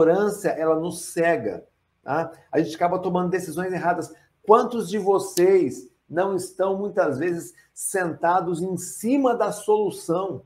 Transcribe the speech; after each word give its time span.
ignorância 0.00 0.48
ela 0.50 0.78
nos 0.78 1.02
cega. 1.02 1.66
Tá? 2.02 2.32
A 2.50 2.60
gente 2.60 2.74
acaba 2.74 2.98
tomando 2.98 3.30
decisões 3.30 3.72
erradas. 3.72 4.12
Quantos 4.42 4.88
de 4.88 4.98
vocês 4.98 5.90
não 6.08 6.34
estão 6.34 6.76
muitas 6.76 7.18
vezes 7.18 7.54
sentados 7.74 8.62
em 8.62 8.76
cima 8.76 9.34
da 9.34 9.52
solução? 9.52 10.42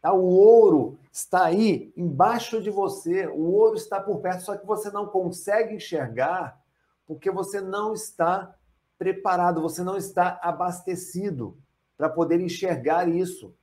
Tá? 0.00 0.12
O 0.12 0.24
ouro 0.24 0.98
está 1.12 1.44
aí 1.44 1.92
embaixo 1.96 2.60
de 2.62 2.70
você, 2.70 3.26
o 3.26 3.52
ouro 3.52 3.76
está 3.76 4.00
por 4.00 4.20
perto, 4.20 4.42
só 4.42 4.56
que 4.56 4.66
você 4.66 4.90
não 4.90 5.06
consegue 5.06 5.74
enxergar 5.74 6.60
porque 7.06 7.30
você 7.30 7.60
não 7.60 7.92
está 7.92 8.54
preparado, 8.98 9.60
você 9.60 9.82
não 9.82 9.96
está 9.96 10.40
abastecido 10.42 11.56
para 11.98 12.08
poder 12.08 12.40
enxergar 12.40 13.08
isso. 13.08 13.54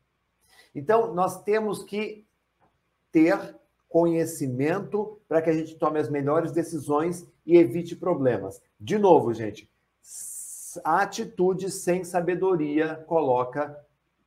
Então, 0.75 1.13
nós 1.13 1.41
temos 1.43 1.83
que 1.83 2.25
ter 3.11 3.59
conhecimento 3.91 5.19
para 5.27 5.41
que 5.41 5.49
a 5.49 5.53
gente 5.53 5.75
tome 5.75 5.99
as 5.99 6.09
melhores 6.09 6.53
decisões 6.53 7.27
e 7.45 7.57
evite 7.57 7.93
problemas. 7.93 8.61
De 8.79 8.97
novo, 8.97 9.33
gente, 9.33 9.69
a 10.81 11.01
atitude 11.01 11.69
sem 11.69 12.05
sabedoria 12.05 12.95
coloca 13.05 13.77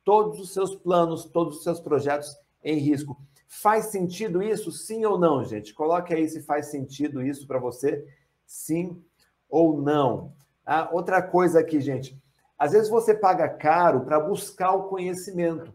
todos 0.03 0.39
os 0.39 0.53
seus 0.53 0.75
planos, 0.75 1.25
todos 1.25 1.57
os 1.57 1.63
seus 1.63 1.79
projetos 1.79 2.37
em 2.63 2.77
risco. 2.77 3.19
Faz 3.47 3.87
sentido 3.87 4.43
isso? 4.43 4.71
Sim 4.71 5.03
ou 5.03 5.17
não, 5.17 5.43
gente? 5.43 5.73
Coloque 5.73 6.13
aí 6.13 6.29
se 6.29 6.43
faz 6.43 6.67
sentido 6.67 7.23
isso 7.23 7.47
para 7.47 7.57
você, 7.57 8.05
sim 8.45 9.03
ou 9.49 9.81
não. 9.81 10.31
Ah, 10.63 10.89
outra 10.91 11.23
coisa 11.23 11.59
aqui, 11.59 11.79
gente. 11.79 12.15
Às 12.55 12.73
vezes 12.73 12.87
você 12.87 13.15
paga 13.15 13.49
caro 13.49 14.01
para 14.01 14.19
buscar 14.19 14.73
o 14.73 14.83
conhecimento. 14.83 15.73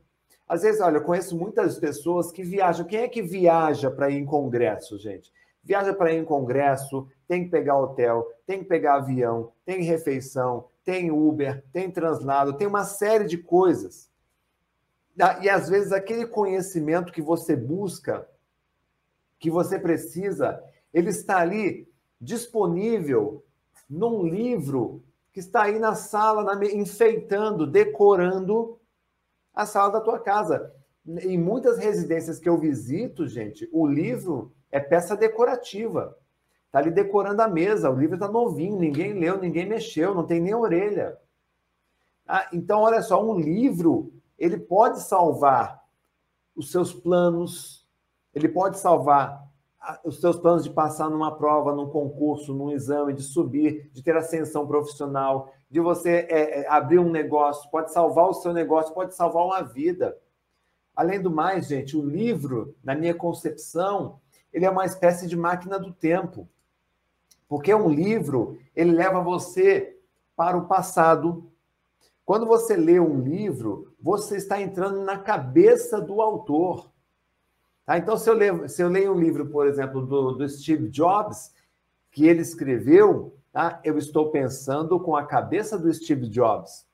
Às 0.51 0.63
vezes, 0.63 0.81
olha, 0.81 0.97
eu 0.97 1.05
conheço 1.05 1.39
muitas 1.39 1.79
pessoas 1.79 2.33
que 2.33 2.43
viajam. 2.43 2.85
Quem 2.85 3.03
é 3.03 3.09
que 3.09 3.23
viaja 3.23 3.89
para 3.89 4.11
ir 4.11 4.17
em 4.17 4.25
congresso, 4.25 4.99
gente? 4.99 5.33
Viaja 5.63 5.95
para 5.95 6.13
ir 6.13 6.19
em 6.19 6.25
congresso, 6.25 7.07
tem 7.29 7.45
que 7.45 7.51
pegar 7.51 7.79
hotel, 7.79 8.29
tem 8.45 8.59
que 8.59 8.65
pegar 8.65 8.97
avião, 8.97 9.53
tem 9.65 9.85
refeição, 9.85 10.67
tem 10.83 11.13
Uber, 11.13 11.63
tem 11.73 11.89
translado, 11.89 12.57
tem 12.57 12.67
uma 12.67 12.83
série 12.83 13.27
de 13.27 13.39
coisas. 13.39 14.11
E 15.41 15.49
às 15.49 15.69
vezes 15.69 15.93
aquele 15.93 16.27
conhecimento 16.27 17.13
que 17.13 17.23
você 17.23 17.55
busca, 17.55 18.29
que 19.39 19.53
você 19.53 19.79
precisa, 19.79 20.61
ele 20.93 21.11
está 21.11 21.39
ali 21.39 21.89
disponível 22.21 23.45
num 23.89 24.27
livro 24.27 25.05
que 25.33 25.39
está 25.39 25.63
aí 25.63 25.79
na 25.79 25.95
sala, 25.95 26.59
enfeitando, 26.75 27.69
decorando 27.69 28.80
a 29.55 29.67
sala 29.67 29.93
da 29.93 30.01
tua 30.01 30.19
casa. 30.19 30.73
Em 31.07 31.39
muitas 31.39 31.79
residências 31.79 32.39
que 32.39 32.49
eu 32.49 32.59
visito, 32.59 33.27
gente, 33.27 33.69
o 33.73 33.87
livro 33.87 34.53
é 34.71 34.79
peça 34.79 35.17
decorativa. 35.17 36.17
Está 36.67 36.79
ali 36.79 36.91
decorando 36.91 37.43
a 37.43 37.49
mesa, 37.49 37.91
o 37.91 37.99
livro 37.99 38.15
está 38.15 38.29
novinho, 38.29 38.79
ninguém 38.79 39.13
leu, 39.13 39.39
ninguém 39.39 39.67
mexeu, 39.67 40.15
não 40.15 40.25
tem 40.25 40.41
nem 40.41 40.55
orelha. 40.55 41.19
Ah, 42.27 42.49
então, 42.53 42.81
olha 42.81 43.03
só, 43.03 43.25
um 43.25 43.39
livro, 43.39 44.13
ele 44.39 44.57
pode 44.57 45.01
salvar 45.03 45.83
os 46.55 46.71
seus 46.71 46.93
planos, 46.93 47.89
ele 48.33 48.49
pode 48.49 48.79
salvar 48.79 49.51
os 50.05 50.21
seus 50.21 50.37
planos 50.37 50.63
de 50.63 50.71
passar 50.71 51.11
numa 51.11 51.37
prova, 51.37 51.75
num 51.75 51.89
concurso, 51.89 52.55
num 52.55 52.71
exame, 52.71 53.15
de 53.15 53.23
subir, 53.23 53.91
de 53.93 54.03
ter 54.03 54.17
ascensão 54.17 54.67
profissional, 54.67 55.53
de 55.71 55.79
você 55.79 56.27
é, 56.29 56.61
é, 56.61 56.69
abrir 56.69 56.99
um 56.99 57.11
negócio, 57.11 57.71
pode 57.71 57.93
salvar 57.93 58.29
o 58.29 58.35
seu 58.35 58.53
negócio, 58.53 58.93
pode 58.93 59.15
salvar 59.15 59.45
uma 59.45 59.63
vida. 59.63 60.19
Além 60.97 61.23
do 61.23 61.31
mais, 61.31 61.69
gente, 61.69 61.97
o 61.97 62.05
livro, 62.05 62.75
na 62.83 62.95
minha 62.95 63.15
concepção, 63.15 64.21
ele 64.53 64.65
é 64.65 64.71
uma 64.71 64.85
espécie 64.85 65.29
de 65.29 65.37
máquina 65.37 65.79
do 65.79 65.93
tempo. 65.93 66.49
Porque 67.49 67.73
um 67.73 67.89
livro, 67.89 68.59
ele 68.75 68.91
leva 68.91 69.23
você 69.23 69.97
para 70.35 70.57
o 70.57 70.67
passado. 70.67 71.51
Quando 72.25 72.47
você 72.47 72.77
lê 72.77 72.99
um 72.99 73.21
livro, 73.21 73.95
você 74.01 74.37
está 74.37 74.61
entrando 74.61 75.03
na 75.03 75.19
cabeça 75.19 76.01
do 76.01 76.21
autor. 76.21 76.91
Tá? 77.87 77.97
Então, 77.97 78.17
se 78.17 78.29
eu, 78.29 78.35
leio, 78.35 78.69
se 78.69 78.83
eu 78.83 78.89
leio 78.89 79.13
um 79.13 79.19
livro, 79.19 79.47
por 79.47 79.67
exemplo, 79.67 80.05
do, 80.05 80.33
do 80.33 80.49
Steve 80.49 80.89
Jobs, 80.89 81.53
que 82.11 82.27
ele 82.27 82.41
escreveu, 82.41 83.37
Tá? 83.53 83.81
Eu 83.83 83.99
estou 83.99 84.31
pensando 84.31 85.01
com 85.01 85.17
a 85.17 85.27
cabeça 85.27 85.79
do 85.79 85.93
Steve 85.93 86.29
Jobs. 86.29 86.87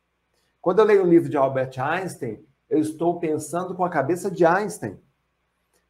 Quando 0.61 0.79
eu 0.79 0.85
leio 0.85 1.05
o 1.05 1.09
livro 1.09 1.29
de 1.29 1.37
Albert 1.37 1.79
Einstein, 1.79 2.45
eu 2.69 2.81
estou 2.81 3.21
pensando 3.21 3.75
com 3.75 3.85
a 3.85 3.91
cabeça 3.91 4.31
de 4.31 4.45
Einstein. 4.45 4.99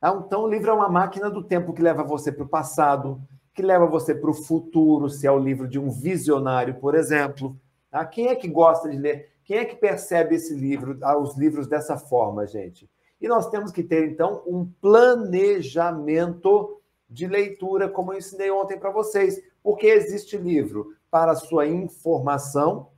Tá? 0.00 0.22
Então, 0.26 0.42
o 0.42 0.48
livro 0.48 0.70
é 0.70 0.74
uma 0.74 0.88
máquina 0.88 1.30
do 1.30 1.42
tempo 1.42 1.72
que 1.72 1.82
leva 1.82 2.02
você 2.02 2.30
para 2.30 2.44
o 2.44 2.48
passado, 2.48 3.20
que 3.54 3.62
leva 3.62 3.86
você 3.86 4.14
para 4.14 4.30
o 4.30 4.34
futuro, 4.34 5.08
se 5.08 5.26
é 5.26 5.30
o 5.30 5.38
livro 5.38 5.66
de 5.66 5.78
um 5.78 5.90
visionário, 5.90 6.74
por 6.74 6.94
exemplo. 6.94 7.58
Tá? 7.90 8.04
Quem 8.04 8.28
é 8.28 8.34
que 8.34 8.48
gosta 8.48 8.90
de 8.90 8.98
ler? 8.98 9.30
Quem 9.44 9.58
é 9.58 9.64
que 9.64 9.76
percebe 9.76 10.34
esse 10.34 10.54
livro, 10.54 10.98
ah, 11.02 11.16
os 11.16 11.38
livros 11.38 11.66
dessa 11.66 11.96
forma, 11.96 12.46
gente? 12.46 12.90
E 13.20 13.28
nós 13.28 13.48
temos 13.48 13.72
que 13.72 13.82
ter, 13.82 14.10
então, 14.10 14.42
um 14.46 14.70
planejamento 14.80 16.80
de 17.08 17.26
leitura, 17.26 17.88
como 17.88 18.12
eu 18.12 18.18
ensinei 18.18 18.50
ontem 18.50 18.78
para 18.78 18.90
vocês. 18.90 19.40
Porque 19.66 19.88
existe 19.88 20.36
livro 20.36 20.94
para 21.10 21.34
sua 21.34 21.66
informação, 21.66 22.90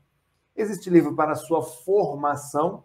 existe 0.54 0.90
livro 0.90 1.16
para 1.16 1.34
sua 1.34 1.62
formação, 1.62 2.84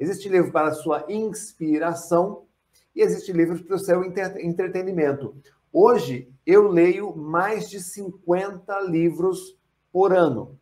existe 0.00 0.28
livro 0.28 0.50
para 0.50 0.72
sua 0.72 1.04
inspiração 1.08 2.42
e 2.92 3.00
existe 3.00 3.32
livro 3.32 3.62
para 3.62 3.76
o 3.76 3.78
seu 3.78 4.02
entretenimento. 4.04 5.32
Hoje 5.72 6.28
eu 6.44 6.66
leio 6.66 7.14
mais 7.14 7.70
de 7.70 7.78
50 7.78 8.80
livros 8.80 9.56
por 9.92 10.12
ano. 10.12 10.58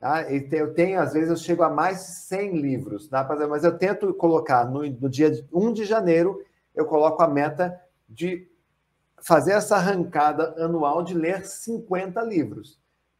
Tá? 0.00 0.22
Eu 0.32 0.72
tenho, 0.72 1.02
às 1.02 1.12
vezes, 1.12 1.28
eu 1.28 1.36
chego 1.36 1.64
a 1.64 1.68
mais 1.68 1.98
de 1.98 2.12
100 2.28 2.56
livros, 2.62 3.08
tá? 3.08 3.28
mas 3.46 3.62
eu 3.62 3.76
tento 3.76 4.14
colocar 4.14 4.64
no, 4.64 4.88
no 4.88 5.10
dia 5.10 5.30
1 5.52 5.74
de 5.74 5.84
janeiro, 5.84 6.42
eu 6.74 6.86
coloco 6.86 7.22
a 7.22 7.28
meta 7.28 7.78
de 8.08 8.50
fazer 9.22 9.52
essa 9.52 9.76
arrancada 9.76 10.54
anual 10.58 11.02
de 11.02 11.14
ler 11.14 11.46
50 11.46 12.20
livros, 12.22 12.78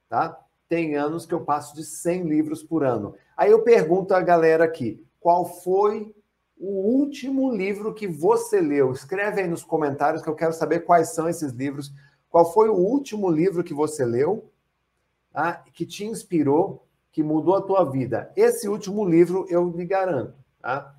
tá? 0.08 0.38
Tem 0.68 0.96
anos 0.96 1.24
que 1.24 1.32
eu 1.32 1.44
passo 1.44 1.74
de 1.74 1.84
100 1.84 2.24
livros 2.24 2.62
por 2.62 2.84
ano. 2.84 3.14
Aí 3.36 3.50
eu 3.50 3.62
pergunto 3.62 4.14
à 4.14 4.20
galera 4.20 4.64
aqui, 4.64 5.04
qual 5.20 5.44
foi 5.44 6.14
o 6.56 6.98
último 6.98 7.52
livro 7.52 7.94
que 7.94 8.06
você 8.06 8.60
leu? 8.60 8.92
Escreve 8.92 9.42
aí 9.42 9.48
nos 9.48 9.62
comentários 9.62 10.22
que 10.22 10.28
eu 10.28 10.34
quero 10.34 10.52
saber 10.52 10.80
quais 10.80 11.10
são 11.10 11.28
esses 11.28 11.52
livros. 11.52 11.92
Qual 12.28 12.52
foi 12.52 12.68
o 12.68 12.74
último 12.74 13.30
livro 13.30 13.62
que 13.62 13.74
você 13.74 14.04
leu, 14.04 14.50
tá? 15.32 15.64
que 15.72 15.84
te 15.84 16.04
inspirou, 16.04 16.86
que 17.12 17.22
mudou 17.22 17.54
a 17.54 17.62
tua 17.62 17.84
vida? 17.84 18.32
Esse 18.34 18.68
último 18.68 19.04
livro 19.04 19.46
eu 19.48 19.70
lhe 19.70 19.84
garanto, 19.84 20.34
tá? 20.60 20.96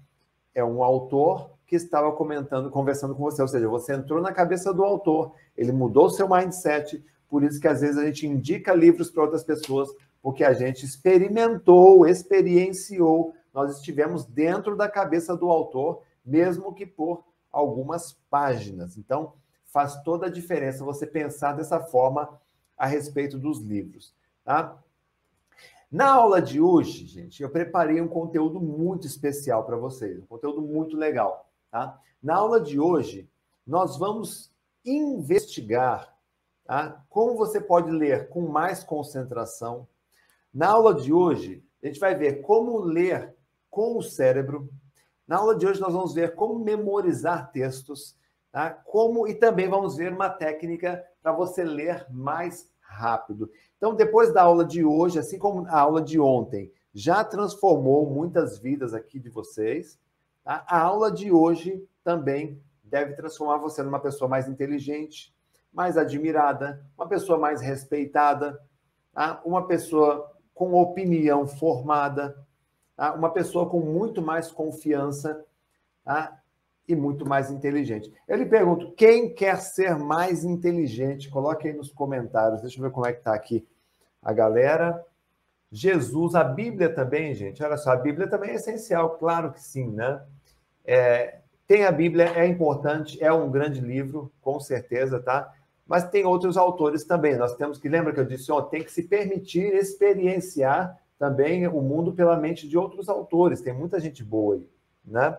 É 0.53 0.63
um 0.63 0.83
autor 0.83 1.52
que 1.65 1.75
estava 1.75 2.11
comentando, 2.11 2.69
conversando 2.69 3.15
com 3.15 3.23
você. 3.23 3.41
Ou 3.41 3.47
seja, 3.47 3.67
você 3.67 3.93
entrou 3.93 4.21
na 4.21 4.31
cabeça 4.31 4.73
do 4.73 4.83
autor, 4.83 5.33
ele 5.57 5.71
mudou 5.71 6.05
o 6.05 6.09
seu 6.09 6.29
mindset, 6.29 7.03
por 7.29 7.43
isso 7.43 7.59
que 7.59 7.67
às 7.67 7.81
vezes 7.81 7.97
a 7.97 8.05
gente 8.05 8.27
indica 8.27 8.73
livros 8.73 9.09
para 9.09 9.23
outras 9.23 9.43
pessoas, 9.43 9.89
porque 10.21 10.43
a 10.43 10.53
gente 10.53 10.85
experimentou, 10.85 12.07
experienciou, 12.07 13.33
nós 13.53 13.77
estivemos 13.77 14.25
dentro 14.25 14.75
da 14.75 14.89
cabeça 14.89 15.35
do 15.35 15.49
autor, 15.49 16.01
mesmo 16.25 16.73
que 16.73 16.85
por 16.85 17.23
algumas 17.51 18.13
páginas. 18.29 18.97
Então, 18.97 19.33
faz 19.65 20.01
toda 20.03 20.27
a 20.27 20.31
diferença 20.31 20.85
você 20.85 21.05
pensar 21.05 21.53
dessa 21.53 21.79
forma 21.79 22.39
a 22.77 22.85
respeito 22.85 23.37
dos 23.37 23.59
livros, 23.59 24.13
tá? 24.43 24.77
Na 25.91 26.11
aula 26.11 26.41
de 26.41 26.59
hoje, 26.59 27.05
gente, 27.05 27.43
eu 27.43 27.49
preparei 27.49 28.01
um 28.01 28.07
conteúdo 28.07 28.59
muito 28.59 29.05
especial 29.05 29.63
para 29.63 29.77
vocês, 29.77 30.17
um 30.17 30.25
conteúdo 30.25 30.59
muito 30.59 30.97
legal. 30.97 31.47
Tá? 31.73 31.99
Na 32.21 32.35
aula 32.35 32.61
de 32.61 32.79
hoje, 32.79 33.27
nós 33.65 33.97
vamos 33.97 34.53
investigar 34.85 36.15
tá? 36.63 37.03
como 37.09 37.35
você 37.35 37.59
pode 37.59 37.89
ler 37.89 38.29
com 38.29 38.41
mais 38.41 38.83
concentração. 38.83 39.87
Na 40.53 40.67
aula 40.67 40.93
de 40.93 41.11
hoje, 41.11 41.65
a 41.81 41.87
gente 41.87 41.99
vai 41.99 42.13
ver 42.13 42.43
como 42.43 42.77
ler 42.77 43.35
com 43.71 43.97
o 43.97 44.03
cérebro. 44.03 44.69
Na 45.27 45.37
aula 45.37 45.55
de 45.55 45.65
hoje, 45.65 45.81
nós 45.81 45.93
vamos 45.93 46.13
ver 46.13 46.35
como 46.35 46.63
memorizar 46.63 47.51
textos, 47.51 48.15
tá? 48.51 48.69
como 48.69 49.27
e 49.27 49.33
também 49.33 49.67
vamos 49.67 49.95
ver 49.95 50.13
uma 50.13 50.29
técnica 50.29 51.03
para 51.23 51.31
você 51.31 51.63
ler 51.63 52.05
mais 52.11 52.71
rápido. 52.81 53.49
Então, 53.77 53.95
depois 53.95 54.31
da 54.31 54.43
aula 54.43 54.63
de 54.63 54.85
hoje, 54.85 55.17
assim 55.17 55.39
como 55.39 55.65
a 55.65 55.79
aula 55.79 56.03
de 56.03 56.19
ontem, 56.19 56.71
já 56.93 57.23
transformou 57.23 58.07
muitas 58.07 58.59
vidas 58.59 58.93
aqui 58.93 59.17
de 59.17 59.31
vocês. 59.31 59.97
A 60.45 60.79
aula 60.79 61.11
de 61.11 61.31
hoje 61.31 61.87
também 62.03 62.61
deve 62.83 63.13
transformar 63.13 63.57
você 63.57 63.81
numa 63.81 63.99
pessoa 63.99 64.29
mais 64.29 64.47
inteligente, 64.47 65.33
mais 65.71 65.97
admirada, 65.97 66.85
uma 66.97 67.07
pessoa 67.07 67.37
mais 67.39 67.61
respeitada, 67.61 68.59
tá? 69.13 69.41
uma 69.45 69.65
pessoa 69.67 70.31
com 70.53 70.73
opinião 70.73 71.47
formada, 71.47 72.37
tá? 72.95 73.13
uma 73.13 73.31
pessoa 73.31 73.69
com 73.69 73.79
muito 73.79 74.21
mais 74.21 74.51
confiança. 74.51 75.43
Tá? 76.03 76.43
e 76.87 76.95
muito 76.95 77.25
mais 77.25 77.49
inteligente. 77.49 78.13
Eu 78.27 78.37
lhe 78.37 78.45
pergunto, 78.45 78.91
quem 78.91 79.33
quer 79.33 79.57
ser 79.57 79.97
mais 79.97 80.43
inteligente? 80.43 81.29
Coloque 81.29 81.67
aí 81.67 81.73
nos 81.73 81.91
comentários. 81.91 82.61
Deixa 82.61 82.77
eu 82.77 82.83
ver 82.83 82.91
como 82.91 83.05
é 83.05 83.13
que 83.13 83.19
está 83.19 83.33
aqui 83.33 83.65
a 84.21 84.33
galera. 84.33 85.03
Jesus, 85.71 86.35
a 86.35 86.43
Bíblia 86.43 86.93
também, 86.93 87.33
gente. 87.33 87.63
Olha 87.63 87.77
só, 87.77 87.91
a 87.91 87.95
Bíblia 87.95 88.27
também 88.27 88.51
é 88.51 88.55
essencial, 88.55 89.17
claro 89.17 89.51
que 89.51 89.61
sim, 89.61 89.89
né? 89.89 90.21
É, 90.85 91.39
tem 91.67 91.85
a 91.85 91.91
Bíblia, 91.91 92.25
é 92.35 92.45
importante, 92.45 93.23
é 93.23 93.31
um 93.31 93.49
grande 93.49 93.79
livro, 93.79 94.31
com 94.41 94.59
certeza, 94.59 95.19
tá? 95.19 95.53
Mas 95.87 96.09
tem 96.09 96.25
outros 96.25 96.57
autores 96.57 97.03
também. 97.03 97.35
Nós 97.35 97.55
temos 97.55 97.77
que, 97.77 97.89
lembra 97.89 98.13
que 98.13 98.19
eu 98.19 98.25
disse 98.25 98.51
ontem, 98.51 98.77
tem 98.77 98.83
que 98.83 98.91
se 98.91 99.03
permitir 99.03 99.73
experienciar 99.73 100.97
também 101.17 101.67
o 101.67 101.81
mundo 101.81 102.13
pela 102.13 102.37
mente 102.37 102.67
de 102.67 102.77
outros 102.77 103.07
autores. 103.09 103.61
Tem 103.61 103.73
muita 103.73 103.99
gente 103.99 104.23
boa 104.23 104.55
aí, 104.55 104.69
né? 105.05 105.37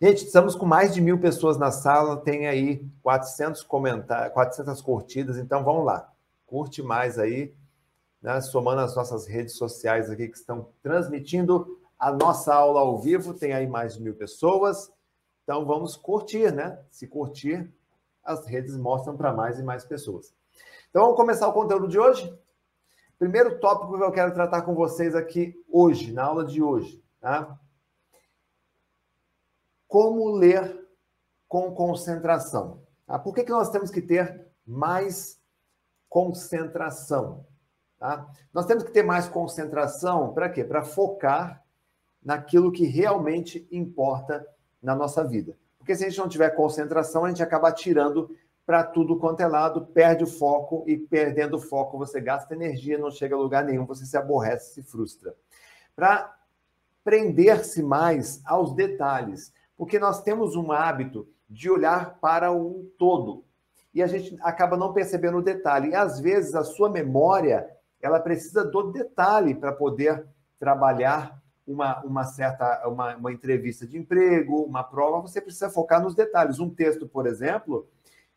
Gente, 0.00 0.26
estamos 0.26 0.54
com 0.54 0.64
mais 0.64 0.94
de 0.94 1.00
mil 1.00 1.18
pessoas 1.18 1.58
na 1.58 1.72
sala, 1.72 2.18
tem 2.18 2.46
aí 2.46 2.86
400 3.02 3.64
comentários, 3.64 4.32
400 4.32 4.80
curtidas, 4.80 5.36
então 5.36 5.64
vamos 5.64 5.84
lá. 5.84 6.12
Curte 6.46 6.82
mais 6.82 7.18
aí, 7.18 7.52
né? 8.22 8.40
somando 8.40 8.80
as 8.80 8.94
nossas 8.94 9.26
redes 9.26 9.56
sociais 9.56 10.08
aqui 10.08 10.28
que 10.28 10.36
estão 10.36 10.68
transmitindo 10.82 11.77
a 11.98 12.12
nossa 12.12 12.54
aula 12.54 12.80
ao 12.80 12.98
vivo, 12.98 13.34
tem 13.34 13.52
aí 13.52 13.66
mais 13.66 13.94
de 13.94 14.02
mil 14.02 14.14
pessoas. 14.14 14.92
Então 15.42 15.66
vamos 15.66 15.96
curtir, 15.96 16.52
né? 16.52 16.78
Se 16.90 17.06
curtir, 17.06 17.72
as 18.22 18.46
redes 18.46 18.76
mostram 18.76 19.16
para 19.16 19.32
mais 19.32 19.58
e 19.58 19.62
mais 19.62 19.84
pessoas. 19.84 20.34
Então 20.90 21.02
vamos 21.02 21.16
começar 21.16 21.48
o 21.48 21.52
conteúdo 21.52 21.88
de 21.88 21.98
hoje? 21.98 22.32
Primeiro 23.18 23.58
tópico 23.58 23.96
que 23.96 24.04
eu 24.04 24.12
quero 24.12 24.32
tratar 24.32 24.62
com 24.62 24.74
vocês 24.74 25.14
aqui 25.14 25.60
hoje, 25.68 26.12
na 26.12 26.24
aula 26.24 26.44
de 26.44 26.62
hoje, 26.62 27.02
tá? 27.20 27.58
Como 29.88 30.30
ler 30.30 30.86
com 31.48 31.74
concentração. 31.74 32.82
Tá? 33.06 33.18
Por 33.18 33.34
que, 33.34 33.42
que 33.42 33.50
nós 33.50 33.70
temos 33.70 33.90
que 33.90 34.02
ter 34.02 34.46
mais 34.64 35.40
concentração? 36.08 37.44
Tá? 37.98 38.30
Nós 38.52 38.66
temos 38.66 38.84
que 38.84 38.92
ter 38.92 39.02
mais 39.02 39.28
concentração 39.28 40.32
para 40.32 40.48
quê? 40.48 40.62
Para 40.62 40.84
focar 40.84 41.64
naquilo 42.24 42.72
que 42.72 42.84
realmente 42.84 43.66
importa 43.70 44.46
na 44.82 44.94
nossa 44.94 45.24
vida. 45.24 45.56
Porque 45.78 45.94
se 45.94 46.04
a 46.04 46.08
gente 46.08 46.18
não 46.18 46.28
tiver 46.28 46.50
concentração, 46.50 47.24
a 47.24 47.28
gente 47.28 47.42
acaba 47.42 47.72
tirando 47.72 48.30
para 48.66 48.84
tudo 48.84 49.16
quanto 49.16 49.40
é 49.40 49.46
lado, 49.46 49.86
perde 49.86 50.24
o 50.24 50.26
foco 50.26 50.84
e 50.86 50.96
perdendo 50.96 51.56
o 51.56 51.60
foco 51.60 51.96
você 51.96 52.20
gasta 52.20 52.54
energia, 52.54 52.98
não 52.98 53.10
chega 53.10 53.34
a 53.34 53.38
lugar 53.38 53.64
nenhum, 53.64 53.86
você 53.86 54.04
se 54.04 54.16
aborrece, 54.16 54.74
se 54.74 54.82
frustra. 54.82 55.34
Para 55.96 56.36
prender-se 57.02 57.82
mais 57.82 58.42
aos 58.44 58.74
detalhes, 58.74 59.50
porque 59.74 59.98
nós 59.98 60.22
temos 60.22 60.54
um 60.54 60.70
hábito 60.70 61.26
de 61.48 61.70
olhar 61.70 62.18
para 62.20 62.52
o 62.52 62.92
todo 62.98 63.42
e 63.94 64.02
a 64.02 64.06
gente 64.06 64.36
acaba 64.42 64.76
não 64.76 64.92
percebendo 64.92 65.38
o 65.38 65.42
detalhe. 65.42 65.88
E 65.88 65.94
às 65.94 66.20
vezes 66.20 66.54
a 66.54 66.62
sua 66.62 66.90
memória 66.90 67.66
ela 68.00 68.20
precisa 68.20 68.64
do 68.64 68.92
detalhe 68.92 69.54
para 69.54 69.72
poder 69.72 70.26
trabalhar 70.58 71.37
uma, 71.68 72.00
uma 72.02 72.24
certa 72.24 72.88
uma, 72.88 73.14
uma 73.16 73.32
entrevista 73.32 73.86
de 73.86 73.98
emprego, 73.98 74.62
uma 74.62 74.82
prova, 74.82 75.20
você 75.20 75.40
precisa 75.40 75.68
focar 75.68 76.02
nos 76.02 76.14
detalhes. 76.14 76.58
Um 76.58 76.70
texto, 76.70 77.06
por 77.06 77.26
exemplo, 77.26 77.86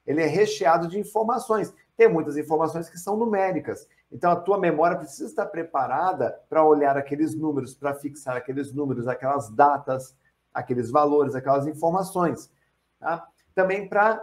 ele 0.06 0.22
é 0.22 0.26
recheado 0.26 0.88
de 0.88 1.00
informações. 1.00 1.74
Tem 1.96 2.10
muitas 2.10 2.36
informações 2.36 2.90
que 2.90 3.00
são 3.00 3.16
numéricas. 3.16 3.88
Então, 4.12 4.30
a 4.32 4.36
tua 4.36 4.60
memória 4.60 4.98
precisa 4.98 5.30
estar 5.30 5.46
preparada 5.46 6.38
para 6.50 6.66
olhar 6.66 6.98
aqueles 6.98 7.34
números, 7.34 7.74
para 7.74 7.94
fixar 7.94 8.36
aqueles 8.36 8.74
números, 8.74 9.08
aquelas 9.08 9.50
datas, 9.50 10.16
aqueles 10.54 10.92
valores, 10.92 11.34
aquelas 11.34 11.66
informações. 11.66 12.52
Tá? 13.00 13.26
Também 13.56 13.88
para 13.88 14.22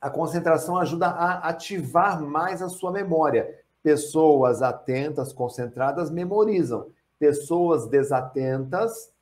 a 0.00 0.10
concentração 0.10 0.76
ajuda 0.76 1.06
a 1.06 1.48
ativar 1.48 2.20
mais 2.20 2.60
a 2.60 2.68
sua 2.68 2.90
memória. 2.90 3.58
Pessoas 3.82 4.60
atentas, 4.60 5.32
concentradas, 5.32 6.10
memorizam. 6.10 6.88
Pessoas 7.20 7.86
desatentas, 7.86 9.12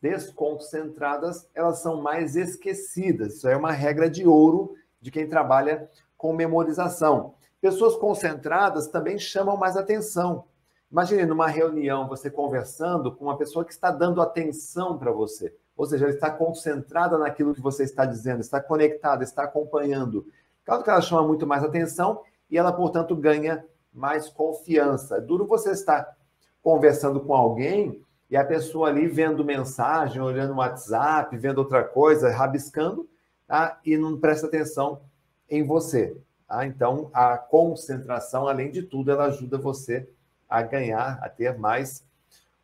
desconcentradas, 0.00 1.48
elas 1.52 1.80
são 1.80 2.00
mais 2.00 2.36
esquecidas. 2.36 3.34
Isso 3.34 3.48
é 3.48 3.56
uma 3.56 3.72
regra 3.72 4.08
de 4.08 4.26
ouro 4.26 4.76
de 5.00 5.10
quem 5.10 5.28
trabalha 5.28 5.90
com 6.16 6.32
memorização. 6.32 7.34
Pessoas 7.60 7.96
concentradas 7.96 8.86
também 8.86 9.18
chamam 9.18 9.56
mais 9.56 9.76
atenção. 9.76 10.44
Imagine 10.92 11.26
numa 11.26 11.48
reunião 11.48 12.06
você 12.06 12.30
conversando 12.30 13.16
com 13.16 13.24
uma 13.24 13.36
pessoa 13.36 13.64
que 13.64 13.72
está 13.72 13.90
dando 13.90 14.22
atenção 14.22 14.96
para 14.96 15.10
você. 15.10 15.52
Ou 15.76 15.86
seja, 15.86 16.04
ela 16.04 16.14
está 16.14 16.30
concentrada 16.30 17.18
naquilo 17.18 17.52
que 17.52 17.60
você 17.60 17.82
está 17.82 18.04
dizendo, 18.04 18.42
está 18.42 18.60
conectada, 18.60 19.24
está 19.24 19.42
acompanhando. 19.42 20.24
Claro 20.64 20.84
que 20.84 20.90
ela 20.90 21.00
chama 21.00 21.26
muito 21.26 21.48
mais 21.48 21.64
atenção 21.64 22.22
e 22.48 22.56
ela, 22.56 22.72
portanto, 22.72 23.16
ganha 23.16 23.64
mais 23.92 24.28
confiança. 24.28 25.16
É 25.16 25.20
duro 25.20 25.46
você 25.46 25.72
estar 25.72 26.16
conversando 26.62 27.20
com 27.20 27.34
alguém 27.34 28.02
e 28.30 28.36
a 28.36 28.44
pessoa 28.44 28.88
ali 28.88 29.08
vendo 29.08 29.44
mensagem, 29.44 30.22
olhando 30.22 30.52
o 30.52 30.58
WhatsApp, 30.58 31.36
vendo 31.36 31.58
outra 31.58 31.82
coisa, 31.82 32.30
rabiscando, 32.30 33.08
tá? 33.46 33.80
e 33.84 33.96
não 33.96 34.18
presta 34.18 34.46
atenção 34.46 35.00
em 35.48 35.64
você. 35.64 36.16
Tá? 36.46 36.64
Então, 36.64 37.10
a 37.12 37.36
concentração, 37.36 38.46
além 38.46 38.70
de 38.70 38.82
tudo, 38.82 39.10
ela 39.10 39.24
ajuda 39.24 39.58
você 39.58 40.08
a 40.48 40.62
ganhar, 40.62 41.18
a 41.22 41.28
ter 41.28 41.58
mais 41.58 42.04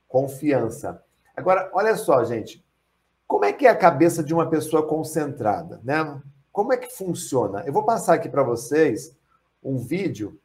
confiança. 0.08 1.02
Agora, 1.36 1.68
olha 1.72 1.96
só, 1.96 2.24
gente, 2.24 2.64
como 3.26 3.44
é 3.44 3.52
que 3.52 3.66
é 3.66 3.70
a 3.70 3.76
cabeça 3.76 4.22
de 4.22 4.32
uma 4.32 4.48
pessoa 4.48 4.86
concentrada, 4.86 5.80
né? 5.82 6.20
Como 6.52 6.72
é 6.72 6.76
que 6.76 6.96
funciona? 6.96 7.62
Eu 7.66 7.72
vou 7.72 7.84
passar 7.84 8.14
aqui 8.14 8.28
para 8.28 8.42
vocês 8.42 9.14
um 9.62 9.76
vídeo 9.76 10.40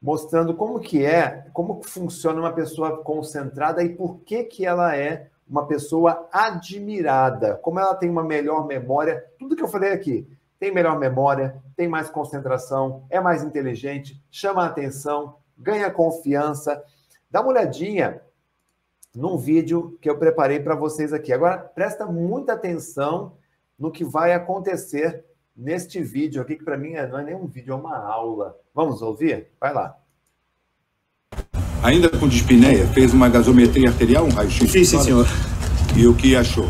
mostrando 0.00 0.54
como 0.54 0.80
que 0.80 1.04
é, 1.04 1.46
como 1.52 1.82
funciona 1.82 2.40
uma 2.40 2.52
pessoa 2.52 3.02
concentrada 3.02 3.82
e 3.82 3.90
por 3.90 4.20
que 4.20 4.44
que 4.44 4.64
ela 4.64 4.96
é 4.96 5.28
uma 5.48 5.66
pessoa 5.66 6.28
admirada, 6.32 7.56
como 7.56 7.80
ela 7.80 7.94
tem 7.94 8.08
uma 8.08 8.22
melhor 8.22 8.66
memória, 8.66 9.24
tudo 9.38 9.56
que 9.56 9.62
eu 9.62 9.68
falei 9.68 9.92
aqui, 9.92 10.26
tem 10.60 10.72
melhor 10.72 10.98
memória, 10.98 11.60
tem 11.76 11.88
mais 11.88 12.08
concentração, 12.08 13.04
é 13.10 13.18
mais 13.18 13.42
inteligente, 13.42 14.22
chama 14.30 14.62
a 14.62 14.66
atenção, 14.66 15.36
ganha 15.58 15.90
confiança. 15.90 16.82
Dá 17.30 17.40
uma 17.40 17.50
olhadinha 17.50 18.20
num 19.14 19.36
vídeo 19.36 19.98
que 20.00 20.08
eu 20.08 20.18
preparei 20.18 20.60
para 20.60 20.74
vocês 20.74 21.12
aqui. 21.12 21.32
Agora, 21.32 21.58
presta 21.58 22.06
muita 22.06 22.52
atenção 22.52 23.36
no 23.78 23.90
que 23.90 24.04
vai 24.04 24.32
acontecer 24.32 25.24
neste 25.60 26.02
vídeo 26.02 26.40
aqui, 26.40 26.56
que 26.56 26.64
para 26.64 26.76
mim 26.76 26.94
é, 26.94 27.06
não 27.06 27.18
é 27.18 27.24
nem 27.24 27.34
um 27.34 27.46
vídeo, 27.46 27.72
é 27.72 27.76
uma 27.76 27.96
aula. 27.96 28.56
Vamos 28.74 29.02
ouvir? 29.02 29.48
Vai 29.60 29.74
lá. 29.74 29.94
Ainda 31.82 32.08
com 32.08 32.26
dispneia, 32.26 32.86
fez 32.88 33.12
uma 33.12 33.28
gasometria 33.28 33.88
arterial, 33.88 34.24
um 34.24 34.30
raio-x? 34.30 34.70
Fiz, 34.70 34.88
sim, 34.88 35.00
senhor. 35.00 35.26
E 35.96 36.06
o 36.06 36.14
que 36.14 36.34
achou? 36.34 36.68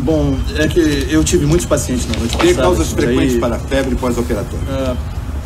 Bom, 0.00 0.36
é 0.58 0.68
que 0.68 1.08
eu 1.10 1.24
tive 1.24 1.46
muitos 1.46 1.66
pacientes 1.66 2.06
na 2.06 2.18
noite 2.18 2.36
Tem 2.36 2.54
causas 2.54 2.92
frequentes 2.92 3.38
para 3.38 3.58
febre 3.58 3.94
pós-operatória? 3.94 4.66
Uh, 4.66 4.96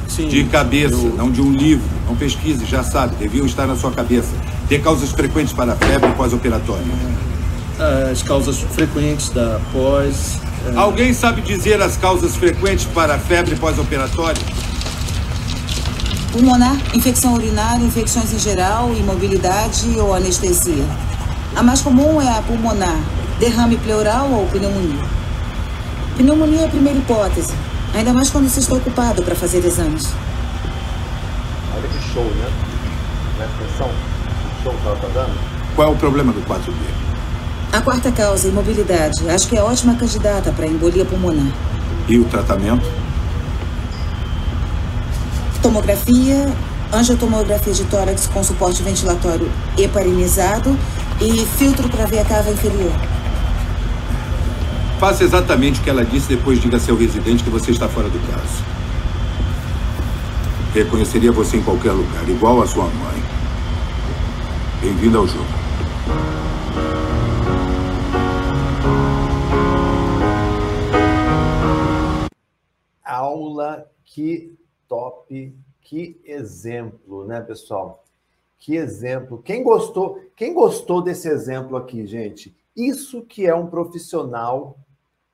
sim. 0.08 0.28
De 0.28 0.44
cabeça, 0.44 0.94
eu... 0.94 1.14
não 1.14 1.30
de 1.30 1.40
um 1.40 1.52
livro. 1.52 1.88
Não 2.06 2.16
pesquise, 2.16 2.64
já 2.64 2.82
sabe, 2.82 3.14
deviam 3.16 3.46
estar 3.46 3.66
na 3.66 3.76
sua 3.76 3.92
cabeça. 3.92 4.34
Tem 4.68 4.80
causas 4.80 5.10
frequentes 5.10 5.52
para 5.52 5.76
febre 5.76 6.10
pós-operatória? 6.12 6.84
Uh, 6.84 8.10
as 8.10 8.22
causas 8.22 8.58
frequentes 8.60 9.30
da 9.30 9.60
pós... 9.72 10.40
Alguém 10.76 11.12
sabe 11.12 11.40
dizer 11.40 11.80
as 11.80 11.96
causas 11.96 12.36
frequentes 12.36 12.86
para 12.86 13.18
febre 13.18 13.56
pós-operatória? 13.56 14.42
Pulmonar, 16.32 16.76
infecção 16.94 17.34
urinária, 17.34 17.84
infecções 17.84 18.32
em 18.32 18.38
geral, 18.38 18.92
imobilidade 18.94 19.98
ou 19.98 20.14
anestesia. 20.14 20.84
A 21.56 21.62
mais 21.62 21.80
comum 21.80 22.20
é 22.20 22.28
a 22.28 22.42
pulmonar, 22.42 22.98
derrame 23.40 23.76
pleural 23.78 24.30
ou 24.30 24.46
pneumonia. 24.46 25.04
Pneumonia 26.16 26.60
é 26.62 26.64
a 26.66 26.68
primeira 26.68 26.98
hipótese, 26.98 27.54
ainda 27.94 28.12
mais 28.12 28.28
quando 28.28 28.48
se 28.48 28.60
está 28.60 28.74
ocupado 28.74 29.22
para 29.22 29.34
fazer 29.34 29.64
exames. 29.64 30.08
Olha 31.74 31.88
que 31.88 32.12
show, 32.12 32.24
né? 32.24 32.50
Presta 33.36 33.54
atenção, 33.54 33.88
que 33.88 34.62
show 34.62 34.74
que 34.74 34.86
ela 34.86 34.96
está 34.96 35.08
dando. 35.08 35.38
Qual 35.74 35.88
é 35.88 35.90
o 35.90 35.96
problema 35.96 36.32
do 36.32 36.40
4B? 36.42 37.07
A 37.72 37.80
quarta 37.80 38.10
causa, 38.10 38.48
imobilidade. 38.48 39.28
Acho 39.28 39.48
que 39.48 39.56
é 39.56 39.62
ótima 39.62 39.94
candidata 39.94 40.52
para 40.52 40.66
embolia 40.66 41.04
pulmonar. 41.04 41.52
E 42.08 42.18
o 42.18 42.24
tratamento? 42.24 42.86
tomografia, 45.68 46.50
angiotomografia 46.92 47.72
de 47.74 47.84
tórax 47.84 48.26
com 48.26 48.42
suporte 48.42 48.82
ventilatório 48.82 49.50
heparinizado 49.76 50.76
e 51.20 51.44
filtro 51.58 51.88
para 51.88 52.06
ver 52.06 52.20
a 52.20 52.24
cava 52.24 52.50
inferior. 52.50 52.92
Faça 54.98 55.24
exatamente 55.24 55.80
o 55.80 55.82
que 55.82 55.90
ela 55.90 56.04
disse, 56.04 56.28
depois 56.28 56.60
diga 56.60 56.76
a 56.76 56.80
seu 56.80 56.96
residente 56.96 57.44
que 57.44 57.50
você 57.50 57.70
está 57.70 57.88
fora 57.88 58.08
do 58.08 58.18
caso. 58.32 58.64
Reconheceria 60.74 61.32
você 61.32 61.58
em 61.58 61.62
qualquer 61.62 61.92
lugar, 61.92 62.28
igual 62.28 62.62
a 62.62 62.66
sua 62.66 62.84
mãe. 62.84 63.22
Bem-vindo 64.80 65.18
ao 65.18 65.26
jogo. 65.26 65.46
Aula, 73.28 73.90
que 74.04 74.56
top, 74.86 75.54
que 75.82 76.20
exemplo, 76.24 77.26
né, 77.26 77.40
pessoal? 77.40 78.04
Que 78.58 78.76
exemplo. 78.76 79.42
Quem 79.42 79.62
gostou, 79.62 80.20
quem 80.34 80.52
gostou 80.54 81.02
desse 81.02 81.28
exemplo 81.28 81.76
aqui, 81.76 82.06
gente? 82.06 82.56
Isso 82.74 83.22
que 83.22 83.46
é 83.46 83.54
um 83.54 83.66
profissional 83.66 84.78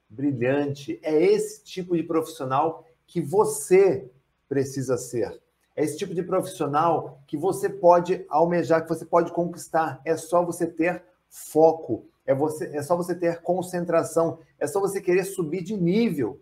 brilhante, 0.09 0.99
é 1.03 1.23
esse 1.23 1.63
tipo 1.65 1.97
de 1.97 2.03
profissional 2.03 2.85
que 3.07 3.21
você 3.21 4.11
precisa 4.49 4.97
ser. 4.97 5.41
É 5.77 5.83
esse 5.83 5.97
tipo 5.97 6.15
de 6.15 6.23
profissional 6.23 7.21
que 7.27 7.37
você 7.37 7.69
pode 7.69 8.25
almejar, 8.29 8.83
que 8.83 8.89
você 8.89 9.05
pode 9.05 9.33
conquistar. 9.33 10.01
É 10.05 10.17
só 10.17 10.45
você 10.45 10.67
ter 10.67 11.03
foco, 11.29 12.07
é, 12.25 12.35
você, 12.35 12.67
é 12.77 12.83
só 12.83 12.97
você 12.97 13.15
ter 13.15 13.43
concentração, 13.43 14.39
é 14.59 14.67
só 14.67 14.81
você 14.81 15.01
querer 15.01 15.25
subir 15.25 15.63
de 15.63 15.77
nível. 15.77 16.41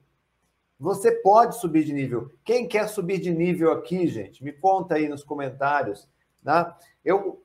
Você 0.83 1.13
pode 1.13 1.61
subir 1.61 1.85
de 1.85 1.93
nível. 1.93 2.33
Quem 2.45 2.67
quer 2.67 2.89
subir 2.89 3.21
de 3.21 3.33
nível 3.33 3.71
aqui, 3.71 4.05
gente? 4.09 4.43
Me 4.43 4.51
conta 4.51 4.97
aí 4.97 5.09
nos 5.09 5.23
comentários. 5.23 6.09
Tá? 6.43 6.77
Eu 7.05 7.41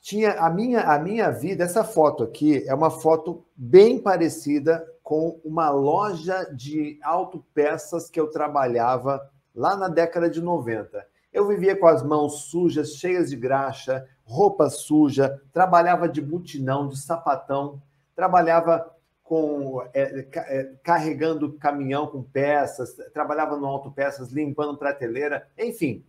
tinha 0.00 0.40
a 0.40 0.48
minha, 0.48 0.80
a 0.80 0.98
minha 0.98 1.30
vida, 1.30 1.62
essa 1.62 1.84
foto 1.84 2.24
aqui 2.24 2.66
é 2.66 2.74
uma 2.74 2.90
foto 2.90 3.44
bem 3.54 3.98
parecida 3.98 4.82
com 5.02 5.38
uma 5.44 5.68
loja 5.68 6.44
de 6.54 6.98
autopeças 7.02 8.08
que 8.08 8.18
eu 8.18 8.28
trabalhava 8.30 9.30
lá 9.54 9.76
na 9.76 9.88
década 9.88 10.30
de 10.30 10.40
90. 10.40 11.06
Eu 11.34 11.46
vivia 11.46 11.76
com 11.76 11.86
as 11.86 12.02
mãos 12.02 12.44
sujas, 12.44 12.94
cheias 12.94 13.28
de 13.28 13.36
graxa, 13.36 14.08
roupa 14.24 14.70
suja, 14.70 15.38
trabalhava 15.52 16.08
de 16.08 16.22
butinão, 16.22 16.88
de 16.88 16.96
sapatão, 16.96 17.82
trabalhava 18.16 18.90
com 19.24 19.82
é, 19.94 20.28
é, 20.34 20.74
carregando 20.84 21.54
caminhão 21.54 22.06
com 22.06 22.22
peças, 22.22 22.94
trabalhava 23.12 23.56
no 23.56 23.66
autopeças, 23.66 24.30
limpando 24.30 24.76
prateleira, 24.76 25.48
enfim. 25.58 26.04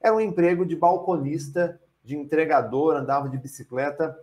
Era 0.00 0.14
um 0.14 0.20
emprego 0.20 0.66
de 0.66 0.76
balconista, 0.76 1.80
de 2.02 2.16
entregador, 2.16 2.96
andava 2.96 3.28
de 3.28 3.38
bicicleta. 3.38 4.14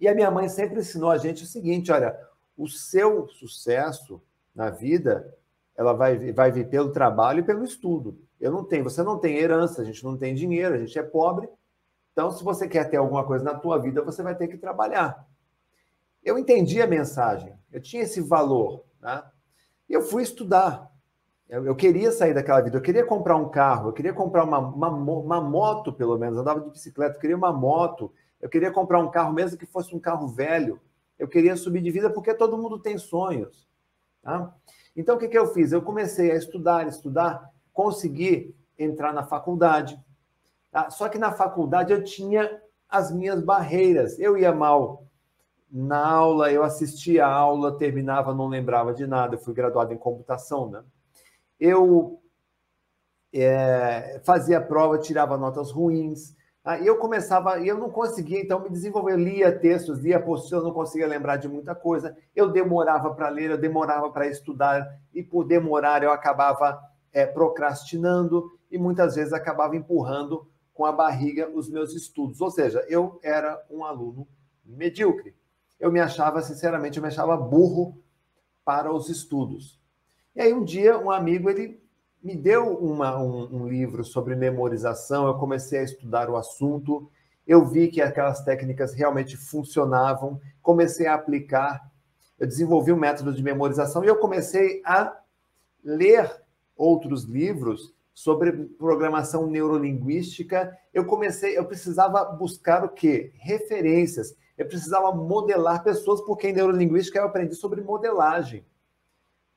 E 0.00 0.08
a 0.08 0.14
minha 0.14 0.30
mãe 0.30 0.48
sempre 0.48 0.80
ensinou 0.80 1.10
a 1.10 1.18
gente 1.18 1.44
o 1.44 1.46
seguinte: 1.46 1.92
olha, 1.92 2.18
o 2.56 2.66
seu 2.66 3.28
sucesso 3.28 4.22
na 4.54 4.70
vida 4.70 5.36
ela 5.76 5.92
vai, 5.92 6.32
vai 6.32 6.50
vir 6.50 6.68
pelo 6.68 6.92
trabalho 6.92 7.40
e 7.40 7.44
pelo 7.44 7.64
estudo. 7.64 8.18
Eu 8.40 8.50
não 8.50 8.64
tenho, 8.64 8.84
você 8.84 9.02
não 9.02 9.18
tem 9.18 9.36
herança, 9.36 9.82
a 9.82 9.84
gente 9.84 10.02
não 10.02 10.16
tem 10.16 10.34
dinheiro, 10.34 10.74
a 10.74 10.78
gente 10.78 10.98
é 10.98 11.02
pobre. 11.02 11.48
Então, 12.12 12.30
se 12.30 12.42
você 12.42 12.66
quer 12.66 12.88
ter 12.90 12.96
alguma 12.96 13.24
coisa 13.24 13.44
na 13.44 13.54
tua 13.54 13.78
vida, 13.78 14.02
você 14.02 14.22
vai 14.22 14.34
ter 14.34 14.48
que 14.48 14.58
trabalhar. 14.58 15.26
Eu 16.22 16.38
entendi 16.38 16.80
a 16.80 16.86
mensagem, 16.86 17.54
eu 17.72 17.80
tinha 17.80 18.02
esse 18.02 18.20
valor, 18.20 18.84
né? 19.00 19.22
E 19.88 19.92
eu 19.92 20.02
fui 20.02 20.22
estudar. 20.22 20.90
Eu, 21.48 21.66
eu, 21.66 21.74
queria 21.74 22.12
sair 22.12 22.32
daquela 22.32 22.60
vida, 22.60 22.76
eu 22.76 22.82
queria 22.82 23.04
comprar 23.04 23.36
um 23.36 23.48
carro, 23.48 23.88
eu 23.88 23.92
queria 23.92 24.12
comprar 24.12 24.44
uma, 24.44 24.58
uma, 24.58 24.88
uma 24.88 25.40
moto, 25.40 25.92
pelo 25.92 26.16
menos, 26.16 26.36
eu 26.36 26.42
andava 26.42 26.60
de 26.60 26.70
bicicleta, 26.70 27.16
eu 27.16 27.20
queria 27.20 27.36
uma 27.36 27.52
moto, 27.52 28.12
eu 28.40 28.48
queria 28.48 28.70
comprar 28.70 29.00
um 29.00 29.10
carro, 29.10 29.32
mesmo 29.32 29.58
que 29.58 29.66
fosse 29.66 29.94
um 29.94 29.98
carro 29.98 30.28
velho. 30.28 30.80
Eu 31.18 31.28
queria 31.28 31.56
subir 31.56 31.82
de 31.82 31.90
vida 31.90 32.08
porque 32.08 32.32
todo 32.32 32.56
mundo 32.56 32.78
tem 32.78 32.96
sonhos. 32.96 33.68
Tá? 34.22 34.54
Então, 34.96 35.16
o 35.16 35.18
que, 35.18 35.28
que 35.28 35.38
eu 35.38 35.48
fiz? 35.48 35.72
Eu 35.72 35.82
comecei 35.82 36.30
a 36.30 36.36
estudar, 36.36 36.86
estudar, 36.86 37.50
consegui 37.72 38.54
entrar 38.78 39.12
na 39.12 39.24
faculdade. 39.24 40.00
Tá? 40.70 40.88
Só 40.88 41.08
que 41.08 41.18
na 41.18 41.32
faculdade 41.32 41.92
eu 41.92 42.02
tinha 42.02 42.62
as 42.88 43.12
minhas 43.12 43.42
barreiras. 43.42 44.18
Eu 44.18 44.38
ia 44.38 44.52
mal 44.54 45.04
na 45.70 46.04
aula, 46.04 46.50
eu 46.50 46.62
assistia 46.64 47.26
a 47.26 47.32
aula, 47.32 47.76
terminava, 47.76 48.34
não 48.34 48.48
lembrava 48.48 48.92
de 48.92 49.06
nada. 49.06 49.36
Eu 49.36 49.38
fui 49.38 49.54
graduado 49.54 49.92
em 49.92 49.98
computação, 49.98 50.68
né? 50.68 50.82
Eu 51.58 52.20
é, 53.32 54.20
fazia 54.24 54.60
prova, 54.60 54.98
tirava 54.98 55.36
notas 55.36 55.70
ruins. 55.70 56.34
Tá? 56.62 56.78
E 56.78 56.86
eu 56.86 56.98
começava, 56.98 57.60
eu 57.60 57.78
não 57.78 57.90
conseguia, 57.90 58.40
então, 58.40 58.60
me 58.60 58.68
desenvolver. 58.68 59.12
Eu 59.12 59.18
lia 59.18 59.56
textos, 59.56 60.00
lia 60.00 60.16
apostila, 60.16 60.62
não 60.62 60.72
conseguia 60.72 61.06
lembrar 61.06 61.36
de 61.36 61.48
muita 61.48 61.74
coisa. 61.74 62.16
Eu 62.34 62.50
demorava 62.50 63.14
para 63.14 63.28
ler, 63.28 63.50
eu 63.50 63.58
demorava 63.58 64.10
para 64.10 64.26
estudar, 64.26 64.86
e 65.14 65.22
por 65.22 65.44
demorar 65.44 66.02
eu 66.02 66.10
acabava 66.10 66.80
é, 67.12 67.26
procrastinando 67.26 68.50
e 68.70 68.78
muitas 68.78 69.14
vezes 69.16 69.32
acabava 69.32 69.76
empurrando 69.76 70.48
com 70.72 70.84
a 70.84 70.92
barriga 70.92 71.50
os 71.50 71.68
meus 71.68 71.94
estudos. 71.94 72.40
Ou 72.40 72.50
seja, 72.50 72.84
eu 72.88 73.18
era 73.22 73.60
um 73.70 73.84
aluno 73.84 74.26
medíocre. 74.64 75.34
Eu 75.80 75.90
me 75.90 75.98
achava, 75.98 76.42
sinceramente, 76.42 76.98
eu 76.98 77.02
me 77.02 77.08
achava 77.08 77.36
burro 77.36 77.98
para 78.64 78.92
os 78.92 79.08
estudos. 79.08 79.80
E 80.36 80.40
aí 80.40 80.52
um 80.52 80.62
dia 80.62 80.96
um 80.98 81.10
amigo 81.10 81.50
ele 81.50 81.82
me 82.22 82.36
deu 82.36 82.76
uma, 82.76 83.18
um, 83.18 83.62
um, 83.62 83.68
livro 83.68 84.04
sobre 84.04 84.36
memorização, 84.36 85.26
eu 85.26 85.34
comecei 85.34 85.80
a 85.80 85.84
estudar 85.84 86.28
o 86.28 86.36
assunto, 86.36 87.10
eu 87.46 87.64
vi 87.64 87.88
que 87.88 88.02
aquelas 88.02 88.44
técnicas 88.44 88.92
realmente 88.92 89.36
funcionavam, 89.36 90.38
comecei 90.62 91.06
a 91.06 91.14
aplicar, 91.14 91.80
eu 92.38 92.46
desenvolvi 92.46 92.92
um 92.92 92.98
método 92.98 93.32
de 93.32 93.42
memorização 93.42 94.04
e 94.04 94.06
eu 94.06 94.16
comecei 94.16 94.82
a 94.84 95.16
ler 95.82 96.30
outros 96.76 97.24
livros 97.24 97.94
sobre 98.14 98.52
programação 98.52 99.46
neurolinguística. 99.46 100.76
Eu 100.92 101.06
comecei, 101.06 101.56
eu 101.56 101.64
precisava 101.64 102.22
buscar 102.24 102.84
o 102.84 102.88
quê? 102.88 103.32
Referências. 103.36 104.36
Eu 104.60 104.66
precisava 104.66 105.10
modelar 105.10 105.82
pessoas, 105.82 106.20
porque 106.20 106.48
em 106.48 106.52
neurolinguística 106.52 107.18
eu 107.18 107.24
aprendi 107.24 107.54
sobre 107.54 107.80
modelagem. 107.80 108.62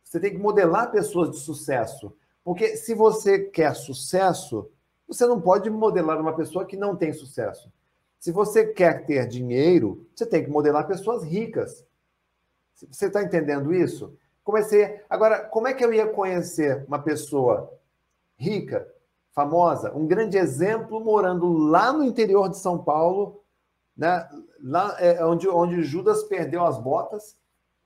Você 0.01 0.17
tem 0.17 0.31
que 0.31 0.38
modelar 0.38 0.91
pessoas 0.91 1.29
de 1.29 1.39
sucesso. 1.39 2.15
Porque 2.41 2.77
se 2.77 2.95
você 2.95 3.38
quer 3.38 3.75
sucesso, 3.75 4.72
você 5.05 5.27
não 5.27 5.41
pode 5.41 5.69
modelar 5.69 6.22
uma 6.22 6.33
pessoa 6.33 6.63
que 6.63 6.77
não 6.77 6.95
tem 6.95 7.12
sucesso. 7.12 7.69
Se 8.17 8.31
você 8.31 8.65
quer 8.65 9.05
ter 9.05 9.27
dinheiro, 9.27 10.07
você 10.15 10.25
tem 10.25 10.41
que 10.41 10.50
modelar 10.50 10.88
pessoas 10.88 11.22
ricas. 11.22 11.86
Você 12.74 13.07
está 13.07 13.22
entendendo 13.22 13.74
isso? 13.74 14.17
Comecei. 14.41 15.01
Agora, 15.10 15.43
como 15.43 15.67
é 15.67 15.74
que 15.74 15.83
eu 15.83 15.91
ia 15.91 16.07
conhecer 16.07 16.86
uma 16.88 17.00
pessoa 17.00 17.77
rica, 18.38 18.88
famosa, 19.33 19.93
um 19.93 20.07
grande 20.07 20.38
exemplo 20.38 21.01
morando 21.01 21.51
lá 21.51 21.91
no 21.91 22.05
interior 22.05 22.48
de 22.48 22.57
São 22.57 22.81
Paulo, 22.81 23.42
né? 23.95 24.27
Lá 24.62 24.95
é, 25.00 25.23
onde, 25.25 25.47
onde 25.47 25.83
Judas 25.83 26.23
perdeu 26.23 26.65
as 26.65 26.77
botas, 26.77 27.38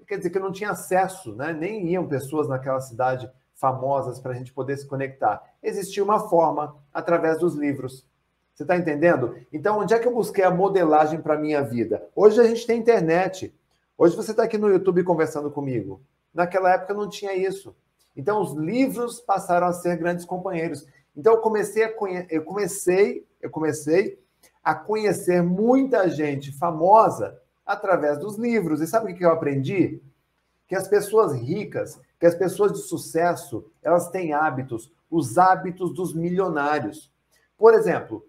quer 0.07 0.17
dizer 0.17 0.29
que 0.29 0.39
não 0.39 0.51
tinha 0.51 0.71
acesso, 0.71 1.35
né? 1.35 1.53
Nem 1.53 1.87
iam 1.89 2.07
pessoas 2.07 2.47
naquela 2.47 2.79
cidade 2.79 3.29
famosas 3.55 4.19
para 4.19 4.31
a 4.31 4.35
gente 4.35 4.53
poder 4.53 4.77
se 4.77 4.87
conectar. 4.87 5.43
Existia 5.61 6.03
uma 6.03 6.29
forma 6.29 6.75
através 6.93 7.39
dos 7.39 7.55
livros. 7.55 8.07
Você 8.53 8.63
está 8.63 8.77
entendendo? 8.77 9.35
Então, 9.51 9.79
onde 9.79 9.93
é 9.93 9.99
que 9.99 10.07
eu 10.07 10.13
busquei 10.13 10.43
a 10.43 10.51
modelagem 10.51 11.21
para 11.21 11.35
a 11.35 11.39
minha 11.39 11.61
vida? 11.61 12.07
Hoje 12.15 12.39
a 12.39 12.43
gente 12.43 12.65
tem 12.65 12.79
internet. 12.79 13.53
Hoje 13.97 14.15
você 14.15 14.31
está 14.31 14.43
aqui 14.43 14.57
no 14.57 14.69
YouTube 14.69 15.03
conversando 15.03 15.51
comigo. 15.51 16.01
Naquela 16.33 16.73
época 16.73 16.93
não 16.93 17.09
tinha 17.09 17.35
isso. 17.35 17.75
Então, 18.15 18.41
os 18.41 18.53
livros 18.53 19.19
passaram 19.19 19.67
a 19.67 19.73
ser 19.73 19.95
grandes 19.97 20.25
companheiros. 20.25 20.87
Então, 21.15 21.33
eu 21.33 21.41
comecei 21.41 21.83
a 21.83 21.93
conhe... 21.93 22.25
eu 22.29 22.43
comecei, 22.43 23.27
eu 23.41 23.49
comecei 23.49 24.19
a 24.67 24.75
conhecer 24.75 25.41
muita 25.41 26.09
gente 26.09 26.51
famosa 26.51 27.39
através 27.65 28.17
dos 28.17 28.37
livros. 28.37 28.81
E 28.81 28.87
sabe 28.87 29.13
o 29.13 29.15
que 29.15 29.23
eu 29.23 29.31
aprendi? 29.31 30.01
Que 30.67 30.75
as 30.75 30.89
pessoas 30.89 31.33
ricas, 31.33 31.97
que 32.19 32.25
as 32.25 32.35
pessoas 32.35 32.73
de 32.73 32.79
sucesso, 32.79 33.63
elas 33.81 34.09
têm 34.09 34.33
hábitos, 34.33 34.91
os 35.09 35.37
hábitos 35.37 35.93
dos 35.93 36.13
milionários. 36.13 37.09
Por 37.57 37.73
exemplo, 37.73 38.25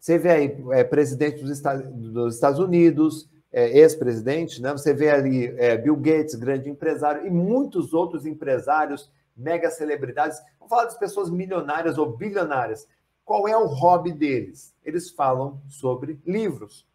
você 0.00 0.16
vê 0.16 0.30
aí 0.30 0.64
é, 0.70 0.82
presidente 0.82 1.44
dos 1.44 2.34
Estados 2.34 2.58
Unidos, 2.58 3.28
é, 3.52 3.78
ex-presidente, 3.78 4.62
né? 4.62 4.72
Você 4.72 4.94
vê 4.94 5.10
ali 5.10 5.54
é, 5.58 5.76
Bill 5.76 5.96
Gates, 5.96 6.34
grande 6.34 6.70
empresário, 6.70 7.26
e 7.26 7.30
muitos 7.30 7.92
outros 7.92 8.24
empresários, 8.24 9.12
mega 9.36 9.70
celebridades. 9.70 10.38
Vamos 10.58 10.70
falar 10.70 10.84
das 10.84 10.96
pessoas 10.96 11.28
milionárias 11.28 11.98
ou 11.98 12.16
bilionárias. 12.16 12.88
Qual 13.26 13.48
é 13.48 13.56
o 13.56 13.66
hobby 13.66 14.12
deles? 14.12 14.72
Eles 14.84 15.10
falam 15.10 15.60
sobre 15.68 16.20
livros. 16.24 16.86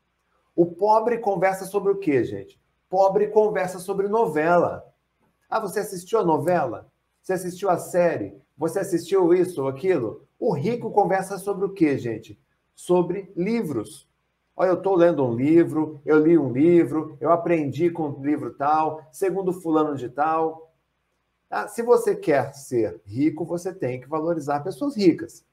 O 0.55 0.65
pobre 0.65 1.17
conversa 1.17 1.65
sobre 1.65 1.91
o 1.91 1.97
quê, 1.97 2.23
gente? 2.23 2.57
Pobre 2.89 3.27
conversa 3.27 3.79
sobre 3.79 4.07
novela. 4.07 4.81
Ah, 5.49 5.59
você 5.59 5.81
assistiu 5.81 6.19
a 6.19 6.23
novela? 6.23 6.89
Você 7.21 7.33
assistiu 7.33 7.69
a 7.69 7.77
série? 7.77 8.33
Você 8.57 8.79
assistiu 8.79 9.33
isso 9.33 9.61
ou 9.61 9.67
aquilo? 9.67 10.25
O 10.39 10.53
rico 10.53 10.89
conversa 10.91 11.37
sobre 11.37 11.65
o 11.65 11.73
quê, 11.73 11.97
gente? 11.97 12.39
Sobre 12.73 13.29
livros. 13.35 14.07
Olha, 14.55 14.69
eu 14.69 14.75
estou 14.75 14.95
lendo 14.95 15.25
um 15.25 15.35
livro, 15.35 15.99
eu 16.05 16.17
li 16.17 16.37
um 16.37 16.53
livro, 16.53 17.17
eu 17.19 17.29
aprendi 17.29 17.89
com 17.89 18.07
um 18.07 18.23
livro 18.23 18.53
tal, 18.53 19.01
segundo 19.11 19.51
fulano 19.51 19.97
de 19.97 20.07
tal. 20.07 20.71
Ah, 21.49 21.67
se 21.67 21.83
você 21.83 22.15
quer 22.15 22.53
ser 22.53 23.01
rico, 23.03 23.43
você 23.43 23.73
tem 23.73 23.99
que 23.99 24.07
valorizar 24.07 24.61
pessoas 24.61 24.95
ricas. 24.95 25.43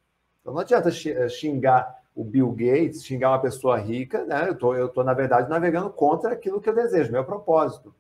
Então 0.49 0.55
não 0.55 0.63
adianta 0.63 0.89
eh, 0.89 1.29
xingar 1.29 1.99
o 2.17 2.25
Bill 2.25 2.51
Gates, 2.53 3.05
xingar 3.05 3.33
uma 3.33 3.41
pessoa 3.41 3.77
rica, 3.77 4.25
né? 4.25 4.49
Eu 4.49 4.55
tô, 4.55 4.73
estou, 4.73 4.89
tô, 4.89 5.05
na 5.05 5.13
verdade, 5.13 5.51
navegando 5.51 5.91
contra 5.91 6.33
aquilo 6.33 6.59
que 6.59 6.71
eu 6.71 6.75
desejo, 6.75 7.13
meu 7.13 7.23
propósito. 7.23 7.95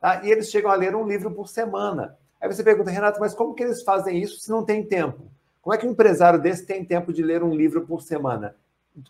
Tá? 0.00 0.20
E 0.24 0.30
eles 0.30 0.50
chegam 0.50 0.70
a 0.72 0.74
ler 0.74 0.96
um 0.96 1.06
livro 1.06 1.30
por 1.30 1.46
semana. 1.46 2.18
Aí 2.40 2.52
você 2.52 2.64
pergunta, 2.64 2.90
Renato, 2.90 3.20
mas 3.20 3.34
como 3.34 3.54
que 3.54 3.62
eles 3.62 3.84
fazem 3.84 4.20
isso 4.20 4.40
se 4.40 4.50
não 4.50 4.64
tem 4.64 4.84
tempo? 4.84 5.30
Como 5.62 5.72
é 5.72 5.78
que 5.78 5.86
um 5.86 5.92
empresário 5.92 6.40
desse 6.40 6.66
tem 6.66 6.84
tempo 6.84 7.12
de 7.12 7.22
ler 7.22 7.44
um 7.44 7.54
livro 7.54 7.86
por 7.86 8.02
semana? 8.02 8.56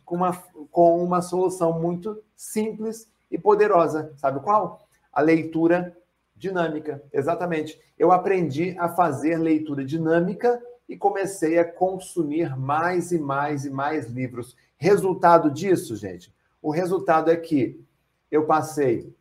Com 0.05 0.17
uma, 0.17 0.37
com 0.71 1.03
uma 1.03 1.23
solução 1.23 1.81
muito 1.81 2.23
simples 2.37 3.09
e 3.31 3.39
poderosa. 3.39 4.13
Sabe 4.19 4.39
qual? 4.41 4.87
A 5.11 5.23
leitura 5.23 5.97
dinâmica. 6.37 7.03
Exatamente. 7.11 7.81
Eu 7.99 8.13
aprendi 8.13 8.77
a 8.79 8.91
fazer 8.91 9.39
leitura 9.39 9.83
dinâmica 9.83 10.61
e 10.89 10.97
comecei 10.97 11.59
a 11.59 11.65
consumir 11.65 12.57
mais 12.57 13.12
e 13.12 13.19
mais 13.19 13.65
e 13.65 13.71
mais 13.71 14.07
livros. 14.07 14.57
Resultado 14.77 15.51
disso, 15.51 15.97
gente? 15.97 16.35
O 16.61 16.71
resultado 16.71 17.31
é 17.31 17.37
que 17.37 17.83
eu 18.31 18.47
passei 18.47 19.15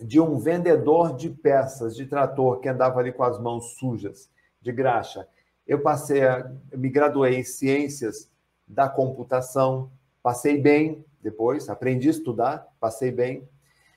de 0.00 0.20
um 0.20 0.38
vendedor 0.38 1.16
de 1.16 1.30
peças 1.30 1.96
de 1.96 2.06
trator 2.06 2.60
que 2.60 2.68
andava 2.68 3.00
ali 3.00 3.12
com 3.12 3.22
as 3.22 3.40
mãos 3.40 3.76
sujas, 3.78 4.30
de 4.60 4.72
graxa. 4.72 5.26
Eu 5.66 5.80
passei 5.80 6.24
a 6.24 6.50
me 6.74 6.88
graduei 6.88 7.36
em 7.36 7.44
ciências 7.44 8.30
da 8.66 8.88
computação, 8.88 9.90
passei 10.22 10.60
bem 10.60 11.04
depois, 11.22 11.68
aprendi 11.68 12.08
a 12.08 12.10
estudar, 12.10 12.66
passei 12.78 13.10
bem. 13.10 13.48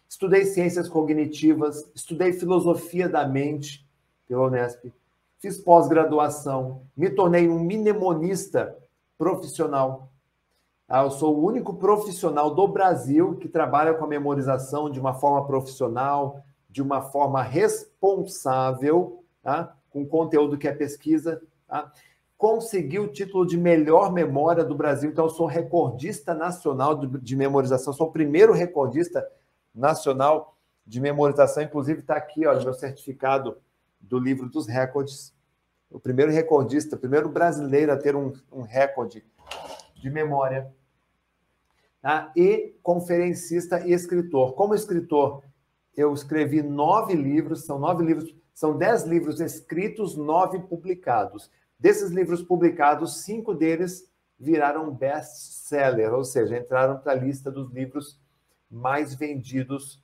Estudei 0.07 0.45
ciências 0.45 0.89
cognitivas, 0.89 1.89
estudei 1.93 2.33
filosofia 2.33 3.07
da 3.07 3.27
mente 3.27 3.87
pela 4.27 4.47
Unesp, 4.47 4.91
fiz 5.39 5.57
pós-graduação, 5.57 6.83
me 6.95 7.09
tornei 7.09 7.49
um 7.49 7.59
mnemonista 7.59 8.77
profissional. 9.17 10.11
Ah, 10.87 11.03
eu 11.03 11.11
sou 11.11 11.37
o 11.37 11.45
único 11.45 11.75
profissional 11.75 12.53
do 12.53 12.67
Brasil 12.67 13.35
que 13.37 13.47
trabalha 13.47 13.93
com 13.93 14.05
a 14.05 14.07
memorização 14.07 14.89
de 14.89 14.99
uma 14.99 15.13
forma 15.13 15.45
profissional, 15.45 16.43
de 16.69 16.81
uma 16.81 17.01
forma 17.01 17.41
responsável, 17.41 19.23
tá? 19.41 19.75
com 19.89 20.05
conteúdo 20.05 20.57
que 20.57 20.67
é 20.67 20.73
pesquisa. 20.73 21.41
Tá? 21.67 21.91
Consegui 22.37 22.99
o 22.99 23.07
título 23.07 23.45
de 23.45 23.57
melhor 23.57 24.11
memória 24.11 24.63
do 24.63 24.75
Brasil, 24.75 25.09
então 25.09 25.25
eu 25.25 25.29
sou 25.29 25.45
recordista 25.45 26.33
nacional 26.33 26.95
de, 26.95 27.35
memorização, 27.35 27.93
sou 27.93 28.07
o 28.07 28.11
primeiro 28.11 28.53
recordista 28.53 29.25
nacional 29.73 30.55
de 30.85 30.99
memorização, 30.99 31.63
inclusive 31.63 31.99
está 31.99 32.15
aqui, 32.15 32.47
olha, 32.47 32.63
meu 32.63 32.73
certificado 32.73 33.57
do 33.99 34.19
livro 34.19 34.49
dos 34.49 34.67
recordes. 34.67 35.33
O 35.89 35.99
primeiro 35.99 36.31
recordista, 36.31 36.95
o 36.95 36.99
primeiro 36.99 37.29
brasileiro 37.29 37.91
a 37.91 37.97
ter 37.97 38.15
um, 38.15 38.33
um 38.51 38.61
recorde 38.61 39.25
de 39.95 40.09
memória 40.09 40.71
tá? 42.01 42.31
e 42.35 42.75
conferencista 42.81 43.85
e 43.85 43.91
escritor. 43.91 44.53
Como 44.53 44.75
escritor, 44.75 45.43
eu 45.95 46.13
escrevi 46.13 46.61
nove 46.61 47.13
livros, 47.13 47.65
são 47.65 47.79
nove 47.79 48.03
livros, 48.03 48.35
são 48.53 48.77
dez 48.77 49.03
livros 49.03 49.39
escritos, 49.39 50.15
nove 50.15 50.59
publicados. 50.59 51.51
Desses 51.79 52.11
livros 52.11 52.41
publicados, 52.41 53.21
cinco 53.21 53.53
deles 53.53 54.09
viraram 54.39 54.93
best-seller, 54.93 56.13
ou 56.13 56.23
seja, 56.23 56.57
entraram 56.57 56.97
para 56.97 57.11
a 57.11 57.15
lista 57.15 57.51
dos 57.51 57.71
livros 57.71 58.19
mais 58.69 59.15
vendidos 59.15 60.01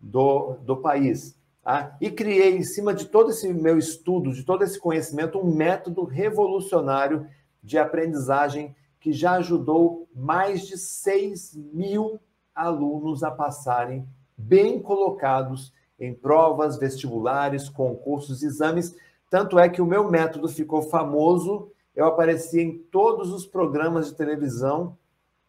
do, 0.00 0.54
do 0.62 0.76
país. 0.76 1.38
Tá? 1.66 1.96
E 2.00 2.12
criei, 2.12 2.56
em 2.56 2.62
cima 2.62 2.94
de 2.94 3.06
todo 3.06 3.30
esse 3.30 3.52
meu 3.52 3.76
estudo, 3.76 4.32
de 4.32 4.44
todo 4.44 4.62
esse 4.62 4.78
conhecimento, 4.78 5.36
um 5.36 5.52
método 5.52 6.04
revolucionário 6.04 7.26
de 7.60 7.76
aprendizagem 7.76 8.72
que 9.00 9.12
já 9.12 9.32
ajudou 9.32 10.08
mais 10.14 10.64
de 10.64 10.78
6 10.78 11.56
mil 11.56 12.20
alunos 12.54 13.24
a 13.24 13.32
passarem 13.32 14.06
bem 14.38 14.80
colocados 14.80 15.72
em 15.98 16.14
provas, 16.14 16.78
vestibulares, 16.78 17.68
concursos, 17.68 18.44
exames. 18.44 18.94
Tanto 19.28 19.58
é 19.58 19.68
que 19.68 19.82
o 19.82 19.86
meu 19.86 20.08
método 20.08 20.48
ficou 20.48 20.82
famoso. 20.82 21.72
Eu 21.96 22.06
apareci 22.06 22.60
em 22.60 22.78
todos 22.78 23.32
os 23.32 23.44
programas 23.44 24.06
de 24.06 24.14
televisão 24.14 24.96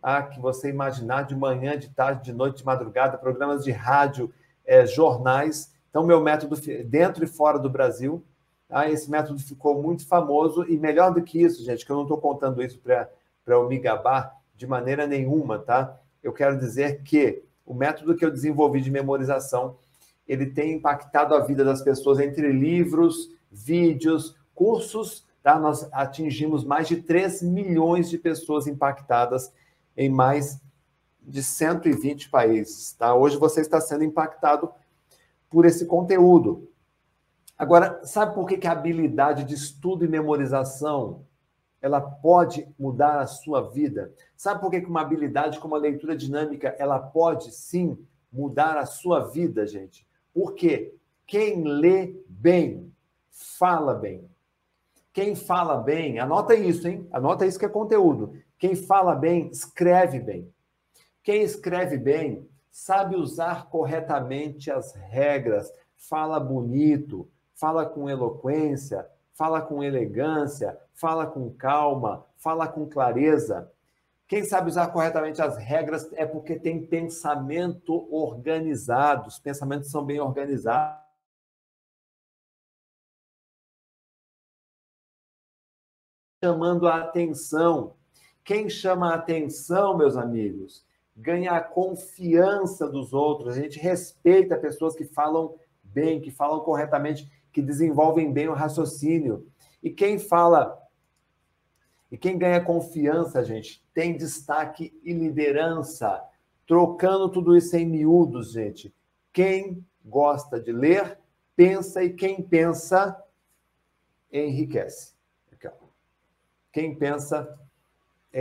ah, 0.02 0.24
que 0.24 0.40
você 0.40 0.68
imaginar, 0.68 1.28
de 1.28 1.36
manhã, 1.36 1.78
de 1.78 1.90
tarde, 1.90 2.24
de 2.24 2.34
noite, 2.34 2.58
de 2.58 2.66
madrugada, 2.66 3.20
programas 3.20 3.64
de 3.64 3.70
rádio, 3.70 4.34
é, 4.66 4.84
jornais. 4.84 5.77
Então, 5.90 6.06
meu 6.06 6.22
método 6.22 6.56
dentro 6.86 7.24
e 7.24 7.28
fora 7.28 7.58
do 7.58 7.70
Brasil. 7.70 8.24
Ah, 8.70 8.90
esse 8.90 9.10
método 9.10 9.40
ficou 9.40 9.82
muito 9.82 10.06
famoso 10.06 10.66
e 10.68 10.78
melhor 10.78 11.14
do 11.14 11.22
que 11.22 11.42
isso, 11.42 11.64
gente, 11.64 11.86
que 11.86 11.92
eu 11.92 11.96
não 11.96 12.04
estou 12.04 12.18
contando 12.18 12.62
isso 12.62 12.78
para 12.80 13.10
eu 13.48 13.68
me 13.68 13.80
gabar 13.80 14.36
de 14.56 14.68
maneira 14.68 15.08
nenhuma, 15.08 15.60
tá? 15.60 15.98
Eu 16.22 16.34
quero 16.34 16.58
dizer 16.58 17.02
que 17.04 17.44
o 17.66 17.74
método 17.74 18.16
que 18.16 18.26
eu 18.26 18.32
desenvolvi 18.32 18.82
de 18.82 18.92
memorização, 18.92 19.78
ele 20.28 20.48
tem 20.48 20.74
impactado 20.74 21.34
a 21.34 21.40
vida 21.40 21.64
das 21.64 21.82
pessoas 21.82 22.20
entre 22.20 22.52
livros, 22.52 23.32
vídeos, 23.50 24.36
cursos, 24.54 25.26
tá? 25.42 25.58
Nós 25.58 25.88
atingimos 25.94 26.66
mais 26.66 26.90
de 26.90 26.98
3 26.98 27.42
milhões 27.44 28.10
de 28.10 28.18
pessoas 28.18 28.68
impactadas 28.68 29.54
em 29.96 30.10
mais 30.10 30.60
de 31.22 31.42
120 31.42 32.30
países, 32.30 32.94
tá? 32.94 33.16
Hoje 33.16 33.38
você 33.38 33.62
está 33.62 33.80
sendo 33.80 34.04
impactado 34.04 34.70
por 35.50 35.66
esse 35.66 35.86
conteúdo. 35.86 36.70
Agora, 37.58 38.02
sabe 38.04 38.36
por 38.36 38.48
que, 38.48 38.58
que 38.58 38.68
a 38.68 38.72
habilidade 38.72 39.44
de 39.44 39.56
estudo 39.56 40.06
e 40.06 40.08
memorização 40.08 41.26
ela 41.82 42.02
pode 42.02 42.68
mudar 42.78 43.20
a 43.20 43.28
sua 43.28 43.70
vida. 43.70 44.12
Sabe 44.36 44.60
por 44.60 44.70
que 44.70 44.78
uma 44.80 45.02
habilidade 45.02 45.60
como 45.60 45.76
a 45.76 45.80
leitura 45.80 46.16
dinâmica, 46.16 46.76
ela 46.80 47.00
pode 47.00 47.52
sim 47.54 47.98
mudar 48.32 48.78
a 48.78 48.86
sua 48.86 49.22
vida, 49.22 49.66
gente? 49.66 50.06
Porque 50.34 50.94
quem 51.26 51.64
lê 51.64 52.16
bem, 52.28 52.92
fala 53.30 53.94
bem. 53.94 54.30
Quem 55.14 55.36
fala 55.36 55.78
bem, 55.78 56.20
anota 56.20 56.54
isso, 56.56 56.88
hein? 56.88 57.08
Anota 57.12 57.46
isso 57.46 57.58
que 57.58 57.66
é 57.66 57.70
conteúdo. 57.70 58.34
Quem 58.60 58.76
fala 58.76 59.16
bem, 59.16 59.50
escreve 59.50 60.20
bem. 60.20 60.52
Quem 61.24 61.42
escreve 61.42 61.98
bem, 61.98 62.47
sabe 62.70 63.16
usar 63.16 63.70
corretamente 63.70 64.70
as 64.72 64.94
regras, 64.94 65.72
fala 65.96 66.40
bonito, 66.40 67.30
fala 67.54 67.86
com 67.86 68.10
eloquência, 68.10 69.08
fala 69.34 69.62
com 69.62 69.84
elegância, 69.84 70.78
fala 70.94 71.28
com 71.28 71.52
calma, 71.54 72.26
fala 72.38 72.68
com 72.68 72.88
clareza. 72.88 73.72
Quem 74.28 74.44
sabe 74.44 74.70
usar 74.70 74.88
corretamente 74.88 75.42
as 75.42 75.58
regras 75.58 76.12
é 76.14 76.26
porque 76.26 76.60
tem 76.60 76.86
pensamento 76.86 78.08
organizado, 78.14 79.28
os 79.28 79.40
pensamentos 79.40 79.90
são 79.90 80.04
bem 80.04 80.20
organizados. 80.20 81.06
Chamando 86.44 86.88
a 86.88 86.98
atenção. 87.02 87.96
Quem 88.44 88.70
chama 88.70 89.12
a 89.12 89.16
atenção, 89.16 89.98
meus 89.98 90.16
amigos, 90.16 90.87
ganha 91.18 91.54
a 91.54 91.62
confiança 91.62 92.88
dos 92.88 93.12
outros. 93.12 93.58
A 93.58 93.62
gente 93.62 93.80
respeita 93.80 94.56
pessoas 94.56 94.96
que 94.96 95.04
falam 95.04 95.56
bem, 95.84 96.22
que 96.22 96.30
falam 96.30 96.60
corretamente, 96.60 97.30
que 97.52 97.62
desenvolvem 97.62 98.32
bem 98.32 98.48
o 98.48 98.54
raciocínio. 98.54 99.48
E 99.82 99.90
quem 99.90 100.20
fala 100.20 100.82
e 102.10 102.18
quem 102.18 102.38
ganha 102.38 102.64
confiança, 102.64 103.44
gente, 103.44 103.84
tem 103.94 104.16
destaque 104.16 104.98
e 105.04 105.12
liderança. 105.12 106.24
Trocando 106.66 107.30
tudo 107.30 107.58
isso 107.58 107.76
em 107.76 107.86
miúdos, 107.86 108.52
gente. 108.52 108.94
Quem 109.34 109.86
gosta 110.06 110.60
de 110.60 110.72
ler, 110.72 111.20
pensa 111.56 112.04
e 112.04 112.14
quem 112.14 112.42
pensa 112.42 113.22
enriquece. 114.32 115.18
Quem 116.72 116.96
pensa 116.96 117.60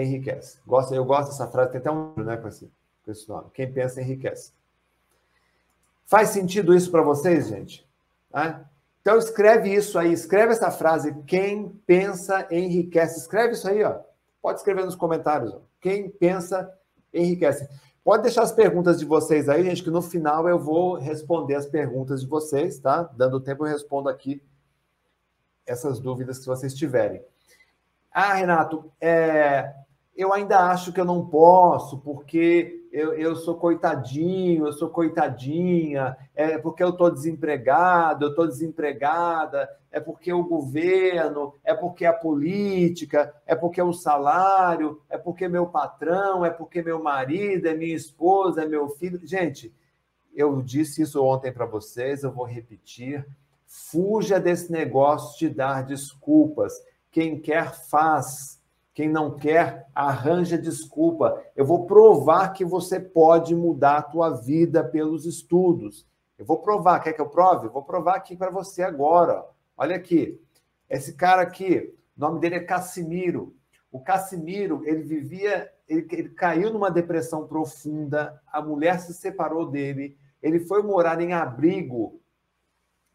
enriquece. 0.03 0.59
Gosta, 0.67 0.95
eu 0.95 1.05
gosto 1.05 1.31
dessa 1.31 1.47
frase, 1.47 1.73
tem 1.73 1.81
até 1.81 1.91
um 1.91 2.15
né, 2.17 2.37
com, 2.37 2.49
esse, 2.49 2.71
com 3.05 3.11
esse 3.11 3.29
nome. 3.29 3.51
Quem 3.53 3.73
pensa 3.73 4.01
enriquece. 4.01 4.53
Faz 6.05 6.31
sentido 6.31 6.75
isso 6.75 6.91
para 6.91 7.03
vocês, 7.03 7.49
gente? 7.49 7.87
Então 9.01 9.17
escreve 9.19 9.73
isso 9.73 9.99
aí, 9.99 10.13
escreve 10.13 10.53
essa 10.53 10.71
frase, 10.71 11.15
quem 11.27 11.69
pensa 11.87 12.47
enriquece. 12.51 13.19
Escreve 13.19 13.55
isso 13.55 13.69
aí, 13.69 13.83
ó. 13.83 14.01
Pode 14.43 14.61
escrever 14.61 14.85
nos 14.85 14.95
comentários. 14.95 15.53
Ó. 15.53 15.61
Quem 15.81 16.11
pensa 16.11 16.73
enriquece. 17.13 17.69
Pode 18.05 18.23
deixar 18.23 18.43
as 18.43 18.53
perguntas 18.53 19.01
de 19.01 19.05
vocês 19.05 19.49
aí, 19.49 19.65
gente, 19.65 19.83
que 19.83 19.91
no 19.91 20.01
final 20.01 20.49
eu 20.49 20.59
vou 20.59 20.95
responder 20.95 21.57
as 21.57 21.67
perguntas 21.67 22.21
de 22.21 22.29
vocês, 22.29 22.79
tá? 22.79 23.03
Dando 23.17 23.41
tempo 23.41 23.67
eu 23.67 23.71
respondo 23.71 24.09
aqui 24.09 24.41
essas 25.67 25.99
dúvidas 25.99 26.39
que 26.39 26.47
vocês 26.47 26.73
tiverem. 26.73 27.21
Ah, 28.13 28.35
Renato, 28.35 28.91
é, 29.01 29.75
eu 30.17 30.33
ainda 30.33 30.71
acho 30.71 30.93
que 30.93 31.01
eu 31.01 31.05
não 31.05 31.27
posso, 31.27 31.99
porque 31.99 32.87
eu, 32.91 33.13
eu 33.13 33.37
sou 33.37 33.57
coitadinho, 33.57 34.67
eu 34.67 34.73
sou 34.73 34.89
coitadinha, 34.89 36.17
é 36.35 36.57
porque 36.57 36.83
eu 36.83 36.89
estou 36.89 37.11
desempregado, 37.11 38.25
eu 38.25 38.31
estou 38.31 38.47
desempregada, 38.47 39.69
é 39.91 40.01
porque 40.01 40.33
o 40.33 40.43
governo, 40.43 41.53
é 41.63 41.75
porque 41.75 42.07
a 42.07 42.13
política, 42.13 43.35
é 43.47 43.55
porque 43.55 43.83
o 43.83 43.93
salário, 43.93 45.03
é 45.11 45.19
porque 45.19 45.47
meu 45.49 45.67
patrão, 45.67 46.45
é 46.45 46.51
porque 46.51 46.83
meu 46.83 47.03
marido, 47.03 47.69
é 47.69 47.75
minha 47.75 47.95
esposa, 47.95 48.63
é 48.63 48.67
meu 48.67 48.89
filho. 48.89 49.21
Gente, 49.27 49.75
eu 50.35 50.63
disse 50.63 51.03
isso 51.03 51.23
ontem 51.23 51.53
para 51.53 51.67
vocês, 51.67 52.23
eu 52.23 52.33
vou 52.33 52.47
repetir. 52.47 53.27
Fuja 53.67 54.41
desse 54.41 54.73
negócio 54.73 55.39
de 55.39 55.55
dar 55.55 55.83
desculpas. 55.85 56.73
Quem 57.11 57.39
quer, 57.39 57.75
faz. 57.89 58.56
Quem 58.97 59.11
não 59.11 59.37
quer, 59.37 59.87
arranja 59.95 60.57
desculpa. 60.57 61.39
Eu 61.55 61.67
vou 61.67 61.85
provar 61.87 62.55
que 62.55 62.65
você 62.65 62.99
pode 62.99 63.55
mudar 63.55 63.99
a 63.99 64.03
tua 64.03 64.31
vida 64.31 64.83
pelos 64.83 65.27
estudos. 65.27 66.09
Eu 66.39 66.47
vou 66.47 66.63
provar. 66.63 67.01
Quer 67.01 67.13
que 67.13 67.21
eu 67.21 67.29
prove? 67.29 67.69
vou 67.69 67.83
provar 67.83 68.17
aqui 68.17 68.35
para 68.35 68.51
você 68.51 68.83
agora. 68.83 69.45
Olha 69.77 69.97
aqui. 69.97 70.41
Esse 70.89 71.13
cara 71.13 71.43
aqui, 71.43 71.95
o 72.17 72.21
nome 72.21 72.41
dele 72.41 72.55
é 72.55 72.61
Cassimiro. 72.61 73.55
O 73.93 74.01
Cassimiro, 74.01 74.81
ele 74.87 75.03
vivia, 75.03 75.71
ele, 75.87 76.09
ele 76.11 76.31
caiu 76.31 76.73
numa 76.73 76.91
depressão 76.91 77.47
profunda, 77.47 78.41
a 78.51 78.63
mulher 78.63 78.99
se 79.01 79.13
separou 79.13 79.71
dele, 79.71 80.17
ele 80.43 80.61
foi 80.61 80.83
morar 80.83 81.21
em 81.21 81.35
abrigo 81.35 82.19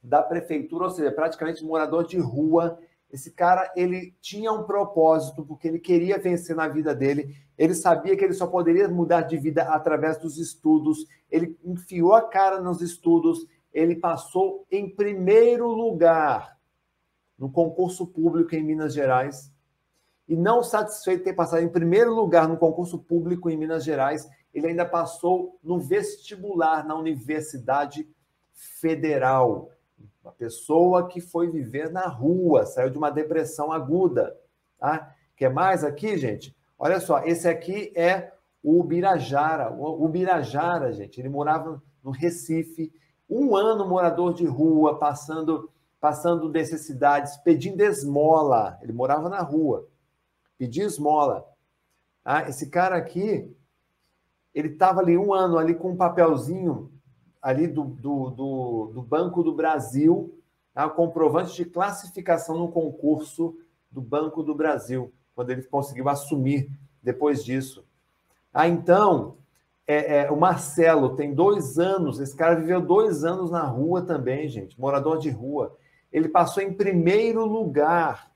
da 0.04 0.22
prefeitura, 0.22 0.84
ou 0.84 0.92
seja, 0.92 1.12
praticamente 1.12 1.66
morador 1.66 2.06
de 2.06 2.20
rua. 2.20 2.78
Esse 3.12 3.32
cara, 3.32 3.72
ele 3.76 4.16
tinha 4.22 4.52
um 4.54 4.64
propósito, 4.64 5.46
porque 5.46 5.68
ele 5.68 5.80
queria 5.80 6.18
vencer 6.18 6.56
na 6.56 6.68
vida 6.68 6.96
dele. 6.96 7.36
Ele 7.58 7.76
sabia 7.76 8.16
que 8.16 8.24
ele 8.24 8.34
só 8.34 8.48
poderia 8.48 8.88
mudar 8.88 9.24
de 9.24 9.38
vida 9.38 9.64
através 9.64 10.18
dos 10.18 10.38
estudos. 10.38 11.06
Ele 11.30 11.58
enfiou 11.64 12.14
a 12.14 12.22
cara 12.22 12.62
nos 12.62 12.82
estudos. 12.82 13.46
Ele 13.74 13.96
passou 13.96 14.66
em 14.72 14.90
primeiro 14.90 15.68
lugar 15.68 16.58
no 17.38 17.52
concurso 17.52 18.08
público 18.08 18.56
em 18.56 18.64
Minas 18.64 18.94
Gerais. 18.94 19.52
E 20.28 20.36
não 20.36 20.64
satisfeito 20.64 21.20
de 21.20 21.26
ter 21.26 21.34
passado 21.34 21.62
em 21.62 21.68
primeiro 21.68 22.14
lugar 22.14 22.48
no 22.48 22.58
concurso 22.58 22.98
público 23.00 23.50
em 23.50 23.58
Minas 23.58 23.84
Gerais, 23.84 24.30
ele 24.54 24.68
ainda 24.68 24.86
passou 24.86 25.60
no 25.62 25.80
vestibular 25.80 26.86
na 26.86 26.96
Universidade 26.96 28.08
Federal. 28.54 29.70
Uma 30.24 30.32
pessoa 30.32 31.08
que 31.08 31.20
foi 31.20 31.50
viver 31.50 31.90
na 31.90 32.08
rua, 32.08 32.66
saiu 32.66 32.90
de 32.90 32.98
uma 32.98 33.10
depressão 33.10 33.72
aguda. 33.72 34.38
Tá? 34.78 35.16
Quer 35.36 35.52
mais 35.52 35.84
aqui, 35.84 36.16
gente? 36.18 36.56
Olha 36.78 37.00
só, 37.00 37.24
esse 37.24 37.48
aqui 37.48 37.92
é 37.96 38.32
o 38.64 38.84
Birajara. 38.84 39.72
O 39.72 40.08
Birajara, 40.08 40.94
gente, 40.94 41.20
ele 41.20 41.30
morava 41.30 41.82
no 42.04 42.12
Recife, 42.12 42.94
um 43.30 43.56
ano 43.56 43.88
morador 43.88 44.34
de 44.34 44.46
rua, 44.46 45.00
passando, 45.00 45.72
passando 46.00 46.50
necessidades, 46.50 47.38
pedindo 47.38 47.82
esmola. 47.82 48.78
Ele 48.82 48.94
morava 48.94 49.30
na 49.30 49.42
rua, 49.42 49.88
pedia 50.58 50.86
esmola. 50.86 51.48
Ah, 52.24 52.48
esse 52.48 52.70
cara 52.70 52.96
aqui, 52.96 53.56
ele 54.54 54.68
estava 54.68 55.00
ali 55.00 55.18
um 55.18 55.34
ano 55.34 55.58
ali 55.58 55.74
com 55.74 55.92
um 55.92 55.98
papelzinho 55.98 56.91
ali 57.42 57.68
do, 57.68 57.84
do, 57.84 58.30
do, 58.30 58.92
do 58.94 59.02
Banco 59.02 59.42
do 59.42 59.54
Brasil, 59.54 60.38
tá? 60.74 60.88
comprovante 60.90 61.56
de 61.56 61.66
classificação 61.66 62.58
no 62.58 62.70
concurso 62.70 63.56
do 63.90 64.02
Banco 64.02 64.44
do 64.44 64.54
Brasil, 64.54 65.12
quando 65.36 65.50
ele 65.50 65.64
conseguiu 65.64 66.08
assumir 66.08 66.70
depois 67.02 67.44
disso. 67.44 67.84
Ah, 68.54 68.68
então, 68.68 69.38
é, 69.88 70.20
é, 70.20 70.32
o 70.32 70.38
Marcelo 70.38 71.16
tem 71.16 71.34
dois 71.34 71.80
anos, 71.80 72.20
esse 72.20 72.36
cara 72.36 72.56
viveu 72.56 72.80
dois 72.80 73.24
anos 73.24 73.50
na 73.50 73.64
rua 73.64 74.02
também, 74.02 74.48
gente, 74.48 74.80
morador 74.80 75.18
de 75.18 75.30
rua. 75.30 75.76
Ele 76.12 76.30
passou 76.30 76.62
em 76.62 76.74
primeiro 76.74 77.46
lugar. 77.46 78.30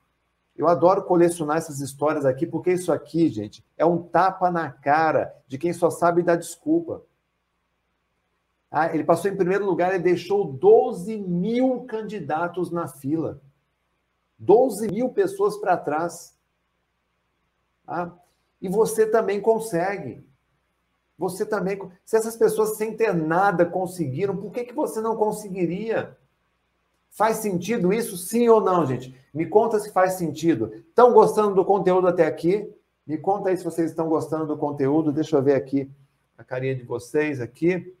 Eu 0.56 0.66
adoro 0.66 1.02
colecionar 1.02 1.58
essas 1.58 1.80
histórias 1.80 2.24
aqui, 2.24 2.46
porque 2.46 2.72
isso 2.72 2.90
aqui, 2.90 3.28
gente, 3.28 3.64
é 3.76 3.84
um 3.84 4.02
tapa 4.02 4.50
na 4.50 4.70
cara 4.70 5.32
de 5.46 5.58
quem 5.58 5.72
só 5.72 5.90
sabe 5.90 6.22
dar 6.22 6.36
desculpa. 6.36 7.02
Ah, 8.70 8.92
ele 8.94 9.04
passou 9.04 9.30
em 9.30 9.36
primeiro 9.36 9.64
lugar 9.64 9.94
e 9.94 9.98
deixou 9.98 10.52
12 10.52 11.16
mil 11.16 11.84
candidatos 11.84 12.70
na 12.70 12.88
fila. 12.88 13.40
12 14.38 14.88
mil 14.88 15.10
pessoas 15.10 15.56
para 15.56 15.76
trás. 15.76 16.36
Ah, 17.86 18.12
e 18.60 18.68
você 18.68 19.06
também 19.06 19.40
consegue. 19.40 20.26
Você 21.18 21.46
também. 21.46 21.78
Se 22.04 22.16
essas 22.16 22.36
pessoas 22.36 22.76
sem 22.76 22.96
ter 22.96 23.14
nada 23.14 23.64
conseguiram, 23.64 24.36
por 24.36 24.52
que, 24.52 24.64
que 24.64 24.74
você 24.74 25.00
não 25.00 25.16
conseguiria? 25.16 26.16
Faz 27.10 27.38
sentido 27.38 27.92
isso, 27.92 28.16
sim 28.18 28.46
ou 28.48 28.60
não, 28.60 28.84
gente? 28.84 29.18
Me 29.32 29.46
conta 29.46 29.78
se 29.78 29.90
faz 29.90 30.14
sentido. 30.14 30.72
Estão 30.74 31.12
gostando 31.12 31.54
do 31.54 31.64
conteúdo 31.64 32.06
até 32.06 32.26
aqui? 32.26 32.70
Me 33.06 33.16
conta 33.16 33.48
aí 33.48 33.56
se 33.56 33.64
vocês 33.64 33.90
estão 33.90 34.08
gostando 34.08 34.46
do 34.46 34.58
conteúdo. 34.58 35.12
Deixa 35.12 35.36
eu 35.36 35.42
ver 35.42 35.54
aqui 35.54 35.90
a 36.36 36.44
carinha 36.44 36.74
de 36.74 36.82
vocês 36.82 37.40
aqui. 37.40 37.96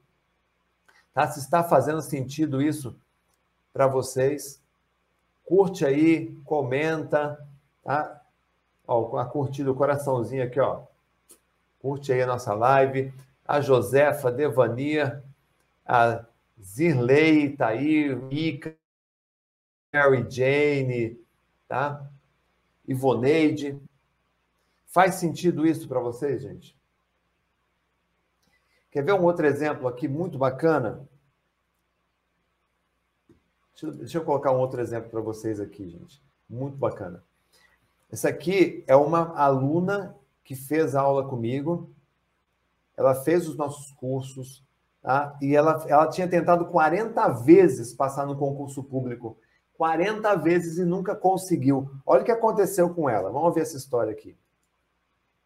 Tá? 1.16 1.26
Se 1.28 1.38
está 1.38 1.64
fazendo 1.64 2.02
sentido 2.02 2.60
isso 2.60 2.94
para 3.72 3.86
vocês, 3.86 4.62
curte 5.46 5.82
aí, 5.86 6.36
comenta, 6.44 7.42
tá? 7.82 8.22
Ó, 8.86 9.16
a 9.16 9.24
curtida, 9.24 9.72
o 9.72 9.74
coraçãozinho 9.74 10.44
aqui, 10.44 10.60
ó. 10.60 10.82
Curte 11.80 12.12
aí 12.12 12.20
a 12.20 12.26
nossa 12.26 12.52
live. 12.52 13.14
A 13.48 13.62
Josefa, 13.62 14.30
Devania, 14.30 15.24
a 15.86 16.22
Zirlei 16.62 17.56
tá 17.56 17.68
aí, 17.68 18.14
Mica, 18.14 18.76
Mary 19.94 20.26
Jane, 20.28 21.18
tá? 21.66 22.06
Ivoneide. 22.86 23.80
Faz 24.84 25.14
sentido 25.14 25.66
isso 25.66 25.88
para 25.88 25.98
vocês, 25.98 26.42
gente? 26.42 26.76
Quer 28.96 29.04
ver 29.04 29.12
um 29.12 29.24
outro 29.24 29.46
exemplo 29.46 29.86
aqui 29.86 30.08
muito 30.08 30.38
bacana? 30.38 31.06
Deixa 33.74 33.92
deixa 33.94 34.16
eu 34.16 34.24
colocar 34.24 34.52
um 34.52 34.58
outro 34.58 34.80
exemplo 34.80 35.10
para 35.10 35.20
vocês 35.20 35.60
aqui, 35.60 35.86
gente. 35.86 36.18
Muito 36.48 36.78
bacana. 36.78 37.22
Essa 38.10 38.30
aqui 38.30 38.82
é 38.86 38.96
uma 38.96 39.38
aluna 39.38 40.16
que 40.42 40.54
fez 40.54 40.94
aula 40.94 41.28
comigo. 41.28 41.90
Ela 42.96 43.14
fez 43.14 43.46
os 43.46 43.54
nossos 43.54 43.92
cursos, 43.92 44.64
tá? 45.02 45.36
E 45.42 45.54
ela, 45.54 45.84
ela 45.88 46.08
tinha 46.08 46.26
tentado 46.26 46.64
40 46.64 47.28
vezes 47.44 47.92
passar 47.92 48.24
no 48.24 48.38
concurso 48.38 48.82
público. 48.82 49.36
40 49.74 50.34
vezes 50.36 50.78
e 50.78 50.86
nunca 50.86 51.14
conseguiu. 51.14 51.90
Olha 52.06 52.22
o 52.22 52.24
que 52.24 52.32
aconteceu 52.32 52.88
com 52.94 53.10
ela. 53.10 53.30
Vamos 53.30 53.54
ver 53.54 53.60
essa 53.60 53.76
história 53.76 54.10
aqui. 54.10 54.34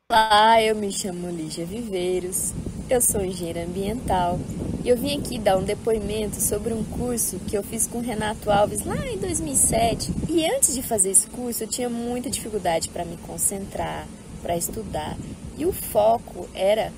Olá, 0.09 0.63
eu 0.63 0.77
me 0.77 0.93
chamo 0.93 1.29
Lígia 1.31 1.67
Viveiros, 1.67 2.53
eu 2.90 3.00
sou 3.00 3.24
engenheira 3.24 3.62
ambiental 3.62 4.37
e 4.85 4.88
eu 4.88 4.96
vim 4.96 5.16
aqui 5.16 5.38
dar 5.38 5.57
um 5.57 5.62
depoimento 5.62 6.40
sobre 6.40 6.74
um 6.74 6.83
curso 6.83 7.38
que 7.46 7.57
eu 7.57 7.62
fiz 7.62 7.87
com 7.87 8.00
Renato 8.00 8.50
Alves 8.50 8.85
lá 8.85 9.07
em 9.07 9.16
2007. 9.16 10.12
E 10.29 10.44
antes 10.44 10.74
de 10.74 10.83
fazer 10.83 11.11
esse 11.11 11.29
curso, 11.29 11.62
eu 11.62 11.68
tinha 11.68 11.88
muita 11.88 12.29
dificuldade 12.29 12.88
para 12.88 13.05
me 13.05 13.16
concentrar, 13.18 14.09
para 14.42 14.57
estudar. 14.57 15.16
E 15.57 15.64
o 15.64 15.72
foco 15.72 16.48
era 16.53 16.92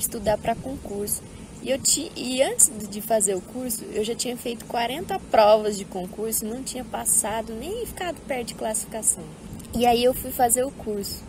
estudar 0.00 0.38
para 0.38 0.54
concurso. 0.54 1.22
E, 1.62 1.70
eu 1.70 1.78
ti, 1.78 2.10
e 2.16 2.42
antes 2.42 2.70
de 2.88 3.02
fazer 3.02 3.34
o 3.34 3.40
curso, 3.42 3.84
eu 3.92 4.02
já 4.02 4.14
tinha 4.14 4.36
feito 4.38 4.64
40 4.64 5.18
provas 5.30 5.76
de 5.76 5.84
concurso, 5.84 6.46
não 6.46 6.62
tinha 6.62 6.84
passado 6.84 7.52
nem 7.52 7.84
ficado 7.84 8.16
perto 8.26 8.48
de 8.48 8.54
classificação. 8.54 9.24
E 9.76 9.84
aí 9.84 10.04
eu 10.04 10.14
fui 10.14 10.30
fazer 10.30 10.64
o 10.64 10.70
curso. 10.70 11.22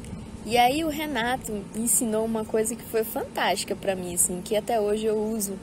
E 0.45 0.57
aí 0.59 0.83
o 0.83 0.89
Renato 0.89 1.51
ensinou 1.75 2.23
uma 2.23 2.45
coisa 2.45 2.75
que 2.75 2.83
foi 2.83 3.03
fantástica 3.03 3.75
para 3.75 3.95
mim, 3.95 4.13
assim, 4.13 4.41
que 4.43 4.55
até 4.55 4.79
hoje 4.79 5.07
eu 5.07 5.17
uso 5.17 5.57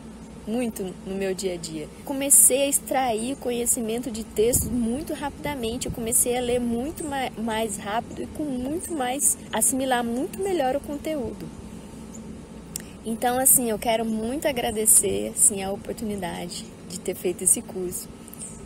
muito 0.45 0.93
no 1.07 1.15
meu 1.15 1.33
dia 1.33 1.55
a 1.55 1.57
dia. 1.57 1.89
Comecei 2.05 2.63
a 2.63 2.69
extrair 2.69 3.37
conhecimento 3.37 4.11
de 4.11 4.25
textos 4.25 4.69
muito 4.69 5.15
rapidamente, 5.15 5.87
eu 5.87 5.93
comecei 5.93 6.37
a 6.37 6.41
ler 6.41 6.59
muito 6.59 7.05
mais 7.39 7.77
rápido 7.77 8.23
e 8.25 8.27
com 8.27 8.43
muito 8.43 8.93
mais 8.93 9.39
assimilar 9.53 10.03
muito 10.03 10.43
melhor 10.43 10.75
o 10.75 10.81
conteúdo. 10.81 11.47
Então, 13.07 13.39
assim, 13.39 13.71
eu 13.71 13.79
quero 13.79 14.05
muito 14.05 14.49
agradecer 14.49 15.33
assim 15.33 15.63
a 15.63 15.71
oportunidade 15.71 16.65
de 16.89 16.99
ter 16.99 17.15
feito 17.15 17.45
esse 17.45 17.63
curso, 17.63 18.09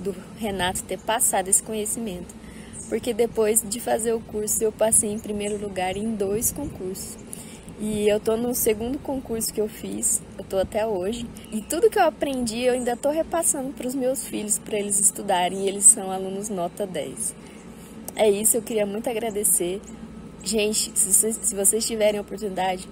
do 0.01 0.15
Renato 0.39 0.83
ter 0.83 0.99
passado 0.99 1.49
esse 1.49 1.63
conhecimento 1.63 2.35
porque 2.89 3.13
depois 3.13 3.63
de 3.63 3.81
fazer 3.81 4.13
o 4.13 4.21
curso 4.21 4.63
eu 4.63 4.73
passei 4.73 5.11
em 5.11 5.19
primeiro 5.19 5.57
lugar 5.57 5.97
em 5.97 6.15
dois 6.15 6.53
concursos. 6.53 7.17
E 7.79 8.09
eu 8.09 8.19
tô 8.19 8.39
no 8.39 8.55
segundo 8.55 8.99
concurso 8.99 9.53
que 9.53 9.61
eu 9.61 9.69
fiz, 9.69 10.23
eu 10.39 10.45
tô 10.45 10.57
até 10.57 10.87
hoje. 10.87 11.27
E 11.53 11.61
tudo 11.61 11.91
que 11.91 11.99
eu 11.99 12.05
aprendi 12.05 12.63
eu 12.63 12.73
ainda 12.73 12.97
tô 12.97 13.11
repassando 13.11 13.71
para 13.75 13.87
os 13.87 13.95
meus 13.95 14.25
filhos 14.25 14.59
para 14.59 14.79
eles 14.79 14.99
estudarem, 14.99 15.65
e 15.65 15.69
eles 15.69 15.85
são 15.85 16.11
alunos 16.11 16.49
nota 16.49 16.87
10. 16.87 17.35
É 18.15 18.31
isso, 18.31 18.57
eu 18.57 18.63
queria 18.63 18.87
muito 18.87 19.11
agradecer. 19.11 19.81
Gente, 20.43 20.91
se 20.95 21.13
vocês, 21.13 21.39
se 21.43 21.55
vocês 21.55 21.87
tiverem 21.87 22.19
oportunidade, 22.19 22.89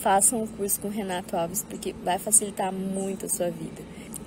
façam 0.00 0.44
o 0.44 0.48
curso 0.48 0.80
com 0.80 0.88
o 0.88 0.90
Renato 0.90 1.36
Alves, 1.36 1.62
porque 1.68 1.94
vai 2.02 2.18
facilitar 2.18 2.72
muito 2.72 3.26
a 3.26 3.28
sua 3.28 3.50
vida. 3.50 3.82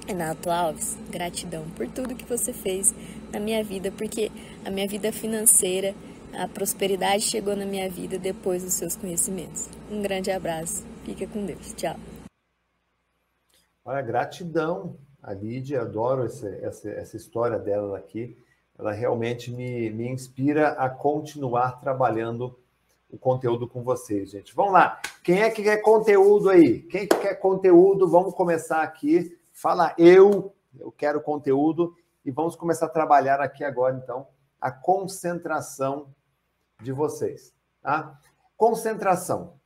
Renato 0.06 0.52
Alves, 0.52 0.98
gratidão 1.10 1.66
por 1.76 1.88
tudo 1.88 2.16
que 2.16 2.26
você 2.26 2.54
fez 2.54 2.94
na 3.32 3.40
minha 3.40 3.64
vida, 3.64 3.92
porque 3.92 4.32
a 4.66 4.70
minha 4.70 4.88
vida 4.88 5.12
financeira, 5.12 5.94
a 6.34 6.48
prosperidade 6.48 7.24
chegou 7.24 7.56
na 7.56 7.66
minha 7.66 7.90
vida 7.90 8.18
depois 8.18 8.64
dos 8.64 8.74
seus 8.74 8.96
conhecimentos. 8.96 9.70
Um 9.90 10.02
grande 10.02 10.32
abraço, 10.32 10.86
fica 11.04 11.28
com 11.28 11.46
Deus, 11.46 11.74
tchau. 11.74 11.96
Olha, 13.84 14.02
gratidão, 14.02 14.98
A 15.22 15.34
Lídia, 15.34 15.82
adoro 15.82 16.26
essa, 16.26 16.48
essa, 16.62 16.90
essa 16.90 17.18
história 17.18 17.58
dela 17.58 17.98
aqui. 17.98 18.38
Ela 18.78 18.92
realmente 18.94 19.52
me, 19.52 19.90
me 19.90 20.08
inspira 20.08 20.70
a 20.70 20.90
continuar 20.90 21.82
trabalhando 21.82 22.58
o 23.10 23.18
conteúdo 23.18 23.68
com 23.68 23.82
vocês, 23.82 24.30
gente. 24.30 24.56
Vamos 24.56 24.74
lá. 24.74 25.02
Quem 25.24 25.42
é 25.42 25.50
que 25.50 25.64
quer 25.64 25.78
conteúdo 25.78 26.50
aí? 26.50 26.82
Quem 26.84 27.08
que 27.08 27.18
quer 27.18 27.36
conteúdo? 27.36 28.08
Vamos 28.08 28.34
começar 28.34 28.82
aqui. 28.82 29.38
Fala 29.52 29.94
eu, 29.98 30.54
eu 30.80 30.92
quero 30.92 31.20
conteúdo 31.20 31.94
e 32.30 32.32
vamos 32.32 32.56
começar 32.56 32.86
a 32.86 32.90
trabalhar 32.90 33.42
aqui 33.42 33.64
agora, 33.64 33.96
então, 33.96 34.28
a 34.62 34.72
concentração 34.72 36.14
de 36.80 36.92
vocês, 36.92 37.56
tá? 37.82 38.20
Concentração. 38.56 39.60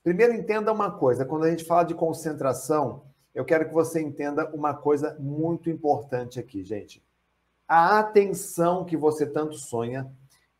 Primeiro 0.00 0.32
entenda 0.32 0.70
uma 0.72 0.92
coisa, 0.92 1.24
quando 1.24 1.46
a 1.46 1.50
gente 1.50 1.64
fala 1.64 1.82
de 1.82 1.92
concentração, 1.92 3.02
eu 3.34 3.44
quero 3.44 3.66
que 3.66 3.74
você 3.74 4.00
entenda 4.00 4.48
uma 4.54 4.74
coisa 4.74 5.16
muito 5.18 5.68
importante 5.68 6.38
aqui, 6.38 6.62
gente. 6.62 7.04
A 7.66 7.98
atenção 7.98 8.84
que 8.84 8.96
você 8.96 9.26
tanto 9.26 9.56
sonha, 9.56 10.08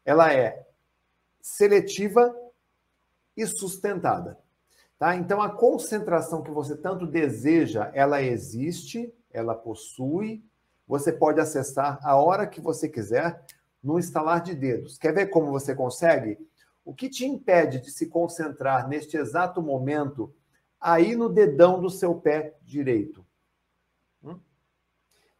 ela 0.04 0.34
é 0.34 0.66
seletiva 1.40 2.34
e 3.36 3.46
sustentada. 3.46 4.36
Tá? 4.98 5.14
Então, 5.14 5.40
a 5.40 5.50
concentração 5.50 6.42
que 6.42 6.50
você 6.50 6.76
tanto 6.76 7.06
deseja, 7.06 7.92
ela 7.94 8.20
existe, 8.20 9.14
ela 9.30 9.54
possui, 9.54 10.44
você 10.90 11.12
pode 11.12 11.40
acessar 11.40 12.00
a 12.02 12.16
hora 12.16 12.48
que 12.48 12.60
você 12.60 12.88
quiser, 12.88 13.40
no 13.80 13.96
instalar 13.96 14.42
de 14.42 14.56
dedos. 14.56 14.98
Quer 14.98 15.14
ver 15.14 15.26
como 15.28 15.52
você 15.52 15.72
consegue? 15.72 16.36
O 16.84 16.92
que 16.92 17.08
te 17.08 17.24
impede 17.24 17.78
de 17.78 17.92
se 17.92 18.08
concentrar 18.08 18.88
neste 18.88 19.16
exato 19.16 19.62
momento 19.62 20.34
aí 20.80 21.14
no 21.14 21.28
dedão 21.28 21.80
do 21.80 21.88
seu 21.88 22.16
pé 22.16 22.56
direito? 22.62 23.24
Hum? 24.20 24.40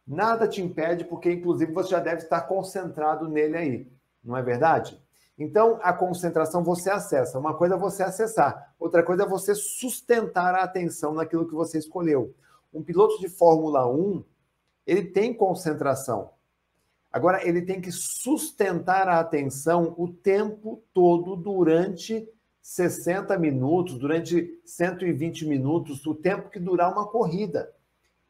Nada 0.07 0.47
te 0.47 0.61
impede, 0.61 1.03
porque 1.03 1.29
inclusive 1.29 1.73
você 1.73 1.89
já 1.89 1.99
deve 1.99 2.23
estar 2.23 2.43
concentrado 2.43 3.27
nele 3.27 3.57
aí, 3.57 3.91
não 4.23 4.37
é 4.37 4.41
verdade? 4.41 5.03
Então, 5.37 5.79
a 5.83 5.91
concentração 5.91 6.63
você 6.63 6.89
acessa. 6.89 7.37
Uma 7.37 7.55
coisa 7.55 7.75
é 7.75 7.77
você 7.77 8.03
acessar, 8.03 8.73
outra 8.79 9.03
coisa 9.03 9.23
é 9.23 9.27
você 9.27 9.53
sustentar 9.53 10.55
a 10.55 10.63
atenção 10.63 11.13
naquilo 11.13 11.45
que 11.45 11.53
você 11.53 11.77
escolheu. 11.77 12.33
Um 12.73 12.81
piloto 12.81 13.19
de 13.19 13.27
Fórmula 13.27 13.85
1, 13.85 14.23
ele 14.85 15.03
tem 15.03 15.33
concentração. 15.33 16.31
Agora, 17.11 17.45
ele 17.45 17.61
tem 17.61 17.81
que 17.81 17.91
sustentar 17.91 19.07
a 19.07 19.19
atenção 19.19 19.93
o 19.97 20.07
tempo 20.07 20.81
todo 20.93 21.35
durante 21.35 22.27
60 22.61 23.37
minutos, 23.37 23.97
durante 23.97 24.59
120 24.65 25.45
minutos, 25.45 26.05
o 26.05 26.15
tempo 26.15 26.49
que 26.49 26.59
durar 26.59 26.91
uma 26.91 27.07
corrida. 27.07 27.73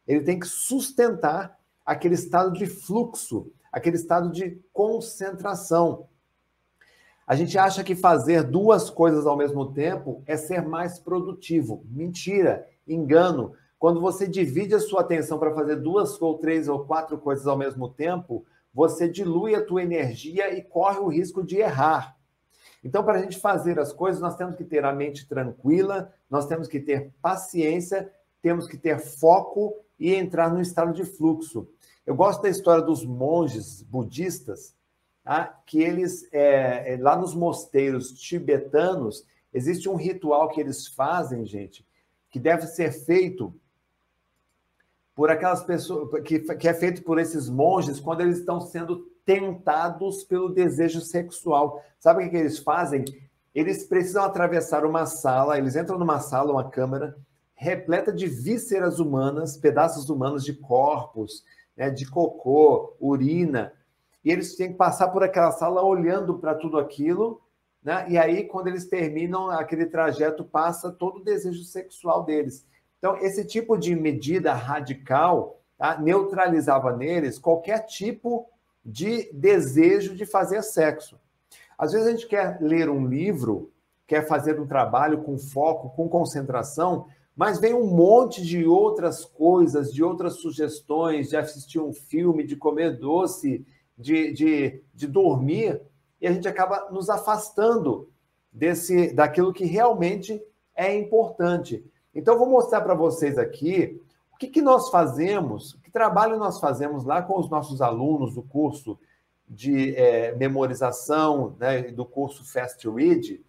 Ele 0.07 0.21
tem 0.21 0.39
que 0.39 0.47
sustentar 0.47 1.59
aquele 1.85 2.15
estado 2.15 2.53
de 2.53 2.65
fluxo, 2.65 3.51
aquele 3.71 3.97
estado 3.97 4.31
de 4.31 4.59
concentração. 4.73 6.07
A 7.27 7.35
gente 7.35 7.57
acha 7.57 7.83
que 7.83 7.95
fazer 7.95 8.43
duas 8.43 8.89
coisas 8.89 9.25
ao 9.25 9.37
mesmo 9.37 9.71
tempo 9.71 10.23
é 10.25 10.35
ser 10.35 10.67
mais 10.67 10.99
produtivo. 10.99 11.85
Mentira, 11.89 12.67
engano. 12.87 13.53
Quando 13.81 13.99
você 13.99 14.27
divide 14.27 14.75
a 14.75 14.79
sua 14.79 15.01
atenção 15.01 15.39
para 15.39 15.55
fazer 15.55 15.77
duas 15.77 16.21
ou 16.21 16.37
três 16.37 16.67
ou 16.67 16.85
quatro 16.85 17.17
coisas 17.17 17.47
ao 17.47 17.57
mesmo 17.57 17.89
tempo, 17.89 18.45
você 18.71 19.09
dilui 19.09 19.55
a 19.55 19.65
tua 19.65 19.81
energia 19.81 20.55
e 20.55 20.61
corre 20.61 20.99
o 20.99 21.07
risco 21.07 21.43
de 21.43 21.57
errar. 21.57 22.15
Então, 22.83 23.03
para 23.03 23.17
a 23.17 23.21
gente 23.23 23.39
fazer 23.39 23.79
as 23.79 23.91
coisas, 23.91 24.21
nós 24.21 24.35
temos 24.35 24.55
que 24.55 24.63
ter 24.63 24.85
a 24.85 24.93
mente 24.93 25.27
tranquila, 25.27 26.13
nós 26.29 26.45
temos 26.45 26.67
que 26.67 26.79
ter 26.79 27.11
paciência, 27.23 28.07
temos 28.39 28.67
que 28.67 28.77
ter 28.77 28.99
foco 28.99 29.73
e 29.99 30.13
entrar 30.13 30.53
no 30.53 30.61
estado 30.61 30.93
de 30.93 31.03
fluxo. 31.03 31.67
Eu 32.05 32.13
gosto 32.13 32.43
da 32.43 32.49
história 32.49 32.83
dos 32.83 33.03
monges 33.03 33.81
budistas 33.81 34.75
tá? 35.23 35.59
que 35.65 35.81
eles, 35.81 36.29
é, 36.31 36.93
é, 36.93 36.97
lá 36.97 37.15
nos 37.15 37.33
mosteiros 37.33 38.11
tibetanos, 38.11 39.25
existe 39.51 39.89
um 39.89 39.95
ritual 39.95 40.49
que 40.49 40.61
eles 40.61 40.85
fazem, 40.85 41.43
gente, 41.47 41.83
que 42.29 42.39
deve 42.39 42.67
ser 42.67 42.91
feito 42.91 43.51
por 45.15 45.29
aquelas 45.29 45.63
pessoas, 45.63 46.09
que, 46.23 46.39
que 46.39 46.67
é 46.67 46.73
feito 46.73 47.03
por 47.03 47.19
esses 47.19 47.49
monges 47.49 47.99
quando 47.99 48.21
eles 48.21 48.39
estão 48.39 48.59
sendo 48.61 49.07
tentados 49.25 50.23
pelo 50.23 50.49
desejo 50.49 51.01
sexual. 51.01 51.81
Sabe 51.99 52.21
o 52.21 52.23
que, 52.23 52.29
que 52.31 52.37
eles 52.37 52.59
fazem? 52.59 53.05
Eles 53.53 53.83
precisam 53.83 54.23
atravessar 54.23 54.85
uma 54.85 55.05
sala, 55.05 55.57
eles 55.57 55.75
entram 55.75 55.99
numa 55.99 56.19
sala, 56.19 56.51
uma 56.51 56.69
câmara, 56.69 57.17
repleta 57.53 58.11
de 58.11 58.27
vísceras 58.27 58.99
humanas, 58.99 59.57
pedaços 59.57 60.09
humanos 60.09 60.43
de 60.43 60.53
corpos, 60.53 61.43
né, 61.75 61.89
de 61.89 62.09
cocô, 62.09 62.95
urina, 62.99 63.73
e 64.23 64.31
eles 64.31 64.55
têm 64.55 64.71
que 64.71 64.77
passar 64.77 65.09
por 65.09 65.23
aquela 65.23 65.51
sala 65.51 65.83
olhando 65.83 66.37
para 66.39 66.55
tudo 66.55 66.77
aquilo, 66.77 67.41
né? 67.83 68.05
E 68.07 68.17
aí, 68.17 68.43
quando 68.43 68.67
eles 68.67 68.87
terminam 68.87 69.49
aquele 69.49 69.87
trajeto, 69.87 70.43
passa 70.43 70.91
todo 70.91 71.17
o 71.17 71.23
desejo 71.23 71.63
sexual 71.63 72.23
deles. 72.23 72.65
Então, 73.01 73.17
esse 73.17 73.43
tipo 73.43 73.75
de 73.75 73.95
medida 73.95 74.53
radical 74.53 75.59
tá? 75.75 75.99
neutralizava 75.99 76.95
neles 76.95 77.39
qualquer 77.39 77.87
tipo 77.87 78.47
de 78.85 79.27
desejo 79.33 80.15
de 80.15 80.23
fazer 80.23 80.61
sexo. 80.61 81.19
Às 81.75 81.93
vezes 81.93 82.07
a 82.07 82.11
gente 82.11 82.27
quer 82.27 82.59
ler 82.61 82.91
um 82.91 83.07
livro, 83.07 83.71
quer 84.05 84.27
fazer 84.27 84.59
um 84.59 84.67
trabalho 84.67 85.23
com 85.23 85.35
foco, 85.35 85.89
com 85.95 86.07
concentração, 86.07 87.07
mas 87.35 87.59
vem 87.59 87.73
um 87.73 87.87
monte 87.87 88.45
de 88.45 88.65
outras 88.65 89.25
coisas, 89.25 89.91
de 89.91 90.03
outras 90.03 90.35
sugestões, 90.35 91.29
de 91.29 91.37
assistir 91.37 91.79
um 91.79 91.91
filme, 91.91 92.43
de 92.43 92.55
comer 92.55 92.99
doce, 92.99 93.65
de, 93.97 94.31
de, 94.31 94.83
de 94.93 95.07
dormir, 95.07 95.81
e 96.21 96.27
a 96.27 96.31
gente 96.31 96.47
acaba 96.47 96.91
nos 96.91 97.09
afastando 97.09 98.07
desse 98.53 99.11
daquilo 99.11 99.51
que 99.51 99.65
realmente 99.65 100.39
é 100.75 100.93
importante. 100.95 101.83
Então, 102.13 102.37
vou 102.37 102.49
mostrar 102.49 102.81
para 102.81 102.93
vocês 102.93 103.37
aqui 103.37 104.01
o 104.33 104.37
que, 104.37 104.47
que 104.47 104.61
nós 104.61 104.89
fazemos, 104.89 105.79
que 105.83 105.91
trabalho 105.91 106.37
nós 106.37 106.59
fazemos 106.59 107.05
lá 107.05 107.21
com 107.21 107.39
os 107.39 107.49
nossos 107.49 107.81
alunos 107.81 108.35
do 108.35 108.41
curso 108.41 108.99
de 109.47 109.95
é, 109.95 110.33
memorização, 110.35 111.55
né, 111.59 111.83
do 111.83 112.05
curso 112.05 112.49
Fast 112.49 112.87
Read, 112.89 113.43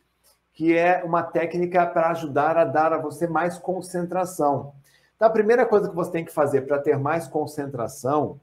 que 0.52 0.76
é 0.76 1.02
uma 1.04 1.22
técnica 1.22 1.86
para 1.86 2.10
ajudar 2.10 2.58
a 2.58 2.64
dar 2.64 2.92
a 2.92 2.98
você 2.98 3.26
mais 3.26 3.58
concentração. 3.58 4.74
Então, 5.16 5.28
a 5.28 5.32
primeira 5.32 5.64
coisa 5.64 5.88
que 5.88 5.94
você 5.94 6.10
tem 6.10 6.24
que 6.24 6.32
fazer 6.32 6.62
para 6.62 6.78
ter 6.78 6.98
mais 6.98 7.26
concentração 7.28 8.40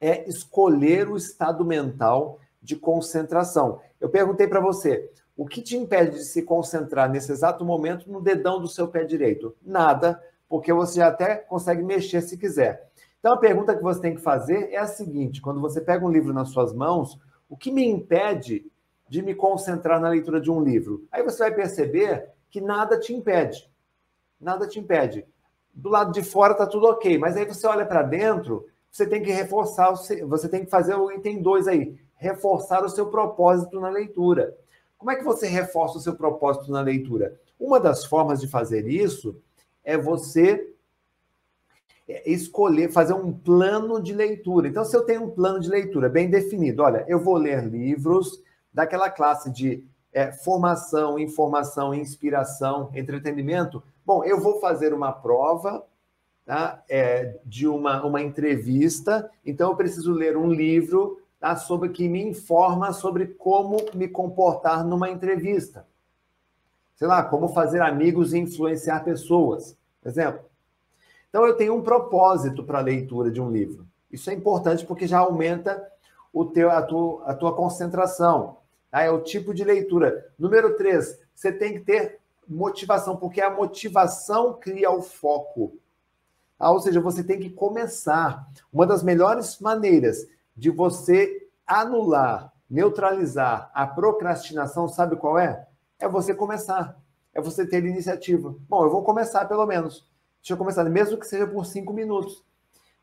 é 0.00 0.28
escolher 0.28 1.08
o 1.08 1.16
estado 1.16 1.64
mental 1.64 2.38
de 2.62 2.76
concentração. 2.76 3.80
Eu 4.00 4.08
perguntei 4.08 4.46
para 4.46 4.60
você, 4.60 5.10
o 5.36 5.46
que 5.46 5.60
te 5.60 5.76
impede 5.76 6.16
de 6.16 6.24
se 6.24 6.42
concentrar 6.42 7.10
nesse 7.10 7.30
exato 7.30 7.64
momento 7.64 8.10
no 8.10 8.20
dedão 8.20 8.60
do 8.60 8.68
seu 8.68 8.88
pé 8.88 9.04
direito? 9.04 9.54
Nada, 9.62 10.22
porque 10.48 10.72
você 10.72 11.02
até 11.02 11.36
consegue 11.36 11.82
mexer 11.82 12.22
se 12.22 12.38
quiser. 12.38 12.88
Então 13.18 13.34
a 13.34 13.38
pergunta 13.38 13.76
que 13.76 13.82
você 13.82 14.00
tem 14.00 14.14
que 14.14 14.20
fazer 14.20 14.70
é 14.72 14.78
a 14.78 14.86
seguinte: 14.86 15.40
quando 15.40 15.60
você 15.60 15.80
pega 15.80 16.04
um 16.04 16.10
livro 16.10 16.32
nas 16.32 16.50
suas 16.50 16.72
mãos, 16.72 17.18
o 17.48 17.56
que 17.56 17.70
me 17.70 17.84
impede 17.86 18.64
de 19.08 19.22
me 19.22 19.34
concentrar 19.34 20.00
na 20.00 20.08
leitura 20.08 20.40
de 20.40 20.50
um 20.50 20.62
livro? 20.62 21.06
Aí 21.12 21.22
você 21.22 21.38
vai 21.38 21.54
perceber 21.54 22.30
que 22.50 22.60
nada 22.60 22.98
te 22.98 23.12
impede. 23.12 23.70
Nada 24.40 24.66
te 24.66 24.78
impede. 24.78 25.26
Do 25.74 25.90
lado 25.90 26.12
de 26.12 26.22
fora 26.22 26.52
está 26.52 26.66
tudo 26.66 26.86
ok, 26.86 27.18
mas 27.18 27.36
aí 27.36 27.44
você 27.44 27.66
olha 27.66 27.84
para 27.84 28.02
dentro 28.02 28.66
você 28.96 29.06
tem 29.06 29.22
que 29.22 29.30
reforçar, 29.30 29.92
você 29.92 30.48
tem 30.48 30.64
que 30.64 30.70
fazer 30.70 30.94
o 30.94 31.12
item 31.12 31.42
2 31.42 31.68
aí, 31.68 32.00
reforçar 32.14 32.82
o 32.82 32.88
seu 32.88 33.10
propósito 33.10 33.78
na 33.78 33.90
leitura. 33.90 34.56
Como 34.98 35.10
é 35.10 35.16
que 35.16 35.24
você 35.24 35.46
reforça 35.46 35.98
o 35.98 36.00
seu 36.00 36.14
propósito 36.14 36.70
na 36.70 36.80
leitura? 36.80 37.38
Uma 37.58 37.78
das 37.78 38.04
formas 38.04 38.40
de 38.40 38.48
fazer 38.48 38.86
isso 38.86 39.40
é 39.84 39.96
você 39.96 40.72
escolher, 42.24 42.92
fazer 42.92 43.14
um 43.14 43.32
plano 43.32 44.00
de 44.00 44.12
leitura. 44.12 44.68
Então, 44.68 44.84
se 44.84 44.96
eu 44.96 45.04
tenho 45.04 45.24
um 45.24 45.30
plano 45.30 45.58
de 45.58 45.68
leitura 45.68 46.08
bem 46.08 46.30
definido, 46.30 46.82
olha, 46.82 47.04
eu 47.08 47.18
vou 47.18 47.36
ler 47.36 47.64
livros 47.64 48.40
daquela 48.72 49.10
classe 49.10 49.50
de 49.50 49.84
é, 50.12 50.32
formação, 50.32 51.18
informação, 51.18 51.94
inspiração, 51.94 52.90
entretenimento. 52.94 53.82
Bom, 54.04 54.24
eu 54.24 54.40
vou 54.40 54.60
fazer 54.60 54.94
uma 54.94 55.12
prova 55.12 55.84
tá? 56.44 56.82
é, 56.88 57.38
de 57.44 57.66
uma, 57.66 58.04
uma 58.04 58.22
entrevista, 58.22 59.28
então 59.44 59.70
eu 59.70 59.76
preciso 59.76 60.12
ler 60.12 60.36
um 60.36 60.48
livro 60.48 61.20
tá? 61.38 61.56
sobre 61.56 61.90
que 61.90 62.08
me 62.08 62.22
informa 62.22 62.92
sobre 62.92 63.26
como 63.26 63.78
me 63.94 64.08
comportar 64.08 64.84
numa 64.84 65.10
entrevista. 65.10 65.86
Sei 66.94 67.06
lá, 67.06 67.22
como 67.22 67.48
fazer 67.48 67.82
amigos 67.82 68.32
e 68.32 68.38
influenciar 68.38 69.04
pessoas, 69.04 69.76
por 70.00 70.08
exemplo. 70.08 70.44
Então 71.28 71.46
eu 71.46 71.54
tenho 71.54 71.74
um 71.74 71.82
propósito 71.82 72.64
para 72.64 72.78
a 72.78 72.82
leitura 72.82 73.30
de 73.30 73.40
um 73.40 73.50
livro. 73.50 73.86
Isso 74.10 74.30
é 74.30 74.32
importante 74.32 74.86
porque 74.86 75.06
já 75.06 75.18
aumenta 75.18 75.86
o 76.32 76.44
teu, 76.44 76.70
a, 76.70 76.80
tua, 76.80 77.24
a 77.24 77.34
tua 77.34 77.54
concentração. 77.54 78.58
Tá? 78.90 79.02
É 79.02 79.10
o 79.10 79.20
tipo 79.20 79.52
de 79.52 79.64
leitura. 79.64 80.32
Número 80.38 80.76
três, 80.76 81.18
você 81.34 81.52
tem 81.52 81.74
que 81.74 81.80
ter 81.80 82.18
motivação, 82.48 83.16
porque 83.16 83.40
a 83.40 83.50
motivação 83.50 84.54
cria 84.54 84.90
o 84.90 85.02
foco. 85.02 85.76
Ah, 86.58 86.70
ou 86.70 86.80
seja, 86.80 87.00
você 87.00 87.22
tem 87.22 87.38
que 87.38 87.50
começar. 87.50 88.48
Uma 88.72 88.86
das 88.86 89.02
melhores 89.02 89.58
maneiras 89.60 90.26
de 90.56 90.70
você 90.70 91.48
anular, 91.66 92.52
neutralizar 92.68 93.70
a 93.74 93.86
procrastinação, 93.86 94.88
sabe 94.88 95.16
qual 95.16 95.38
é? 95.38 95.66
É 95.98 96.08
você 96.08 96.34
começar. 96.34 96.96
É 97.34 97.40
você 97.40 97.66
ter 97.66 97.84
iniciativa. 97.84 98.54
Bom, 98.68 98.84
eu 98.84 98.90
vou 98.90 99.02
começar 99.02 99.44
pelo 99.44 99.66
menos. 99.66 100.08
Deixa 100.40 100.54
eu 100.54 100.56
começar, 100.56 100.84
mesmo 100.84 101.18
que 101.18 101.26
seja 101.26 101.46
por 101.46 101.66
cinco 101.66 101.92
minutos. 101.92 102.42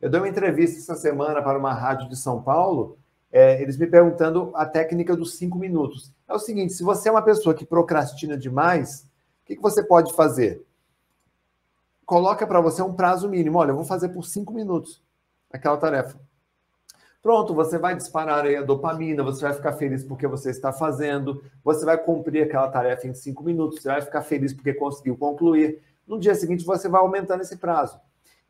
Eu 0.01 0.09
dei 0.09 0.19
uma 0.19 0.27
entrevista 0.27 0.79
essa 0.79 0.95
semana 0.95 1.41
para 1.41 1.57
uma 1.57 1.73
rádio 1.73 2.09
de 2.09 2.15
São 2.15 2.41
Paulo, 2.41 2.97
é, 3.31 3.61
eles 3.61 3.77
me 3.77 3.87
perguntando 3.87 4.51
a 4.53 4.65
técnica 4.65 5.15
dos 5.15 5.35
cinco 5.35 5.57
minutos. 5.57 6.11
É 6.27 6.33
o 6.33 6.39
seguinte: 6.39 6.73
se 6.73 6.83
você 6.83 7.09
é 7.09 7.11
uma 7.11 7.21
pessoa 7.21 7.55
que 7.55 7.65
procrastina 7.65 8.37
demais, 8.37 9.09
o 9.41 9.45
que, 9.45 9.55
que 9.55 9.61
você 9.61 9.83
pode 9.83 10.13
fazer? 10.13 10.65
Coloca 12.05 12.45
para 12.45 12.61
você 12.61 12.81
um 12.81 12.93
prazo 12.93 13.29
mínimo. 13.29 13.57
Olha, 13.57 13.71
eu 13.71 13.75
vou 13.75 13.85
fazer 13.85 14.09
por 14.09 14.23
cinco 14.23 14.53
minutos 14.53 15.01
aquela 15.51 15.77
tarefa. 15.77 16.19
Pronto, 17.23 17.53
você 17.53 17.77
vai 17.77 17.95
disparar 17.95 18.43
aí 18.43 18.57
a 18.57 18.61
dopamina, 18.61 19.23
você 19.23 19.45
vai 19.45 19.53
ficar 19.53 19.71
feliz 19.71 20.03
porque 20.03 20.27
você 20.27 20.49
está 20.49 20.73
fazendo, 20.73 21.41
você 21.63 21.85
vai 21.85 21.97
cumprir 21.97 22.43
aquela 22.43 22.67
tarefa 22.67 23.07
em 23.07 23.13
cinco 23.13 23.41
minutos, 23.45 23.81
você 23.81 23.87
vai 23.87 24.01
ficar 24.01 24.23
feliz 24.23 24.53
porque 24.53 24.73
conseguiu 24.73 25.15
concluir. 25.15 25.81
No 26.05 26.19
dia 26.19 26.35
seguinte, 26.35 26.65
você 26.65 26.89
vai 26.89 26.99
aumentando 26.99 27.39
esse 27.39 27.55
prazo. 27.55 27.97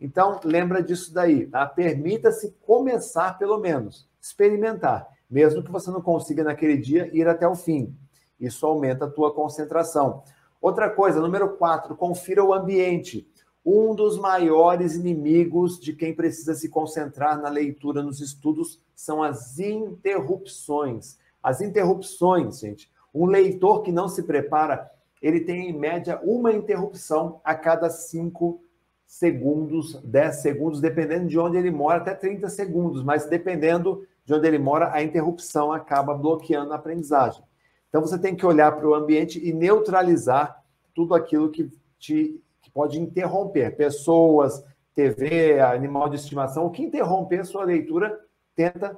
Então, 0.02 0.40
lembra 0.44 0.82
disso 0.82 1.14
daí, 1.14 1.46
tá? 1.46 1.68
Permita-se 1.68 2.58
começar, 2.66 3.38
pelo 3.38 3.60
menos, 3.60 4.10
experimentar, 4.20 5.08
mesmo 5.30 5.62
que 5.62 5.72
você 5.72 5.92
não 5.92 6.02
consiga 6.02 6.44
naquele 6.44 6.76
dia 6.76 7.12
ir 7.14 7.28
até 7.28 7.48
o 7.48 7.54
fim. 7.54 7.96
Isso 8.40 8.66
aumenta 8.66 9.06
a 9.06 9.10
tua 9.10 9.32
concentração. 9.36 10.24
Outra 10.60 10.90
coisa, 10.90 11.22
número 11.22 11.58
quatro, 11.58 11.96
confira 11.96 12.44
o 12.44 12.52
ambiente. 12.52 13.32
Um 13.66 13.96
dos 13.96 14.18
maiores 14.18 14.96
inimigos 14.96 15.80
de 15.80 15.94
quem 15.94 16.14
precisa 16.14 16.54
se 16.54 16.68
concentrar 16.68 17.42
na 17.42 17.50
leitura, 17.50 18.04
nos 18.04 18.20
estudos, 18.20 18.82
são 18.94 19.24
as 19.24 19.58
interrupções. 19.60 21.18
As 21.42 21.62
interrupções, 21.62 22.60
gente. 22.60 22.92
Um 23.14 23.26
leitor 23.26 23.82
que 23.82 23.92
não 23.92 24.08
se 24.10 24.24
prepara, 24.24 24.92
ele 25.22 25.42
tem 25.42 25.70
em 25.70 25.78
média 25.78 26.20
uma 26.24 26.52
interrupção 26.52 27.40
a 27.44 27.56
cada 27.56 27.90
cinco 27.90 28.62
segundos, 29.06 30.02
10 30.04 30.38
segundos, 30.38 30.82
dependendo 30.82 31.28
de 31.28 31.38
onde 31.38 31.56
ele 31.56 31.70
mora, 31.70 32.00
até 32.00 32.16
30 32.16 32.50
segundos, 32.50 33.04
mas 33.04 33.28
dependendo 33.28 34.06
de 34.26 34.34
onde 34.34 34.48
ele 34.48 34.58
mora, 34.58 34.92
a 34.92 35.04
interrupção 35.04 35.72
acaba 35.72 36.16
bloqueando 36.16 36.74
a 36.74 36.78
aprendizagem. 36.78 37.44
Então 37.88 38.02
você 38.02 38.18
tem 38.18 38.36
que 38.36 38.46
olhar 38.46 38.72
para 38.72 38.88
o 38.88 38.96
ambiente 38.96 39.40
e 39.46 39.54
neutralizar 39.54 40.64
tudo 40.96 41.14
aquilo 41.14 41.52
que 41.52 41.70
te 42.00 42.42
pode 42.74 43.00
interromper. 43.00 43.76
Pessoas, 43.76 44.64
TV, 44.96 45.60
animal 45.60 46.10
de 46.10 46.16
estimação, 46.16 46.66
o 46.66 46.72
que 46.72 46.84
interromper 46.84 47.46
sua 47.46 47.64
leitura, 47.64 48.20
tenta 48.56 48.98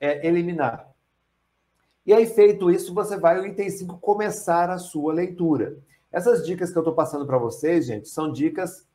é, 0.00 0.26
eliminar. 0.26 0.88
E 2.06 2.12
aí, 2.12 2.26
feito 2.26 2.70
isso, 2.70 2.94
você 2.94 3.18
vai, 3.18 3.38
o 3.38 3.46
item 3.46 3.68
5, 3.68 3.98
começar 3.98 4.70
a 4.70 4.78
sua 4.78 5.12
leitura. 5.12 5.76
Essas 6.10 6.46
dicas 6.46 6.70
que 6.70 6.78
eu 6.78 6.80
estou 6.80 6.94
passando 6.94 7.26
para 7.26 7.36
vocês, 7.36 7.86
gente, 7.86 8.08
são 8.08 8.32
dicas 8.32 8.86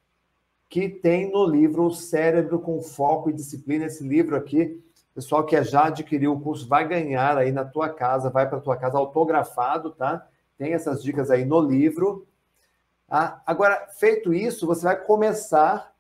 que 0.67 0.89
tem 0.89 1.32
no 1.32 1.45
livro 1.45 1.84
O 1.86 1.93
Cérebro 1.93 2.60
com 2.60 2.82
Foco 2.82 3.30
e 3.30 3.34
Disciplina. 3.34 3.86
Esse 3.86 4.04
livro 4.04 4.36
aqui, 4.36 4.82
pessoal 5.13 5.45
que 5.45 5.62
já 5.63 5.86
adquiriu 5.86 6.34
o 6.34 6.41
curso 6.41 6.67
vai 6.67 6.88
ganhar 6.88 7.38
aí 7.38 7.52
na 7.52 7.63
tua 7.63 7.89
casa, 7.89 8.32
vai 8.32 8.49
para 8.49 8.60
tua 8.60 8.76
casa 8.76 8.97
autografado, 8.97 9.91
tá? 9.91 10.28
Tem 10.58 10.73
essas 10.73 11.04
dicas 11.04 11.30
aí 11.30 11.45
no 11.45 11.60
livro. 11.62 12.26
Ah, 13.15 13.43
agora, 13.45 13.89
feito 13.99 14.34
isso, 14.34 14.65
você 14.65 14.82
vai 14.86 14.99
começar 14.99 15.93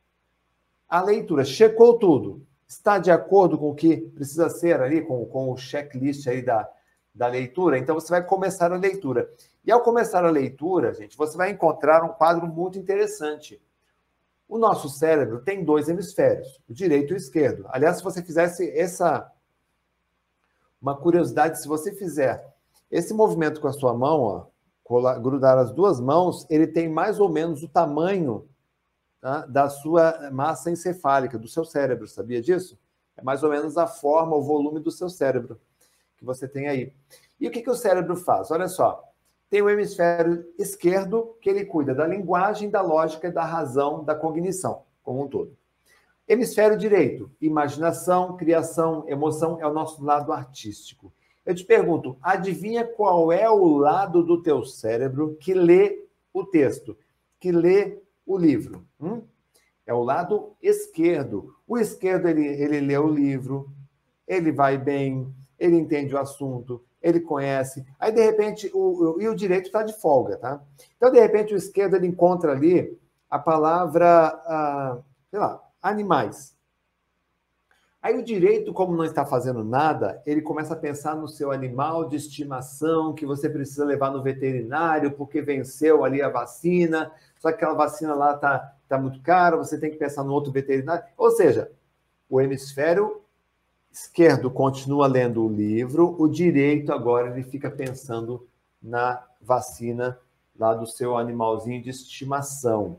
a 0.89 0.99
leitura. 0.99 1.45
Checou 1.45 1.99
tudo. 1.99 2.43
Está 2.67 2.97
de 2.97 3.11
acordo 3.11 3.55
com 3.55 3.69
o 3.69 3.75
que 3.75 3.97
precisa 3.97 4.49
ser 4.49 4.81
ali, 4.81 4.99
com, 4.99 5.23
com 5.27 5.51
o 5.51 5.55
checklist 5.55 6.25
aí 6.25 6.41
da, 6.41 6.67
da 7.13 7.27
leitura? 7.27 7.77
Então, 7.77 7.93
você 7.93 8.09
vai 8.09 8.25
começar 8.25 8.73
a 8.73 8.77
leitura. 8.77 9.29
E 9.63 9.71
ao 9.71 9.83
começar 9.83 10.25
a 10.25 10.31
leitura, 10.31 10.91
gente, 10.91 11.15
você 11.15 11.37
vai 11.37 11.51
encontrar 11.51 12.03
um 12.03 12.09
quadro 12.09 12.47
muito 12.47 12.79
interessante. 12.79 13.61
O 14.49 14.57
nosso 14.57 14.89
cérebro 14.89 15.39
tem 15.43 15.63
dois 15.63 15.89
hemisférios, 15.89 16.59
o 16.67 16.73
direito 16.73 17.11
e 17.11 17.13
o 17.13 17.17
esquerdo. 17.17 17.67
Aliás, 17.69 17.97
se 17.97 18.03
você 18.03 18.23
fizesse 18.23 18.71
essa. 18.75 19.31
Uma 20.81 20.97
curiosidade, 20.97 21.61
se 21.61 21.67
você 21.67 21.93
fizer 21.93 22.43
esse 22.89 23.13
movimento 23.13 23.61
com 23.61 23.67
a 23.67 23.73
sua 23.73 23.93
mão, 23.93 24.21
ó, 24.21 24.52
grudar 25.21 25.57
as 25.57 25.71
duas 25.71 25.99
mãos, 25.99 26.45
ele 26.49 26.67
tem 26.67 26.89
mais 26.89 27.19
ou 27.19 27.29
menos 27.29 27.63
o 27.63 27.67
tamanho 27.67 28.47
tá, 29.21 29.45
da 29.45 29.69
sua 29.69 30.29
massa 30.31 30.69
encefálica, 30.69 31.37
do 31.37 31.47
seu 31.47 31.63
cérebro, 31.63 32.07
sabia 32.07 32.41
disso? 32.41 32.77
É 33.15 33.21
mais 33.21 33.43
ou 33.43 33.49
menos 33.49 33.77
a 33.77 33.87
forma, 33.87 34.35
o 34.35 34.41
volume 34.41 34.79
do 34.79 34.91
seu 34.91 35.09
cérebro 35.09 35.59
que 36.17 36.25
você 36.25 36.47
tem 36.47 36.67
aí. 36.67 36.93
E 37.39 37.47
o 37.47 37.51
que, 37.51 37.61
que 37.61 37.69
o 37.69 37.75
cérebro 37.75 38.15
faz? 38.15 38.49
Olha 38.51 38.67
só, 38.67 39.03
tem 39.49 39.61
o 39.61 39.69
hemisfério 39.69 40.45
esquerdo, 40.57 41.37
que 41.41 41.49
ele 41.49 41.65
cuida 41.65 41.93
da 41.93 42.07
linguagem, 42.07 42.69
da 42.69 42.81
lógica, 42.81 43.31
da 43.31 43.43
razão, 43.43 44.03
da 44.03 44.15
cognição, 44.15 44.83
como 45.03 45.23
um 45.23 45.27
todo. 45.27 45.55
Hemisfério 46.27 46.77
direito, 46.77 47.29
imaginação, 47.41 48.37
criação, 48.37 49.03
emoção, 49.07 49.59
é 49.59 49.67
o 49.67 49.73
nosso 49.73 50.03
lado 50.03 50.31
artístico. 50.31 51.13
Eu 51.45 51.53
te 51.53 51.65
pergunto, 51.65 52.17
adivinha 52.21 52.85
qual 52.85 53.31
é 53.31 53.49
o 53.49 53.77
lado 53.77 54.23
do 54.23 54.41
teu 54.41 54.63
cérebro 54.63 55.35
que 55.39 55.53
lê 55.53 56.05
o 56.33 56.45
texto, 56.45 56.97
que 57.39 57.51
lê 57.51 57.99
o 58.25 58.37
livro? 58.37 58.85
Hum? 58.99 59.21
É 59.85 59.93
o 59.93 60.03
lado 60.03 60.55
esquerdo. 60.61 61.53
O 61.67 61.77
esquerdo, 61.77 62.27
ele, 62.27 62.45
ele 62.45 62.79
lê 62.79 62.97
o 62.97 63.07
livro, 63.07 63.69
ele 64.25 64.51
vai 64.51 64.77
bem, 64.77 65.27
ele 65.59 65.77
entende 65.77 66.15
o 66.15 66.19
assunto, 66.19 66.81
ele 67.01 67.19
conhece. 67.19 67.85
Aí, 67.99 68.11
de 68.11 68.23
repente, 68.23 68.71
o, 68.73 69.17
e 69.19 69.27
o 69.27 69.35
direito 69.35 69.65
está 69.65 69.83
de 69.83 69.93
folga, 69.99 70.37
tá? 70.37 70.63
Então, 70.95 71.11
de 71.11 71.19
repente, 71.19 71.53
o 71.53 71.57
esquerdo, 71.57 71.95
ele 71.95 72.07
encontra 72.07 72.53
ali 72.53 72.97
a 73.29 73.37
palavra, 73.37 74.27
ah, 74.45 74.99
sei 75.29 75.39
lá, 75.39 75.61
animais. 75.81 76.55
Aí 78.03 78.19
o 78.19 78.21
direito, 78.21 78.73
como 78.73 78.97
não 78.97 79.05
está 79.05 79.25
fazendo 79.25 79.63
nada, 79.63 80.21
ele 80.25 80.41
começa 80.41 80.73
a 80.73 80.77
pensar 80.77 81.15
no 81.15 81.25
seu 81.25 81.53
animal 81.53 82.09
de 82.09 82.17
estimação 82.17 83.13
que 83.13 83.25
você 83.25 83.49
precisa 83.49 83.85
levar 83.85 84.11
no 84.11 84.21
veterinário 84.21 85.13
porque 85.13 85.41
venceu 85.41 86.03
ali 86.03 86.21
a 86.21 86.27
vacina, 86.27 87.13
só 87.39 87.47
que 87.47 87.55
aquela 87.55 87.73
vacina 87.73 88.13
lá 88.13 88.35
está 88.35 88.75
tá 88.89 88.97
muito 88.97 89.21
cara, 89.21 89.55
você 89.55 89.79
tem 89.79 89.89
que 89.89 89.95
pensar 89.95 90.21
no 90.25 90.33
outro 90.33 90.51
veterinário. 90.51 91.01
Ou 91.17 91.31
seja, 91.31 91.71
o 92.29 92.41
hemisfério 92.41 93.21
esquerdo 93.89 94.51
continua 94.51 95.07
lendo 95.07 95.41
o 95.41 95.49
livro, 95.49 96.13
o 96.19 96.27
direito 96.27 96.91
agora 96.91 97.29
ele 97.29 97.43
fica 97.43 97.71
pensando 97.71 98.45
na 98.81 99.23
vacina 99.41 100.19
lá 100.59 100.73
do 100.73 100.85
seu 100.85 101.17
animalzinho 101.17 101.81
de 101.81 101.91
estimação. 101.91 102.97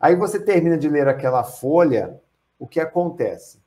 Aí 0.00 0.16
você 0.16 0.40
termina 0.40 0.78
de 0.78 0.88
ler 0.88 1.06
aquela 1.06 1.44
folha, 1.44 2.18
o 2.58 2.66
que 2.66 2.80
acontece? 2.80 3.57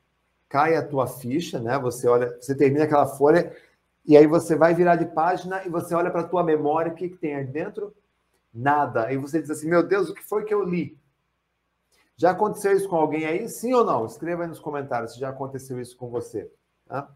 Cai 0.52 0.76
a 0.76 0.86
tua 0.86 1.06
ficha, 1.06 1.58
né? 1.58 1.78
Você 1.78 2.06
olha, 2.06 2.36
você 2.38 2.54
termina 2.54 2.84
aquela 2.84 3.06
folha 3.06 3.56
e 4.04 4.18
aí 4.18 4.26
você 4.26 4.54
vai 4.54 4.74
virar 4.74 4.96
de 4.96 5.06
página 5.06 5.64
e 5.64 5.70
você 5.70 5.94
olha 5.94 6.10
para 6.10 6.20
a 6.20 6.28
tua 6.28 6.44
memória, 6.44 6.92
o 6.92 6.94
que, 6.94 7.08
que 7.08 7.16
tem 7.16 7.34
aí 7.34 7.46
dentro? 7.46 7.94
Nada. 8.52 9.06
Aí 9.06 9.16
você 9.16 9.40
diz 9.40 9.50
assim: 9.50 9.66
"Meu 9.70 9.82
Deus, 9.82 10.10
o 10.10 10.14
que 10.14 10.22
foi 10.22 10.44
que 10.44 10.52
eu 10.52 10.62
li?" 10.62 10.94
Já 12.18 12.32
aconteceu 12.32 12.76
isso 12.76 12.86
com 12.86 12.96
alguém 12.96 13.24
aí? 13.24 13.48
Sim 13.48 13.72
ou 13.72 13.82
não? 13.82 14.04
Escreva 14.04 14.42
aí 14.42 14.48
nos 14.48 14.60
comentários 14.60 15.14
se 15.14 15.18
já 15.18 15.30
aconteceu 15.30 15.80
isso 15.80 15.96
com 15.96 16.10
você. 16.10 16.52
Tá? 16.86 17.10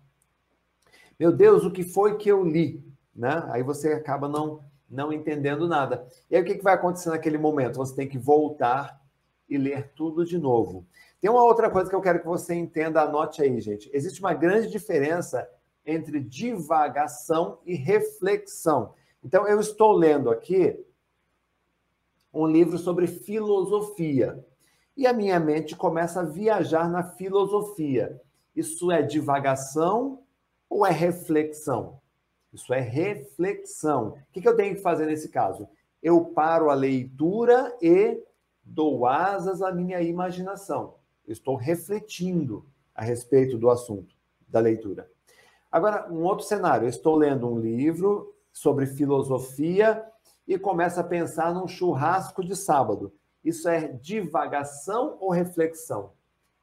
Meu 1.20 1.30
Deus, 1.30 1.62
o 1.62 1.70
que 1.70 1.82
foi 1.82 2.16
que 2.16 2.30
eu 2.30 2.42
li? 2.42 2.82
Né? 3.14 3.44
Aí 3.50 3.62
você 3.62 3.92
acaba 3.92 4.26
não, 4.26 4.64
não 4.88 5.12
entendendo 5.12 5.68
nada. 5.68 6.08
E 6.30 6.36
aí 6.36 6.42
o 6.42 6.44
que, 6.44 6.54
que 6.54 6.64
vai 6.64 6.72
acontecer 6.72 7.10
naquele 7.10 7.36
momento? 7.36 7.76
Você 7.76 7.94
tem 7.94 8.08
que 8.08 8.16
voltar 8.16 8.98
e 9.46 9.58
ler 9.58 9.92
tudo 9.94 10.24
de 10.24 10.38
novo. 10.38 10.86
Tem 11.20 11.30
uma 11.30 11.42
outra 11.42 11.70
coisa 11.70 11.88
que 11.88 11.96
eu 11.96 12.00
quero 12.00 12.20
que 12.20 12.26
você 12.26 12.54
entenda, 12.54 13.02
anote 13.02 13.42
aí, 13.42 13.60
gente. 13.60 13.90
Existe 13.92 14.20
uma 14.20 14.34
grande 14.34 14.70
diferença 14.70 15.48
entre 15.84 16.20
divagação 16.20 17.58
e 17.64 17.74
reflexão. 17.74 18.94
Então, 19.24 19.46
eu 19.46 19.58
estou 19.58 19.92
lendo 19.92 20.30
aqui 20.30 20.78
um 22.32 22.46
livro 22.46 22.76
sobre 22.78 23.06
filosofia. 23.06 24.44
E 24.96 25.06
a 25.06 25.12
minha 25.12 25.40
mente 25.40 25.74
começa 25.74 26.20
a 26.20 26.24
viajar 26.24 26.88
na 26.88 27.02
filosofia. 27.02 28.20
Isso 28.54 28.90
é 28.90 29.02
divagação 29.02 30.22
ou 30.68 30.84
é 30.86 30.90
reflexão? 30.90 32.00
Isso 32.52 32.72
é 32.72 32.80
reflexão. 32.80 34.08
O 34.08 34.32
que 34.32 34.46
eu 34.46 34.56
tenho 34.56 34.74
que 34.74 34.82
fazer 34.82 35.06
nesse 35.06 35.28
caso? 35.28 35.68
Eu 36.02 36.24
paro 36.26 36.70
a 36.70 36.74
leitura 36.74 37.76
e 37.82 38.22
dou 38.62 39.06
asas 39.06 39.60
à 39.60 39.70
minha 39.72 40.00
imaginação. 40.00 40.94
Estou 41.26 41.56
refletindo 41.56 42.64
a 42.94 43.02
respeito 43.02 43.58
do 43.58 43.68
assunto 43.68 44.14
da 44.48 44.60
leitura. 44.60 45.10
Agora, 45.70 46.10
um 46.10 46.22
outro 46.22 46.44
cenário, 46.44 46.86
eu 46.86 46.90
estou 46.90 47.16
lendo 47.16 47.48
um 47.48 47.58
livro 47.58 48.34
sobre 48.52 48.86
filosofia 48.86 50.04
e 50.46 50.58
começo 50.58 50.98
a 51.00 51.04
pensar 51.04 51.52
num 51.52 51.66
churrasco 51.66 52.44
de 52.44 52.54
sábado. 52.54 53.12
Isso 53.44 53.68
é 53.68 53.88
divagação 53.88 55.16
ou 55.20 55.30
reflexão? 55.30 56.12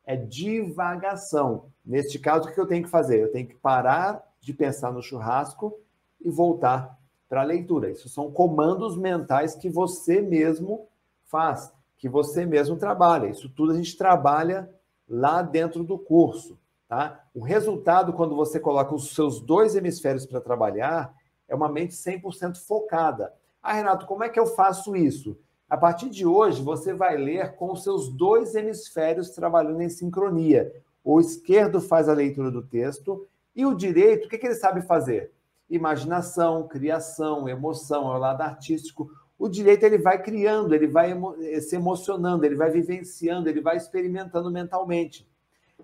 É 0.05 0.15
divagação. 0.15 1.65
Neste 1.85 2.17
caso, 2.19 2.49
o 2.49 2.53
que 2.53 2.59
eu 2.59 2.67
tenho 2.67 2.83
que 2.83 2.89
fazer? 2.89 3.19
Eu 3.19 3.31
tenho 3.31 3.47
que 3.47 3.55
parar 3.55 4.23
de 4.39 4.53
pensar 4.53 4.91
no 4.91 5.01
churrasco 5.01 5.77
e 6.19 6.29
voltar 6.29 6.97
para 7.29 7.41
a 7.41 7.45
leitura. 7.45 7.89
Isso 7.89 8.09
são 8.09 8.31
comandos 8.31 8.97
mentais 8.97 9.55
que 9.55 9.69
você 9.69 10.21
mesmo 10.21 10.87
faz, 11.25 11.72
que 12.03 12.09
você 12.09 12.45
mesmo 12.45 12.75
trabalha. 12.75 13.27
Isso 13.27 13.47
tudo 13.47 13.71
a 13.71 13.75
gente 13.77 13.95
trabalha 13.95 14.69
lá 15.07 15.41
dentro 15.41 15.85
do 15.85 15.97
curso. 15.97 16.59
Tá? 16.85 17.23
O 17.33 17.39
resultado, 17.39 18.11
quando 18.11 18.35
você 18.35 18.59
coloca 18.59 18.93
os 18.93 19.15
seus 19.15 19.39
dois 19.39 19.73
hemisférios 19.73 20.25
para 20.25 20.41
trabalhar, 20.41 21.15
é 21.47 21.55
uma 21.55 21.69
mente 21.71 21.93
100% 21.93 22.57
focada. 22.57 23.33
Ah, 23.61 23.71
Renato, 23.71 24.05
como 24.05 24.21
é 24.21 24.27
que 24.27 24.37
eu 24.37 24.47
faço 24.47 24.97
isso? 24.97 25.39
A 25.69 25.77
partir 25.77 26.09
de 26.09 26.25
hoje, 26.25 26.61
você 26.61 26.93
vai 26.93 27.15
ler 27.15 27.55
com 27.55 27.71
os 27.71 27.83
seus 27.83 28.09
dois 28.09 28.53
hemisférios 28.53 29.29
trabalhando 29.29 29.81
em 29.81 29.87
sincronia. 29.87 30.73
O 31.05 31.21
esquerdo 31.21 31.79
faz 31.79 32.09
a 32.09 32.13
leitura 32.13 32.51
do 32.51 32.63
texto 32.63 33.25
e 33.55 33.65
o 33.65 33.73
direito, 33.73 34.25
o 34.25 34.29
que, 34.29 34.37
que 34.37 34.45
ele 34.45 34.55
sabe 34.55 34.81
fazer? 34.81 35.31
Imaginação, 35.69 36.67
criação, 36.67 37.47
emoção, 37.47 38.11
é 38.11 38.17
o 38.17 38.19
lado 38.19 38.41
artístico. 38.41 39.09
O 39.43 39.49
direito 39.49 39.83
ele 39.83 39.97
vai 39.97 40.23
criando, 40.23 40.73
ele 40.73 40.87
vai 40.87 41.13
se 41.59 41.75
emocionando, 41.75 42.45
ele 42.45 42.55
vai 42.55 42.71
vivenciando, 42.71 43.49
ele 43.49 43.59
vai 43.59 43.75
experimentando 43.75 44.49
mentalmente. 44.49 45.27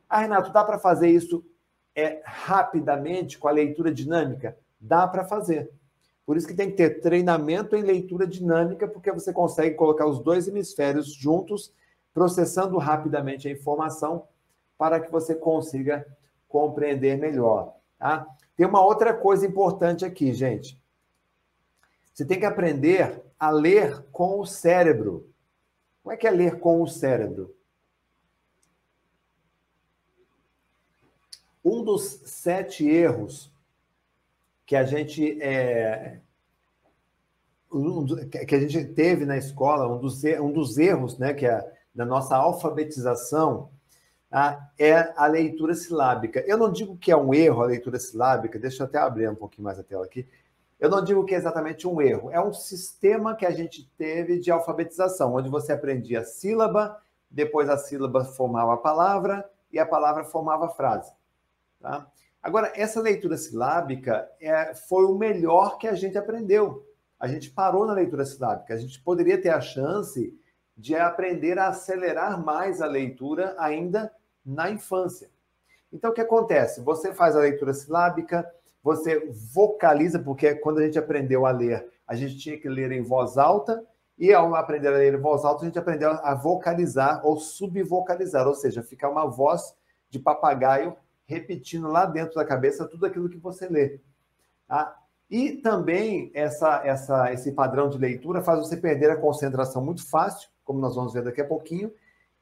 Ah, 0.07 0.21
Renato, 0.21 0.53
dá 0.53 0.63
para 0.63 0.79
fazer 0.79 1.09
isso 1.09 1.43
é, 1.93 2.21
rapidamente 2.23 3.37
com 3.37 3.49
a 3.49 3.51
leitura 3.51 3.93
dinâmica? 3.93 4.57
Dá 4.79 5.05
para 5.05 5.25
fazer. 5.25 5.69
Por 6.25 6.37
isso 6.37 6.47
que 6.47 6.53
tem 6.53 6.71
que 6.71 6.77
ter 6.77 7.01
treinamento 7.01 7.75
em 7.75 7.81
leitura 7.81 8.25
dinâmica, 8.25 8.87
porque 8.87 9.11
você 9.11 9.33
consegue 9.33 9.75
colocar 9.75 10.05
os 10.05 10.23
dois 10.23 10.47
hemisférios 10.47 11.11
juntos, 11.11 11.73
processando 12.13 12.77
rapidamente 12.77 13.45
a 13.49 13.51
informação 13.51 14.23
para 14.77 15.01
que 15.01 15.11
você 15.11 15.35
consiga 15.35 16.07
compreender 16.47 17.17
melhor. 17.17 17.75
Tá? 17.97 18.25
Tem 18.55 18.65
uma 18.65 18.81
outra 18.81 19.13
coisa 19.13 19.45
importante 19.45 20.05
aqui, 20.05 20.31
gente. 20.33 20.81
Você 22.19 22.25
tem 22.25 22.37
que 22.37 22.45
aprender 22.45 23.23
a 23.39 23.49
ler 23.49 24.03
com 24.11 24.41
o 24.41 24.45
cérebro. 24.45 25.31
Como 26.03 26.11
é 26.11 26.17
que 26.17 26.27
é 26.27 26.29
ler 26.29 26.59
com 26.59 26.81
o 26.81 26.85
cérebro? 26.85 27.55
Um 31.63 31.81
dos 31.81 32.21
sete 32.25 32.85
erros 32.85 33.49
que 34.65 34.75
a 34.75 34.83
gente 34.83 35.41
é, 35.41 36.19
que 38.45 38.53
a 38.53 38.59
gente 38.59 38.83
teve 38.83 39.25
na 39.25 39.37
escola, 39.37 39.87
um 39.87 39.97
dos, 39.97 40.21
um 40.25 40.51
dos 40.51 40.77
erros, 40.77 41.17
né, 41.17 41.33
que 41.33 41.45
é 41.45 41.73
da 41.95 42.05
nossa 42.05 42.35
alfabetização, 42.35 43.69
ah, 44.29 44.69
é 44.77 45.13
a 45.15 45.25
leitura 45.25 45.73
silábica. 45.73 46.41
Eu 46.41 46.57
não 46.57 46.69
digo 46.69 46.97
que 46.97 47.13
é 47.13 47.15
um 47.15 47.33
erro 47.33 47.63
a 47.63 47.67
leitura 47.67 47.97
silábica, 47.97 48.59
deixa 48.59 48.83
eu 48.83 48.87
até 48.87 48.97
abrir 48.97 49.29
um 49.29 49.35
pouquinho 49.35 49.63
mais 49.63 49.79
a 49.79 49.83
tela 49.83 50.03
aqui. 50.03 50.27
Eu 50.79 50.89
não 50.89 51.03
digo 51.03 51.25
que 51.25 51.35
é 51.35 51.37
exatamente 51.37 51.87
um 51.87 52.01
erro, 52.01 52.31
é 52.31 52.39
um 52.39 52.53
sistema 52.53 53.35
que 53.35 53.45
a 53.45 53.51
gente 53.51 53.91
teve 53.97 54.39
de 54.39 54.49
alfabetização, 54.49 55.35
onde 55.35 55.49
você 55.49 55.73
aprendia 55.73 56.21
a 56.21 56.23
sílaba, 56.23 56.97
depois 57.29 57.69
a 57.69 57.77
sílaba 57.77 58.23
formava 58.23 58.73
a 58.75 58.77
palavra 58.77 59.47
e 59.71 59.77
a 59.77 59.85
palavra 59.85 60.23
formava 60.23 60.67
a 60.67 60.69
frase. 60.69 61.11
Tá? 61.81 62.07
Agora, 62.41 62.71
essa 62.75 63.01
leitura 63.01 63.35
silábica 63.35 64.29
é, 64.39 64.73
foi 64.73 65.03
o 65.03 65.17
melhor 65.17 65.77
que 65.77 65.87
a 65.87 65.93
gente 65.93 66.17
aprendeu. 66.17 66.85
A 67.19 67.27
gente 67.27 67.51
parou 67.51 67.85
na 67.85 67.93
leitura 67.93 68.25
silábica. 68.25 68.73
A 68.73 68.77
gente 68.77 69.01
poderia 69.01 69.39
ter 69.39 69.49
a 69.49 69.59
chance 69.59 70.33
de 70.77 70.95
aprender 70.95 71.59
a 71.59 71.67
acelerar 71.67 72.41
mais 72.41 72.81
a 72.81 72.85
leitura 72.85 73.53
ainda 73.59 74.09
na 74.45 74.71
infância. 74.71 75.29
Então, 75.91 76.11
o 76.11 76.13
que 76.13 76.21
acontece? 76.21 76.81
Você 76.81 77.13
faz 77.13 77.35
a 77.35 77.41
leitura 77.41 77.73
silábica, 77.73 78.49
você 78.83 79.29
vocaliza, 79.53 80.19
porque 80.19 80.55
quando 80.55 80.79
a 80.79 80.85
gente 80.85 80.97
aprendeu 80.97 81.45
a 81.45 81.51
ler, 81.51 81.87
a 82.07 82.15
gente 82.15 82.37
tinha 82.37 82.57
que 82.57 82.69
ler 82.69 82.91
em 82.91 83.01
voz 83.01 83.37
alta, 83.37 83.85
e 84.17 84.33
ao 84.33 84.53
aprender 84.53 84.89
a 84.89 84.97
ler 84.97 85.13
em 85.13 85.21
voz 85.21 85.45
alta, 85.45 85.63
a 85.63 85.65
gente 85.65 85.79
aprendeu 85.79 86.11
a 86.11 86.35
vocalizar 86.35 87.25
ou 87.25 87.37
subvocalizar, 87.37 88.47
ou 88.47 88.53
seja, 88.53 88.83
ficar 88.83 89.09
uma 89.09 89.25
voz 89.25 89.73
de 90.09 90.19
papagaio 90.19 90.95
repetindo 91.25 91.87
lá 91.87 92.05
dentro 92.05 92.35
da 92.35 92.43
cabeça 92.43 92.87
tudo 92.87 93.05
aquilo 93.05 93.29
que 93.29 93.37
você 93.37 93.69
lê. 93.69 93.99
Tá? 94.67 94.97
E 95.29 95.53
também 95.57 96.31
essa, 96.33 96.81
essa, 96.83 97.31
esse 97.31 97.51
padrão 97.51 97.87
de 97.87 97.99
leitura 97.99 98.41
faz 98.41 98.59
você 98.59 98.75
perder 98.75 99.11
a 99.11 99.17
concentração 99.17 99.83
muito 99.83 100.09
fácil, 100.09 100.49
como 100.65 100.79
nós 100.79 100.95
vamos 100.95 101.13
ver 101.13 101.23
daqui 101.23 101.39
a 101.39 101.47
pouquinho, 101.47 101.93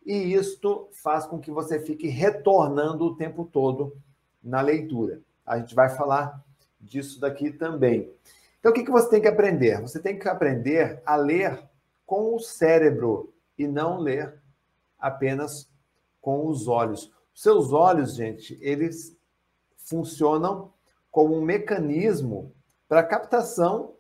e 0.05 0.33
isto 0.33 0.87
faz 1.03 1.25
com 1.25 1.37
que 1.37 1.51
você 1.51 1.79
fique 1.79 2.07
retornando 2.07 3.05
o 3.05 3.15
tempo 3.15 3.43
todo 3.43 3.93
na 4.41 4.61
leitura. 4.61 5.21
A 5.47 5.57
gente 5.57 5.73
vai 5.73 5.89
falar 5.89 6.43
disso 6.79 7.19
daqui 7.19 7.51
também. 7.51 8.13
Então, 8.59 8.71
o 8.71 8.75
que, 8.75 8.83
que 8.83 8.91
você 8.91 9.09
tem 9.09 9.21
que 9.21 9.27
aprender? 9.27 9.81
Você 9.81 9.99
tem 9.99 10.19
que 10.19 10.27
aprender 10.27 11.01
a 11.05 11.15
ler 11.15 11.63
com 12.05 12.35
o 12.35 12.39
cérebro 12.39 13.33
e 13.57 13.67
não 13.67 13.97
ler 13.97 14.39
apenas 14.99 15.69
com 16.21 16.45
os 16.47 16.67
olhos. 16.67 17.11
Seus 17.33 17.71
olhos, 17.71 18.15
gente, 18.15 18.57
eles 18.61 19.15
funcionam 19.77 20.73
como 21.09 21.35
um 21.35 21.41
mecanismo 21.41 22.53
para 22.87 23.03
captação 23.03 23.95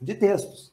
de 0.00 0.14
textos. 0.14 0.72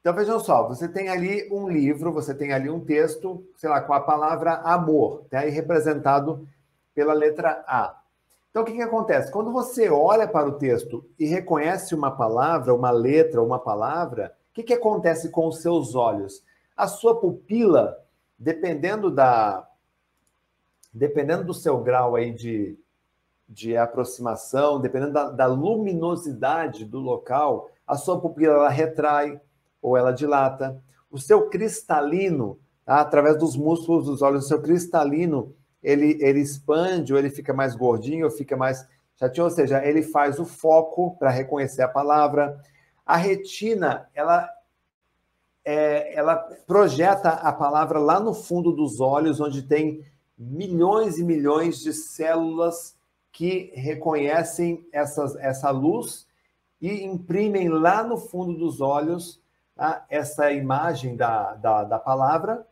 Então 0.00 0.14
vejam 0.14 0.38
só, 0.38 0.68
você 0.68 0.86
tem 0.86 1.08
ali 1.08 1.48
um 1.50 1.68
livro, 1.68 2.12
você 2.12 2.34
tem 2.34 2.52
ali 2.52 2.68
um 2.68 2.78
texto, 2.78 3.44
sei 3.56 3.70
lá, 3.70 3.80
com 3.80 3.94
a 3.94 4.00
palavra 4.00 4.56
amor, 4.56 5.24
tá 5.30 5.40
aí 5.40 5.50
representado 5.50 6.46
pela 6.94 7.14
letra 7.14 7.64
A. 7.66 8.03
Então 8.54 8.62
o 8.62 8.66
que, 8.66 8.74
que 8.74 8.82
acontece? 8.82 9.32
Quando 9.32 9.50
você 9.50 9.90
olha 9.90 10.28
para 10.28 10.48
o 10.48 10.56
texto 10.56 11.04
e 11.18 11.26
reconhece 11.26 11.92
uma 11.92 12.12
palavra, 12.12 12.72
uma 12.72 12.92
letra, 12.92 13.42
uma 13.42 13.58
palavra, 13.58 14.32
o 14.52 14.54
que, 14.54 14.62
que 14.62 14.72
acontece 14.72 15.30
com 15.30 15.48
os 15.48 15.60
seus 15.60 15.96
olhos? 15.96 16.40
A 16.76 16.86
sua 16.86 17.18
pupila, 17.18 17.98
dependendo 18.38 19.10
da 19.10 19.68
dependendo 20.92 21.42
do 21.42 21.52
seu 21.52 21.80
grau 21.80 22.14
aí 22.14 22.30
de, 22.32 22.78
de 23.48 23.76
aproximação, 23.76 24.80
dependendo 24.80 25.12
da, 25.14 25.30
da 25.30 25.46
luminosidade 25.46 26.84
do 26.84 27.00
local, 27.00 27.68
a 27.84 27.96
sua 27.96 28.20
pupila 28.20 28.54
ela 28.54 28.68
retrai, 28.68 29.40
ou 29.82 29.96
ela 29.96 30.12
dilata. 30.12 30.80
O 31.10 31.18
seu 31.18 31.50
cristalino, 31.50 32.60
tá? 32.84 33.00
através 33.00 33.36
dos 33.36 33.56
músculos 33.56 34.04
dos 34.04 34.22
olhos, 34.22 34.44
o 34.44 34.48
seu 34.48 34.62
cristalino, 34.62 35.52
ele, 35.84 36.18
ele 36.20 36.40
expande 36.40 37.12
ou 37.12 37.18
ele 37.18 37.30
fica 37.30 37.52
mais 37.52 37.76
gordinho 37.76 38.24
ou 38.24 38.30
fica 38.30 38.56
mais 38.56 38.88
chatinho, 39.16 39.44
ou 39.44 39.50
seja, 39.50 39.84
ele 39.84 40.02
faz 40.02 40.40
o 40.40 40.44
foco 40.44 41.16
para 41.18 41.30
reconhecer 41.30 41.82
a 41.82 41.88
palavra. 41.88 42.60
A 43.06 43.16
retina, 43.16 44.08
ela 44.14 44.48
é, 45.64 46.14
ela 46.14 46.36
projeta 46.66 47.30
a 47.30 47.52
palavra 47.52 47.98
lá 47.98 48.18
no 48.18 48.34
fundo 48.34 48.72
dos 48.72 49.00
olhos, 49.00 49.40
onde 49.40 49.62
tem 49.62 50.04
milhões 50.36 51.18
e 51.18 51.24
milhões 51.24 51.78
de 51.80 51.92
células 51.92 52.96
que 53.32 53.72
reconhecem 53.74 54.86
essas, 54.92 55.36
essa 55.36 55.70
luz 55.70 56.26
e 56.80 57.04
imprimem 57.04 57.68
lá 57.68 58.02
no 58.02 58.16
fundo 58.16 58.58
dos 58.58 58.80
olhos 58.80 59.40
tá? 59.74 60.04
essa 60.08 60.52
imagem 60.52 61.16
da, 61.16 61.54
da, 61.54 61.84
da 61.84 61.98
palavra. 61.98 62.66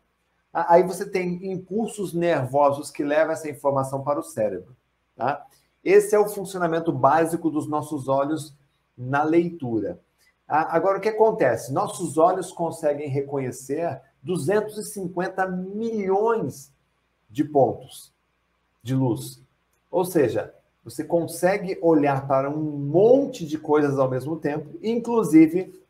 Aí 0.53 0.82
você 0.82 1.09
tem 1.09 1.50
impulsos 1.50 2.12
nervosos 2.12 2.90
que 2.90 3.03
levam 3.03 3.32
essa 3.32 3.48
informação 3.48 4.03
para 4.03 4.20
o 4.20 4.22
cérebro. 4.22 4.76
Tá? 5.16 5.46
Esse 5.82 6.14
é 6.14 6.18
o 6.18 6.28
funcionamento 6.28 6.92
básico 6.92 7.50
dos 7.50 7.66
nossos 7.66 8.07
olhos 8.07 8.55
na 8.96 9.22
leitura. 9.22 9.98
Agora, 10.46 10.98
o 10.98 11.00
que 11.00 11.09
acontece? 11.09 11.72
Nossos 11.72 12.18
olhos 12.18 12.53
conseguem 12.53 13.09
reconhecer 13.09 14.00
250 14.22 15.46
milhões 15.46 16.70
de 17.30 17.42
pontos 17.42 18.12
de 18.82 18.94
luz. 18.94 19.42
Ou 19.90 20.05
seja, 20.05 20.55
você 20.84 21.05
consegue 21.05 21.78
olhar 21.80 22.26
para 22.26 22.50
um 22.50 22.61
monte 22.61 23.46
de 23.46 23.57
coisas 23.57 23.98
ao 23.98 24.11
mesmo 24.11 24.36
tempo, 24.36 24.78
inclusive 24.82 25.80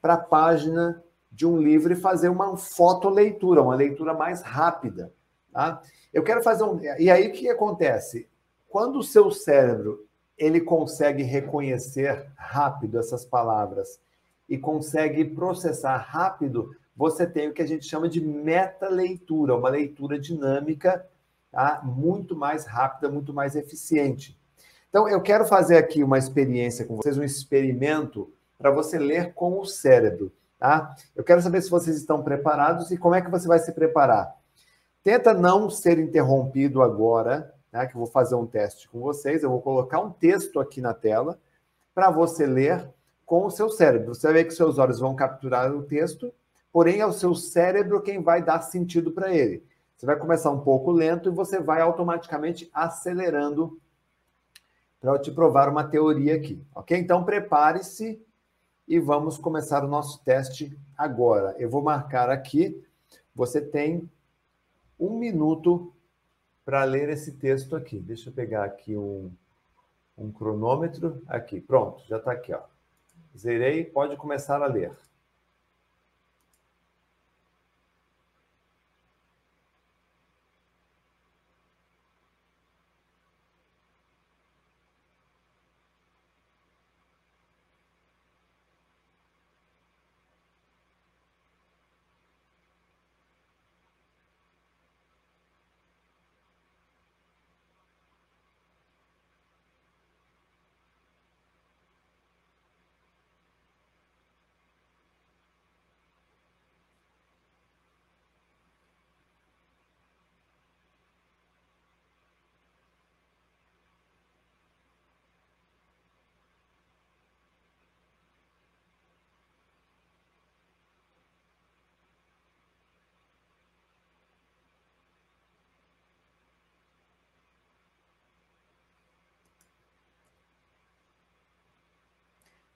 para 0.00 0.14
a 0.14 0.18
página 0.18 1.02
de 1.40 1.46
um 1.46 1.56
livro 1.56 1.90
e 1.90 1.96
fazer 1.96 2.28
uma 2.28 2.54
fotoleitura, 2.54 3.62
uma 3.62 3.74
leitura 3.74 4.12
mais 4.12 4.42
rápida. 4.42 5.10
Tá? 5.50 5.80
Eu 6.12 6.22
quero 6.22 6.42
fazer 6.42 6.64
um. 6.64 6.78
E 6.98 7.10
aí 7.10 7.28
o 7.28 7.32
que 7.32 7.48
acontece? 7.48 8.28
Quando 8.68 8.98
o 8.98 9.02
seu 9.02 9.30
cérebro 9.30 10.06
ele 10.36 10.60
consegue 10.60 11.22
reconhecer 11.22 12.30
rápido 12.36 12.98
essas 12.98 13.24
palavras 13.24 13.98
e 14.46 14.58
consegue 14.58 15.24
processar 15.24 15.96
rápido, 15.96 16.76
você 16.94 17.26
tem 17.26 17.48
o 17.48 17.54
que 17.54 17.62
a 17.62 17.66
gente 17.66 17.86
chama 17.86 18.06
de 18.06 18.20
meta-leitura, 18.20 19.56
uma 19.56 19.70
leitura 19.70 20.18
dinâmica, 20.18 21.06
tá? 21.50 21.80
muito 21.82 22.36
mais 22.36 22.66
rápida, 22.66 23.08
muito 23.08 23.32
mais 23.32 23.56
eficiente. 23.56 24.38
Então, 24.90 25.08
eu 25.08 25.22
quero 25.22 25.46
fazer 25.46 25.78
aqui 25.78 26.04
uma 26.04 26.18
experiência 26.18 26.84
com 26.84 26.96
vocês, 26.96 27.16
um 27.16 27.22
experimento 27.22 28.30
para 28.58 28.70
você 28.70 28.98
ler 28.98 29.32
com 29.32 29.58
o 29.58 29.64
cérebro. 29.64 30.30
Tá? 30.60 30.94
Eu 31.16 31.24
quero 31.24 31.40
saber 31.40 31.62
se 31.62 31.70
vocês 31.70 31.96
estão 31.96 32.22
preparados 32.22 32.90
e 32.90 32.98
como 32.98 33.14
é 33.14 33.22
que 33.22 33.30
você 33.30 33.48
vai 33.48 33.58
se 33.58 33.72
preparar. 33.72 34.36
Tenta 35.02 35.32
não 35.32 35.70
ser 35.70 35.98
interrompido 35.98 36.82
agora, 36.82 37.54
né, 37.72 37.86
que 37.86 37.96
eu 37.96 37.98
vou 37.98 38.06
fazer 38.06 38.34
um 38.34 38.46
teste 38.46 38.86
com 38.86 39.00
vocês. 39.00 39.42
Eu 39.42 39.48
vou 39.48 39.62
colocar 39.62 40.00
um 40.00 40.10
texto 40.10 40.60
aqui 40.60 40.82
na 40.82 40.92
tela 40.92 41.40
para 41.94 42.10
você 42.10 42.44
ler 42.44 42.86
com 43.24 43.46
o 43.46 43.50
seu 43.50 43.70
cérebro. 43.70 44.14
Você 44.14 44.26
vai 44.26 44.34
ver 44.34 44.44
que 44.44 44.50
seus 44.50 44.76
olhos 44.76 45.00
vão 45.00 45.16
capturar 45.16 45.72
o 45.72 45.82
texto, 45.82 46.30
porém 46.70 47.00
é 47.00 47.06
o 47.06 47.12
seu 47.12 47.34
cérebro 47.34 48.02
quem 48.02 48.22
vai 48.22 48.42
dar 48.42 48.60
sentido 48.60 49.12
para 49.12 49.32
ele. 49.32 49.64
Você 49.96 50.04
vai 50.04 50.16
começar 50.16 50.50
um 50.50 50.60
pouco 50.60 50.90
lento 50.90 51.30
e 51.30 51.32
você 51.32 51.58
vai 51.58 51.80
automaticamente 51.80 52.68
acelerando 52.70 53.80
para 55.00 55.12
eu 55.12 55.18
te 55.18 55.30
provar 55.30 55.70
uma 55.70 55.84
teoria 55.84 56.36
aqui, 56.36 56.62
ok? 56.74 56.98
Então 56.98 57.24
prepare-se 57.24 58.22
e 58.90 58.98
vamos 58.98 59.38
começar 59.38 59.84
o 59.84 59.88
nosso 59.88 60.20
teste 60.24 60.76
agora. 60.98 61.54
Eu 61.60 61.70
vou 61.70 61.80
marcar 61.80 62.28
aqui, 62.28 62.84
você 63.32 63.60
tem 63.60 64.10
um 64.98 65.16
minuto 65.16 65.94
para 66.64 66.82
ler 66.82 67.08
esse 67.08 67.36
texto 67.36 67.76
aqui. 67.76 68.00
Deixa 68.00 68.30
eu 68.30 68.32
pegar 68.32 68.64
aqui 68.64 68.96
um, 68.96 69.30
um 70.18 70.32
cronômetro. 70.32 71.22
Aqui, 71.28 71.60
pronto, 71.60 72.02
já 72.08 72.16
está 72.16 72.32
aqui. 72.32 72.52
Ó. 72.52 72.62
Zerei, 73.38 73.84
pode 73.84 74.16
começar 74.16 74.60
a 74.60 74.66
ler. 74.66 74.90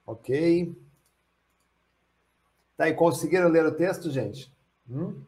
Ok. 0.05 0.75
Tá, 2.77 2.89
e 2.89 2.93
conseguiram 2.93 3.49
ler 3.49 3.65
o 3.65 3.75
texto, 3.75 4.11
gente? 4.11 4.53
Hum? 4.89 5.21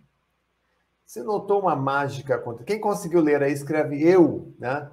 Você 1.05 1.23
notou 1.23 1.61
uma 1.61 1.75
mágica? 1.75 2.43
Quem 2.65 2.79
conseguiu 2.79 3.21
ler 3.21 3.41
aí, 3.41 3.53
escreve 3.53 4.03
eu, 4.03 4.53
né? 4.59 4.91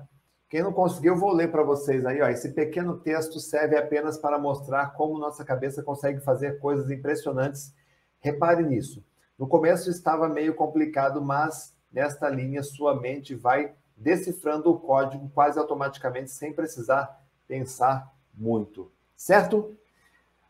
Quem 0.49 0.63
não 0.63 0.73
conseguiu, 0.73 1.17
vou 1.17 1.33
ler 1.33 1.51
para 1.51 1.65
vocês 1.65 2.07
aí. 2.07 2.23
Ó. 2.23 2.29
Esse 2.29 2.53
pequeno 2.53 2.97
texto 3.01 3.41
serve 3.41 3.77
apenas 3.77 4.17
para 4.17 4.39
mostrar 4.39 4.93
como 4.93 5.19
nossa 5.19 5.45
cabeça 5.45 5.83
consegue 5.83 6.21
fazer 6.21 6.61
coisas 6.61 6.89
impressionantes. 6.91 7.75
Repare 8.21 8.63
nisso. 8.63 9.05
No 9.37 9.49
começo 9.49 9.91
estava 9.91 10.29
meio 10.29 10.55
complicado, 10.55 11.21
mas 11.21 11.75
nesta 11.93 12.29
linha 12.29 12.63
sua 12.63 13.01
mente 13.01 13.35
vai 13.35 13.75
decifrando 13.97 14.71
o 14.71 14.79
código 14.79 15.29
quase 15.31 15.59
automaticamente, 15.59 16.31
sem 16.31 16.53
precisar 16.53 17.21
pensar 17.49 18.15
muito. 18.33 18.93
Certo? 19.25 19.75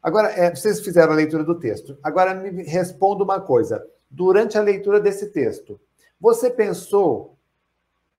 Agora, 0.02 0.32
é, 0.32 0.52
vocês 0.52 0.80
fizeram 0.80 1.12
a 1.12 1.14
leitura 1.14 1.44
do 1.44 1.60
texto. 1.60 1.96
Agora 2.02 2.34
me 2.34 2.64
responda 2.64 3.22
uma 3.22 3.40
coisa. 3.40 3.86
Durante 4.10 4.58
a 4.58 4.62
leitura 4.62 4.98
desse 4.98 5.30
texto, 5.30 5.80
você 6.20 6.50
pensou 6.50 7.38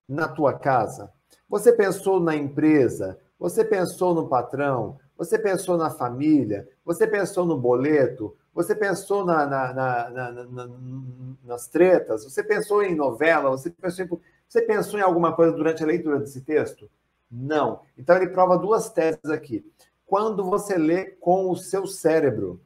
na 0.07 0.29
tua 0.29 0.53
casa? 0.53 1.11
Você 1.49 1.73
pensou 1.73 2.21
na 2.21 2.37
empresa? 2.37 3.19
Você 3.37 3.65
pensou 3.65 4.15
no 4.15 4.29
patrão? 4.29 4.97
Você 5.17 5.37
pensou 5.37 5.75
na 5.75 5.89
família? 5.89 6.65
Você 6.85 7.05
pensou 7.05 7.45
no 7.45 7.59
boleto? 7.59 8.33
Você 8.53 8.73
pensou 8.73 9.25
na, 9.25 9.45
na, 9.45 9.73
na, 9.73 10.69
nas 11.43 11.67
tretas? 11.67 12.23
Você 12.23 12.41
pensou 12.41 12.81
em 12.81 12.95
novela? 12.95 13.49
Você 13.49 13.69
pensou 13.69 14.05
em, 14.05 14.09
você 14.47 14.61
pensou 14.61 14.97
em 14.97 15.03
alguma 15.03 15.35
coisa 15.35 15.51
durante 15.51 15.83
a 15.83 15.85
leitura 15.85 16.17
desse 16.17 16.39
texto? 16.39 16.89
Não. 17.29 17.81
Então 17.97 18.15
ele 18.15 18.29
prova 18.29 18.57
duas 18.57 18.89
teses 18.89 19.25
aqui 19.25 19.65
quando 20.05 20.43
você 20.43 20.77
lê 20.77 21.05
com 21.05 21.49
o 21.49 21.55
seu 21.55 21.87
cérebro. 21.87 22.61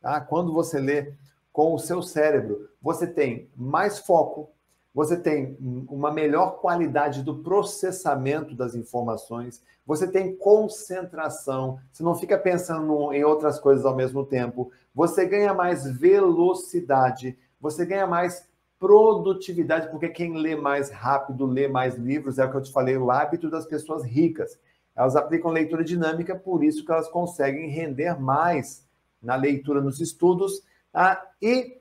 Tá? 0.00 0.20
Quando 0.20 0.52
você 0.52 0.78
lê 0.80 1.12
com 1.52 1.74
o 1.74 1.78
seu 1.78 2.02
cérebro, 2.02 2.68
você 2.80 3.06
tem 3.06 3.48
mais 3.56 3.98
foco, 3.98 4.50
você 4.94 5.16
tem 5.16 5.56
uma 5.88 6.10
melhor 6.10 6.60
qualidade 6.60 7.22
do 7.22 7.36
processamento 7.36 8.54
das 8.54 8.74
informações, 8.74 9.62
você 9.86 10.06
tem 10.06 10.36
concentração, 10.36 11.78
você 11.92 12.02
não 12.02 12.14
fica 12.14 12.36
pensando 12.38 13.12
em 13.12 13.24
outras 13.24 13.58
coisas 13.60 13.84
ao 13.84 13.94
mesmo 13.94 14.24
tempo, 14.24 14.70
você 14.94 15.24
ganha 15.24 15.54
mais 15.54 15.84
velocidade, 15.84 17.38
você 17.60 17.84
ganha 17.84 18.06
mais 18.06 18.48
produtividade, 18.78 19.88
porque 19.90 20.08
quem 20.08 20.36
lê 20.36 20.54
mais 20.54 20.90
rápido 20.90 21.46
lê 21.46 21.66
mais 21.66 21.96
livros, 21.96 22.38
é 22.38 22.44
o 22.44 22.50
que 22.50 22.56
eu 22.56 22.62
te 22.62 22.72
falei, 22.72 22.96
o 22.96 23.10
hábito 23.10 23.50
das 23.50 23.66
pessoas 23.66 24.04
ricas. 24.04 24.58
Elas 24.98 25.14
aplicam 25.14 25.52
leitura 25.52 25.84
dinâmica, 25.84 26.34
por 26.34 26.64
isso 26.64 26.84
que 26.84 26.90
elas 26.90 27.08
conseguem 27.08 27.70
render 27.70 28.20
mais 28.20 28.84
na 29.22 29.36
leitura 29.36 29.80
nos 29.80 30.00
estudos. 30.00 30.60
Tá? 30.90 31.24
E 31.40 31.78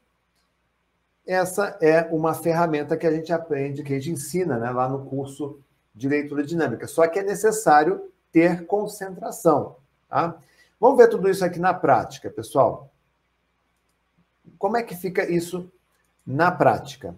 essa 1.26 1.80
é 1.82 2.04
uma 2.12 2.36
ferramenta 2.36 2.96
que 2.96 3.08
a 3.08 3.12
gente 3.12 3.34
aprende, 3.34 3.82
que 3.82 3.92
a 3.92 3.96
gente 3.96 4.12
ensina 4.12 4.60
né, 4.60 4.70
lá 4.70 4.88
no 4.88 5.04
curso 5.06 5.60
de 5.96 6.08
leitura 6.08 6.44
dinâmica. 6.44 6.86
Só 6.86 7.08
que 7.08 7.18
é 7.18 7.24
necessário 7.24 8.14
ter 8.32 8.68
concentração. 8.68 9.78
Tá? 10.08 10.38
Vamos 10.80 11.00
ver 11.00 11.10
tudo 11.10 11.28
isso 11.28 11.44
aqui 11.44 11.58
na 11.58 11.74
prática, 11.74 12.30
pessoal. 12.30 12.92
Como 14.60 14.78
é 14.78 14.84
que 14.84 14.96
fica 14.96 15.28
isso 15.28 15.72
na 16.24 16.52
prática? 16.52 17.18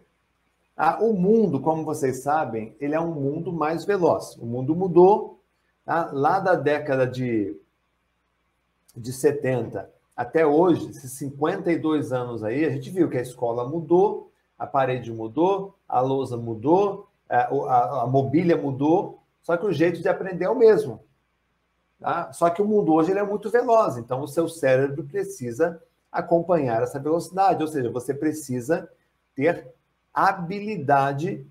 Ah, 0.77 0.97
o 1.01 1.11
mundo, 1.11 1.59
como 1.59 1.83
vocês 1.83 2.23
sabem, 2.23 2.73
ele 2.79 2.95
é 2.95 3.01
um 3.01 3.13
mundo 3.13 3.51
mais 3.51 3.83
veloz. 3.83 4.37
O 4.37 4.45
mundo 4.45 4.73
mudou, 4.73 5.38
Tá? 5.89 6.11
Lá 6.13 6.39
da 6.39 6.53
década 6.53 7.07
de, 7.07 7.59
de 8.95 9.11
70 9.11 9.89
até 10.15 10.45
hoje, 10.45 10.87
esses 10.87 11.13
52 11.13 12.13
anos 12.13 12.43
aí, 12.43 12.63
a 12.63 12.69
gente 12.69 12.91
viu 12.91 13.09
que 13.09 13.17
a 13.17 13.21
escola 13.23 13.67
mudou, 13.67 14.31
a 14.55 14.67
parede 14.67 15.11
mudou, 15.11 15.75
a 15.87 15.99
lousa 15.99 16.37
mudou, 16.37 17.07
a, 17.27 17.37
a, 17.37 18.03
a 18.03 18.05
mobília 18.05 18.55
mudou, 18.55 19.23
só 19.41 19.57
que 19.57 19.65
o 19.65 19.73
jeito 19.73 19.99
de 19.99 20.07
aprender 20.07 20.45
é 20.45 20.49
o 20.51 20.55
mesmo. 20.55 21.03
Tá? 21.99 22.31
Só 22.33 22.51
que 22.51 22.61
o 22.61 22.67
mundo 22.67 22.93
hoje 22.93 23.09
ele 23.09 23.19
é 23.21 23.25
muito 23.25 23.49
veloz, 23.49 23.97
então 23.97 24.21
o 24.21 24.27
seu 24.27 24.47
cérebro 24.47 25.05
precisa 25.05 25.81
acompanhar 26.11 26.83
essa 26.83 26.99
velocidade, 26.99 27.63
ou 27.63 27.67
seja, 27.67 27.89
você 27.89 28.13
precisa 28.13 28.87
ter 29.33 29.67
habilidade 30.13 31.47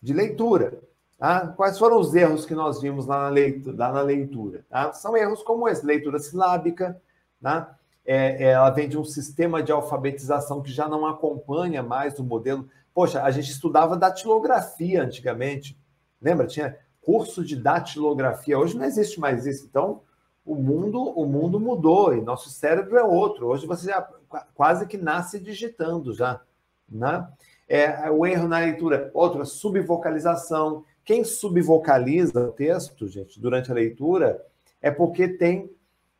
de 0.00 0.12
leitura. 0.12 0.80
Tá? 1.24 1.46
Quais 1.56 1.78
foram 1.78 1.98
os 1.98 2.14
erros 2.14 2.44
que 2.44 2.54
nós 2.54 2.82
vimos 2.82 3.06
lá 3.06 3.22
na 3.22 3.28
leitura? 3.30 3.76
Lá 3.78 3.90
na 3.90 4.02
leitura 4.02 4.62
tá? 4.68 4.92
São 4.92 5.16
erros 5.16 5.42
como 5.42 5.66
esse, 5.66 5.86
leitura 5.86 6.18
silábica, 6.18 7.00
tá? 7.40 7.78
É, 8.04 8.44
é, 8.44 8.50
ela 8.50 8.68
vem 8.68 8.86
de 8.86 8.98
um 8.98 9.04
sistema 9.06 9.62
de 9.62 9.72
alfabetização 9.72 10.60
que 10.60 10.70
já 10.70 10.86
não 10.86 11.06
acompanha 11.06 11.82
mais 11.82 12.18
o 12.18 12.22
modelo. 12.22 12.68
Poxa, 12.92 13.22
a 13.22 13.30
gente 13.30 13.50
estudava 13.50 13.96
datilografia 13.96 15.02
antigamente, 15.02 15.80
lembra? 16.20 16.46
Tinha 16.46 16.76
curso 17.00 17.42
de 17.42 17.56
datilografia. 17.56 18.58
Hoje 18.58 18.76
não 18.76 18.84
existe 18.84 19.18
mais 19.18 19.46
isso. 19.46 19.64
Então, 19.64 20.02
o 20.44 20.54
mundo, 20.54 21.00
o 21.00 21.24
mundo 21.24 21.58
mudou 21.58 22.14
e 22.14 22.20
nosso 22.20 22.50
cérebro 22.50 22.98
é 22.98 23.02
outro. 23.02 23.46
Hoje 23.46 23.66
você 23.66 23.86
já 23.86 24.06
quase 24.54 24.86
que 24.86 24.98
nasce 24.98 25.40
digitando 25.40 26.12
já, 26.12 26.42
né? 26.86 27.26
É, 27.66 28.10
o 28.10 28.26
erro 28.26 28.46
na 28.46 28.58
leitura, 28.58 29.10
outra 29.14 29.46
subvocalização. 29.46 30.84
Quem 31.04 31.22
subvocaliza 31.22 32.48
o 32.48 32.52
texto, 32.52 33.06
gente, 33.06 33.40
durante 33.40 33.70
a 33.70 33.74
leitura, 33.74 34.44
é 34.80 34.90
porque 34.90 35.28
tem 35.28 35.70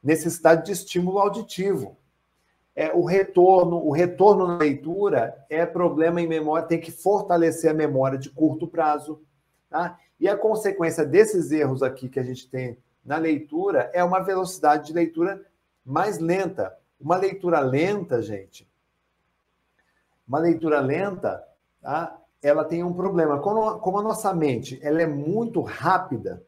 necessidade 0.03 0.67
de 0.67 0.73
estímulo 0.73 1.19
auditivo. 1.19 1.97
É, 2.77 2.93
o 2.93 3.05
retorno, 3.05 3.77
o 3.77 3.91
retorno 3.91 4.47
na 4.47 4.59
leitura 4.59 5.45
é 5.49 5.65
problema 5.65 6.21
em 6.21 6.27
memória, 6.27 6.67
tem 6.67 6.81
que 6.81 6.91
fortalecer 6.91 7.71
a 7.71 7.75
memória 7.75 8.19
de 8.19 8.29
curto 8.29 8.67
prazo. 8.67 9.23
Tá? 9.71 9.99
E 10.21 10.29
a 10.29 10.37
consequência 10.37 11.07
desses 11.07 11.51
erros 11.51 11.83
aqui 11.83 12.09
que 12.09 12.21
a 12.21 12.25
gente 12.25 12.49
tem 12.49 12.77
na 13.05 13.17
leitura 13.17 13.91
é 13.95 14.03
uma 14.03 14.21
velocidade 14.21 14.89
de 14.89 14.93
leitura 14.93 15.45
mais 15.85 16.19
lenta, 16.19 16.77
Uma 16.99 17.17
leitura 17.17 17.61
lenta, 17.61 18.23
gente, 18.23 18.67
uma 20.27 20.39
leitura 20.39 20.81
lenta, 20.81 21.47
tá? 21.83 22.19
Ela 22.45 22.63
tem 22.63 22.85
um 22.85 22.93
problema. 22.93 23.39
Como, 23.39 23.99
a 23.99 24.03
nossa 24.03 24.35
mente 24.35 24.79
ela 24.83 25.01
é 25.01 25.07
muito 25.07 25.63
rápida 25.63 26.45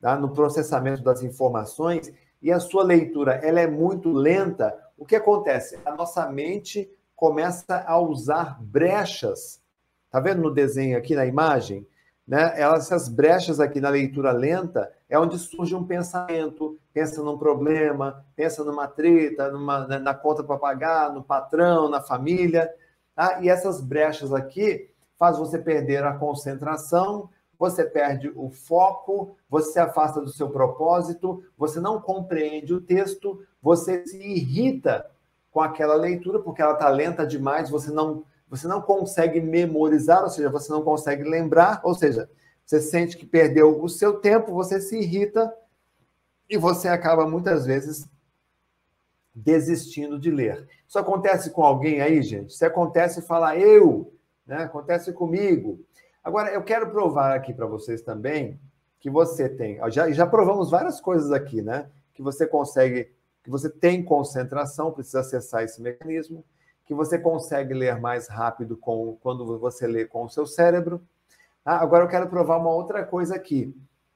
tá? 0.00 0.16
no 0.16 0.28
processamento 0.28 1.02
das 1.02 1.24
informações 1.24 2.12
e 2.40 2.52
a 2.52 2.60
sua 2.60 2.84
leitura 2.84 3.40
ela 3.42 3.58
é 3.60 3.66
muito 3.66 4.12
lenta, 4.12 4.78
o 4.96 5.04
que 5.04 5.16
acontece? 5.16 5.76
A 5.84 5.92
nossa 5.92 6.24
mente 6.30 6.88
começa 7.16 7.82
a 7.84 7.98
usar 7.98 8.62
brechas. 8.62 9.60
Tá 10.08 10.20
vendo 10.20 10.40
no 10.40 10.52
desenho 10.52 10.96
aqui 10.96 11.16
na 11.16 11.26
imagem? 11.26 11.84
Né? 12.26 12.54
Essas 12.54 13.08
brechas 13.08 13.58
aqui 13.58 13.80
na 13.80 13.88
leitura 13.88 14.30
lenta 14.30 14.92
é 15.10 15.18
onde 15.18 15.36
surge 15.36 15.74
um 15.74 15.84
pensamento, 15.84 16.78
pensa 16.92 17.20
num 17.24 17.36
problema, 17.36 18.24
pensa 18.36 18.62
numa 18.62 18.86
treta, 18.86 19.50
numa, 19.50 19.86
na 19.98 20.14
conta 20.14 20.44
para 20.44 20.56
pagar, 20.56 21.12
no 21.12 21.24
patrão, 21.24 21.88
na 21.88 22.00
família. 22.00 22.72
Tá? 23.16 23.40
E 23.42 23.48
essas 23.48 23.80
brechas 23.80 24.32
aqui 24.32 24.93
faz 25.24 25.38
você 25.38 25.58
perder 25.58 26.04
a 26.04 26.12
concentração, 26.12 27.30
você 27.58 27.82
perde 27.82 28.30
o 28.36 28.50
foco, 28.50 29.38
você 29.48 29.72
se 29.72 29.78
afasta 29.78 30.20
do 30.20 30.28
seu 30.28 30.50
propósito, 30.50 31.42
você 31.56 31.80
não 31.80 31.98
compreende 31.98 32.74
o 32.74 32.80
texto, 32.82 33.42
você 33.62 34.06
se 34.06 34.18
irrita 34.18 35.10
com 35.50 35.62
aquela 35.62 35.94
leitura 35.94 36.40
porque 36.40 36.60
ela 36.60 36.74
está 36.74 36.90
lenta 36.90 37.26
demais, 37.26 37.70
você 37.70 37.90
não 37.90 38.22
você 38.50 38.68
não 38.68 38.82
consegue 38.82 39.40
memorizar, 39.40 40.22
ou 40.22 40.28
seja, 40.28 40.50
você 40.50 40.70
não 40.70 40.82
consegue 40.82 41.24
lembrar, 41.24 41.80
ou 41.82 41.94
seja, 41.94 42.28
você 42.64 42.78
sente 42.78 43.16
que 43.16 43.24
perdeu 43.24 43.82
o 43.82 43.88
seu 43.88 44.20
tempo, 44.20 44.52
você 44.52 44.78
se 44.78 44.98
irrita 44.98 45.52
e 46.50 46.58
você 46.58 46.86
acaba 46.86 47.26
muitas 47.26 47.64
vezes 47.64 48.06
desistindo 49.34 50.18
de 50.18 50.30
ler. 50.30 50.68
Isso 50.86 50.98
acontece 50.98 51.50
com 51.50 51.64
alguém 51.64 52.02
aí, 52.02 52.22
gente? 52.22 52.52
Se 52.52 52.64
acontece, 52.66 53.22
fala 53.22 53.56
eu, 53.56 54.13
né? 54.46 54.64
Acontece 54.64 55.12
comigo. 55.12 55.80
Agora, 56.22 56.50
eu 56.50 56.62
quero 56.62 56.90
provar 56.90 57.34
aqui 57.34 57.52
para 57.52 57.66
vocês 57.66 58.02
também 58.02 58.58
que 58.98 59.10
você 59.10 59.48
tem. 59.48 59.78
Já, 59.90 60.10
já 60.10 60.26
provamos 60.26 60.70
várias 60.70 61.00
coisas 61.00 61.30
aqui, 61.30 61.60
né? 61.60 61.90
Que 62.14 62.22
você 62.22 62.46
consegue, 62.46 63.12
que 63.42 63.50
você 63.50 63.68
tem 63.68 64.02
concentração, 64.02 64.92
precisa 64.92 65.20
acessar 65.20 65.62
esse 65.62 65.82
mecanismo, 65.82 66.42
que 66.86 66.94
você 66.94 67.18
consegue 67.18 67.74
ler 67.74 68.00
mais 68.00 68.28
rápido 68.28 68.76
com, 68.76 69.18
quando 69.20 69.58
você 69.58 69.86
lê 69.86 70.06
com 70.06 70.24
o 70.24 70.30
seu 70.30 70.46
cérebro. 70.46 71.02
Ah, 71.64 71.78
agora 71.82 72.04
eu 72.04 72.08
quero 72.08 72.28
provar 72.28 72.58
uma 72.58 72.70
outra 72.70 73.04
coisa 73.04 73.34
aqui. 73.34 73.74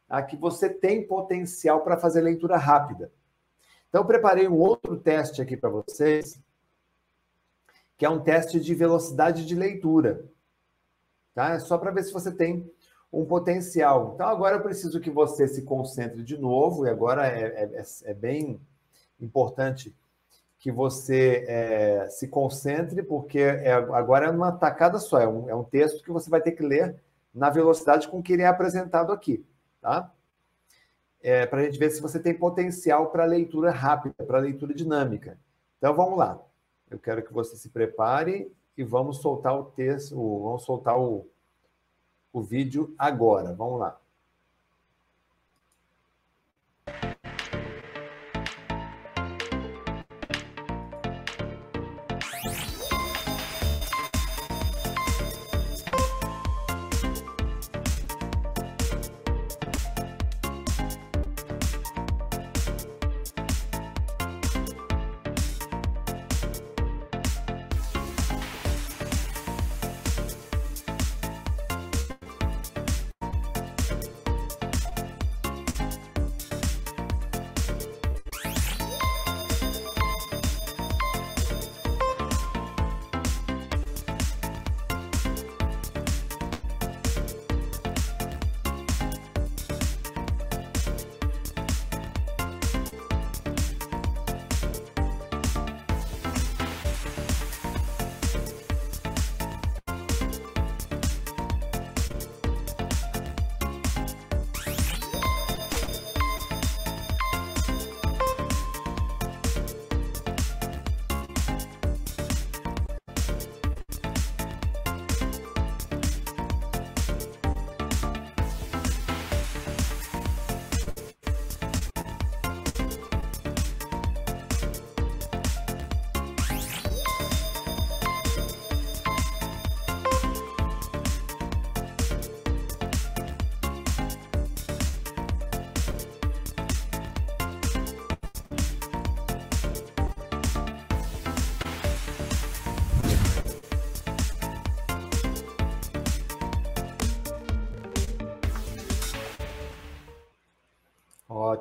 Ah, 0.09 0.23
que 0.23 0.37
você 0.37 0.71
tem 0.71 1.07
potencial 1.07 1.83
para 1.83 1.99
fazer 1.99 2.23
leitura 2.23 2.57
rápida. 2.57 3.13
Então, 3.91 4.07
preparei 4.07 4.49
um 4.49 4.59
outro 4.59 4.97
teste 4.99 5.41
aqui 5.41 5.57
para 5.57 5.71
vocês, 5.71 6.41
que 7.99 8.07
é 8.07 8.09
um 8.09 8.21
teste 8.21 8.59
de 8.59 8.75
velocidade 8.75 9.45
de 9.45 9.55
leitura. 9.55 10.25
Tá? 11.35 11.51
É 11.55 11.59
só 11.59 11.77
para 11.77 11.91
ver 11.91 12.05
se 12.05 12.13
você 12.13 12.33
tem 12.33 12.71
um 13.13 13.27
potencial. 13.27 14.13
Então, 14.15 14.27
agora 14.27 14.57
eu 14.57 14.63
preciso 14.63 15.01
que 15.01 15.11
você 15.11 15.47
se 15.47 15.63
concentre 15.63 16.23
de 16.23 16.39
novo, 16.39 16.87
e 16.87 16.89
agora 16.89 17.27
é, 17.27 17.65
é, 17.75 17.83
é 18.05 18.15
bem 18.15 18.59
importante 19.21 19.95
que 20.59 20.73
você 20.73 21.45
é, 21.47 22.09
se 22.09 22.29
concentre, 22.29 23.03
porque 23.03 23.39
é, 23.41 23.73
agora 23.73 24.27
é 24.27 24.31
uma 24.31 24.53
tacada 24.53 24.99
só, 24.99 25.21
é 25.21 25.29
um, 25.29 25.51
é 25.51 25.55
um 25.55 25.65
texto 25.65 26.03
que 26.03 26.11
você 26.11 26.31
vai 26.31 26.41
ter 26.41 26.53
que 26.53 26.63
ler 26.63 26.97
na 27.35 27.51
velocidade 27.51 28.09
com 28.09 28.23
que 28.23 28.33
ele 28.33 28.43
é 28.43 28.47
apresentado 28.47 29.13
aqui. 29.13 29.45
Tá? 29.81 30.13
é, 31.23 31.47
para 31.47 31.61
a 31.61 31.65
gente 31.65 31.79
ver 31.79 31.91
se 31.91 32.01
você 32.01 32.19
tem 32.19 32.35
potencial 32.35 33.11
para 33.11 33.25
leitura 33.25 33.71
rápida, 33.71 34.15
para 34.25 34.39
leitura 34.39 34.75
dinâmica. 34.75 35.39
Então 35.79 35.95
vamos 35.95 36.19
lá. 36.19 36.41
Eu 36.91 36.99
quero 36.99 37.23
que 37.23 37.33
você 37.33 37.57
se 37.57 37.69
prepare 37.69 38.51
e 38.77 38.83
vamos 38.83 39.19
soltar 39.19 39.59
o 39.59 39.65
texto, 39.65 40.15
vamos 40.17 40.65
soltar 40.65 40.99
o, 40.99 41.27
o 42.33 42.43
vídeo 42.43 42.95
agora. 42.99 43.55
Vamos 43.55 43.81
lá. 43.81 44.01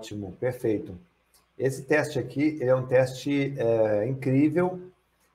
Ótimo, 0.07 0.37
perfeito. 0.39 0.97
Esse 1.57 1.83
teste 1.83 2.17
aqui 2.17 2.57
é 2.61 2.73
um 2.73 2.87
teste 2.87 3.53
é, 3.57 4.07
incrível. 4.07 4.79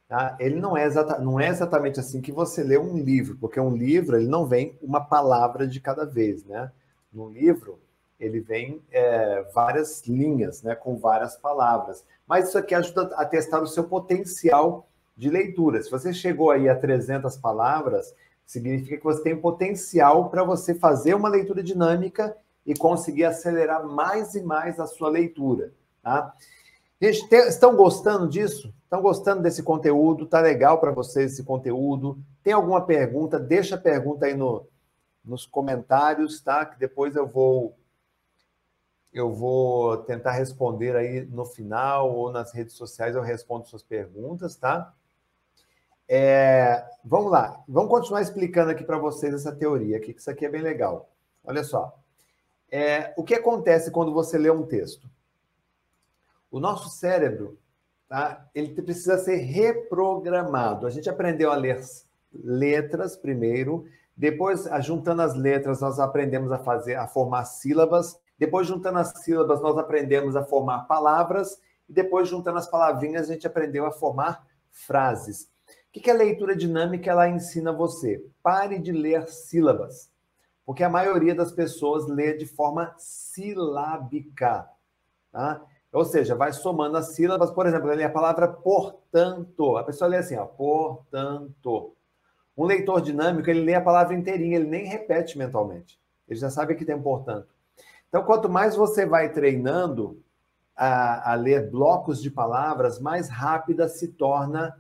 Tá? 0.08 0.34
Ele 0.40 0.56
não 0.56 0.74
é, 0.74 0.86
exata, 0.86 1.18
não 1.18 1.38
é 1.38 1.48
exatamente 1.48 2.00
assim 2.00 2.22
que 2.22 2.32
você 2.32 2.62
lê 2.62 2.78
um 2.78 2.96
livro, 2.96 3.36
porque 3.38 3.60
um 3.60 3.76
livro 3.76 4.16
ele 4.16 4.28
não 4.28 4.46
vem 4.46 4.78
uma 4.80 5.00
palavra 5.00 5.66
de 5.66 5.78
cada 5.78 6.06
vez, 6.06 6.44
né? 6.44 6.72
No 7.12 7.28
livro 7.28 7.78
ele 8.18 8.40
vem 8.40 8.80
é, 8.90 9.42
várias 9.54 10.06
linhas, 10.06 10.62
né, 10.62 10.74
com 10.74 10.96
várias 10.96 11.36
palavras. 11.36 12.04
Mas 12.26 12.48
isso 12.48 12.56
aqui 12.56 12.74
ajuda 12.74 13.14
a 13.16 13.26
testar 13.26 13.60
o 13.60 13.66
seu 13.66 13.84
potencial 13.84 14.86
de 15.16 15.28
leitura. 15.28 15.82
Se 15.82 15.90
você 15.90 16.14
chegou 16.14 16.50
aí 16.50 16.68
a 16.68 16.74
300 16.74 17.36
palavras, 17.36 18.14
significa 18.46 18.96
que 18.96 19.04
você 19.04 19.22
tem 19.22 19.36
potencial 19.36 20.30
para 20.30 20.44
você 20.44 20.74
fazer 20.74 21.14
uma 21.14 21.28
leitura 21.28 21.62
dinâmica 21.62 22.34
e 22.66 22.74
conseguir 22.74 23.24
acelerar 23.24 23.86
mais 23.86 24.34
e 24.34 24.42
mais 24.42 24.78
a 24.78 24.86
sua 24.86 25.08
leitura. 25.08 25.72
Tá? 26.02 26.34
Gente, 27.00 27.32
estão 27.34 27.76
gostando 27.76 28.28
disso? 28.28 28.72
Estão 28.84 29.02
gostando 29.02 29.42
desse 29.42 29.62
conteúdo? 29.62 30.26
Tá 30.26 30.40
legal 30.40 30.78
para 30.78 30.92
vocês 30.92 31.32
esse 31.32 31.42
conteúdo? 31.42 32.18
Tem 32.42 32.52
alguma 32.52 32.84
pergunta? 32.84 33.38
Deixa 33.38 33.74
a 33.74 33.78
pergunta 33.78 34.26
aí 34.26 34.34
no, 34.34 34.66
nos 35.24 35.46
comentários, 35.46 36.40
tá? 36.40 36.64
Que 36.64 36.78
depois 36.78 37.16
eu 37.16 37.26
vou 37.26 37.76
eu 39.12 39.30
vou 39.30 39.98
tentar 39.98 40.32
responder 40.32 40.96
aí 40.96 41.26
no 41.26 41.44
final 41.44 42.10
ou 42.10 42.32
nas 42.32 42.50
redes 42.52 42.74
sociais 42.74 43.14
eu 43.14 43.20
respondo 43.20 43.66
suas 43.66 43.82
perguntas, 43.82 44.56
tá? 44.56 44.94
É, 46.08 46.84
vamos 47.04 47.30
lá, 47.30 47.62
vamos 47.68 47.90
continuar 47.90 48.22
explicando 48.22 48.70
aqui 48.70 48.84
para 48.84 48.98
vocês 48.98 49.34
essa 49.34 49.54
teoria 49.54 49.98
aqui, 49.98 50.14
que 50.14 50.20
isso 50.20 50.30
aqui 50.30 50.46
é 50.46 50.48
bem 50.48 50.62
legal. 50.62 51.10
Olha 51.44 51.62
só. 51.62 52.01
É, 52.72 53.12
o 53.18 53.22
que 53.22 53.34
acontece 53.34 53.90
quando 53.90 54.12
você 54.12 54.38
lê 54.38 54.50
um 54.50 54.66
texto? 54.66 55.08
O 56.50 56.58
nosso 56.58 56.88
cérebro, 56.88 57.58
tá? 58.08 58.48
ele 58.54 58.74
precisa 58.82 59.18
ser 59.18 59.36
reprogramado. 59.36 60.86
A 60.86 60.90
gente 60.90 61.08
aprendeu 61.08 61.52
a 61.52 61.56
ler 61.56 61.80
letras 62.32 63.14
primeiro, 63.14 63.84
depois, 64.16 64.68
juntando 64.82 65.22
as 65.22 65.34
letras, 65.34 65.80
nós 65.80 65.98
aprendemos 65.98 66.52
a 66.52 66.58
fazer, 66.58 66.94
a 66.94 67.08
formar 67.08 67.44
sílabas. 67.44 68.18
Depois, 68.38 68.66
juntando 68.66 68.98
as 68.98 69.12
sílabas, 69.22 69.60
nós 69.60 69.76
aprendemos 69.78 70.36
a 70.36 70.44
formar 70.44 70.86
palavras. 70.86 71.58
E 71.88 71.92
depois, 71.92 72.28
juntando 72.28 72.58
as 72.58 72.68
palavrinhas, 72.68 73.28
a 73.28 73.32
gente 73.32 73.46
aprendeu 73.46 73.86
a 73.86 73.90
formar 73.90 74.46
frases. 74.70 75.50
O 75.88 76.00
que 76.00 76.10
a 76.10 76.14
leitura 76.14 76.54
dinâmica 76.56 77.10
ela 77.10 77.28
ensina 77.28 77.72
você? 77.72 78.24
Pare 78.42 78.78
de 78.78 78.92
ler 78.92 79.28
sílabas, 79.28 80.10
porque 80.72 80.84
a 80.84 80.88
maioria 80.88 81.34
das 81.34 81.52
pessoas 81.52 82.06
lê 82.06 82.32
de 82.32 82.46
forma 82.46 82.94
silábica. 82.96 84.66
Tá? 85.30 85.62
Ou 85.92 86.02
seja, 86.02 86.34
vai 86.34 86.50
somando 86.50 86.96
as 86.96 87.14
sílabas. 87.14 87.50
Por 87.50 87.66
exemplo, 87.66 87.90
lê 87.90 88.04
a 88.04 88.10
palavra 88.10 88.48
portanto. 88.48 89.76
A 89.76 89.84
pessoa 89.84 90.08
lê 90.08 90.16
assim, 90.16 90.34
ó, 90.34 90.46
portanto. 90.46 91.92
Um 92.56 92.64
leitor 92.64 93.02
dinâmico, 93.02 93.50
ele 93.50 93.60
lê 93.60 93.74
a 93.74 93.82
palavra 93.82 94.14
inteirinha, 94.14 94.56
ele 94.56 94.66
nem 94.66 94.86
repete 94.86 95.36
mentalmente. 95.36 96.00
Ele 96.26 96.40
já 96.40 96.48
sabe 96.48 96.74
que 96.74 96.86
tem 96.86 96.98
portanto. 96.98 97.48
Então, 98.08 98.24
quanto 98.24 98.48
mais 98.48 98.74
você 98.74 99.04
vai 99.04 99.30
treinando 99.30 100.22
a, 100.74 101.32
a 101.32 101.34
ler 101.34 101.70
blocos 101.70 102.22
de 102.22 102.30
palavras, 102.30 102.98
mais 102.98 103.28
rápida 103.28 103.90
se 103.90 104.08
torna 104.08 104.74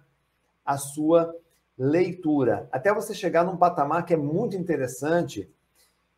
a 0.64 0.78
sua 0.78 1.36
leitura. 1.76 2.66
Até 2.72 2.94
você 2.94 3.12
chegar 3.12 3.44
num 3.44 3.58
patamar 3.58 4.06
que 4.06 4.14
é 4.14 4.16
muito 4.16 4.56
interessante, 4.56 5.52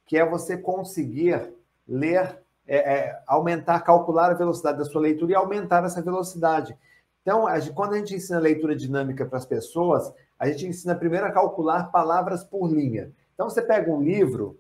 que 0.07 0.17
é 0.17 0.25
você 0.25 0.57
conseguir 0.57 1.53
ler, 1.87 2.39
é, 2.67 2.77
é, 2.77 3.23
aumentar, 3.27 3.81
calcular 3.81 4.31
a 4.31 4.35
velocidade 4.35 4.79
da 4.79 4.85
sua 4.85 5.01
leitura 5.01 5.33
e 5.33 5.35
aumentar 5.35 5.85
essa 5.85 6.03
velocidade. 6.03 6.77
Então, 7.23 7.47
a, 7.47 7.61
quando 7.73 7.95
a 7.95 7.99
gente 7.99 8.15
ensina 8.15 8.39
leitura 8.39 8.77
dinâmica 8.77 9.25
para 9.25 9.39
as 9.39 9.47
pessoas, 9.47 10.13
a 10.39 10.49
gente 10.49 10.67
ensina 10.67 10.95
primeiro 10.95 11.27
a 11.27 11.33
calcular 11.33 11.91
palavras 11.91 12.45
por 12.45 12.71
linha. 12.71 13.11
Então, 13.35 13.49
você 13.49 13.63
pega 13.63 13.91
um 13.91 14.03
livro, 14.03 14.59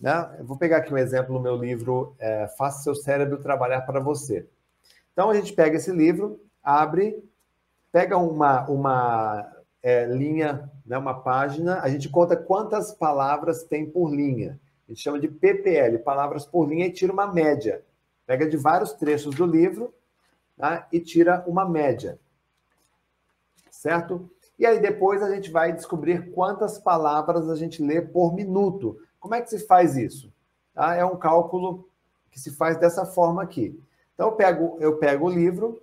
né? 0.00 0.36
Eu 0.38 0.44
vou 0.44 0.58
pegar 0.58 0.78
aqui 0.78 0.92
um 0.92 0.98
exemplo 0.98 1.34
no 1.34 1.40
meu 1.40 1.56
livro 1.56 2.14
é, 2.18 2.46
Faça 2.58 2.82
Seu 2.82 2.94
Cérebro 2.94 3.38
Trabalhar 3.38 3.82
para 3.82 4.00
Você. 4.00 4.46
Então, 5.12 5.30
a 5.30 5.34
gente 5.34 5.52
pega 5.54 5.76
esse 5.76 5.90
livro, 5.90 6.38
abre, 6.62 7.24
pega 7.90 8.18
uma, 8.18 8.68
uma 8.68 9.55
é, 9.86 10.04
linha, 10.04 10.68
né, 10.84 10.98
uma 10.98 11.14
página, 11.14 11.78
a 11.78 11.88
gente 11.88 12.08
conta 12.08 12.36
quantas 12.36 12.92
palavras 12.92 13.62
tem 13.62 13.88
por 13.88 14.12
linha. 14.12 14.58
A 14.84 14.90
gente 14.90 15.00
chama 15.00 15.20
de 15.20 15.28
PPL, 15.28 16.00
palavras 16.00 16.44
por 16.44 16.68
linha, 16.68 16.86
e 16.86 16.92
tira 16.92 17.12
uma 17.12 17.32
média. 17.32 17.84
Pega 18.26 18.48
de 18.48 18.56
vários 18.56 18.94
trechos 18.94 19.36
do 19.36 19.46
livro 19.46 19.94
tá? 20.56 20.88
e 20.90 20.98
tira 20.98 21.44
uma 21.46 21.64
média. 21.64 22.18
Certo? 23.70 24.28
E 24.58 24.66
aí 24.66 24.80
depois 24.80 25.22
a 25.22 25.32
gente 25.32 25.52
vai 25.52 25.72
descobrir 25.72 26.32
quantas 26.32 26.80
palavras 26.80 27.48
a 27.48 27.54
gente 27.54 27.80
lê 27.80 28.02
por 28.02 28.34
minuto. 28.34 29.00
Como 29.20 29.36
é 29.36 29.40
que 29.40 29.50
se 29.50 29.68
faz 29.68 29.96
isso? 29.96 30.32
Ah, 30.74 30.96
é 30.96 31.04
um 31.04 31.16
cálculo 31.16 31.88
que 32.32 32.40
se 32.40 32.50
faz 32.50 32.76
dessa 32.76 33.06
forma 33.06 33.40
aqui. 33.40 33.80
Então 34.14 34.30
eu 34.30 34.32
pego, 34.32 34.76
eu 34.80 34.96
pego 34.96 35.26
o 35.26 35.32
livro, 35.32 35.80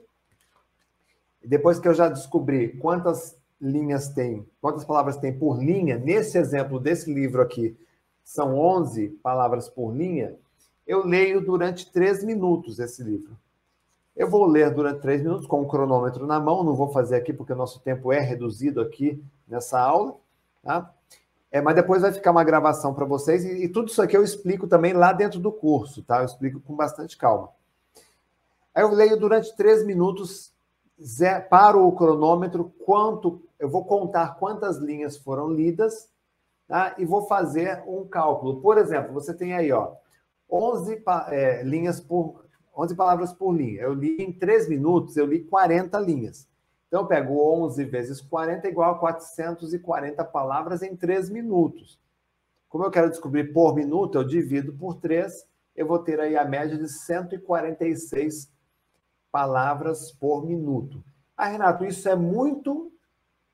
depois 1.42 1.80
que 1.80 1.88
eu 1.88 1.94
já 1.94 2.10
descobri 2.10 2.78
quantas 2.80 3.42
linhas 3.64 4.10
tem, 4.10 4.46
quantas 4.62 4.84
palavras 4.84 5.16
tem 5.16 5.32
por 5.32 5.64
linha, 5.64 5.98
nesse 5.98 6.38
exemplo 6.38 6.80
desse 6.80 7.12
livro 7.12 7.42
aqui, 7.42 7.76
são 8.24 8.60
11 8.60 9.10
palavras 9.24 9.70
por 9.70 9.96
linha, 9.96 10.36
eu 10.86 11.06
leio 11.06 11.40
durante 11.40 11.92
três 11.92 12.24
minutos 12.24 12.78
esse 12.80 13.02
livro. 13.02 13.38
Eu 14.16 14.30
vou 14.30 14.46
ler 14.46 14.70
durante 14.72 15.02
três 15.02 15.22
minutos 15.22 15.48
com 15.48 15.62
o 15.62 15.68
cronômetro 15.68 16.28
na 16.28 16.40
mão, 16.40 16.64
não 16.64 16.76
vou 16.76 16.90
fazer 16.92 17.16
aqui 17.16 17.34
porque 17.34 17.54
o 17.54 17.56
nosso 17.56 17.80
tempo 17.80 18.12
é 18.12 18.20
reduzido 18.20 18.82
aqui 18.82 19.24
nessa 19.48 19.80
aula, 19.80 20.16
tá? 20.62 20.94
É, 21.50 21.62
mas 21.62 21.76
depois 21.76 22.02
vai 22.02 22.12
ficar 22.12 22.32
uma 22.32 22.44
gravação 22.44 22.94
para 22.94 23.06
vocês 23.06 23.46
e, 23.46 23.64
e, 23.64 23.70
tudo 23.70 23.88
isso 23.88 24.02
aqui 24.02 24.18
eu 24.18 24.24
explico 24.24 24.68
também 24.68 24.94
lá 24.94 25.14
dentro 25.14 25.40
do 25.40 25.52
curso, 25.52 26.04
tá? 26.04 26.20
Eu 26.20 26.26
explico 26.26 26.60
com 26.60 26.76
bastante 26.76 27.16
calma. 27.18 27.50
Aí 28.76 28.84
eu 28.84 28.92
leio 28.92 29.20
durante 29.20 29.56
três 29.56 29.86
minutos, 29.86 30.53
paro 31.50 31.88
o 31.88 31.96
cronômetro, 31.96 32.74
quanto 32.86 33.44
eu 33.60 33.70
vou 33.70 33.86
contar 33.86 34.36
quantas 34.36 34.78
linhas 34.78 35.18
foram 35.18 35.50
lidas, 35.50 36.10
tá? 36.68 36.96
E 36.98 37.06
vou 37.06 37.28
fazer 37.28 37.84
um 37.88 38.06
cálculo. 38.06 38.62
Por 38.62 38.78
exemplo, 38.78 39.14
você 39.14 39.34
tem 39.34 39.54
aí, 39.54 39.72
ó, 39.72 39.94
11 40.52 41.02
é, 41.30 41.64
linhas 41.64 42.00
por 42.00 42.44
11 42.76 42.96
palavras 42.96 43.32
por 43.32 43.54
linha. 43.54 43.82
Eu 43.82 43.94
li 43.94 44.18
em 44.20 44.32
3 44.32 44.68
minutos, 44.68 45.16
eu 45.16 45.26
li 45.26 45.44
40 45.44 45.98
linhas. 46.00 46.48
Então, 46.88 47.02
eu 47.02 47.08
pego 47.08 47.64
11 47.64 47.84
vezes 47.86 48.22
40 48.22 48.68
igual 48.68 48.92
a 48.92 49.00
440 49.00 50.24
palavras 50.26 50.82
em 50.82 50.96
3 50.96 51.30
minutos. 51.30 52.00
Como 52.68 52.84
eu 52.84 52.92
quero 52.92 53.10
descobrir 53.10 53.54
por 53.54 53.76
minuto, 53.76 54.18
eu 54.18 54.24
divido 54.24 54.74
por 54.74 54.96
3, 54.96 55.48
eu 55.76 55.88
vou 55.88 56.00
ter 56.00 56.20
aí 56.20 56.36
a 56.36 56.46
média 56.46 56.78
de 56.78 56.90
146 56.90 58.52
palavras 59.34 60.12
por 60.12 60.46
minuto. 60.46 61.04
Ah, 61.36 61.48
Renato, 61.48 61.84
isso 61.84 62.08
é 62.08 62.16
muito 62.16 62.94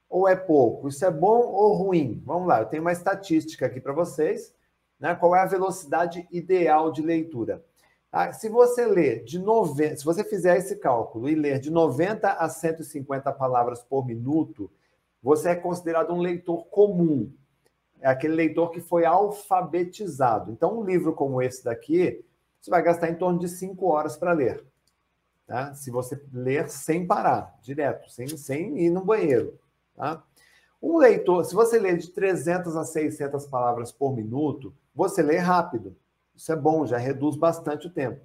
ou 0.10 0.28
é 0.28 0.36
pouco? 0.36 0.90
Isso 0.90 1.06
é 1.06 1.10
bom 1.10 1.40
ou 1.40 1.74
ruim? 1.74 2.22
Vamos 2.26 2.50
lá, 2.50 2.60
eu 2.60 2.66
tenho 2.66 2.82
uma 2.82 2.92
estatística 2.92 3.66
aqui 3.66 3.80
para 3.80 3.94
vocês. 3.94 4.54
Né? 5.00 5.16
Qual 5.16 5.34
é 5.34 5.40
a 5.40 5.46
velocidade 5.46 6.28
ideal 6.30 6.92
de 6.92 7.02
leitura? 7.02 7.64
Ah, 8.12 8.34
se 8.34 8.50
você 8.50 8.86
ler 8.86 9.24
de 9.24 9.40
90, 9.40 9.96
se 9.96 10.04
você 10.04 10.22
fizer 10.22 10.58
esse 10.58 10.76
cálculo 10.76 11.30
e 11.30 11.36
ler 11.36 11.60
de 11.60 11.72
90 11.72 12.30
a 12.30 12.50
150 12.50 13.32
palavras 13.32 13.82
por 13.82 14.06
minuto, 14.06 14.70
você 15.24 15.52
é 15.52 15.56
considerado 15.56 16.14
um 16.14 16.20
leitor 16.20 16.66
comum. 16.66 17.32
É 18.02 18.10
aquele 18.10 18.34
leitor 18.34 18.72
que 18.72 18.82
foi 18.82 19.06
alfabetizado. 19.06 20.52
Então, 20.52 20.80
um 20.80 20.84
livro 20.84 21.14
como 21.14 21.42
esse 21.42 21.64
daqui, 21.64 22.26
você 22.60 22.70
vai 22.70 22.82
gastar 22.82 23.10
em 23.10 23.16
torno 23.16 23.40
de 23.40 23.48
5 23.48 23.86
horas 23.86 24.18
para 24.18 24.34
ler. 24.34 24.66
Tá? 25.50 25.74
Se 25.74 25.90
você 25.90 26.22
ler 26.32 26.70
sem 26.70 27.08
parar, 27.08 27.58
direto, 27.64 28.08
sem, 28.12 28.28
sem 28.38 28.78
ir 28.86 28.92
no 28.92 29.04
banheiro. 29.04 29.58
Tá? 29.96 30.24
Um 30.80 30.98
leitor, 30.98 31.44
se 31.44 31.56
você 31.56 31.80
ler 31.80 31.98
de 31.98 32.12
300 32.12 32.78
a 32.78 32.84
600 32.84 33.48
palavras 33.48 33.92
por 33.92 34.16
minuto, 34.16 34.72
você 34.94 35.24
lê 35.24 35.38
rápido. 35.38 35.98
Isso 36.36 36.52
é 36.52 36.56
bom, 36.56 36.86
já 36.86 37.00
reduz 37.00 37.36
bastante 37.36 37.88
o 37.88 37.90
tempo. 37.90 38.22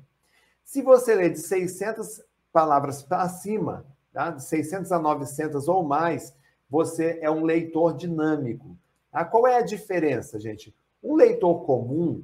Se 0.63 0.83
você 0.83 1.15
ler 1.15 1.31
de 1.31 1.39
600 1.39 2.23
palavras 2.53 3.03
para 3.03 3.27
cima, 3.31 3.87
tá? 4.13 4.31
de 4.31 4.45
600 4.45 4.93
a 4.93 4.99
900 4.99 5.67
ou 5.67 5.83
mais, 5.83 6.37
você 6.69 7.19
é 7.23 7.31
um 7.31 7.43
leitor 7.43 7.97
dinâmico. 7.97 8.77
Tá? 9.11 9.25
Qual 9.25 9.47
é 9.47 9.57
a 9.57 9.63
diferença, 9.63 10.39
gente? 10.39 10.75
Um 11.03 11.15
leitor 11.15 11.65
comum, 11.65 12.23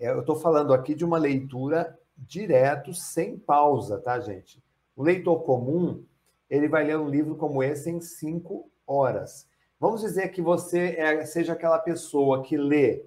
é, 0.00 0.10
eu 0.10 0.18
estou 0.18 0.34
falando 0.34 0.74
aqui 0.74 0.96
de 0.96 1.04
uma 1.04 1.16
leitura 1.16 1.96
direto, 2.16 2.94
sem 2.94 3.38
pausa, 3.38 3.98
tá, 3.98 4.20
gente? 4.20 4.62
O 4.96 5.02
leitor 5.02 5.42
comum, 5.42 6.04
ele 6.48 6.68
vai 6.68 6.84
ler 6.84 6.98
um 6.98 7.08
livro 7.08 7.36
como 7.36 7.62
esse 7.62 7.90
em 7.90 8.00
cinco 8.00 8.70
horas. 8.86 9.48
Vamos 9.80 10.00
dizer 10.00 10.28
que 10.28 10.40
você 10.40 10.94
é, 10.96 11.24
seja 11.24 11.54
aquela 11.54 11.78
pessoa 11.78 12.42
que 12.42 12.56
lê 12.56 13.04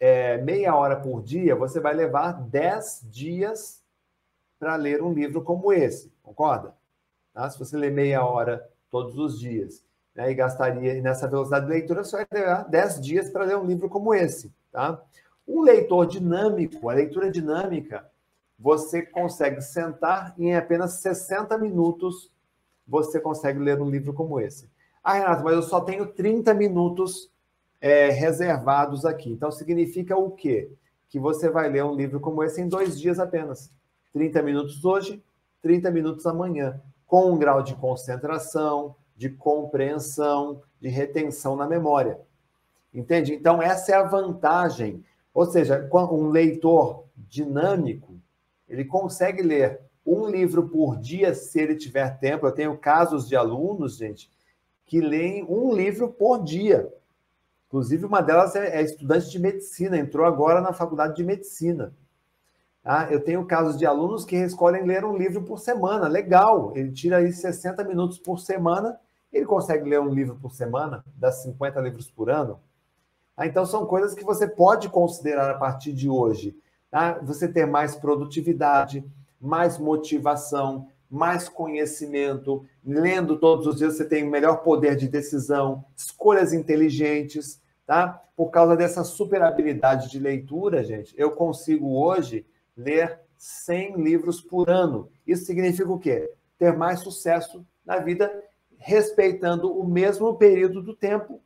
é, 0.00 0.38
meia 0.38 0.74
hora 0.74 0.96
por 0.96 1.22
dia, 1.22 1.54
você 1.54 1.78
vai 1.78 1.94
levar 1.94 2.32
10 2.32 3.06
dias 3.10 3.82
para 4.58 4.76
ler 4.76 5.02
um 5.02 5.12
livro 5.12 5.42
como 5.42 5.72
esse, 5.72 6.10
concorda? 6.22 6.74
Tá? 7.34 7.48
Se 7.50 7.58
você 7.58 7.76
ler 7.76 7.92
meia 7.92 8.24
hora 8.24 8.66
todos 8.90 9.18
os 9.18 9.38
dias 9.38 9.84
né, 10.14 10.30
e 10.30 10.34
gastaria 10.34 11.00
nessa 11.02 11.28
velocidade 11.28 11.66
de 11.66 11.72
leitura, 11.72 12.02
você 12.02 12.16
vai 12.16 12.26
levar 12.32 12.62
10 12.64 13.00
dias 13.00 13.30
para 13.30 13.44
ler 13.44 13.56
um 13.56 13.66
livro 13.66 13.88
como 13.88 14.14
esse. 14.14 14.52
Tá? 14.72 15.02
Um 15.46 15.60
leitor 15.60 16.06
dinâmico, 16.06 16.88
a 16.88 16.94
leitura 16.94 17.30
dinâmica, 17.30 18.10
você 18.60 19.00
consegue 19.00 19.62
sentar 19.62 20.34
e 20.36 20.44
em 20.44 20.54
apenas 20.54 21.00
60 21.00 21.56
minutos 21.56 22.30
você 22.86 23.18
consegue 23.18 23.58
ler 23.58 23.80
um 23.80 23.88
livro 23.88 24.12
como 24.12 24.38
esse. 24.38 24.68
Ah, 25.02 25.14
Renato, 25.14 25.42
mas 25.42 25.54
eu 25.54 25.62
só 25.62 25.80
tenho 25.80 26.06
30 26.06 26.52
minutos 26.52 27.30
é, 27.80 28.10
reservados 28.10 29.06
aqui. 29.06 29.30
Então, 29.30 29.50
significa 29.50 30.16
o 30.16 30.30
quê? 30.30 30.70
Que 31.08 31.18
você 31.18 31.48
vai 31.48 31.70
ler 31.70 31.84
um 31.84 31.94
livro 31.94 32.20
como 32.20 32.42
esse 32.44 32.60
em 32.60 32.68
dois 32.68 33.00
dias 33.00 33.18
apenas. 33.18 33.72
30 34.12 34.42
minutos 34.42 34.84
hoje, 34.84 35.22
30 35.62 35.90
minutos 35.90 36.26
amanhã, 36.26 36.80
com 37.06 37.32
um 37.32 37.38
grau 37.38 37.62
de 37.62 37.74
concentração, 37.74 38.94
de 39.16 39.30
compreensão, 39.30 40.60
de 40.80 40.88
retenção 40.88 41.56
na 41.56 41.66
memória. 41.66 42.20
Entende? 42.92 43.34
Então, 43.34 43.62
essa 43.62 43.92
é 43.92 43.94
a 43.94 44.02
vantagem. 44.02 45.02
Ou 45.32 45.46
seja, 45.46 45.88
um 45.92 46.28
leitor 46.28 47.04
dinâmico, 47.16 48.14
ele 48.70 48.84
consegue 48.84 49.42
ler 49.42 49.80
um 50.06 50.26
livro 50.26 50.68
por 50.68 50.96
dia 50.96 51.34
se 51.34 51.60
ele 51.60 51.74
tiver 51.74 52.18
tempo. 52.18 52.46
Eu 52.46 52.52
tenho 52.52 52.78
casos 52.78 53.28
de 53.28 53.36
alunos, 53.36 53.96
gente, 53.96 54.30
que 54.86 55.00
leem 55.00 55.44
um 55.44 55.74
livro 55.74 56.08
por 56.08 56.42
dia. 56.42 56.90
Inclusive, 57.66 58.06
uma 58.06 58.20
delas 58.20 58.56
é, 58.56 58.80
é, 58.80 58.82
estudante 58.82 59.30
de 59.30 59.38
medicina, 59.38 59.98
entrou 59.98 60.24
agora 60.24 60.60
na 60.60 60.72
faculdade 60.72 61.16
de 61.16 61.24
medicina. 61.24 61.92
Ah, 62.84 63.06
eu 63.10 63.22
tenho 63.22 63.44
casos 63.44 63.76
de 63.76 63.84
alunos 63.84 64.24
que 64.24 64.36
escolhem 64.36 64.86
ler 64.86 65.04
um 65.04 65.16
livro 65.16 65.42
por 65.42 65.58
semana, 65.58 66.08
legal. 66.08 66.72
Ele 66.74 66.90
tira 66.90 67.18
aí 67.18 67.32
60 67.32 67.84
minutos 67.84 68.18
por 68.18 68.40
semana, 68.40 68.98
ele 69.32 69.44
consegue 69.44 69.88
ler 69.88 70.00
um 70.00 70.12
livro 70.12 70.36
por 70.36 70.52
semana, 70.52 71.04
dá 71.16 71.30
50 71.30 71.80
livros 71.80 72.10
por 72.10 72.30
ano. 72.30 72.58
Ah, 73.36 73.46
então, 73.46 73.64
são 73.66 73.86
coisas 73.86 74.14
que 74.14 74.24
você 74.24 74.46
pode 74.46 74.88
considerar 74.88 75.50
a 75.50 75.58
partir 75.58 75.92
de 75.92 76.08
hoje. 76.08 76.56
Tá? 76.90 77.18
Você 77.22 77.46
ter 77.46 77.66
mais 77.66 77.94
produtividade, 77.94 79.04
mais 79.40 79.78
motivação, 79.78 80.88
mais 81.10 81.48
conhecimento, 81.48 82.64
lendo 82.84 83.38
todos 83.38 83.66
os 83.66 83.76
dias 83.76 83.96
você 83.96 84.04
tem 84.04 84.28
melhor 84.28 84.58
poder 84.58 84.94
de 84.94 85.08
decisão, 85.08 85.84
escolhas 85.96 86.52
inteligentes, 86.52 87.60
tá? 87.84 88.22
Por 88.36 88.50
causa 88.50 88.76
dessa 88.76 89.02
super 89.02 89.42
habilidade 89.42 90.08
de 90.08 90.20
leitura, 90.20 90.84
gente, 90.84 91.12
eu 91.18 91.32
consigo 91.32 91.98
hoje 92.00 92.46
ler 92.76 93.18
100 93.36 93.96
livros 93.96 94.40
por 94.40 94.70
ano. 94.70 95.10
Isso 95.26 95.46
significa 95.46 95.90
o 95.90 95.98
quê? 95.98 96.32
Ter 96.56 96.76
mais 96.76 97.00
sucesso 97.00 97.66
na 97.84 97.98
vida 97.98 98.30
respeitando 98.78 99.76
o 99.76 99.86
mesmo 99.86 100.34
período 100.36 100.80
do 100.80 100.94
tempo, 100.94 101.40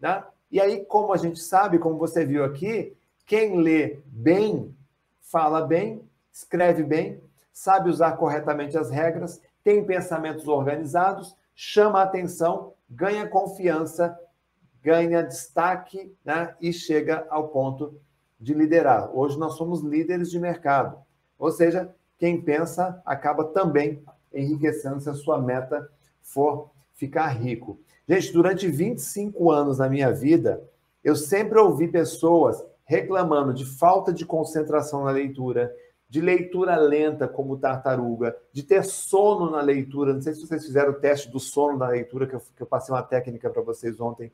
tá? 0.00 0.28
E 0.50 0.60
aí, 0.60 0.84
como 0.84 1.12
a 1.12 1.16
gente 1.16 1.40
sabe, 1.40 1.78
como 1.78 1.98
você 1.98 2.24
viu 2.24 2.42
aqui, 2.42 2.96
quem 3.26 3.60
lê 3.60 4.00
bem, 4.06 4.74
fala 5.30 5.62
bem, 5.62 6.02
escreve 6.32 6.82
bem, 6.82 7.22
sabe 7.52 7.88
usar 7.88 8.16
corretamente 8.16 8.76
as 8.76 8.90
regras, 8.90 9.40
tem 9.62 9.84
pensamentos 9.84 10.48
organizados, 10.48 11.36
chama 11.54 12.00
a 12.00 12.02
atenção, 12.02 12.72
ganha 12.88 13.28
confiança, 13.28 14.18
ganha 14.82 15.22
destaque 15.22 16.12
né? 16.24 16.54
e 16.60 16.72
chega 16.72 17.26
ao 17.30 17.48
ponto 17.48 17.94
de 18.40 18.52
liderar. 18.54 19.16
Hoje 19.16 19.38
nós 19.38 19.54
somos 19.54 19.82
líderes 19.82 20.30
de 20.30 20.40
mercado. 20.40 20.98
Ou 21.38 21.52
seja, 21.52 21.94
quem 22.18 22.42
pensa 22.42 23.00
acaba 23.06 23.44
também 23.44 24.02
enriquecendo 24.32 25.00
se 25.00 25.10
a 25.10 25.14
sua 25.14 25.40
meta 25.40 25.88
for 26.22 26.70
ficar 26.94 27.28
rico. 27.28 27.78
Gente, 28.08 28.32
durante 28.32 28.66
25 28.66 29.50
anos 29.52 29.78
na 29.78 29.88
minha 29.88 30.12
vida, 30.12 30.62
eu 31.04 31.14
sempre 31.14 31.58
ouvi 31.58 31.86
pessoas 31.86 32.64
reclamando 32.90 33.54
de 33.54 33.64
falta 33.64 34.12
de 34.12 34.26
concentração 34.26 35.04
na 35.04 35.12
leitura, 35.12 35.72
de 36.08 36.20
leitura 36.20 36.74
lenta 36.74 37.28
como 37.28 37.56
tartaruga, 37.56 38.36
de 38.52 38.64
ter 38.64 38.84
sono 38.84 39.48
na 39.48 39.60
leitura. 39.60 40.12
Não 40.12 40.20
sei 40.20 40.34
se 40.34 40.44
vocês 40.44 40.66
fizeram 40.66 40.90
o 40.90 40.94
teste 40.94 41.30
do 41.30 41.38
sono 41.38 41.78
na 41.78 41.86
leitura, 41.86 42.26
que 42.26 42.34
eu, 42.34 42.40
que 42.40 42.60
eu 42.60 42.66
passei 42.66 42.92
uma 42.92 43.04
técnica 43.04 43.48
para 43.48 43.62
vocês 43.62 44.00
ontem. 44.00 44.32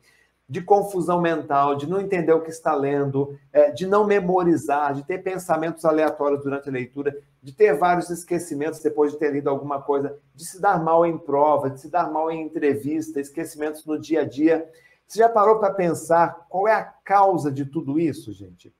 De 0.49 0.59
confusão 0.59 1.21
mental, 1.21 1.75
de 1.75 1.87
não 1.87 2.01
entender 2.01 2.33
o 2.33 2.41
que 2.41 2.49
está 2.49 2.73
lendo, 2.73 3.37
é, 3.53 3.69
de 3.69 3.85
não 3.85 4.07
memorizar, 4.07 4.95
de 4.95 5.05
ter 5.05 5.19
pensamentos 5.19 5.85
aleatórios 5.85 6.41
durante 6.41 6.67
a 6.67 6.71
leitura, 6.71 7.15
de 7.43 7.53
ter 7.53 7.77
vários 7.77 8.09
esquecimentos 8.09 8.79
depois 8.79 9.11
de 9.11 9.19
ter 9.19 9.31
lido 9.33 9.51
alguma 9.51 9.83
coisa, 9.83 10.17
de 10.33 10.43
se 10.43 10.59
dar 10.59 10.83
mal 10.83 11.05
em 11.05 11.15
prova, 11.15 11.69
de 11.69 11.79
se 11.79 11.91
dar 11.91 12.11
mal 12.11 12.31
em 12.31 12.41
entrevista, 12.41 13.19
esquecimentos 13.19 13.85
no 13.85 13.99
dia 13.99 14.21
a 14.21 14.25
dia. 14.25 14.67
Você 15.07 15.19
já 15.19 15.29
parou 15.29 15.57
para 15.59 15.73
pensar 15.73 16.45
qual 16.49 16.67
é 16.67 16.73
a 16.73 16.83
causa 16.83 17.49
de 17.49 17.65
tudo 17.65 17.97
isso, 17.99 18.33
gente? 18.33 18.75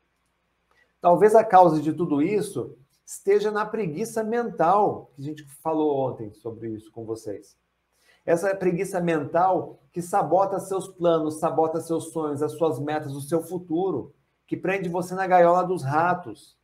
Talvez 0.99 1.34
a 1.34 1.43
causa 1.43 1.82
de 1.82 1.93
tudo 1.93 2.21
isso 2.21 2.78
esteja 3.05 3.49
na 3.49 3.65
preguiça 3.65 4.23
mental, 4.23 5.11
que 5.15 5.21
a 5.21 5.23
gente 5.23 5.43
falou 5.61 5.97
ontem 5.97 6.34
sobre 6.34 6.69
isso 6.71 6.91
com 6.91 7.05
vocês. 7.05 7.55
Essa 8.25 8.53
preguiça 8.53 8.99
mental 8.99 9.80
que 9.93 10.01
sabota 10.01 10.59
seus 10.59 10.89
planos, 10.89 11.39
sabota 11.39 11.80
seus 11.80 12.11
sonhos, 12.11 12.43
as 12.43 12.51
suas 12.51 12.78
metas, 12.78 13.15
o 13.15 13.21
seu 13.21 13.41
futuro, 13.41 14.13
que 14.45 14.57
prende 14.57 14.89
você 14.89 15.15
na 15.15 15.25
gaiola 15.25 15.63
dos 15.63 15.82
ratos, 15.82 16.57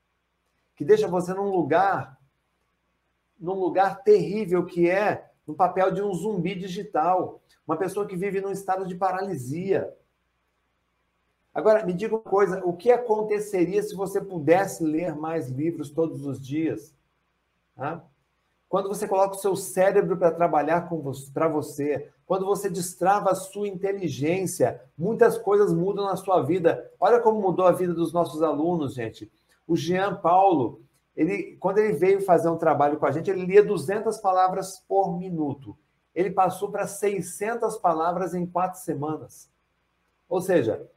que 0.76 0.84
deixa 0.84 1.08
você 1.08 1.34
num 1.34 1.50
lugar 1.50 2.20
num 3.40 3.60
lugar 3.60 4.04
terrível 4.04 4.66
que 4.66 4.90
é 4.90 5.30
no 5.46 5.54
papel 5.54 5.92
de 5.92 6.02
um 6.02 6.14
zumbi 6.14 6.56
digital, 6.56 7.42
uma 7.68 7.78
pessoa 7.78 8.06
que 8.06 8.16
vive 8.16 8.42
num 8.42 8.52
estado 8.52 8.86
de 8.86 8.96
paralisia, 8.96 9.94
Agora, 11.54 11.86
me 11.86 11.94
diga 11.94 12.16
uma 12.16 12.22
coisa: 12.22 12.66
o 12.66 12.74
que 12.74 12.92
aconteceria 12.92 13.84
se 13.84 13.96
você 13.96 14.20
pudesse 14.20 14.84
ler 14.84 15.16
mais 15.16 15.50
livros 15.50 15.92
todos 15.92 16.26
os 16.26 16.42
dias? 16.42 16.96
Quando 18.68 18.90
você 18.90 19.08
coloca 19.08 19.36
o 19.36 19.40
seu 19.40 19.56
cérebro 19.56 20.18
para 20.18 20.32
trabalhar 20.32 20.90
para 21.32 21.48
você, 21.48 22.10
quando 22.26 22.44
você 22.44 22.72
destrava 22.72 23.30
a 23.30 23.36
sua 23.36 23.68
inteligência, 23.68 24.82
muitas 24.98 25.38
coisas 25.38 25.72
mudam 25.72 26.06
na 26.06 26.16
sua 26.16 26.42
vida. 26.42 26.92
Olha 27.00 27.20
como 27.20 27.40
mudou 27.40 27.68
a 27.68 27.72
vida 27.72 27.94
dos 27.94 28.12
nossos 28.12 28.42
alunos, 28.42 28.96
gente. 28.96 29.32
O 29.68 29.78
Jean 29.78 30.16
Paulo, 30.16 30.82
ele, 31.16 31.56
quando 31.60 31.78
ele 31.78 31.94
veio 31.94 32.20
fazer 32.22 32.50
um 32.50 32.58
trabalho 32.58 32.98
com 32.98 33.06
a 33.06 33.12
gente, 33.12 33.30
ele 33.30 33.46
lia 33.46 33.64
200 33.64 34.18
palavras 34.18 34.80
por 34.88 35.20
minuto. 35.20 35.78
Ele 36.14 36.30
passou 36.32 36.70
para 36.72 36.88
600 36.88 37.78
palavras 37.78 38.34
em 38.34 38.46
quatro 38.46 38.80
semanas. 38.80 39.50
Ou 40.30 40.42
seja, 40.42 40.88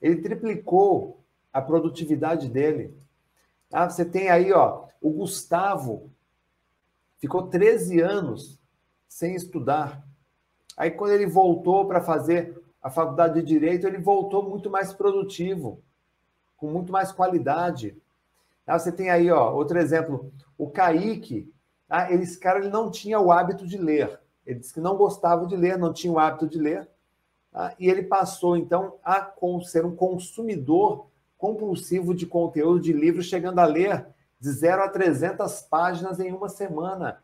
ele 0.00 0.22
triplicou 0.22 1.20
a 1.52 1.60
produtividade 1.60 2.48
dele. 2.48 2.96
Ah, 3.72 3.88
você 3.88 4.04
tem 4.04 4.28
aí, 4.28 4.52
ó, 4.52 4.86
o 5.00 5.10
Gustavo 5.10 6.10
ficou 7.18 7.48
13 7.48 8.00
anos 8.00 8.60
sem 9.08 9.34
estudar. 9.34 10.04
Aí 10.76 10.90
quando 10.90 11.12
ele 11.12 11.26
voltou 11.26 11.86
para 11.86 12.00
fazer 12.00 12.60
a 12.82 12.90
faculdade 12.90 13.40
de 13.40 13.46
direito, 13.46 13.86
ele 13.86 13.98
voltou 13.98 14.42
muito 14.42 14.68
mais 14.68 14.92
produtivo, 14.92 15.82
com 16.56 16.70
muito 16.70 16.92
mais 16.92 17.12
qualidade. 17.12 17.96
Ah, 18.66 18.78
você 18.78 18.92
tem 18.92 19.10
aí, 19.10 19.30
ó, 19.30 19.54
outro 19.54 19.78
exemplo, 19.78 20.32
o 20.58 20.68
Kaique, 20.70 21.52
ah, 21.88 22.12
esse 22.12 22.38
cara 22.38 22.58
ele 22.58 22.68
não 22.68 22.90
tinha 22.90 23.20
o 23.20 23.30
hábito 23.30 23.66
de 23.66 23.78
ler. 23.78 24.20
Ele 24.46 24.60
disse 24.60 24.74
que 24.74 24.80
não 24.80 24.96
gostava 24.96 25.46
de 25.46 25.56
ler, 25.56 25.78
não 25.78 25.92
tinha 25.92 26.12
o 26.12 26.18
hábito 26.18 26.46
de 26.46 26.58
ler. 26.58 26.88
Tá? 27.54 27.72
e 27.78 27.88
ele 27.88 28.02
passou, 28.02 28.56
então, 28.56 28.96
a 29.04 29.32
ser 29.64 29.86
um 29.86 29.94
consumidor 29.94 31.06
compulsivo 31.38 32.12
de 32.12 32.26
conteúdo 32.26 32.80
de 32.80 32.92
livros, 32.92 33.26
chegando 33.26 33.60
a 33.60 33.64
ler 33.64 34.06
de 34.40 34.50
0 34.50 34.82
a 34.82 34.88
300 34.88 35.62
páginas 35.62 36.18
em 36.18 36.32
uma 36.32 36.48
semana. 36.48 37.22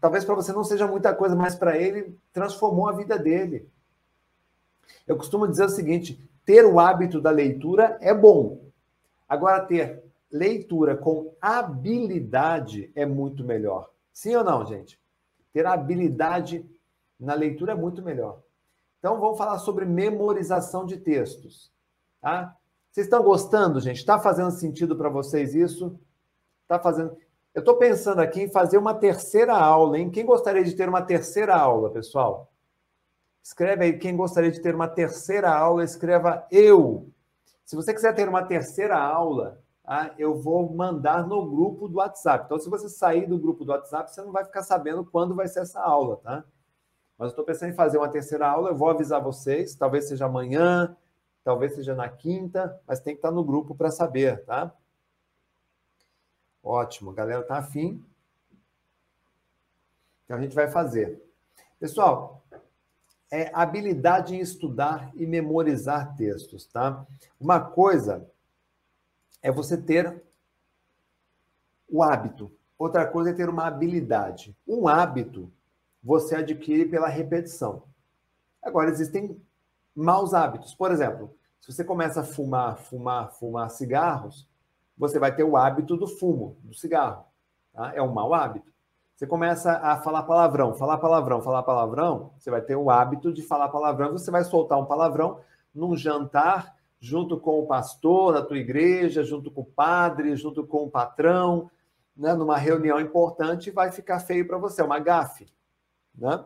Talvez 0.00 0.24
para 0.24 0.34
você 0.34 0.52
não 0.52 0.64
seja 0.64 0.86
muita 0.86 1.14
coisa, 1.14 1.36
mas 1.36 1.54
para 1.54 1.76
ele 1.76 2.18
transformou 2.32 2.88
a 2.88 2.92
vida 2.92 3.18
dele. 3.18 3.68
Eu 5.06 5.16
costumo 5.16 5.46
dizer 5.46 5.66
o 5.66 5.68
seguinte: 5.68 6.18
ter 6.44 6.64
o 6.64 6.80
hábito 6.80 7.20
da 7.20 7.30
leitura 7.30 7.98
é 8.00 8.14
bom. 8.14 8.60
Agora, 9.28 9.64
ter 9.66 10.02
leitura 10.30 10.96
com 10.96 11.34
habilidade 11.40 12.90
é 12.94 13.04
muito 13.04 13.44
melhor. 13.44 13.90
Sim 14.12 14.34
ou 14.36 14.44
não, 14.44 14.64
gente? 14.64 14.98
Ter 15.54 15.64
habilidade 15.64 16.68
na 17.18 17.32
leitura 17.32 17.72
é 17.72 17.76
muito 17.76 18.02
melhor. 18.02 18.42
Então, 18.98 19.20
vamos 19.20 19.38
falar 19.38 19.58
sobre 19.58 19.84
memorização 19.84 20.84
de 20.84 20.96
textos. 20.96 21.72
Tá? 22.20 22.56
Vocês 22.90 23.06
estão 23.06 23.22
gostando, 23.22 23.80
gente? 23.80 23.98
Está 23.98 24.18
fazendo 24.18 24.50
sentido 24.50 24.96
para 24.96 25.08
vocês 25.08 25.54
isso? 25.54 25.98
Está 26.62 26.78
fazendo. 26.78 27.16
Eu 27.54 27.60
estou 27.60 27.76
pensando 27.76 28.20
aqui 28.20 28.42
em 28.42 28.50
fazer 28.50 28.78
uma 28.78 28.94
terceira 28.94 29.54
aula, 29.54 29.96
hein? 29.96 30.10
Quem 30.10 30.26
gostaria 30.26 30.64
de 30.64 30.74
ter 30.74 30.88
uma 30.88 31.02
terceira 31.02 31.54
aula, 31.54 31.90
pessoal? 31.90 32.50
Escreve 33.40 33.84
aí 33.84 33.98
quem 33.98 34.16
gostaria 34.16 34.50
de 34.50 34.60
ter 34.60 34.74
uma 34.74 34.88
terceira 34.88 35.54
aula, 35.54 35.84
escreva 35.84 36.46
eu. 36.50 37.08
Se 37.64 37.76
você 37.76 37.94
quiser 37.94 38.12
ter 38.14 38.28
uma 38.28 38.42
terceira 38.42 38.98
aula, 38.98 39.62
tá? 39.84 40.14
eu 40.18 40.34
vou 40.34 40.72
mandar 40.74 41.26
no 41.26 41.48
grupo 41.48 41.86
do 41.88 41.98
WhatsApp. 41.98 42.46
Então, 42.46 42.58
se 42.58 42.68
você 42.68 42.88
sair 42.88 43.26
do 43.26 43.38
grupo 43.38 43.64
do 43.64 43.70
WhatsApp, 43.72 44.10
você 44.10 44.22
não 44.22 44.32
vai 44.32 44.44
ficar 44.44 44.62
sabendo 44.62 45.04
quando 45.04 45.34
vai 45.34 45.46
ser 45.46 45.60
essa 45.60 45.80
aula, 45.80 46.16
tá? 46.16 46.44
Mas 47.16 47.26
eu 47.26 47.30
estou 47.30 47.44
pensando 47.44 47.70
em 47.70 47.76
fazer 47.76 47.98
uma 47.98 48.08
terceira 48.08 48.48
aula, 48.48 48.70
eu 48.70 48.76
vou 48.76 48.88
avisar 48.88 49.22
vocês, 49.22 49.74
talvez 49.74 50.08
seja 50.08 50.26
amanhã, 50.26 50.96
talvez 51.44 51.74
seja 51.74 51.94
na 51.94 52.08
quinta, 52.08 52.80
mas 52.86 53.00
tem 53.00 53.14
que 53.14 53.18
estar 53.18 53.30
no 53.30 53.44
grupo 53.44 53.74
para 53.74 53.90
saber, 53.90 54.44
tá? 54.44 54.74
Ótimo, 56.62 57.10
a 57.10 57.14
galera 57.14 57.42
tá 57.42 57.58
afim. 57.58 58.02
Então 60.24 60.38
a 60.38 60.40
gente 60.40 60.54
vai 60.54 60.68
fazer. 60.68 61.22
Pessoal, 61.78 62.42
é 63.30 63.50
habilidade 63.52 64.34
em 64.34 64.40
estudar 64.40 65.10
e 65.14 65.26
memorizar 65.26 66.16
textos, 66.16 66.66
tá? 66.66 67.06
Uma 67.38 67.60
coisa 67.60 68.26
é 69.44 69.52
você 69.52 69.76
ter 69.76 70.24
o 71.86 72.02
hábito, 72.02 72.50
outra 72.78 73.06
coisa 73.06 73.28
é 73.28 73.34
ter 73.34 73.46
uma 73.46 73.66
habilidade. 73.66 74.56
Um 74.66 74.88
hábito 74.88 75.52
você 76.02 76.34
adquire 76.34 76.86
pela 76.86 77.08
repetição. 77.08 77.82
Agora, 78.62 78.88
existem 78.88 79.38
maus 79.94 80.32
hábitos. 80.32 80.74
Por 80.74 80.90
exemplo, 80.90 81.36
se 81.60 81.70
você 81.70 81.84
começa 81.84 82.22
a 82.22 82.24
fumar, 82.24 82.78
fumar, 82.78 83.32
fumar 83.32 83.68
cigarros, 83.68 84.48
você 84.96 85.18
vai 85.18 85.34
ter 85.36 85.44
o 85.44 85.58
hábito 85.58 85.94
do 85.94 86.06
fumo, 86.06 86.56
do 86.62 86.72
cigarro. 86.72 87.26
Tá? 87.74 87.92
É 87.94 88.00
um 88.00 88.14
mau 88.14 88.32
hábito. 88.32 88.72
Você 89.14 89.26
começa 89.26 89.72
a 89.72 90.00
falar 90.00 90.22
palavrão, 90.22 90.74
falar 90.74 90.96
palavrão, 90.96 91.42
falar 91.42 91.62
palavrão, 91.62 92.32
você 92.38 92.50
vai 92.50 92.62
ter 92.62 92.76
o 92.76 92.90
hábito 92.90 93.30
de 93.30 93.42
falar 93.42 93.68
palavrão, 93.68 94.12
você 94.12 94.30
vai 94.30 94.42
soltar 94.42 94.78
um 94.78 94.86
palavrão 94.86 95.40
num 95.74 95.94
jantar, 95.94 96.73
junto 97.04 97.38
com 97.38 97.60
o 97.60 97.66
pastor 97.66 98.32
da 98.32 98.42
tua 98.42 98.56
igreja, 98.56 99.22
junto 99.22 99.50
com 99.50 99.60
o 99.60 99.66
padre, 99.66 100.34
junto 100.36 100.66
com 100.66 100.84
o 100.84 100.90
patrão, 100.90 101.70
né, 102.16 102.32
numa 102.32 102.56
reunião 102.56 102.98
importante, 102.98 103.70
vai 103.70 103.92
ficar 103.92 104.20
feio 104.20 104.46
para 104.46 104.56
você, 104.56 104.80
é 104.80 104.84
uma 104.84 104.98
gafe. 104.98 105.46
Né? 106.14 106.42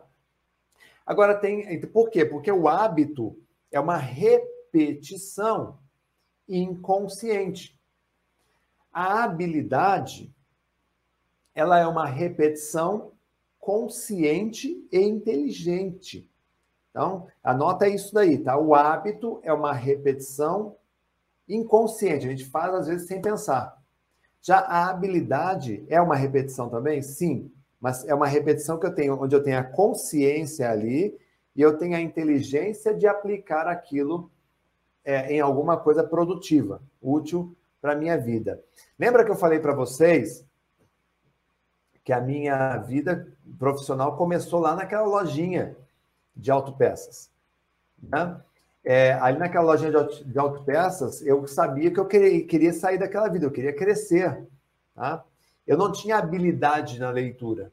Agora 1.05 1.33
tem. 1.33 1.79
Por 1.87 2.09
quê? 2.09 2.25
Porque 2.25 2.51
o 2.51 2.67
hábito 2.67 3.41
é 3.71 3.79
uma 3.79 3.95
repetição 3.95 5.79
inconsciente. 6.45 7.79
A 8.91 9.23
habilidade 9.23 10.35
ela 11.55 11.79
é 11.79 11.87
uma 11.87 12.05
repetição 12.05 13.13
consciente 13.59 14.85
e 14.91 14.99
inteligente. 14.99 16.29
Então, 16.89 17.27
anota 17.43 17.87
isso 17.87 18.13
daí, 18.13 18.37
tá? 18.37 18.57
O 18.57 18.73
hábito 18.73 19.39
é 19.43 19.53
uma 19.53 19.73
repetição 19.73 20.75
inconsciente, 21.47 22.27
a 22.27 22.29
gente 22.29 22.45
faz 22.45 22.73
às 22.73 22.87
vezes 22.87 23.07
sem 23.07 23.21
pensar. 23.21 23.77
Já 24.41 24.59
a 24.59 24.89
habilidade 24.89 25.83
é 25.89 26.01
uma 26.01 26.15
repetição 26.15 26.69
também? 26.69 27.01
Sim, 27.01 27.51
mas 27.79 28.07
é 28.07 28.13
uma 28.13 28.27
repetição 28.27 28.79
que 28.79 28.85
eu 28.85 28.93
tenho, 28.93 29.21
onde 29.21 29.35
eu 29.35 29.43
tenho 29.43 29.59
a 29.59 29.63
consciência 29.63 30.69
ali 30.69 31.17
e 31.55 31.61
eu 31.61 31.77
tenho 31.77 31.95
a 31.95 32.01
inteligência 32.01 32.93
de 32.93 33.07
aplicar 33.07 33.67
aquilo 33.67 34.31
é, 35.03 35.33
em 35.33 35.39
alguma 35.39 35.77
coisa 35.77 36.03
produtiva, 36.03 36.81
útil 37.01 37.55
para 37.81 37.93
a 37.93 37.95
minha 37.95 38.17
vida. 38.17 38.61
Lembra 38.97 39.23
que 39.23 39.31
eu 39.31 39.35
falei 39.35 39.59
para 39.59 39.73
vocês 39.73 40.45
que 42.03 42.13
a 42.13 42.21
minha 42.21 42.77
vida 42.77 43.27
profissional 43.57 44.17
começou 44.17 44.59
lá 44.59 44.75
naquela 44.75 45.05
lojinha 45.05 45.75
de 46.39 46.51
autopeças. 46.51 47.29
Né? 48.01 48.39
É, 48.83 49.13
ali 49.13 49.37
naquela 49.37 49.65
lojinha 49.65 49.91
de 50.25 50.39
autopeças, 50.39 51.21
eu 51.21 51.45
sabia 51.45 51.91
que 51.91 51.99
eu 51.99 52.05
queria, 52.05 52.45
queria 52.45 52.73
sair 52.73 52.97
daquela 52.97 53.27
vida, 53.27 53.45
eu 53.45 53.51
queria 53.51 53.75
crescer. 53.75 54.47
Tá? 54.95 55.23
Eu 55.67 55.77
não 55.77 55.91
tinha 55.91 56.17
habilidade 56.17 56.99
na 56.99 57.09
leitura. 57.09 57.71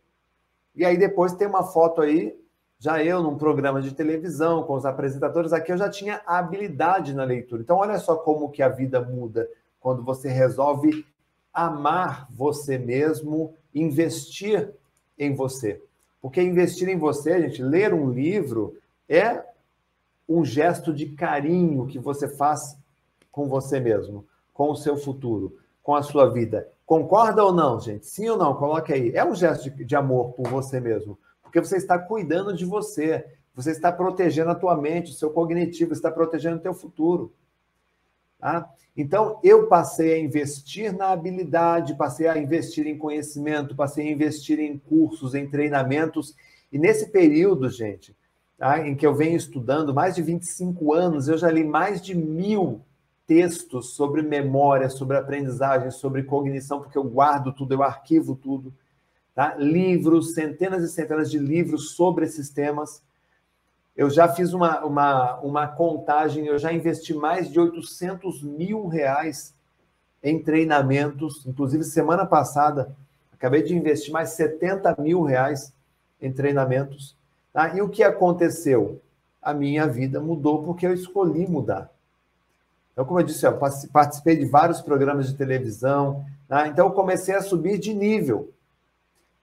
E 0.74 0.84
aí 0.84 0.98
depois 0.98 1.32
tem 1.32 1.46
uma 1.46 1.62
foto 1.62 2.02
aí, 2.02 2.38
já 2.78 3.02
eu 3.02 3.22
num 3.22 3.38
programa 3.38 3.80
de 3.80 3.94
televisão, 3.94 4.64
com 4.64 4.74
os 4.74 4.84
apresentadores, 4.84 5.52
aqui 5.52 5.72
eu 5.72 5.78
já 5.78 5.88
tinha 5.88 6.20
habilidade 6.26 7.14
na 7.14 7.24
leitura. 7.24 7.62
Então 7.62 7.78
olha 7.78 7.98
só 7.98 8.16
como 8.16 8.50
que 8.50 8.62
a 8.62 8.68
vida 8.68 9.00
muda 9.00 9.48
quando 9.80 10.02
você 10.02 10.28
resolve 10.28 11.06
amar 11.54 12.26
você 12.30 12.76
mesmo, 12.76 13.54
investir 13.74 14.74
em 15.18 15.34
você. 15.34 15.82
Porque 16.26 16.42
investir 16.42 16.88
em 16.88 16.98
você, 16.98 17.40
gente, 17.42 17.62
ler 17.62 17.94
um 17.94 18.10
livro 18.10 18.76
é 19.08 19.44
um 20.28 20.44
gesto 20.44 20.92
de 20.92 21.06
carinho 21.06 21.86
que 21.86 22.00
você 22.00 22.26
faz 22.26 22.76
com 23.30 23.48
você 23.48 23.78
mesmo, 23.78 24.26
com 24.52 24.72
o 24.72 24.74
seu 24.74 24.96
futuro, 24.96 25.56
com 25.84 25.94
a 25.94 26.02
sua 26.02 26.28
vida. 26.28 26.68
Concorda 26.84 27.44
ou 27.44 27.52
não, 27.52 27.78
gente? 27.78 28.06
Sim 28.06 28.28
ou 28.30 28.36
não? 28.36 28.56
Coloque 28.56 28.92
aí. 28.92 29.14
É 29.14 29.24
um 29.24 29.36
gesto 29.36 29.70
de, 29.70 29.94
amor 29.94 30.32
por 30.32 30.48
você 30.48 30.80
mesmo, 30.80 31.16
porque 31.44 31.60
você 31.60 31.76
está 31.76 31.96
cuidando 31.96 32.52
de 32.52 32.64
você, 32.64 33.24
você 33.54 33.70
está 33.70 33.92
protegendo 33.92 34.50
a 34.50 34.56
tua 34.56 34.76
mente, 34.76 35.12
o 35.12 35.14
seu 35.14 35.30
cognitivo, 35.30 35.92
está 35.92 36.10
protegendo 36.10 36.56
o 36.56 36.60
teu 36.60 36.74
futuro. 36.74 37.32
Tá? 38.38 38.68
Então, 38.96 39.38
eu 39.42 39.66
passei 39.66 40.14
a 40.14 40.18
investir 40.18 40.96
na 40.96 41.10
habilidade, 41.10 41.96
passei 41.96 42.26
a 42.26 42.38
investir 42.38 42.86
em 42.86 42.96
conhecimento, 42.96 43.76
passei 43.76 44.08
a 44.08 44.12
investir 44.12 44.58
em 44.58 44.78
cursos, 44.78 45.34
em 45.34 45.48
treinamentos. 45.48 46.34
E 46.72 46.78
nesse 46.78 47.10
período, 47.10 47.68
gente, 47.68 48.16
tá, 48.56 48.86
em 48.86 48.94
que 48.94 49.06
eu 49.06 49.14
venho 49.14 49.36
estudando 49.36 49.92
mais 49.92 50.14
de 50.14 50.22
25 50.22 50.94
anos, 50.94 51.28
eu 51.28 51.36
já 51.36 51.50
li 51.50 51.62
mais 51.62 52.00
de 52.00 52.14
mil 52.14 52.80
textos 53.26 53.90
sobre 53.90 54.22
memória, 54.22 54.88
sobre 54.88 55.16
aprendizagem, 55.16 55.90
sobre 55.90 56.22
cognição, 56.22 56.80
porque 56.80 56.96
eu 56.96 57.04
guardo 57.04 57.52
tudo, 57.52 57.74
eu 57.74 57.82
arquivo 57.82 58.36
tudo. 58.36 58.72
Tá? 59.34 59.54
Livros, 59.56 60.32
centenas 60.32 60.82
e 60.82 60.88
centenas 60.88 61.30
de 61.30 61.38
livros 61.38 61.90
sobre 61.90 62.24
esses 62.24 62.48
temas. 62.48 63.02
Eu 63.96 64.10
já 64.10 64.28
fiz 64.28 64.52
uma, 64.52 64.84
uma, 64.84 65.36
uma 65.40 65.66
contagem, 65.66 66.46
eu 66.46 66.58
já 66.58 66.70
investi 66.70 67.14
mais 67.14 67.50
de 67.50 67.58
800 67.58 68.42
mil 68.42 68.86
reais 68.86 69.54
em 70.22 70.42
treinamentos. 70.42 71.46
Inclusive, 71.46 71.82
semana 71.82 72.26
passada, 72.26 72.94
acabei 73.32 73.62
de 73.62 73.74
investir 73.74 74.12
mais 74.12 74.30
70 74.30 74.96
mil 74.98 75.22
reais 75.22 75.72
em 76.20 76.30
treinamentos. 76.30 77.16
Tá? 77.54 77.74
E 77.74 77.80
o 77.80 77.88
que 77.88 78.02
aconteceu? 78.02 79.00
A 79.40 79.54
minha 79.54 79.86
vida 79.86 80.20
mudou 80.20 80.62
porque 80.62 80.86
eu 80.86 80.92
escolhi 80.92 81.46
mudar. 81.46 81.90
Então, 82.92 83.04
como 83.04 83.20
eu 83.20 83.24
disse, 83.24 83.46
eu 83.46 83.58
participei 83.92 84.36
de 84.36 84.44
vários 84.44 84.82
programas 84.82 85.26
de 85.28 85.34
televisão. 85.34 86.24
Tá? 86.46 86.68
Então, 86.68 86.88
eu 86.88 86.92
comecei 86.92 87.34
a 87.34 87.40
subir 87.40 87.78
de 87.78 87.94
nível. 87.94 88.52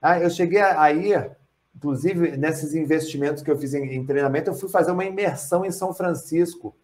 Tá? 0.00 0.20
Eu 0.20 0.30
cheguei 0.30 0.60
a 0.60 0.92
ir 0.92 1.32
inclusive 1.76 2.36
nesses 2.36 2.74
investimentos 2.74 3.42
que 3.42 3.50
eu 3.50 3.58
fiz 3.58 3.74
em, 3.74 3.94
em, 3.94 4.06
treinamento, 4.06 4.50
eu 4.50 4.54
fui 4.54 4.68
fazer 4.68 4.92
uma 4.92 5.04
imersão 5.04 5.64
em 5.64 5.70
São 5.70 5.92
Francisco. 5.92 6.74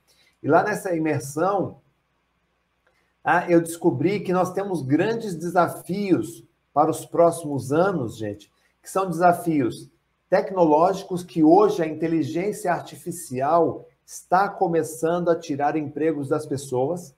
E 0.42 0.48
lá 0.48 0.62
nessa 0.62 0.94
imersão, 0.94 1.80
ah, 3.22 3.48
eu 3.50 3.60
descobri 3.60 4.20
que 4.20 4.32
nós 4.32 4.52
temos 4.52 4.82
grandes 4.82 5.34
desafios 5.34 6.44
para 6.72 6.90
os 6.90 7.04
próximos 7.04 7.72
anos, 7.72 8.16
gente, 8.16 8.50
que 8.82 8.90
são 8.90 9.08
desafios 9.08 9.90
tecnológicos 10.28 11.24
que 11.24 11.42
hoje 11.42 11.82
a 11.82 11.86
inteligência 11.86 12.72
artificial 12.72 13.86
está 14.06 14.48
começando 14.48 15.28
a 15.28 15.38
tirar 15.38 15.76
empregos 15.76 16.28
das 16.28 16.46
pessoas. 16.46 17.14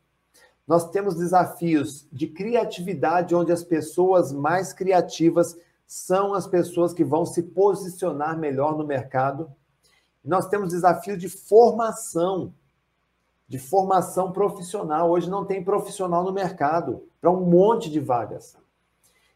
Nós 0.67 0.91
temos 0.91 1.15
desafios 1.15 2.07
de 2.11 2.27
criatividade, 2.27 3.35
onde 3.35 3.53
as 3.53 3.63
pessoas 3.63 4.33
mais 4.33 4.73
criativas 4.73 5.57
são 5.93 6.33
as 6.33 6.47
pessoas 6.47 6.95
que 6.95 7.05
vão 7.05 7.27
se 7.27 7.43
posicionar 7.43 8.39
melhor 8.39 8.79
no 8.79 8.87
mercado. 8.87 9.53
Nós 10.25 10.49
temos 10.49 10.71
desafio 10.71 11.19
de 11.19 11.29
formação, 11.29 12.55
de 13.47 13.59
formação 13.59 14.33
profissional. 14.33 15.11
Hoje 15.11 15.29
não 15.29 15.45
tem 15.45 15.63
profissional 15.63 16.25
no 16.25 16.33
mercado 16.33 17.07
para 17.21 17.31
um 17.31 17.45
monte 17.45 17.91
de 17.91 18.01
vagas. 18.01 18.57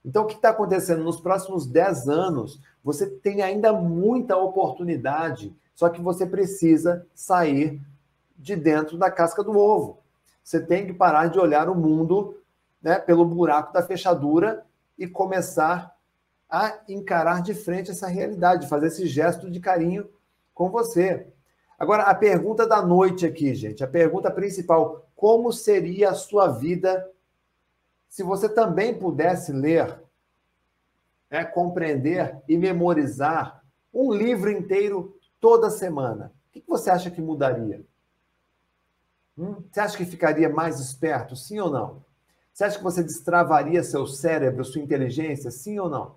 Então, 0.03 0.23
o 0.23 0.27
que 0.27 0.37
está 0.37 0.49
acontecendo? 0.49 1.05
Nos 1.05 1.21
próximos 1.21 1.67
10 1.67 2.09
anos, 2.09 2.59
você 2.83 3.07
tem 3.07 3.43
ainda 3.43 3.71
muita 3.75 4.35
oportunidade, 4.39 5.55
só 5.75 5.91
que 5.91 6.01
você 6.01 6.25
precisa 6.25 7.07
sair 7.15 7.83
de 8.35 8.57
dentro 8.57 8.97
da 8.97 9.11
casca 9.11 9.45
do 9.45 9.59
ovo. 9.59 9.99
Você 10.43 10.59
tem 10.59 10.87
que 10.87 10.95
parar 10.95 11.27
de 11.27 11.39
olhar 11.39 11.69
o 11.69 11.75
mundo 11.75 12.41
né, 12.81 12.99
pelo 12.99 13.27
buraco 13.27 13.75
da 13.75 13.83
fechadura 13.83 14.65
e 14.99 15.07
começar 15.07 15.96
a 16.49 16.81
encarar 16.89 17.43
de 17.43 17.55
frente 17.55 17.91
essa 17.91 18.07
realidade, 18.07 18.69
fazer 18.69 18.87
esse 18.87 19.07
gesto 19.07 19.51
de 19.51 19.61
carinho 19.61 20.09
com 20.55 20.71
você. 20.71 21.27
Agora, 21.79 22.05
a 22.05 22.15
pergunta 22.15 22.67
da 22.67 22.81
noite 22.81 23.27
aqui, 23.27 23.55
gente, 23.55 23.85
a 23.85 23.89
pergunta 23.89 24.31
principal: 24.31 25.09
como 25.15 25.53
seria 25.53 26.11
a 26.11 26.15
sua 26.15 26.49
vida 26.49 27.11
se 28.09 28.23
você 28.23 28.49
também 28.49 28.95
pudesse 28.95 29.53
ler, 29.53 30.01
é, 31.29 31.45
compreender 31.45 32.41
e 32.49 32.57
memorizar 32.57 33.63
um 33.93 34.13
livro 34.13 34.51
inteiro 34.51 35.19
toda 35.41 35.69
semana? 35.69 36.33
O 36.49 36.53
que 36.53 36.65
você 36.67 36.89
acha 36.89 37.11
que 37.11 37.21
mudaria? 37.21 37.85
Hum? 39.37 39.63
Você 39.71 39.81
acha 39.81 39.97
que 39.99 40.07
ficaria 40.07 40.49
mais 40.49 40.81
esperto, 40.81 41.37
sim 41.37 41.59
ou 41.61 41.71
não? 41.71 42.05
Você 42.55 42.65
acha 42.65 42.79
que 42.79 42.85
você 42.85 43.03
destravaria 43.03 43.83
seu 43.83 44.07
cérebro, 44.07 44.65
sua 44.65 44.81
inteligência, 44.81 45.51
sim 45.51 45.79
ou 45.79 45.91
não? 45.91 46.15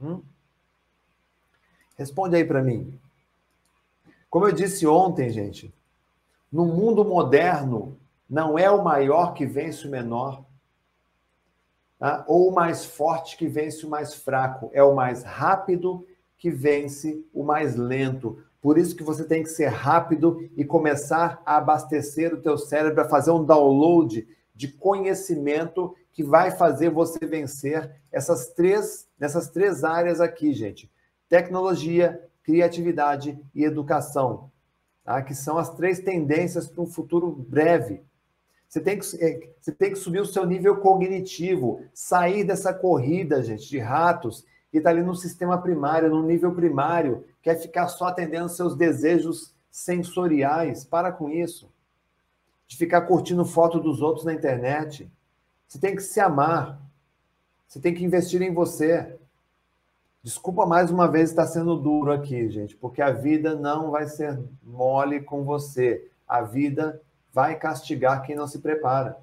Hum? 0.00 0.22
Responde 1.96 2.36
aí 2.36 2.44
para 2.44 2.62
mim. 2.62 2.98
Como 4.28 4.46
eu 4.46 4.52
disse 4.52 4.86
ontem, 4.86 5.30
gente, 5.30 5.74
no 6.52 6.66
mundo 6.66 7.04
moderno, 7.04 7.98
não 8.28 8.58
é 8.58 8.70
o 8.70 8.84
maior 8.84 9.32
que 9.32 9.46
vence 9.46 9.86
o 9.86 9.90
menor, 9.90 10.44
tá? 11.98 12.24
ou 12.26 12.48
o 12.48 12.54
mais 12.54 12.84
forte 12.84 13.36
que 13.36 13.48
vence 13.48 13.86
o 13.86 13.90
mais 13.90 14.14
fraco, 14.14 14.70
é 14.72 14.82
o 14.82 14.94
mais 14.94 15.22
rápido 15.22 16.06
que 16.36 16.50
vence 16.50 17.24
o 17.32 17.42
mais 17.42 17.76
lento. 17.76 18.42
Por 18.60 18.76
isso 18.76 18.96
que 18.96 19.02
você 19.02 19.24
tem 19.24 19.42
que 19.42 19.48
ser 19.48 19.68
rápido 19.68 20.50
e 20.56 20.64
começar 20.64 21.40
a 21.46 21.56
abastecer 21.56 22.34
o 22.34 22.42
teu 22.42 22.58
cérebro, 22.58 23.00
a 23.00 23.08
fazer 23.08 23.30
um 23.30 23.44
download 23.44 24.26
de 24.56 24.68
conhecimento 24.68 25.94
que 26.10 26.24
vai 26.24 26.50
fazer 26.50 26.88
você 26.88 27.18
vencer 27.26 27.94
essas 28.10 28.48
três, 28.54 29.06
nessas 29.18 29.50
três 29.50 29.84
áreas 29.84 30.20
aqui, 30.20 30.54
gente: 30.54 30.90
tecnologia, 31.28 32.20
criatividade 32.42 33.38
e 33.54 33.64
educação, 33.64 34.50
tá? 35.04 35.20
que 35.20 35.34
são 35.34 35.58
as 35.58 35.74
três 35.74 36.00
tendências 36.00 36.66
para 36.66 36.82
um 36.82 36.86
futuro 36.86 37.30
breve. 37.30 38.02
Você 38.66 38.80
tem, 38.80 38.98
que, 38.98 39.06
é, 39.22 39.52
você 39.60 39.72
tem 39.72 39.92
que 39.92 39.98
subir 39.98 40.20
o 40.20 40.26
seu 40.26 40.44
nível 40.44 40.78
cognitivo, 40.78 41.82
sair 41.94 42.42
dessa 42.42 42.74
corrida, 42.74 43.42
gente, 43.42 43.68
de 43.68 43.78
ratos, 43.78 44.44
que 44.70 44.78
está 44.78 44.90
ali 44.90 45.02
no 45.02 45.14
sistema 45.14 45.60
primário, 45.60 46.10
no 46.10 46.22
nível 46.22 46.52
primário, 46.52 47.24
quer 47.42 47.56
ficar 47.56 47.88
só 47.88 48.06
atendendo 48.06 48.48
seus 48.48 48.74
desejos 48.74 49.54
sensoriais. 49.70 50.84
Para 50.84 51.12
com 51.12 51.30
isso. 51.30 51.70
De 52.66 52.76
ficar 52.76 53.02
curtindo 53.02 53.44
foto 53.44 53.78
dos 53.78 54.02
outros 54.02 54.24
na 54.24 54.34
internet. 54.34 55.10
Você 55.66 55.78
tem 55.78 55.94
que 55.94 56.02
se 56.02 56.20
amar. 56.20 56.80
Você 57.66 57.80
tem 57.80 57.94
que 57.94 58.04
investir 58.04 58.42
em 58.42 58.52
você. 58.52 59.16
Desculpa 60.22 60.66
mais 60.66 60.90
uma 60.90 61.06
vez 61.06 61.30
estar 61.30 61.46
sendo 61.46 61.76
duro 61.76 62.10
aqui, 62.12 62.50
gente, 62.50 62.74
porque 62.76 63.00
a 63.00 63.12
vida 63.12 63.54
não 63.54 63.90
vai 63.90 64.08
ser 64.08 64.38
mole 64.62 65.20
com 65.20 65.44
você. 65.44 66.10
A 66.26 66.42
vida 66.42 67.00
vai 67.32 67.54
castigar 67.54 68.22
quem 68.22 68.34
não 68.34 68.48
se 68.48 68.58
prepara. 68.58 69.16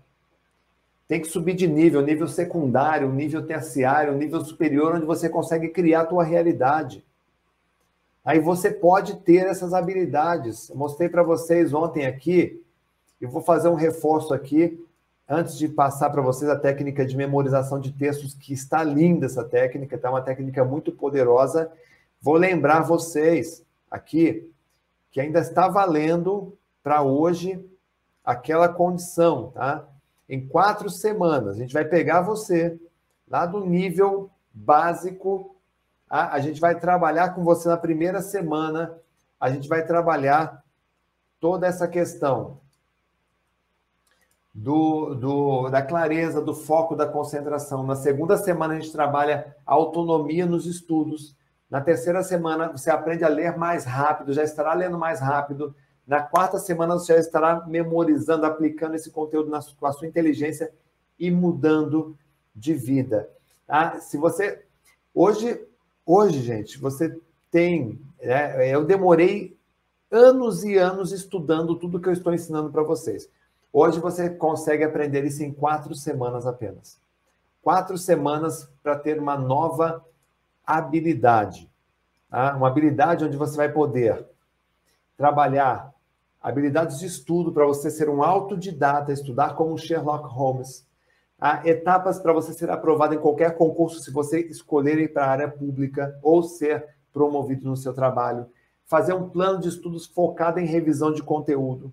Tem 1.08 1.20
que 1.20 1.28
subir 1.28 1.56
de 1.56 1.68
nível, 1.68 2.02
nível 2.02 2.28
secundário, 2.28 3.12
nível 3.12 3.46
terciário, 3.46 4.16
nível 4.16 4.44
superior, 4.46 4.96
onde 4.96 5.06
você 5.06 5.28
consegue 5.28 5.70
criar 5.70 6.02
a 6.02 6.06
tua 6.06 6.24
realidade. 6.24 7.04
Aí 8.24 8.40
você 8.40 8.72
pode 8.72 9.18
ter 9.18 9.46
essas 9.46 9.74
habilidades. 9.74 10.70
Eu 10.70 10.78
mostrei 10.78 11.10
para 11.10 11.24
vocês 11.24 11.74
ontem 11.74 12.06
aqui, 12.06 12.63
e 13.24 13.26
vou 13.26 13.42
fazer 13.42 13.70
um 13.70 13.74
reforço 13.74 14.34
aqui, 14.34 14.86
antes 15.30 15.58
de 15.58 15.70
passar 15.70 16.10
para 16.10 16.22
vocês 16.22 16.52
a 16.52 16.60
técnica 16.60 17.06
de 17.06 17.16
memorização 17.16 17.80
de 17.80 17.94
textos, 17.94 18.34
que 18.34 18.52
está 18.52 18.84
linda 18.84 19.28
essa 19.28 19.46
técnica, 19.46 19.98
tá 19.98 20.10
uma 20.10 20.22
técnica 20.22 20.66
muito 20.66 20.92
poderosa. 20.92 21.72
Vou 22.20 22.36
lembrar 22.36 22.82
vocês 22.82 23.66
aqui 23.90 24.52
que 25.10 25.22
ainda 25.22 25.40
está 25.40 25.70
valendo 25.70 26.58
para 26.84 27.02
hoje 27.02 27.66
aquela 28.26 28.68
condição, 28.68 29.52
tá? 29.52 29.88
Em 30.28 30.46
quatro 30.46 30.90
semanas, 30.90 31.56
a 31.56 31.60
gente 31.60 31.74
vai 31.74 31.86
pegar 31.86 32.20
você 32.20 32.78
lá 33.30 33.46
do 33.46 33.66
nível 33.66 34.30
básico, 34.54 35.56
tá? 36.10 36.30
a 36.30 36.40
gente 36.42 36.60
vai 36.60 36.78
trabalhar 36.78 37.30
com 37.30 37.42
você 37.42 37.70
na 37.70 37.78
primeira 37.78 38.22
semana, 38.22 38.98
a 39.40 39.50
gente 39.50 39.70
vai 39.70 39.86
trabalhar 39.86 40.62
toda 41.40 41.66
essa 41.66 41.88
questão 41.88 42.62
do, 44.54 45.16
do, 45.16 45.70
da 45.70 45.82
clareza, 45.82 46.42
do 46.42 46.54
foco, 46.54 46.96
da 46.96 47.08
concentração. 47.08 47.84
Na 47.84 47.96
segunda 47.96 48.38
semana, 48.38 48.76
a 48.76 48.80
gente 48.80 48.92
trabalha 48.92 49.56
autonomia 49.66 50.46
nos 50.46 50.66
estudos. 50.66 51.36
Na 51.70 51.82
terceira 51.82 52.22
semana, 52.22 52.72
você 52.72 52.92
aprende 52.92 53.24
a 53.24 53.30
ler 53.30 53.58
mais 53.58 53.84
rápido, 53.84 54.34
já 54.34 54.44
estará 54.44 54.74
lendo 54.74 54.98
mais 54.98 55.20
rápido. 55.20 55.76
Na 56.06 56.22
quarta 56.22 56.60
semana, 56.60 56.94
você 56.94 57.14
já 57.14 57.20
estará 57.20 57.66
memorizando, 57.66 58.46
aplicando 58.46 58.96
esse 58.96 59.10
conteúdo 59.10 59.50
na, 59.50 59.60
com 59.80 59.88
a 59.88 59.92
sua 59.92 60.08
inteligência 60.08 60.72
e 61.18 61.32
mudando 61.32 62.16
de 62.56 62.74
vida. 62.74 63.30
Tá? 63.66 64.00
Se 64.00 64.18
você. 64.18 64.64
Hoje, 65.16 65.66
hoje, 66.06 66.42
gente, 66.42 66.78
você 66.78 67.20
tem. 67.50 68.00
Né, 68.22 68.72
eu 68.72 68.86
demorei 68.86 69.58
anos 70.12 70.64
e 70.64 70.78
anos 70.78 71.12
estudando 71.12 71.76
tudo 71.76 72.00
que 72.00 72.08
eu 72.08 72.14
estou 72.14 72.34
ensinando 72.34 72.70
para 72.70 72.84
vocês. 72.84 73.28
Hoje 73.76 74.00
você 74.00 74.30
consegue 74.30 74.84
aprender 74.84 75.26
isso 75.26 75.44
em 75.44 75.52
quatro 75.52 75.96
semanas 75.96 76.46
apenas. 76.46 77.00
Quatro 77.64 77.98
semanas 77.98 78.70
para 78.84 78.96
ter 78.96 79.20
uma 79.20 79.36
nova 79.36 80.06
habilidade. 80.64 81.68
Tá? 82.30 82.56
Uma 82.56 82.68
habilidade 82.68 83.26
onde 83.26 83.36
você 83.36 83.58
vai 83.58 83.72
poder 83.72 84.28
trabalhar 85.18 85.92
habilidades 86.40 87.00
de 87.00 87.08
estudo 87.08 87.52
para 87.52 87.66
você 87.66 87.90
ser 87.90 88.10
um 88.10 88.22
autodidata, 88.22 89.12
estudar 89.12 89.56
como 89.56 89.76
Sherlock 89.76 90.28
Holmes. 90.28 90.86
Tá? 91.40 91.64
Etapas 91.66 92.20
para 92.20 92.32
você 92.32 92.54
ser 92.54 92.70
aprovado 92.70 93.16
em 93.16 93.20
qualquer 93.20 93.58
concurso, 93.58 94.02
se 94.02 94.12
você 94.12 94.42
escolher 94.42 95.00
ir 95.00 95.12
para 95.12 95.26
a 95.26 95.32
área 95.32 95.50
pública 95.50 96.16
ou 96.22 96.44
ser 96.44 96.86
promovido 97.12 97.68
no 97.68 97.76
seu 97.76 97.92
trabalho. 97.92 98.46
Fazer 98.86 99.14
um 99.14 99.30
plano 99.30 99.60
de 99.60 99.70
estudos 99.70 100.06
focado 100.06 100.60
em 100.60 100.68
revisão 100.68 101.12
de 101.12 101.24
conteúdo 101.24 101.92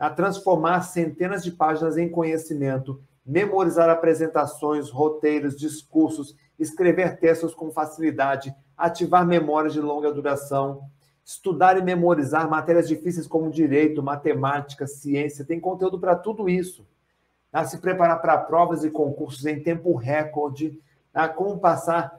a 0.00 0.08
transformar 0.08 0.80
centenas 0.80 1.44
de 1.44 1.52
páginas 1.52 1.98
em 1.98 2.08
conhecimento, 2.08 3.02
memorizar 3.24 3.90
apresentações, 3.90 4.88
roteiros, 4.88 5.54
discursos, 5.54 6.34
escrever 6.58 7.18
textos 7.18 7.54
com 7.54 7.70
facilidade, 7.70 8.54
ativar 8.74 9.26
memórias 9.26 9.74
de 9.74 9.80
longa 9.80 10.10
duração, 10.10 10.84
estudar 11.22 11.76
e 11.76 11.82
memorizar 11.82 12.48
matérias 12.48 12.88
difíceis 12.88 13.26
como 13.26 13.50
direito, 13.50 14.02
matemática, 14.02 14.86
ciência, 14.86 15.44
tem 15.44 15.60
conteúdo 15.60 16.00
para 16.00 16.16
tudo 16.16 16.48
isso. 16.48 16.86
A 17.52 17.64
se 17.64 17.76
preparar 17.76 18.22
para 18.22 18.38
provas 18.38 18.84
e 18.84 18.90
concursos 18.90 19.44
em 19.44 19.62
tempo 19.62 19.94
recorde, 19.94 20.80
a 21.12 21.28
como 21.28 21.58
passar, 21.58 22.18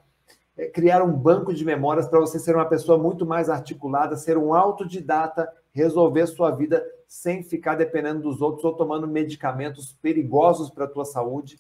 é, 0.56 0.68
criar 0.68 1.02
um 1.02 1.12
banco 1.12 1.52
de 1.52 1.66
memórias 1.66 2.08
para 2.08 2.20
você 2.20 2.38
ser 2.38 2.56
uma 2.56 2.66
pessoa 2.66 2.98
muito 2.98 3.26
mais 3.26 3.50
articulada, 3.50 4.16
ser 4.16 4.38
um 4.38 4.54
autodidata, 4.54 5.52
resolver 5.74 6.28
sua 6.28 6.52
vida 6.52 6.84
sem 7.08 7.44
ficar 7.44 7.76
dependendo 7.76 8.22
dos 8.22 8.42
outros 8.42 8.64
ou 8.64 8.74
tomando 8.74 9.08
medicamentos 9.08 9.98
perigosos 10.02 10.70
para 10.70 10.86
a 10.86 10.88
tua 10.88 11.06
saúde. 11.06 11.60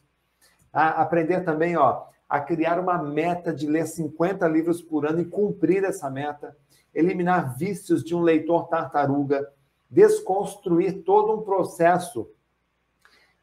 A 0.71 1.01
aprender 1.01 1.41
também, 1.41 1.75
ó, 1.75 2.05
a 2.29 2.39
criar 2.39 2.79
uma 2.79 2.97
meta 2.97 3.53
de 3.53 3.67
ler 3.67 3.85
50 3.85 4.47
livros 4.47 4.81
por 4.81 5.05
ano 5.05 5.19
e 5.19 5.25
cumprir 5.25 5.83
essa 5.83 6.09
meta, 6.09 6.55
eliminar 6.93 7.57
vícios 7.57 8.03
de 8.03 8.15
um 8.15 8.21
leitor 8.21 8.69
tartaruga, 8.69 9.45
desconstruir 9.89 11.03
todo 11.03 11.33
um 11.33 11.41
processo 11.41 12.29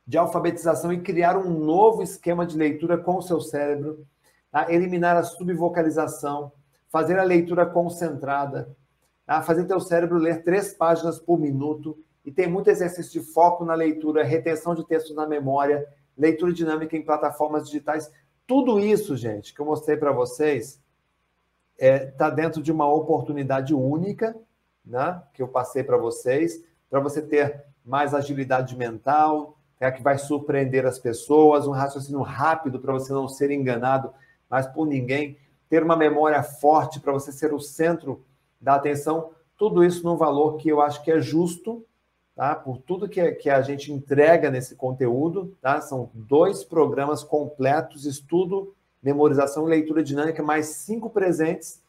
de 0.06 0.16
alfabetização 0.16 0.90
e 0.90 1.02
criar 1.02 1.36
um 1.36 1.50
novo 1.50 2.02
esquema 2.02 2.46
de 2.46 2.56
leitura 2.56 2.96
com 2.96 3.18
o 3.18 3.22
seu 3.22 3.42
cérebro, 3.42 4.06
tá? 4.50 4.72
eliminar 4.72 5.14
a 5.18 5.22
subvocalização, 5.22 6.50
fazer 6.88 7.18
a 7.18 7.24
leitura 7.24 7.66
concentrada, 7.66 8.74
a 9.28 9.42
fazer 9.42 9.66
teu 9.66 9.78
cérebro 9.78 10.16
ler 10.16 10.42
três 10.42 10.72
páginas 10.72 11.20
por 11.20 11.38
minuto 11.38 12.02
e 12.24 12.32
tem 12.32 12.48
muito 12.48 12.70
exercício 12.70 13.20
de 13.20 13.32
foco 13.32 13.62
na 13.62 13.74
leitura, 13.74 14.24
retenção 14.24 14.74
de 14.74 14.86
textos 14.86 15.14
na 15.14 15.26
memória, 15.26 15.86
leitura 16.16 16.50
dinâmica 16.50 16.96
em 16.96 17.04
plataformas 17.04 17.66
digitais. 17.66 18.10
Tudo 18.46 18.80
isso, 18.80 19.14
gente, 19.16 19.52
que 19.52 19.60
eu 19.60 19.66
mostrei 19.66 19.98
para 19.98 20.12
vocês, 20.12 20.82
está 21.76 21.86
é, 21.86 21.98
tá 22.06 22.30
dentro 22.30 22.62
de 22.62 22.72
uma 22.72 22.90
oportunidade 22.90 23.74
única, 23.74 24.34
né, 24.84 25.22
que 25.34 25.42
eu 25.42 25.48
passei 25.48 25.84
para 25.84 25.98
vocês, 25.98 26.64
para 26.88 26.98
você 26.98 27.20
ter 27.20 27.62
mais 27.84 28.14
agilidade 28.14 28.76
mental, 28.76 29.58
é 29.78 29.90
que 29.90 30.02
vai 30.02 30.16
surpreender 30.16 30.86
as 30.86 30.98
pessoas, 30.98 31.66
um 31.66 31.72
raciocínio 31.72 32.22
rápido 32.22 32.80
para 32.80 32.94
você 32.94 33.12
não 33.12 33.28
ser 33.28 33.50
enganado 33.50 34.10
mais 34.48 34.66
por 34.66 34.86
ninguém, 34.86 35.36
ter 35.68 35.82
uma 35.82 35.96
memória 35.96 36.42
forte 36.42 36.98
para 36.98 37.12
você 37.12 37.30
ser 37.30 37.52
o 37.52 37.60
centro 37.60 38.24
da 38.60 38.74
atenção, 38.74 39.30
tudo 39.56 39.84
isso 39.84 40.04
num 40.04 40.16
valor 40.16 40.56
que 40.56 40.68
eu 40.68 40.80
acho 40.80 41.02
que 41.02 41.10
é 41.10 41.20
justo, 41.20 41.84
tá? 42.34 42.54
Por 42.54 42.78
tudo 42.78 43.08
que, 43.08 43.32
que 43.32 43.50
a 43.50 43.60
gente 43.60 43.92
entrega 43.92 44.50
nesse 44.50 44.76
conteúdo, 44.76 45.56
tá? 45.60 45.80
São 45.80 46.10
dois 46.14 46.62
programas 46.62 47.24
completos, 47.24 48.04
estudo, 48.04 48.74
memorização 49.02 49.66
e 49.66 49.70
leitura 49.70 50.02
dinâmica, 50.02 50.42
mais 50.42 50.66
cinco 50.66 51.10
presentes, 51.10 51.82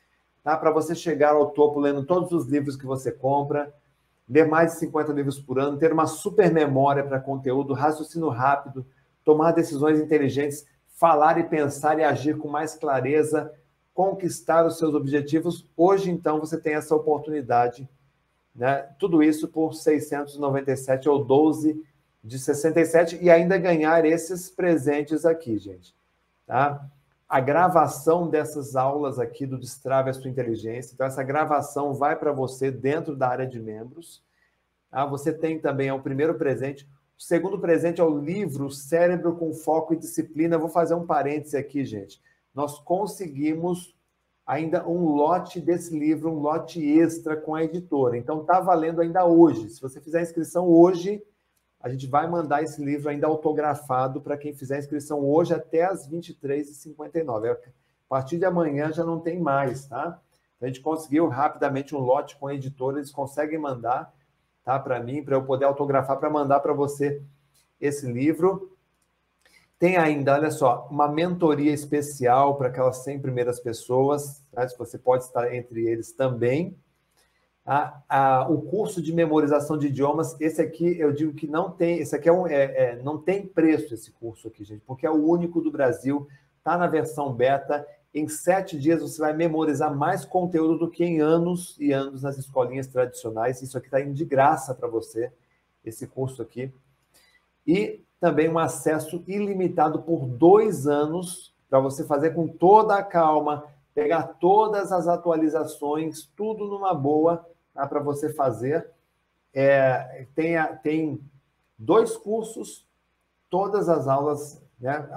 tá? 0.43 0.57
Para 0.57 0.71
você 0.71 0.95
chegar 0.95 1.35
ao 1.35 1.51
topo 1.51 1.79
lendo 1.79 2.03
todos 2.03 2.31
os 2.31 2.47
livros 2.47 2.75
que 2.75 2.85
você 2.85 3.11
compra, 3.11 3.73
ler 4.27 4.47
mais 4.47 4.73
de 4.73 4.79
50 4.79 5.11
livros 5.11 5.39
por 5.39 5.59
ano, 5.59 5.77
ter 5.77 5.91
uma 5.91 6.05
super 6.05 6.51
memória 6.51 7.03
para 7.03 7.19
conteúdo, 7.19 7.73
raciocínio 7.73 8.29
rápido, 8.29 8.85
tomar 9.23 9.51
decisões 9.51 9.99
inteligentes, 9.99 10.65
falar 10.87 11.39
e 11.39 11.43
pensar 11.43 11.99
e 11.99 12.03
agir 12.03 12.37
com 12.37 12.47
mais 12.47 12.75
clareza, 12.75 13.51
conquistar 13.99 14.65
os 14.65 14.77
seus 14.77 14.95
objetivos. 14.95 15.67
Hoje, 15.76 16.09
então, 16.09 16.39
você 16.39 16.57
tem 16.57 16.73
essa 16.73 16.95
oportunidade. 16.95 17.85
Né? 18.55 18.88
Tudo 18.97 19.21
isso 19.21 19.49
por 19.49 19.73
697 19.73 21.09
ou 21.09 21.21
12 21.21 21.84
de 22.23 22.39
67 22.39 23.19
e 23.21 23.30
ainda 23.30 23.57
ganhar 23.57 24.05
esses 24.05 24.49
presentes 24.49 25.26
aqui, 25.26 25.57
gente. 25.57 25.93
Tá? 26.47 26.81
A 27.27 27.41
gravação 27.41 28.30
dessas 28.30 28.77
aulas 28.77 29.19
aqui 29.19 29.45
do 29.45 29.59
Destrave 29.59 30.11
a 30.11 30.13
Sua 30.13 30.30
Inteligência. 30.30 30.93
Então, 30.93 31.05
essa 31.05 31.21
gravação 31.21 31.93
vai 31.93 32.15
para 32.15 32.31
você 32.31 32.71
dentro 32.71 33.17
da 33.17 33.27
área 33.27 33.45
de 33.45 33.59
membros. 33.59 34.23
Tá? 34.89 35.05
Você 35.07 35.34
tem 35.34 35.59
também 35.59 35.89
é 35.89 35.93
o 35.93 35.99
primeiro 35.99 36.35
presente. 36.35 36.88
O 37.17 37.21
segundo 37.21 37.59
presente 37.59 37.99
é 37.99 38.03
o 38.05 38.17
livro 38.17 38.71
Cérebro 38.71 39.35
com 39.35 39.53
Foco 39.53 39.93
e 39.93 39.97
Disciplina. 39.97 40.57
vou 40.57 40.69
fazer 40.69 40.93
um 40.93 41.05
parêntese 41.05 41.57
aqui, 41.57 41.84
gente 41.84 42.21
nós 42.53 42.80
conseguimos 42.80 43.95
ainda 44.45 44.88
um 44.88 45.13
lote 45.13 45.61
desse 45.61 45.97
livro, 45.97 46.31
um 46.31 46.39
lote 46.39 46.84
extra 46.99 47.38
com 47.38 47.53
a 47.53 47.63
editora. 47.63 48.17
Então 48.17 48.41
está 48.41 48.59
valendo 48.59 48.99
ainda 48.99 49.26
hoje. 49.26 49.69
Se 49.69 49.80
você 49.80 50.01
fizer 50.01 50.19
a 50.19 50.23
inscrição 50.23 50.67
hoje, 50.67 51.23
a 51.80 51.88
gente 51.88 52.07
vai 52.07 52.27
mandar 52.27 52.63
esse 52.63 52.84
livro 52.84 53.09
ainda 53.09 53.27
autografado 53.27 54.19
para 54.19 54.38
quem 54.38 54.53
fizer 54.53 54.76
a 54.76 54.80
inscrição 54.80 55.23
hoje 55.23 55.53
até 55.53 55.84
as 55.84 56.09
23h59. 56.09 57.45
É, 57.45 57.51
a 57.51 57.57
partir 58.09 58.38
de 58.38 58.45
amanhã 58.45 58.91
já 58.91 59.03
não 59.03 59.19
tem 59.19 59.39
mais, 59.39 59.85
tá? 59.85 60.19
A 60.59 60.67
gente 60.67 60.81
conseguiu 60.81 61.27
rapidamente 61.30 61.95
um 61.95 61.99
lote 61.99 62.35
com 62.38 62.47
a 62.47 62.53
editora, 62.53 62.97
eles 62.97 63.11
conseguem 63.11 63.57
mandar, 63.57 64.13
tá, 64.63 64.77
para 64.77 64.99
mim, 64.99 65.23
para 65.23 65.35
eu 65.35 65.45
poder 65.45 65.65
autografar 65.65 66.17
para 66.17 66.30
mandar 66.30 66.59
para 66.59 66.73
você 66.73 67.21
esse 67.80 68.11
livro. 68.11 68.76
Tem 69.80 69.95
ainda, 69.95 70.34
olha 70.34 70.51
só, 70.51 70.85
uma 70.91 71.07
mentoria 71.07 71.72
especial 71.72 72.57
para 72.57 72.68
aquelas 72.68 72.97
100 72.97 73.22
primeiras 73.22 73.61
pessoas, 73.61 74.43
né? 74.51 74.68
você 74.77 74.97
pode 74.97 75.23
estar 75.23 75.56
entre 75.56 75.88
eles 75.88 76.11
também. 76.11 76.77
a, 77.65 78.01
a, 78.10 78.49
o 78.49 78.61
curso 78.61 79.01
de 79.01 79.14
memorização 79.14 79.77
de 79.77 79.88
idiomas, 79.88 80.35
esse 80.41 80.61
aqui 80.61 80.99
eu 80.99 81.14
digo 81.14 81.34
que 81.34 81.47
não 81.47 81.72
tem, 81.72 81.99
esse 81.99 82.14
aqui 82.14 82.27
é, 82.27 82.34
um, 82.34 82.45
é, 82.45 82.64
é 82.64 83.01
não 83.01 83.18
tem 83.18 83.47
preço 83.47 83.93
esse 83.93 84.11
curso 84.11 84.49
aqui, 84.49 84.65
gente, 84.65 84.84
porque 84.85 85.06
é 85.06 85.10
o 85.10 85.26
único 85.26 85.61
do 85.61 85.72
Brasil, 85.72 86.27
está 86.57 86.77
na 86.77 86.88
versão 86.88 87.31
beta. 87.31 87.88
Em 88.14 88.27
sete 88.27 88.77
dias 88.77 89.01
você 89.01 89.22
vai 89.22 89.31
memorizar 89.34 89.95
mais 89.95 90.26
conteúdo 90.26 90.77
do 90.77 90.91
que 90.91 91.06
em 91.06 91.22
anos 91.22 91.77
e 91.80 91.93
anos 91.93 92.23
nas 92.23 92.38
escolinhas 92.38 92.88
tradicionais. 92.88 93.61
Isso 93.61 93.77
aqui 93.77 93.88
está 93.88 94.01
indo 94.01 94.14
de 94.14 94.26
graça 94.26 94.76
para 94.76 94.89
você, 94.89 95.31
esse 95.85 96.06
curso 96.06 96.41
aqui. 96.41 96.69
E 97.65 98.01
também 98.19 98.49
um 98.49 98.59
acesso 98.59 99.23
ilimitado 99.27 100.01
por 100.01 100.25
dois 100.25 100.87
anos 100.87 101.53
para 101.69 101.79
você 101.79 102.03
fazer 102.03 102.31
com 102.31 102.47
toda 102.47 102.95
a 102.95 103.03
calma, 103.03 103.65
pegar 103.93 104.23
todas 104.39 104.91
as 104.91 105.07
atualizações, 105.07 106.29
tudo 106.35 106.67
numa 106.67 106.93
boa 106.93 107.45
tá, 107.73 107.85
para 107.87 107.99
você 107.99 108.33
fazer. 108.33 108.89
É, 109.53 110.25
tem, 110.35 110.55
tem 110.83 111.21
dois 111.77 112.17
cursos, 112.17 112.85
todas 113.49 113.87
as 113.87 114.07
aulas 114.07 114.61
né, 114.79 115.07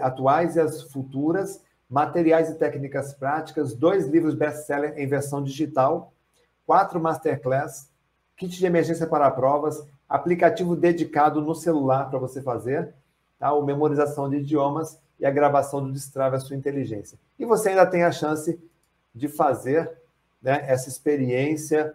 atuais 0.00 0.56
e 0.56 0.60
as 0.60 0.82
futuras, 0.84 1.62
materiais 1.88 2.50
e 2.50 2.54
técnicas 2.54 3.12
práticas, 3.14 3.74
dois 3.74 4.06
livros 4.06 4.34
best-seller 4.34 4.98
em 4.98 5.06
versão 5.06 5.42
digital, 5.42 6.12
quatro 6.66 7.00
masterclass, 7.00 7.90
kit 8.36 8.56
de 8.56 8.66
emergência 8.66 9.06
para 9.06 9.30
provas, 9.30 9.86
aplicativo 10.08 10.74
dedicado 10.74 11.40
no 11.40 11.54
celular 11.54 12.08
para 12.08 12.18
você 12.18 12.40
fazer, 12.40 12.94
tá? 13.38 13.52
o 13.52 13.64
memorização 13.64 14.28
de 14.30 14.36
idiomas 14.36 14.98
e 15.20 15.26
a 15.26 15.30
gravação 15.30 15.82
do 15.82 15.92
Destrave 15.92 16.36
a 16.36 16.40
sua 16.40 16.56
inteligência. 16.56 17.18
E 17.38 17.44
você 17.44 17.70
ainda 17.70 17.86
tem 17.86 18.04
a 18.04 18.12
chance 18.12 18.58
de 19.14 19.28
fazer 19.28 19.90
né, 20.40 20.64
essa 20.66 20.88
experiência. 20.88 21.94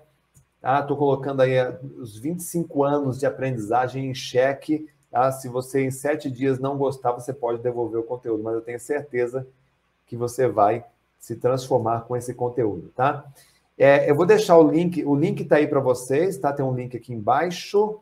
Estou 0.57 0.95
tá? 0.95 0.95
colocando 0.95 1.41
aí 1.41 1.53
eh, 1.53 1.79
os 1.97 2.17
25 2.17 2.83
anos 2.83 3.19
de 3.19 3.25
aprendizagem 3.25 4.09
em 4.09 4.13
xeque. 4.13 4.87
Tá? 5.09 5.31
Se 5.31 5.47
você 5.47 5.83
em 5.83 5.91
sete 5.91 6.29
dias 6.29 6.59
não 6.59 6.77
gostar, 6.77 7.11
você 7.11 7.33
pode 7.33 7.61
devolver 7.61 7.99
o 7.99 8.03
conteúdo, 8.03 8.43
mas 8.43 8.53
eu 8.53 8.61
tenho 8.61 8.79
certeza 8.79 9.47
que 10.05 10.15
você 10.15 10.47
vai 10.47 10.85
se 11.19 11.35
transformar 11.35 12.01
com 12.01 12.17
esse 12.17 12.33
conteúdo, 12.33 12.91
tá? 12.95 13.25
É, 13.77 14.09
eu 14.09 14.15
vou 14.15 14.25
deixar 14.25 14.57
o 14.57 14.69
link, 14.69 15.03
o 15.03 15.15
link 15.15 15.41
está 15.41 15.57
aí 15.57 15.67
para 15.67 15.79
vocês, 15.79 16.37
tá? 16.37 16.53
Tem 16.53 16.65
um 16.65 16.75
link 16.75 16.95
aqui 16.95 17.13
embaixo, 17.13 17.99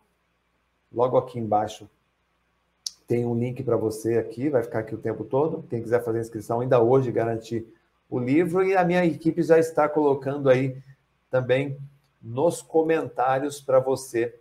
logo 0.91 1.17
aqui 1.17 1.39
embaixo 1.39 1.89
tem 3.11 3.25
um 3.25 3.37
link 3.37 3.61
para 3.61 3.75
você 3.75 4.17
aqui, 4.17 4.47
vai 4.47 4.63
ficar 4.63 4.79
aqui 4.79 4.95
o 4.95 4.97
tempo 4.97 5.25
todo. 5.25 5.65
Quem 5.69 5.81
quiser 5.81 6.01
fazer 6.01 6.21
inscrição 6.21 6.61
ainda 6.61 6.81
hoje, 6.81 7.11
garantir 7.11 7.67
o 8.09 8.17
livro. 8.17 8.63
E 8.63 8.73
a 8.73 8.85
minha 8.85 9.03
equipe 9.05 9.43
já 9.43 9.59
está 9.59 9.89
colocando 9.89 10.49
aí 10.49 10.81
também 11.29 11.77
nos 12.21 12.61
comentários 12.61 13.59
para 13.59 13.81
você 13.81 14.33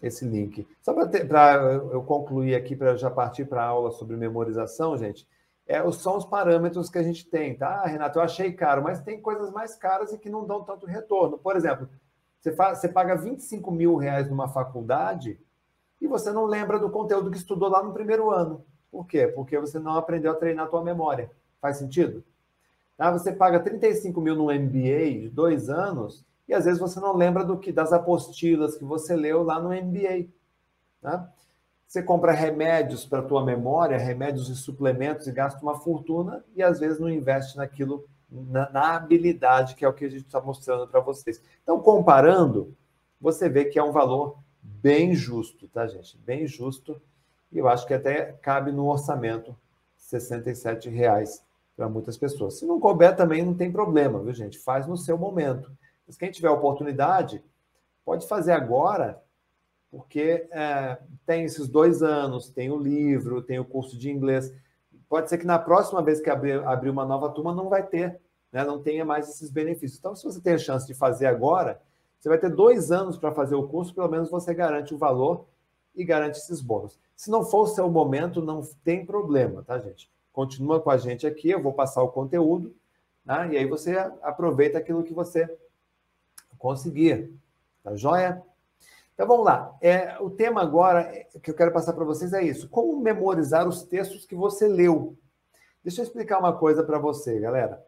esse 0.00 0.24
link. 0.24 0.66
Só 0.80 0.94
para 0.94 1.62
eu 1.92 2.02
concluir 2.02 2.54
aqui, 2.54 2.74
para 2.74 2.96
já 2.96 3.10
partir 3.10 3.44
para 3.44 3.62
a 3.62 3.66
aula 3.66 3.90
sobre 3.90 4.16
memorização, 4.16 4.96
gente, 4.96 5.28
é, 5.66 5.90
são 5.92 6.16
os 6.16 6.24
parâmetros 6.24 6.90
que 6.90 6.98
a 6.98 7.02
gente 7.02 7.26
tem, 7.26 7.56
tá? 7.56 7.82
Ah, 7.82 7.86
Renato, 7.86 8.18
eu 8.18 8.22
achei 8.22 8.52
caro, 8.52 8.82
mas 8.82 9.00
tem 9.00 9.20
coisas 9.20 9.50
mais 9.50 9.74
caras 9.74 10.12
e 10.12 10.18
que 10.18 10.28
não 10.28 10.46
dão 10.46 10.62
tanto 10.62 10.86
retorno. 10.86 11.38
Por 11.38 11.56
exemplo, 11.56 11.88
você, 12.38 12.52
faz, 12.52 12.78
você 12.78 12.88
paga 12.88 13.16
25 13.16 13.70
mil 13.70 13.96
reais 13.96 14.28
numa 14.28 14.48
faculdade 14.48 15.40
e 16.00 16.06
você 16.06 16.30
não 16.30 16.44
lembra 16.44 16.78
do 16.78 16.90
conteúdo 16.90 17.30
que 17.30 17.38
estudou 17.38 17.70
lá 17.70 17.82
no 17.82 17.94
primeiro 17.94 18.30
ano. 18.30 18.64
Por 18.90 19.06
quê? 19.06 19.26
Porque 19.26 19.58
você 19.58 19.78
não 19.78 19.96
aprendeu 19.96 20.32
a 20.32 20.34
treinar 20.34 20.66
a 20.66 20.68
tua 20.68 20.84
memória. 20.84 21.30
Faz 21.60 21.78
sentido? 21.78 22.22
Tá? 22.96 23.10
Você 23.10 23.32
paga 23.32 23.58
35 23.58 24.20
mil 24.20 24.36
no 24.36 24.52
MBA 24.52 25.20
de 25.20 25.30
dois 25.30 25.70
anos 25.70 26.24
e 26.46 26.52
às 26.52 26.66
vezes 26.66 26.78
você 26.78 27.00
não 27.00 27.16
lembra 27.16 27.42
do 27.42 27.58
que 27.58 27.72
das 27.72 27.92
apostilas 27.92 28.76
que 28.76 28.84
você 28.84 29.16
leu 29.16 29.42
lá 29.42 29.58
no 29.58 29.70
MBA. 29.70 30.28
Tá? 31.00 31.32
Você 31.94 32.02
compra 32.02 32.32
remédios 32.32 33.06
para 33.06 33.20
a 33.20 33.22
tua 33.22 33.44
memória, 33.44 33.96
remédios 33.96 34.48
e 34.48 34.56
suplementos 34.56 35.28
e 35.28 35.32
gasta 35.32 35.62
uma 35.62 35.78
fortuna 35.78 36.44
e 36.56 36.60
às 36.60 36.80
vezes 36.80 36.98
não 36.98 37.08
investe 37.08 37.56
naquilo, 37.56 38.04
na, 38.28 38.68
na 38.68 38.96
habilidade 38.96 39.76
que 39.76 39.84
é 39.84 39.88
o 39.88 39.92
que 39.92 40.04
a 40.04 40.10
gente 40.10 40.26
está 40.26 40.40
mostrando 40.40 40.88
para 40.88 40.98
vocês. 40.98 41.40
Então, 41.62 41.78
comparando, 41.78 42.76
você 43.20 43.48
vê 43.48 43.66
que 43.66 43.78
é 43.78 43.84
um 43.84 43.92
valor 43.92 44.40
bem 44.60 45.14
justo, 45.14 45.68
tá, 45.68 45.86
gente? 45.86 46.18
Bem 46.18 46.48
justo. 46.48 47.00
E 47.52 47.58
eu 47.58 47.68
acho 47.68 47.86
que 47.86 47.94
até 47.94 48.32
cabe 48.42 48.72
no 48.72 48.88
orçamento 48.88 49.56
R$ 50.12 50.90
reais 50.90 51.44
para 51.76 51.88
muitas 51.88 52.16
pessoas. 52.16 52.58
Se 52.58 52.66
não 52.66 52.80
couber 52.80 53.14
também 53.14 53.44
não 53.44 53.54
tem 53.54 53.70
problema, 53.70 54.18
viu, 54.18 54.34
gente? 54.34 54.58
Faz 54.58 54.88
no 54.88 54.96
seu 54.96 55.16
momento. 55.16 55.70
Mas 56.04 56.16
quem 56.16 56.32
tiver 56.32 56.50
oportunidade, 56.50 57.40
pode 58.04 58.26
fazer 58.26 58.50
agora, 58.50 59.22
porque 59.94 60.48
é, 60.50 60.98
tem 61.24 61.44
esses 61.44 61.68
dois 61.68 62.02
anos, 62.02 62.48
tem 62.48 62.68
o 62.68 62.76
livro, 62.76 63.40
tem 63.40 63.60
o 63.60 63.64
curso 63.64 63.96
de 63.96 64.10
inglês. 64.10 64.52
Pode 65.08 65.30
ser 65.30 65.38
que 65.38 65.46
na 65.46 65.56
próxima 65.56 66.02
vez 66.02 66.20
que 66.20 66.28
abrir, 66.28 66.64
abrir 66.64 66.90
uma 66.90 67.04
nova 67.04 67.30
turma 67.30 67.54
não 67.54 67.68
vai 67.68 67.86
ter, 67.86 68.20
né? 68.50 68.64
não 68.64 68.82
tenha 68.82 69.04
mais 69.04 69.28
esses 69.28 69.50
benefícios. 69.50 70.00
Então, 70.00 70.16
se 70.16 70.24
você 70.24 70.40
tem 70.40 70.54
a 70.54 70.58
chance 70.58 70.84
de 70.84 70.94
fazer 70.94 71.26
agora, 71.26 71.80
você 72.18 72.28
vai 72.28 72.38
ter 72.38 72.50
dois 72.50 72.90
anos 72.90 73.16
para 73.16 73.30
fazer 73.30 73.54
o 73.54 73.68
curso, 73.68 73.94
pelo 73.94 74.08
menos 74.08 74.28
você 74.28 74.52
garante 74.52 74.92
o 74.92 74.98
valor 74.98 75.46
e 75.94 76.04
garante 76.04 76.38
esses 76.38 76.60
bônus. 76.60 76.98
Se 77.14 77.30
não 77.30 77.44
for 77.44 77.62
o 77.62 77.68
seu 77.68 77.88
momento, 77.88 78.42
não 78.42 78.62
tem 78.82 79.06
problema, 79.06 79.62
tá, 79.62 79.78
gente? 79.78 80.10
Continua 80.32 80.80
com 80.80 80.90
a 80.90 80.96
gente 80.96 81.24
aqui, 81.24 81.50
eu 81.50 81.62
vou 81.62 81.72
passar 81.72 82.02
o 82.02 82.08
conteúdo, 82.08 82.74
né? 83.24 83.50
e 83.52 83.58
aí 83.58 83.66
você 83.66 83.96
aproveita 84.22 84.76
aquilo 84.76 85.04
que 85.04 85.14
você 85.14 85.56
conseguir. 86.58 87.32
Tá 87.84 87.94
joia? 87.94 88.42
Então 89.14 89.26
vamos 89.26 89.44
lá. 89.44 89.76
É, 89.80 90.18
o 90.20 90.28
tema 90.28 90.60
agora 90.60 91.26
que 91.42 91.50
eu 91.50 91.54
quero 91.54 91.72
passar 91.72 91.92
para 91.92 92.04
vocês 92.04 92.32
é 92.32 92.42
isso: 92.42 92.68
como 92.68 93.00
memorizar 93.00 93.66
os 93.66 93.82
textos 93.82 94.26
que 94.26 94.34
você 94.34 94.66
leu. 94.68 95.16
Deixa 95.82 96.00
eu 96.00 96.04
explicar 96.04 96.38
uma 96.38 96.56
coisa 96.56 96.82
para 96.82 96.98
você, 96.98 97.38
galera. 97.38 97.84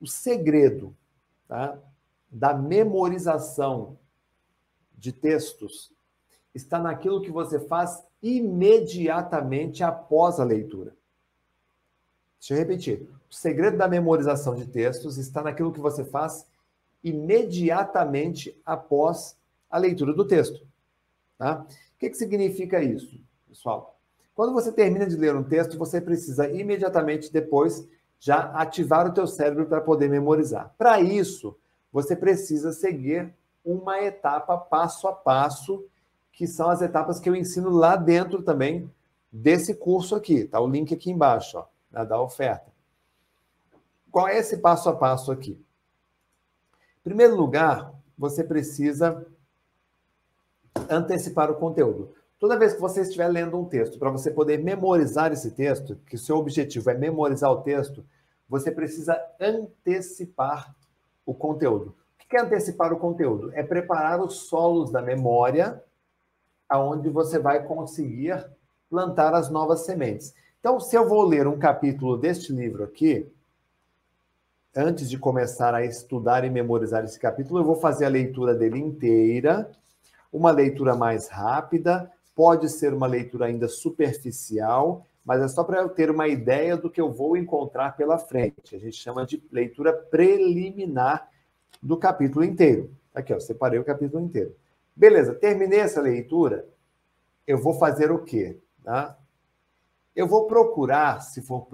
O 0.00 0.06
segredo 0.06 0.96
tá, 1.46 1.78
da 2.30 2.54
memorização 2.54 3.98
de 4.96 5.12
textos 5.12 5.92
está 6.54 6.78
naquilo 6.78 7.20
que 7.20 7.30
você 7.30 7.60
faz 7.60 8.02
imediatamente 8.22 9.82
após 9.82 10.40
a 10.40 10.44
leitura. 10.44 10.96
Deixa 12.38 12.54
eu 12.54 12.58
repetir. 12.58 13.08
O 13.30 13.34
segredo 13.34 13.76
da 13.76 13.88
memorização 13.88 14.54
de 14.54 14.66
textos 14.66 15.18
está 15.18 15.42
naquilo 15.42 15.72
que 15.72 15.80
você 15.80 16.04
faz 16.04 16.46
imediatamente 17.02 18.60
após 18.64 19.37
a 19.70 19.78
leitura 19.78 20.12
do 20.12 20.26
texto. 20.26 20.66
Tá? 21.36 21.66
O 21.66 21.98
que, 21.98 22.10
que 22.10 22.16
significa 22.16 22.82
isso, 22.82 23.20
pessoal? 23.48 23.98
Quando 24.34 24.52
você 24.52 24.70
termina 24.70 25.06
de 25.06 25.16
ler 25.16 25.34
um 25.34 25.42
texto, 25.42 25.76
você 25.76 26.00
precisa 26.00 26.48
imediatamente 26.48 27.32
depois 27.32 27.88
já 28.20 28.52
ativar 28.52 29.06
o 29.06 29.12
teu 29.12 29.26
cérebro 29.26 29.66
para 29.66 29.80
poder 29.80 30.08
memorizar. 30.08 30.74
Para 30.78 31.00
isso, 31.00 31.56
você 31.92 32.14
precisa 32.14 32.72
seguir 32.72 33.34
uma 33.64 34.00
etapa 34.00 34.56
passo 34.56 35.08
a 35.08 35.12
passo, 35.12 35.84
que 36.32 36.46
são 36.46 36.70
as 36.70 36.82
etapas 36.82 37.18
que 37.18 37.28
eu 37.28 37.34
ensino 37.34 37.70
lá 37.70 37.96
dentro 37.96 38.42
também 38.42 38.90
desse 39.30 39.74
curso 39.74 40.14
aqui. 40.14 40.44
Tá 40.44 40.60
o 40.60 40.68
link 40.68 40.94
aqui 40.94 41.10
embaixo, 41.10 41.58
ó, 41.58 42.04
da 42.04 42.20
oferta. 42.20 42.72
Qual 44.10 44.26
é 44.26 44.38
esse 44.38 44.58
passo 44.58 44.88
a 44.88 44.96
passo 44.96 45.30
aqui? 45.30 45.60
Em 47.00 47.02
primeiro 47.02 47.36
lugar, 47.36 47.92
você 48.16 48.42
precisa 48.42 49.26
antecipar 50.88 51.50
o 51.50 51.56
conteúdo. 51.56 52.14
Toda 52.38 52.58
vez 52.58 52.74
que 52.74 52.80
você 52.80 53.00
estiver 53.00 53.28
lendo 53.28 53.58
um 53.58 53.64
texto, 53.64 53.98
para 53.98 54.10
você 54.10 54.30
poder 54.30 54.62
memorizar 54.62 55.32
esse 55.32 55.50
texto, 55.50 55.96
que 56.06 56.14
o 56.14 56.18
seu 56.18 56.36
objetivo 56.36 56.88
é 56.90 56.94
memorizar 56.94 57.50
o 57.50 57.62
texto, 57.62 58.04
você 58.48 58.70
precisa 58.70 59.20
antecipar 59.40 60.74
o 61.26 61.34
conteúdo. 61.34 61.94
O 62.14 62.28
que 62.28 62.36
é 62.36 62.40
antecipar 62.40 62.92
o 62.92 62.98
conteúdo? 62.98 63.50
É 63.54 63.62
preparar 63.62 64.20
os 64.20 64.48
solos 64.48 64.90
da 64.90 65.02
memória, 65.02 65.82
aonde 66.68 67.08
você 67.08 67.38
vai 67.38 67.64
conseguir 67.64 68.46
plantar 68.88 69.34
as 69.34 69.50
novas 69.50 69.80
sementes. 69.80 70.34
Então, 70.60 70.78
se 70.78 70.96
eu 70.96 71.08
vou 71.08 71.24
ler 71.24 71.46
um 71.46 71.58
capítulo 71.58 72.16
deste 72.16 72.52
livro 72.52 72.84
aqui, 72.84 73.30
antes 74.74 75.08
de 75.08 75.18
começar 75.18 75.74
a 75.74 75.84
estudar 75.84 76.44
e 76.44 76.50
memorizar 76.50 77.04
esse 77.04 77.18
capítulo, 77.18 77.60
eu 77.60 77.64
vou 77.64 77.76
fazer 77.76 78.04
a 78.04 78.10
leitura 78.10 78.54
dele 78.54 78.78
inteira, 78.78 79.70
uma 80.32 80.50
leitura 80.50 80.94
mais 80.94 81.28
rápida, 81.28 82.10
pode 82.34 82.68
ser 82.68 82.94
uma 82.94 83.06
leitura 83.06 83.46
ainda 83.46 83.68
superficial, 83.68 85.04
mas 85.24 85.42
é 85.42 85.48
só 85.48 85.64
para 85.64 85.80
eu 85.82 85.88
ter 85.88 86.10
uma 86.10 86.28
ideia 86.28 86.76
do 86.76 86.88
que 86.88 87.00
eu 87.00 87.12
vou 87.12 87.36
encontrar 87.36 87.96
pela 87.96 88.18
frente. 88.18 88.74
A 88.74 88.78
gente 88.78 88.96
chama 88.96 89.26
de 89.26 89.42
leitura 89.50 89.92
preliminar 89.92 91.28
do 91.82 91.96
capítulo 91.96 92.44
inteiro. 92.44 92.90
Aqui, 93.14 93.34
ó, 93.34 93.40
separei 93.40 93.78
o 93.78 93.84
capítulo 93.84 94.22
inteiro. 94.22 94.54
Beleza, 94.94 95.34
terminei 95.34 95.80
essa 95.80 96.00
leitura, 96.00 96.68
eu 97.46 97.58
vou 97.58 97.74
fazer 97.74 98.10
o 98.10 98.24
quê? 98.24 98.58
Tá? 98.82 99.18
Eu 100.14 100.26
vou 100.26 100.46
procurar, 100.46 101.20
se 101.20 101.40
for 101.40 101.68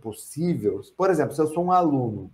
possível, 0.00 0.80
por 0.96 1.10
exemplo, 1.10 1.34
se 1.34 1.40
eu 1.40 1.48
sou 1.48 1.64
um 1.64 1.72
aluno 1.72 2.30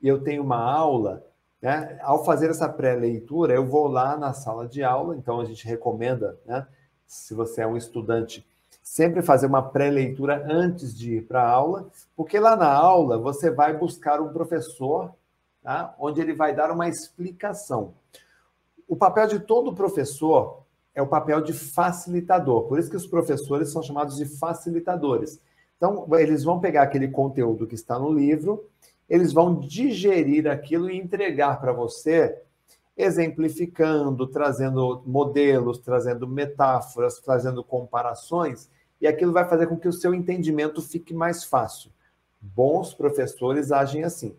e 0.00 0.08
eu 0.08 0.22
tenho 0.22 0.42
uma 0.42 0.62
aula 0.62 1.24
né, 1.60 1.98
ao 2.02 2.24
fazer 2.24 2.50
essa 2.50 2.68
pré-leitura, 2.68 3.54
eu 3.54 3.66
vou 3.66 3.86
lá 3.88 4.16
na 4.16 4.32
sala 4.32 4.68
de 4.68 4.82
aula, 4.82 5.16
então 5.16 5.40
a 5.40 5.44
gente 5.44 5.66
recomenda, 5.66 6.38
né, 6.44 6.66
se 7.06 7.34
você 7.34 7.62
é 7.62 7.66
um 7.66 7.76
estudante, 7.76 8.46
sempre 8.82 9.22
fazer 9.22 9.46
uma 9.46 9.62
pré-leitura 9.62 10.46
antes 10.48 10.96
de 10.96 11.16
ir 11.16 11.26
para 11.26 11.42
a 11.42 11.50
aula, 11.50 11.90
porque 12.16 12.38
lá 12.38 12.56
na 12.56 12.72
aula 12.72 13.18
você 13.18 13.50
vai 13.50 13.76
buscar 13.76 14.20
um 14.20 14.32
professor, 14.32 15.12
tá, 15.62 15.94
onde 15.98 16.20
ele 16.20 16.32
vai 16.32 16.54
dar 16.54 16.70
uma 16.70 16.88
explicação. 16.88 17.94
O 18.88 18.94
papel 18.94 19.26
de 19.26 19.40
todo 19.40 19.74
professor 19.74 20.62
é 20.94 21.02
o 21.02 21.06
papel 21.06 21.40
de 21.42 21.52
facilitador, 21.52 22.62
por 22.64 22.78
isso 22.78 22.88
que 22.88 22.96
os 22.96 23.06
professores 23.06 23.70
são 23.70 23.82
chamados 23.82 24.16
de 24.16 24.24
facilitadores. 24.24 25.40
Então, 25.76 26.06
eles 26.12 26.42
vão 26.42 26.58
pegar 26.58 26.82
aquele 26.82 27.08
conteúdo 27.08 27.66
que 27.66 27.74
está 27.74 27.98
no 27.98 28.10
livro, 28.10 28.64
eles 29.08 29.32
vão 29.32 29.60
digerir 29.60 30.48
aquilo 30.48 30.90
e 30.90 30.96
entregar 30.96 31.60
para 31.60 31.72
você, 31.72 32.36
exemplificando, 32.96 34.26
trazendo 34.26 35.02
modelos, 35.06 35.78
trazendo 35.78 36.26
metáforas, 36.26 37.20
trazendo 37.20 37.62
comparações, 37.62 38.70
e 39.00 39.06
aquilo 39.06 39.32
vai 39.32 39.48
fazer 39.48 39.66
com 39.66 39.76
que 39.76 39.88
o 39.88 39.92
seu 39.92 40.14
entendimento 40.14 40.80
fique 40.80 41.12
mais 41.12 41.44
fácil. 41.44 41.90
Bons 42.40 42.94
professores 42.94 43.70
agem 43.70 44.04
assim. 44.04 44.34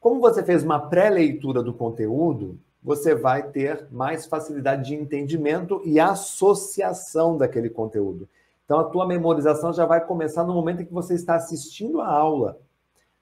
Como 0.00 0.20
você 0.20 0.42
fez 0.42 0.64
uma 0.64 0.88
pré-leitura 0.88 1.62
do 1.62 1.74
conteúdo, 1.74 2.58
você 2.82 3.14
vai 3.14 3.42
ter 3.50 3.86
mais 3.90 4.26
facilidade 4.26 4.88
de 4.88 4.94
entendimento 4.94 5.82
e 5.84 6.00
associação 6.00 7.36
daquele 7.36 7.68
conteúdo. 7.68 8.28
Então, 8.64 8.78
a 8.78 8.84
tua 8.84 9.06
memorização 9.06 9.72
já 9.72 9.84
vai 9.84 10.04
começar 10.04 10.44
no 10.44 10.54
momento 10.54 10.82
em 10.82 10.86
que 10.86 10.92
você 10.92 11.14
está 11.14 11.34
assistindo 11.34 12.00
a 12.00 12.08
aula, 12.08 12.58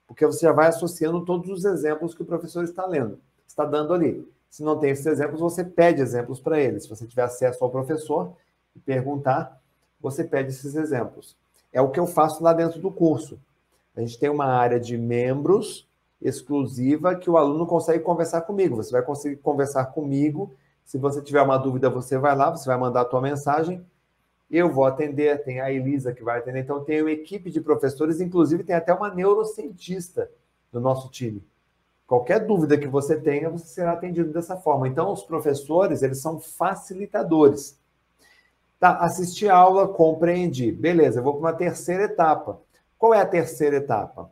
porque 0.09 0.25
você 0.25 0.47
já 0.47 0.51
vai 0.51 0.69
associando 0.69 1.23
todos 1.23 1.47
os 1.51 1.65
exemplos 1.65 2.15
que 2.15 2.23
o 2.23 2.25
professor 2.25 2.63
está 2.63 2.83
lendo, 2.83 3.19
está 3.47 3.63
dando 3.63 3.93
ali. 3.93 4.27
Se 4.49 4.63
não 4.63 4.75
tem 4.75 4.89
esses 4.89 5.05
exemplos, 5.05 5.39
você 5.39 5.63
pede 5.63 6.01
exemplos 6.01 6.39
para 6.39 6.59
ele. 6.59 6.79
Se 6.79 6.89
você 6.89 7.05
tiver 7.05 7.21
acesso 7.21 7.63
ao 7.63 7.69
professor 7.69 8.33
e 8.75 8.79
perguntar, 8.79 9.61
você 10.01 10.23
pede 10.23 10.49
esses 10.49 10.73
exemplos. 10.73 11.37
É 11.71 11.79
o 11.79 11.91
que 11.91 11.99
eu 11.99 12.07
faço 12.07 12.43
lá 12.43 12.53
dentro 12.53 12.81
do 12.81 12.89
curso. 12.89 13.39
A 13.95 13.99
gente 14.01 14.17
tem 14.17 14.31
uma 14.31 14.47
área 14.47 14.79
de 14.79 14.97
membros 14.97 15.87
exclusiva 16.19 17.13
que 17.13 17.29
o 17.29 17.37
aluno 17.37 17.67
consegue 17.67 18.03
conversar 18.03 18.41
comigo. 18.41 18.77
Você 18.77 18.91
vai 18.91 19.03
conseguir 19.03 19.35
conversar 19.35 19.85
comigo. 19.85 20.55
Se 20.85 20.97
você 20.97 21.21
tiver 21.21 21.43
uma 21.43 21.57
dúvida, 21.57 21.87
você 21.87 22.17
vai 22.17 22.35
lá, 22.35 22.49
você 22.49 22.65
vai 22.65 22.79
mandar 22.79 23.01
a 23.01 23.05
tua 23.05 23.21
mensagem 23.21 23.85
eu 24.49 24.71
vou 24.71 24.85
atender, 24.85 25.43
tem 25.43 25.61
a 25.61 25.71
Elisa 25.71 26.13
que 26.13 26.23
vai 26.23 26.39
atender, 26.39 26.61
então 26.61 26.83
tem 26.83 27.01
uma 27.01 27.11
equipe 27.11 27.51
de 27.51 27.61
professores, 27.61 28.19
inclusive 28.19 28.63
tem 28.63 28.75
até 28.75 28.93
uma 28.93 29.13
neurocientista 29.13 30.31
no 30.71 30.79
nosso 30.79 31.09
time. 31.09 31.43
Qualquer 32.07 32.39
dúvida 32.47 32.75
que 32.75 32.87
você 32.87 33.15
tenha, 33.19 33.51
você 33.51 33.67
será 33.67 33.91
atendido 33.91 34.33
dessa 34.33 34.57
forma. 34.57 34.87
Então, 34.87 35.13
os 35.13 35.21
professores, 35.21 36.01
eles 36.01 36.19
são 36.19 36.39
facilitadores. 36.39 37.77
Tá, 38.79 38.97
assisti 38.97 39.47
a 39.47 39.55
aula, 39.55 39.87
compreendi. 39.87 40.71
Beleza, 40.71 41.19
eu 41.19 41.23
vou 41.23 41.33
para 41.33 41.41
uma 41.41 41.53
terceira 41.53 42.05
etapa. 42.05 42.59
Qual 42.97 43.13
é 43.13 43.21
a 43.21 43.25
terceira 43.27 43.75
etapa? 43.75 44.31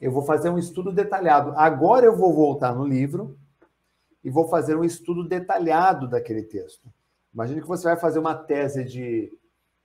Eu 0.00 0.12
vou 0.12 0.22
fazer 0.22 0.48
um 0.48 0.58
estudo 0.58 0.92
detalhado. 0.92 1.52
Agora 1.56 2.06
eu 2.06 2.16
vou 2.16 2.32
voltar 2.32 2.72
no 2.72 2.86
livro 2.86 3.36
e 4.22 4.30
vou 4.30 4.46
fazer 4.48 4.76
um 4.76 4.84
estudo 4.84 5.26
detalhado 5.26 6.06
daquele 6.06 6.42
texto. 6.42 6.88
Imagine 7.32 7.60
que 7.60 7.68
você 7.68 7.84
vai 7.84 7.96
fazer 7.96 8.18
uma 8.18 8.34
tese 8.34 8.84
de, 8.84 9.32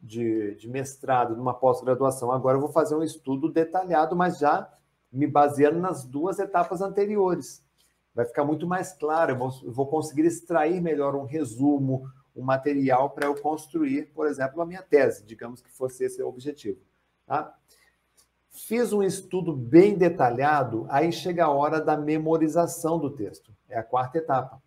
de, 0.01 0.55
de 0.55 0.69
mestrado, 0.69 1.35
numa 1.35 1.53
pós-graduação. 1.53 2.31
Agora 2.31 2.57
eu 2.57 2.61
vou 2.61 2.71
fazer 2.71 2.95
um 2.95 3.03
estudo 3.03 3.51
detalhado, 3.51 4.15
mas 4.15 4.37
já 4.39 4.71
me 5.11 5.27
baseando 5.27 5.79
nas 5.79 6.03
duas 6.03 6.39
etapas 6.39 6.81
anteriores. 6.81 7.63
Vai 8.13 8.25
ficar 8.25 8.43
muito 8.43 8.65
mais 8.65 8.93
claro, 8.93 9.31
eu 9.33 9.37
vou, 9.37 9.51
eu 9.63 9.71
vou 9.71 9.87
conseguir 9.87 10.25
extrair 10.25 10.81
melhor 10.81 11.15
um 11.15 11.25
resumo, 11.25 12.09
um 12.35 12.43
material 12.43 13.09
para 13.09 13.27
eu 13.27 13.35
construir, 13.35 14.11
por 14.13 14.27
exemplo, 14.27 14.61
a 14.61 14.65
minha 14.65 14.81
tese, 14.81 15.25
digamos 15.25 15.61
que 15.61 15.71
fosse 15.71 16.03
esse 16.03 16.21
o 16.21 16.27
objetivo. 16.27 16.79
Tá? 17.25 17.53
Fiz 18.49 18.93
um 18.93 19.03
estudo 19.03 19.53
bem 19.53 19.97
detalhado, 19.97 20.85
aí 20.89 21.11
chega 21.11 21.45
a 21.45 21.49
hora 21.49 21.81
da 21.81 21.97
memorização 21.97 22.97
do 22.97 23.09
texto. 23.09 23.53
É 23.67 23.77
a 23.77 23.83
quarta 23.83 24.17
etapa. 24.17 24.61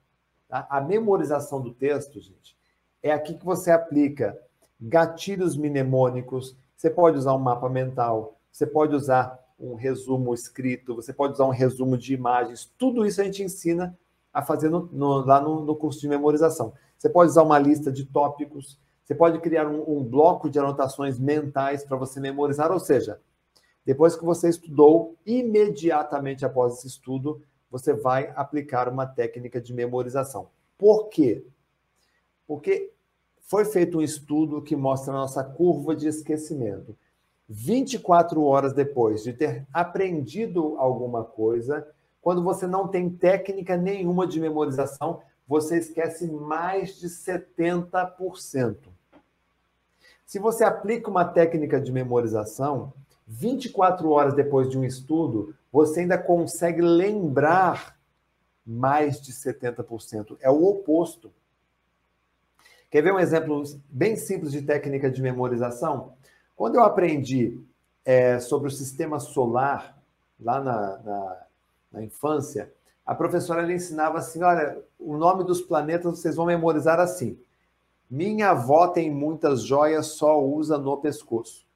Tá? 0.47 0.67
A 0.69 0.81
memorização 0.81 1.61
do 1.61 1.73
texto, 1.73 2.21
gente, 2.21 2.58
é 3.03 3.13
aqui 3.13 3.35
que 3.35 3.45
você 3.45 3.71
aplica 3.71 4.39
gatilhos 4.81 5.57
mnemônicos. 5.57 6.57
Você 6.77 6.91
pode 6.91 7.19
usar 7.19 7.35
um 7.35 7.39
mapa 7.39 7.69
mental, 7.69 8.39
você 8.51 8.67
pode 8.67 8.95
usar 8.95 9.39
um 9.59 9.75
resumo 9.75 10.33
escrito, 10.33 10.95
você 10.95 11.13
pode 11.13 11.35
usar 11.35 11.47
um 11.47 11.51
resumo 11.51 11.99
de 11.99 12.15
imagens. 12.15 12.71
Tudo 12.79 13.05
isso 13.05 13.21
a 13.21 13.25
gente 13.25 13.43
ensina 13.43 13.99
a 14.33 14.43
fazer 14.43 14.69
no, 14.69 14.89
no, 14.93 15.25
lá 15.25 15.41
no, 15.41 15.65
no, 15.65 15.75
curso 15.75 16.01
de 16.01 16.09
memorização. 16.09 16.73
Você 16.97 17.09
pode 17.09 17.31
usar 17.31 17.43
uma 17.43 17.59
lista 17.59 17.91
de 17.91 18.05
tópicos, 18.05 18.79
você 19.05 19.15
pode 19.15 19.41
criar 19.41 19.67
um, 19.67 19.99
um 19.99 20.05
bloco 20.05 20.49
de 20.49 20.59
anotações 20.59 21.19
mentais 21.19 21.85
para 21.85 21.97
você 21.97 22.21
memorizar, 22.21 22.71
ou 22.71 22.79
seja, 22.79 23.21
depois 23.85 24.15
que 24.15 24.25
você 24.25 24.49
estudou, 24.49 25.17
imediatamente 25.25 26.45
após 26.45 26.75
esse 26.75 26.87
estudo, 26.87 27.43
você 27.71 27.93
vai 27.93 28.33
aplicar 28.37 28.89
uma 28.89 29.07
técnica 29.07 29.61
de 29.61 29.73
memorização. 29.73 30.49
Por 30.77 31.09
quê? 31.09 31.45
Porque 32.49 32.91
foi 33.43 33.65
feito 33.65 33.99
um 33.99 34.03
estudo 34.03 34.63
que 34.63 34.75
mostra 34.75 35.13
a 35.13 35.19
nossa 35.19 35.45
curva 35.45 35.95
de 35.95 36.09
esquecimento. 36.09 36.97
24 37.49 38.43
horas 38.43 38.73
depois 38.73 39.23
de 39.23 39.33
ter 39.33 39.67
aprendido 39.73 40.77
alguma 40.79 41.23
coisa, 41.23 41.87
quando 42.21 42.43
você 42.43 42.67
não 42.67 42.89
tem 42.89 43.09
técnica 43.09 43.77
nenhuma 43.77 44.27
de 44.27 44.41
memorização, 44.41 45.21
você 45.47 45.79
esquece 45.79 46.31
mais 46.31 46.99
de 46.99 47.09
70%. 47.09 48.77
Se 50.27 50.39
você 50.39 50.65
aplica 50.65 51.11
uma 51.11 51.25
técnica 51.25 51.81
de 51.81 51.91
memorização, 51.91 52.93
24 53.27 54.11
horas 54.11 54.35
depois 54.35 54.69
de 54.69 54.79
um 54.79 54.85
estudo, 54.85 55.55
você 55.73 56.01
ainda 56.01 56.19
consegue 56.19 56.83
lembrar 56.83 57.99
mais 58.67 59.21
de 59.21 59.33
70%. 59.33 60.37
É 60.41 60.51
o 60.51 60.67
oposto. 60.67 61.31
Quer 62.91 63.03
ver 63.03 63.13
um 63.13 63.19
exemplo 63.19 63.63
bem 63.89 64.17
simples 64.17 64.51
de 64.51 64.63
técnica 64.63 65.11
de 65.11 65.21
memorização? 65.21 66.15
Quando 66.57 66.77
eu 66.77 66.83
aprendi 66.83 67.61
é, 68.05 68.41
sobre 68.41 68.69
o 68.69 68.71
sistema 68.71 69.21
solar, 69.21 69.99
lá 70.41 70.61
na, 70.61 70.99
na, 70.99 71.47
na 71.93 72.03
infância, 72.03 72.73
a 73.05 73.15
professora 73.15 73.63
ela 73.63 73.73
ensinava 73.73 74.19
assim: 74.19 74.43
olha, 74.43 74.83
o 74.99 75.17
nome 75.17 75.45
dos 75.45 75.61
planetas 75.61 76.19
vocês 76.19 76.37
vão 76.37 76.47
memorizar 76.47 76.99
assim. 76.99 77.39
Minha 78.11 78.51
avó 78.51 78.89
tem 78.89 79.11
muitas 79.11 79.63
joias, 79.63 80.07
só 80.07 80.43
usa 80.43 80.79
no 80.79 80.97
pescoço. 80.97 81.67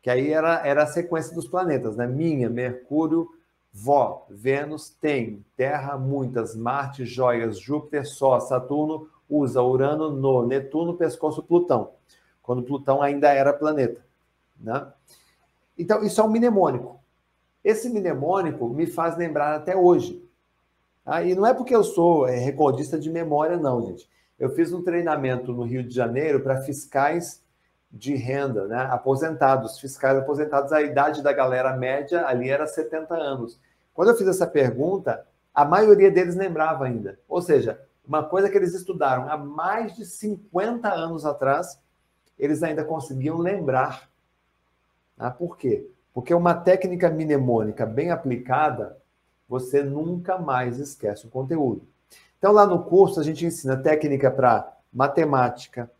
Que 0.00 0.10
aí 0.10 0.32
era, 0.32 0.64
era 0.64 0.84
a 0.84 0.86
sequência 0.86 1.34
dos 1.34 1.48
planetas, 1.48 1.96
né? 1.96 2.06
Minha, 2.06 2.48
Mercúrio, 2.48 3.28
vó, 3.72 4.26
Vênus 4.30 4.90
tem, 4.90 5.44
Terra, 5.56 5.98
muitas, 5.98 6.54
Marte, 6.54 7.04
joias, 7.04 7.58
Júpiter, 7.58 8.06
Sol, 8.06 8.40
Saturno, 8.40 9.08
usa 9.28 9.62
Urano 9.62 10.10
no 10.10 10.46
Netuno, 10.46 10.94
pescoço 10.94 11.42
Plutão, 11.42 11.92
quando 12.42 12.62
Plutão 12.62 13.02
ainda 13.02 13.32
era 13.32 13.52
planeta. 13.52 14.04
Né? 14.60 14.86
Então, 15.78 16.02
isso 16.02 16.20
é 16.20 16.24
um 16.24 16.30
mnemônico. 16.30 17.00
Esse 17.62 17.88
mnemônico 17.88 18.68
me 18.68 18.86
faz 18.86 19.16
lembrar 19.16 19.56
até 19.56 19.74
hoje. 19.76 20.22
Tá? 21.04 21.22
E 21.22 21.34
não 21.34 21.46
é 21.46 21.54
porque 21.54 21.74
eu 21.74 21.82
sou 21.82 22.26
é, 22.28 22.36
recordista 22.36 22.98
de 22.98 23.10
memória, 23.10 23.56
não, 23.56 23.82
gente. 23.86 24.08
Eu 24.38 24.50
fiz 24.50 24.72
um 24.72 24.82
treinamento 24.82 25.52
no 25.52 25.62
Rio 25.62 25.82
de 25.82 25.94
Janeiro 25.94 26.40
para 26.40 26.62
fiscais 26.62 27.42
de 27.90 28.16
renda, 28.16 28.66
né? 28.66 28.88
aposentados, 28.90 29.78
fiscais 29.78 30.18
aposentados. 30.18 30.72
A 30.72 30.82
idade 30.82 31.22
da 31.22 31.32
galera 31.32 31.76
média 31.76 32.26
ali 32.26 32.50
era 32.50 32.66
70 32.66 33.14
anos. 33.14 33.60
Quando 33.94 34.08
eu 34.10 34.16
fiz 34.16 34.26
essa 34.26 34.46
pergunta, 34.46 35.24
a 35.54 35.64
maioria 35.64 36.10
deles 36.10 36.34
lembrava 36.34 36.84
ainda. 36.84 37.18
Ou 37.28 37.40
seja, 37.40 37.80
uma 38.06 38.22
coisa 38.22 38.50
que 38.50 38.56
eles 38.56 38.74
estudaram 38.74 39.30
há 39.30 39.36
mais 39.36 39.96
de 39.96 40.04
50 40.04 40.92
anos 40.92 41.24
atrás, 41.24 41.80
eles 42.38 42.62
ainda 42.62 42.84
conseguiam 42.84 43.38
lembrar. 43.38 44.10
Ah, 45.18 45.30
por 45.30 45.56
quê? 45.56 45.88
Porque 46.12 46.34
uma 46.34 46.54
técnica 46.54 47.10
mnemônica 47.10 47.86
bem 47.86 48.10
aplicada, 48.10 48.96
você 49.48 49.82
nunca 49.82 50.38
mais 50.38 50.78
esquece 50.78 51.26
o 51.26 51.30
conteúdo. 51.30 51.86
Então, 52.38 52.52
lá 52.52 52.66
no 52.66 52.84
curso, 52.84 53.20
a 53.20 53.22
gente 53.22 53.46
ensina 53.46 53.76
técnica 53.76 54.30
para 54.30 54.76
matemática, 54.92 55.90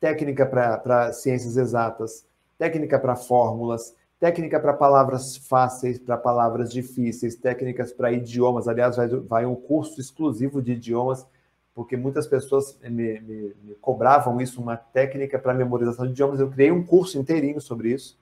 técnica 0.00 0.44
para 0.44 1.12
ciências 1.12 1.56
exatas, 1.56 2.26
técnica 2.58 2.98
para 2.98 3.14
fórmulas, 3.14 3.94
técnica 4.18 4.58
para 4.58 4.72
palavras 4.72 5.36
fáceis, 5.36 5.98
para 5.98 6.16
palavras 6.16 6.72
difíceis, 6.72 7.36
técnicas 7.36 7.92
para 7.92 8.12
idiomas. 8.12 8.68
Aliás, 8.68 8.96
vai, 8.96 9.08
vai 9.08 9.46
um 9.46 9.54
curso 9.54 10.00
exclusivo 10.00 10.60
de 10.60 10.72
idiomas 10.72 11.26
porque 11.74 11.96
muitas 11.96 12.26
pessoas 12.26 12.78
me, 12.82 13.20
me, 13.20 13.54
me 13.62 13.74
cobravam 13.80 14.40
isso, 14.40 14.60
uma 14.60 14.76
técnica 14.76 15.38
para 15.38 15.54
memorização 15.54 16.06
de 16.06 16.12
idiomas. 16.12 16.38
Eu 16.38 16.50
criei 16.50 16.70
um 16.70 16.84
curso 16.84 17.18
inteirinho 17.18 17.60
sobre 17.60 17.92
isso, 17.92 18.18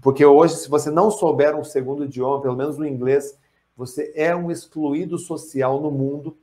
porque 0.00 0.24
hoje, 0.24 0.56
se 0.56 0.68
você 0.68 0.90
não 0.90 1.10
souber 1.10 1.54
um 1.54 1.64
segundo 1.64 2.04
idioma, 2.04 2.40
pelo 2.40 2.56
menos 2.56 2.78
o 2.78 2.84
inglês, 2.84 3.38
você 3.76 4.12
é 4.14 4.34
um 4.34 4.50
excluído 4.50 5.18
social 5.18 5.80
no 5.80 5.90
mundo, 5.90 6.36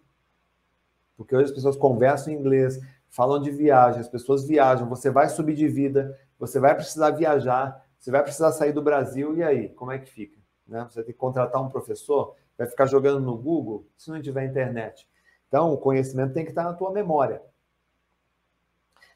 porque 1.18 1.36
hoje 1.36 1.46
as 1.46 1.52
pessoas 1.52 1.76
conversam 1.76 2.34
em 2.34 2.38
inglês, 2.38 2.80
falam 3.10 3.42
de 3.42 3.52
viagem, 3.52 4.00
as 4.00 4.08
pessoas 4.08 4.48
viajam, 4.48 4.88
você 4.88 5.10
vai 5.10 5.30
subir 5.30 5.56
de 5.56 5.68
vida, 5.68 6.18
você 6.40 6.60
vai 6.60 6.76
precisar 6.76 7.12
viajar, 7.12 7.86
você 8.00 8.10
vai 8.10 8.24
precisar 8.24 8.52
sair 8.52 8.74
do 8.74 8.82
Brasil, 8.82 9.38
e 9.38 9.44
aí? 9.44 9.70
Como 9.70 9.92
é 9.92 10.00
que 10.00 10.10
fica? 10.10 10.40
Né? 10.68 10.88
Você 10.90 11.04
tem 11.04 11.14
que 11.14 11.20
contratar 11.20 11.62
um 11.62 11.70
professor, 11.70 12.36
vai 12.58 12.68
ficar 12.68 12.86
jogando 12.86 13.20
no 13.20 13.38
Google 13.38 13.86
se 13.98 14.10
não 14.10 14.22
tiver 14.22 14.46
internet. 14.46 15.08
Então, 15.52 15.74
o 15.74 15.78
conhecimento 15.78 16.34
tem 16.34 16.46
que 16.46 16.52
estar 16.52 16.64
na 16.64 16.72
tua 16.72 16.94
memória. 16.94 17.42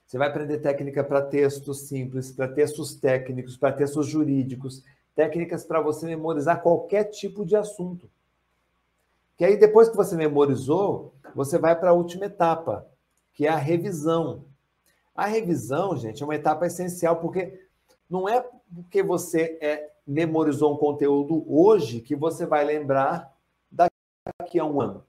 Você 0.05 0.17
vai 0.17 0.27
aprender 0.27 0.57
técnica 0.57 1.01
para 1.01 1.21
textos 1.21 1.87
simples, 1.87 2.29
para 2.29 2.49
textos 2.49 2.93
técnicos, 2.93 3.55
para 3.55 3.71
textos 3.71 4.05
jurídicos, 4.07 4.83
técnicas 5.15 5.63
para 5.63 5.79
você 5.79 6.05
memorizar 6.05 6.61
qualquer 6.61 7.05
tipo 7.05 7.45
de 7.45 7.55
assunto. 7.55 8.09
Que 9.37 9.45
aí, 9.45 9.55
depois 9.55 9.87
que 9.87 9.95
você 9.95 10.17
memorizou, 10.17 11.13
você 11.33 11.57
vai 11.57 11.73
para 11.73 11.91
a 11.91 11.93
última 11.93 12.25
etapa, 12.25 12.85
que 13.33 13.47
é 13.47 13.49
a 13.49 13.55
revisão. 13.55 14.43
A 15.15 15.27
revisão, 15.27 15.95
gente, 15.95 16.21
é 16.21 16.25
uma 16.25 16.35
etapa 16.35 16.67
essencial, 16.67 17.15
porque 17.21 17.65
não 18.09 18.27
é 18.27 18.45
porque 18.73 19.01
você 19.01 19.57
é, 19.61 19.89
memorizou 20.05 20.73
um 20.73 20.77
conteúdo 20.77 21.45
hoje 21.47 22.01
que 22.01 22.13
você 22.13 22.45
vai 22.45 22.65
lembrar 22.65 23.33
daqui 23.71 24.59
a 24.59 24.65
um 24.65 24.81
ano. 24.81 25.05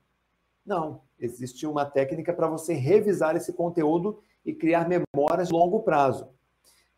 Não, 0.64 1.04
existe 1.18 1.66
uma 1.66 1.84
técnica 1.84 2.32
para 2.32 2.46
você 2.46 2.74
revisar 2.74 3.36
esse 3.36 3.52
conteúdo 3.52 4.18
e 4.44 4.54
criar 4.54 4.88
memórias 4.88 5.48
de 5.48 5.54
longo 5.54 5.80
prazo. 5.80 6.28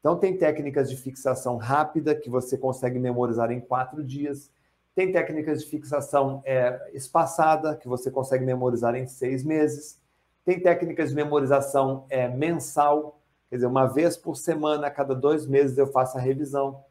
Então, 0.01 0.17
tem 0.17 0.37
técnicas 0.37 0.89
de 0.89 0.97
fixação 0.97 1.57
rápida 1.57 2.15
que 2.15 2.31
você 2.31 2.57
consegue 2.57 2.99
memorizar 2.99 3.51
em 3.51 3.61
quatro 3.61 4.05
dias. 4.05 4.51
Tem 4.95 5.11
técnicas 5.11 5.63
de 5.63 5.71
fixação 5.71 6.43
é, 6.45 6.91
espaçada 6.93 7.77
que 7.77 7.89
você 7.89 8.11
consegue 8.11 8.45
memorizar 8.45 8.95
em 8.95 9.07
seis 9.07 9.43
meses. 9.45 10.01
Tem 10.45 10.61
técnicas 10.61 11.11
de 11.11 11.17
memorização 11.17 12.07
é, 12.09 12.29
mensal, 12.29 13.21
quer 13.51 13.57
dizer, 13.57 13.67
uma 13.67 13.87
vez 13.87 14.17
por 14.17 14.37
semana, 14.37 14.87
a 14.87 14.91
cada 14.91 15.15
dois 15.15 15.47
meses 15.47 15.77
eu 15.77 15.87
faço 15.89 16.17
a 16.17 16.21
revisão. 16.21 16.83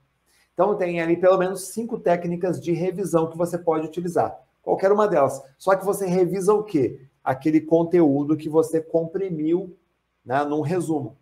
Então, 0.54 0.76
tem 0.76 1.00
ali 1.02 1.16
pelo 1.16 1.38
menos 1.38 1.70
cinco 1.70 1.98
técnicas 1.98 2.60
de 2.60 2.72
revisão 2.74 3.30
que 3.30 3.38
você 3.38 3.58
pode 3.58 3.88
utilizar. 3.88 4.38
Qualquer 4.62 4.92
uma 4.92 5.08
delas. 5.08 5.42
Só 5.58 5.76
que 5.76 5.86
você 5.86 6.06
revisa 6.08 6.54
o 6.54 6.64
quê? 6.64 7.00
Aquele 7.28 7.60
conteúdo 7.60 8.38
que 8.38 8.48
você 8.48 8.80
comprimiu 8.80 9.78
né, 10.24 10.46
num 10.46 10.62
resumo. 10.62 11.18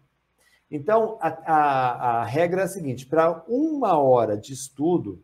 Então, 0.70 1.18
a, 1.20 1.28
a, 1.28 2.22
a 2.22 2.24
regra 2.24 2.62
é 2.62 2.64
a 2.66 2.68
seguinte: 2.68 3.08
para 3.08 3.44
uma 3.48 3.98
hora 3.98 4.38
de 4.38 4.54
estudo, 4.54 5.20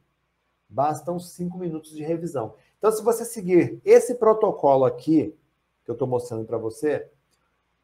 bastam 0.68 1.20
cinco 1.20 1.60
minutos 1.60 1.92
de 1.92 2.04
revisão. 2.04 2.56
Então, 2.80 2.92
se 2.92 3.04
você 3.04 3.24
seguir 3.24 3.80
esse 3.86 4.16
protocolo 4.16 4.86
aqui, 4.86 5.36
que 5.84 5.92
eu 5.92 5.94
estou 5.94 6.08
mostrando 6.08 6.46
para 6.46 6.58
você, 6.58 7.08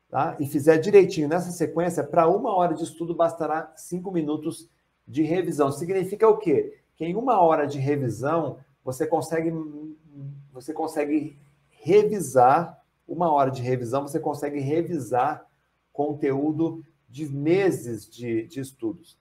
tá? 0.09 0.35
e 0.39 0.47
fizer 0.47 0.77
direitinho 0.77 1.27
nessa 1.27 1.51
sequência, 1.51 2.03
para 2.03 2.27
uma 2.27 2.55
hora 2.55 2.73
de 2.73 2.83
estudo 2.83 3.13
bastará 3.13 3.71
cinco 3.75 4.11
minutos 4.11 4.67
de 5.07 5.21
revisão. 5.21 5.71
Significa 5.71 6.27
o 6.27 6.37
quê? 6.37 6.79
Que 6.95 7.05
em 7.05 7.15
uma 7.15 7.39
hora 7.41 7.67
de 7.67 7.77
revisão, 7.77 8.57
você 8.83 9.05
consegue, 9.05 9.53
você 10.51 10.73
consegue 10.73 11.37
revisar, 11.69 12.83
uma 13.07 13.31
hora 13.31 13.49
de 13.49 13.61
revisão, 13.61 14.07
você 14.07 14.19
consegue 14.19 14.59
revisar 14.59 15.45
conteúdo 15.93 16.83
de 17.09 17.27
meses 17.27 18.07
de, 18.09 18.45
de 18.47 18.59
estudos. 18.59 19.17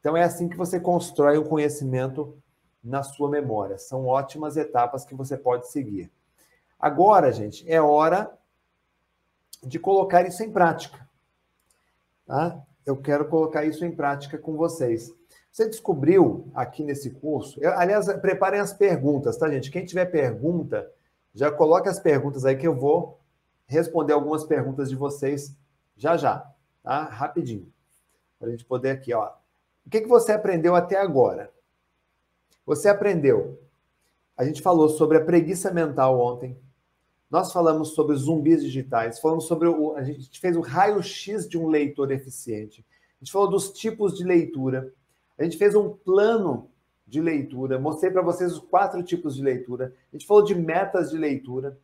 Então, 0.00 0.16
é 0.16 0.22
assim 0.22 0.48
que 0.48 0.56
você 0.56 0.78
constrói 0.78 1.38
o 1.38 1.44
conhecimento 1.44 2.36
na 2.82 3.02
sua 3.02 3.30
memória. 3.30 3.78
São 3.78 4.06
ótimas 4.06 4.56
etapas 4.56 5.04
que 5.04 5.14
você 5.14 5.36
pode 5.36 5.70
seguir. 5.70 6.10
Agora, 6.78 7.32
gente, 7.32 7.64
é 7.70 7.80
hora 7.80 8.36
de 9.62 9.78
colocar 9.78 10.26
isso 10.26 10.42
em 10.42 10.50
prática. 10.50 11.08
Tá? 12.26 12.60
Eu 12.84 12.96
quero 12.96 13.28
colocar 13.28 13.64
isso 13.64 13.84
em 13.84 13.92
prática 13.92 14.36
com 14.36 14.56
vocês. 14.56 15.14
Você 15.50 15.68
descobriu 15.68 16.48
aqui 16.54 16.82
nesse 16.82 17.10
curso, 17.10 17.62
eu, 17.62 17.78
aliás, 17.78 18.06
preparem 18.20 18.58
as 18.58 18.72
perguntas, 18.72 19.36
tá, 19.36 19.50
gente? 19.50 19.70
Quem 19.70 19.84
tiver 19.84 20.06
pergunta, 20.06 20.90
já 21.34 21.50
coloque 21.50 21.88
as 21.88 22.00
perguntas 22.00 22.44
aí 22.44 22.56
que 22.56 22.66
eu 22.66 22.74
vou 22.74 23.20
responder 23.72 24.12
algumas 24.12 24.44
perguntas 24.44 24.88
de 24.88 24.96
vocês 24.96 25.56
já 25.96 26.16
já 26.16 26.52
tá? 26.82 27.04
Rapidinho. 27.04 27.72
Para 28.38 28.48
a 28.48 28.50
gente 28.50 28.64
poder 28.64 28.90
aqui, 28.90 29.14
ó. 29.14 29.30
O 29.86 29.90
que, 29.90 30.00
que 30.00 30.08
você 30.08 30.32
aprendeu 30.32 30.74
até 30.74 30.96
agora? 30.96 31.52
Você 32.66 32.88
aprendeu. 32.88 33.60
A 34.36 34.44
gente 34.44 34.62
falou 34.62 34.88
sobre 34.88 35.18
a 35.18 35.24
preguiça 35.24 35.72
mental 35.72 36.18
ontem. 36.18 36.58
Nós 37.30 37.52
falamos 37.52 37.94
sobre 37.94 38.16
zumbis 38.16 38.62
digitais. 38.62 39.18
Falamos 39.18 39.44
sobre 39.46 39.68
o. 39.68 39.94
A 39.94 40.02
gente 40.02 40.38
fez 40.38 40.56
o 40.56 40.60
raio-x 40.60 41.48
de 41.48 41.58
um 41.58 41.68
leitor 41.68 42.10
eficiente. 42.10 42.84
A 43.20 43.24
gente 43.24 43.32
falou 43.32 43.48
dos 43.48 43.72
tipos 43.72 44.16
de 44.16 44.24
leitura. 44.24 44.92
A 45.38 45.44
gente 45.44 45.56
fez 45.56 45.74
um 45.74 45.90
plano 45.90 46.70
de 47.06 47.20
leitura. 47.20 47.78
Mostrei 47.78 48.10
para 48.10 48.22
vocês 48.22 48.52
os 48.52 48.58
quatro 48.58 49.02
tipos 49.02 49.36
de 49.36 49.42
leitura. 49.42 49.94
A 50.12 50.16
gente 50.16 50.26
falou 50.26 50.44
de 50.44 50.54
metas 50.54 51.10
de 51.10 51.18
leitura. 51.18 51.78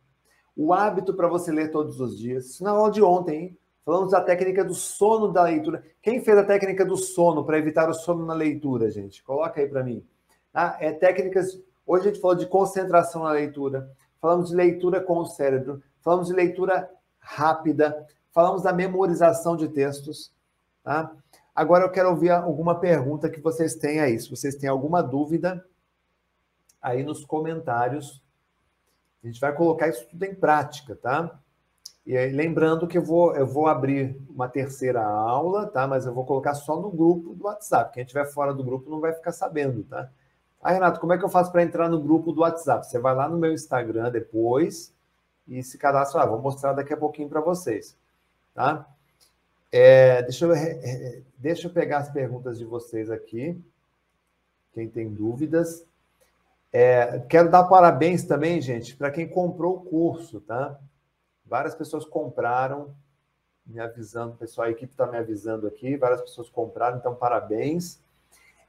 O 0.61 0.73
hábito 0.73 1.13
para 1.13 1.29
você 1.29 1.53
ler 1.53 1.71
todos 1.71 2.01
os 2.01 2.17
dias. 2.17 2.47
Isso 2.47 2.65
na 2.65 2.71
aula 2.71 2.91
de 2.91 3.01
ontem, 3.01 3.39
hein? 3.39 3.57
Falamos 3.85 4.11
da 4.11 4.19
técnica 4.19 4.61
do 4.61 4.73
sono 4.73 5.31
da 5.31 5.43
leitura. 5.43 5.81
Quem 6.01 6.21
fez 6.21 6.37
a 6.37 6.43
técnica 6.43 6.83
do 6.83 6.97
sono 6.97 7.45
para 7.45 7.57
evitar 7.57 7.89
o 7.89 7.93
sono 7.93 8.25
na 8.25 8.33
leitura, 8.33 8.91
gente? 8.91 9.23
Coloca 9.23 9.61
aí 9.61 9.69
para 9.69 9.85
mim. 9.85 10.05
Ah, 10.53 10.75
é 10.81 10.91
técnicas. 10.91 11.57
Hoje 11.87 12.09
a 12.09 12.11
gente 12.11 12.19
falou 12.19 12.35
de 12.35 12.45
concentração 12.45 13.23
na 13.23 13.31
leitura. 13.31 13.89
Falamos 14.19 14.49
de 14.49 14.55
leitura 14.57 14.99
com 14.99 15.19
o 15.19 15.25
cérebro. 15.25 15.81
Falamos 16.01 16.27
de 16.27 16.33
leitura 16.33 16.91
rápida. 17.19 18.05
Falamos 18.33 18.63
da 18.63 18.73
memorização 18.73 19.55
de 19.55 19.69
textos. 19.69 20.29
Tá? 20.83 21.09
Agora 21.55 21.85
eu 21.85 21.89
quero 21.89 22.09
ouvir 22.09 22.31
alguma 22.31 22.77
pergunta 22.81 23.29
que 23.29 23.39
vocês 23.39 23.75
têm 23.75 24.01
aí. 24.01 24.19
Se 24.19 24.29
vocês 24.29 24.55
têm 24.55 24.69
alguma 24.69 25.01
dúvida, 25.01 25.65
aí 26.81 27.01
nos 27.01 27.23
comentários. 27.23 28.21
A 29.23 29.27
gente 29.27 29.39
vai 29.39 29.53
colocar 29.53 29.87
isso 29.87 30.07
tudo 30.09 30.23
em 30.23 30.33
prática, 30.33 30.95
tá? 30.95 31.39
E 32.05 32.17
aí, 32.17 32.31
lembrando 32.31 32.87
que 32.87 32.97
eu 32.97 33.03
vou, 33.03 33.35
eu 33.35 33.45
vou 33.45 33.67
abrir 33.67 34.19
uma 34.29 34.47
terceira 34.47 35.03
aula, 35.03 35.67
tá? 35.67 35.85
Mas 35.87 36.05
eu 36.05 36.13
vou 36.13 36.25
colocar 36.25 36.55
só 36.55 36.79
no 36.79 36.89
grupo 36.89 37.35
do 37.35 37.45
WhatsApp. 37.45 37.93
Quem 37.93 38.03
estiver 38.03 38.25
fora 38.25 38.53
do 38.53 38.63
grupo 38.63 38.89
não 38.89 38.99
vai 38.99 39.13
ficar 39.13 39.31
sabendo, 39.31 39.83
tá? 39.83 40.09
Ah, 40.61 40.71
Renato, 40.71 40.99
como 40.99 41.13
é 41.13 41.17
que 41.17 41.23
eu 41.23 41.29
faço 41.29 41.51
para 41.51 41.63
entrar 41.63 41.87
no 41.87 42.01
grupo 42.01 42.31
do 42.31 42.41
WhatsApp? 42.41 42.85
Você 42.85 42.99
vai 42.99 43.13
lá 43.13 43.29
no 43.29 43.37
meu 43.37 43.53
Instagram 43.53 44.11
depois 44.11 44.93
e 45.47 45.61
se 45.63 45.77
cadastra 45.77 46.21
lá. 46.21 46.25
Vou 46.25 46.41
mostrar 46.41 46.73
daqui 46.73 46.93
a 46.93 46.97
pouquinho 46.97 47.29
para 47.29 47.41
vocês, 47.41 47.95
tá? 48.53 48.87
É, 49.71 50.23
deixa, 50.23 50.45
eu, 50.45 50.53
deixa 51.37 51.67
eu 51.67 51.71
pegar 51.71 51.99
as 51.99 52.09
perguntas 52.09 52.57
de 52.57 52.65
vocês 52.65 53.11
aqui. 53.11 53.61
Quem 54.73 54.89
tem 54.89 55.13
dúvidas. 55.13 55.85
É, 56.71 57.19
quero 57.27 57.49
dar 57.49 57.63
parabéns 57.63 58.23
também, 58.23 58.61
gente, 58.61 58.95
para 58.95 59.09
quem 59.09 59.27
comprou 59.27 59.77
o 59.77 59.81
curso, 59.81 60.39
tá? 60.41 60.79
Várias 61.43 61.73
pessoas 61.73 62.05
compraram, 62.05 62.93
me 63.65 63.79
avisando, 63.79 64.35
pessoal, 64.35 64.67
a 64.67 64.71
equipe 64.71 64.93
está 64.93 65.07
me 65.07 65.17
avisando 65.17 65.65
aqui, 65.65 65.97
várias 65.97 66.21
pessoas 66.21 66.49
compraram, 66.49 66.97
então 66.97 67.15
parabéns. 67.15 67.99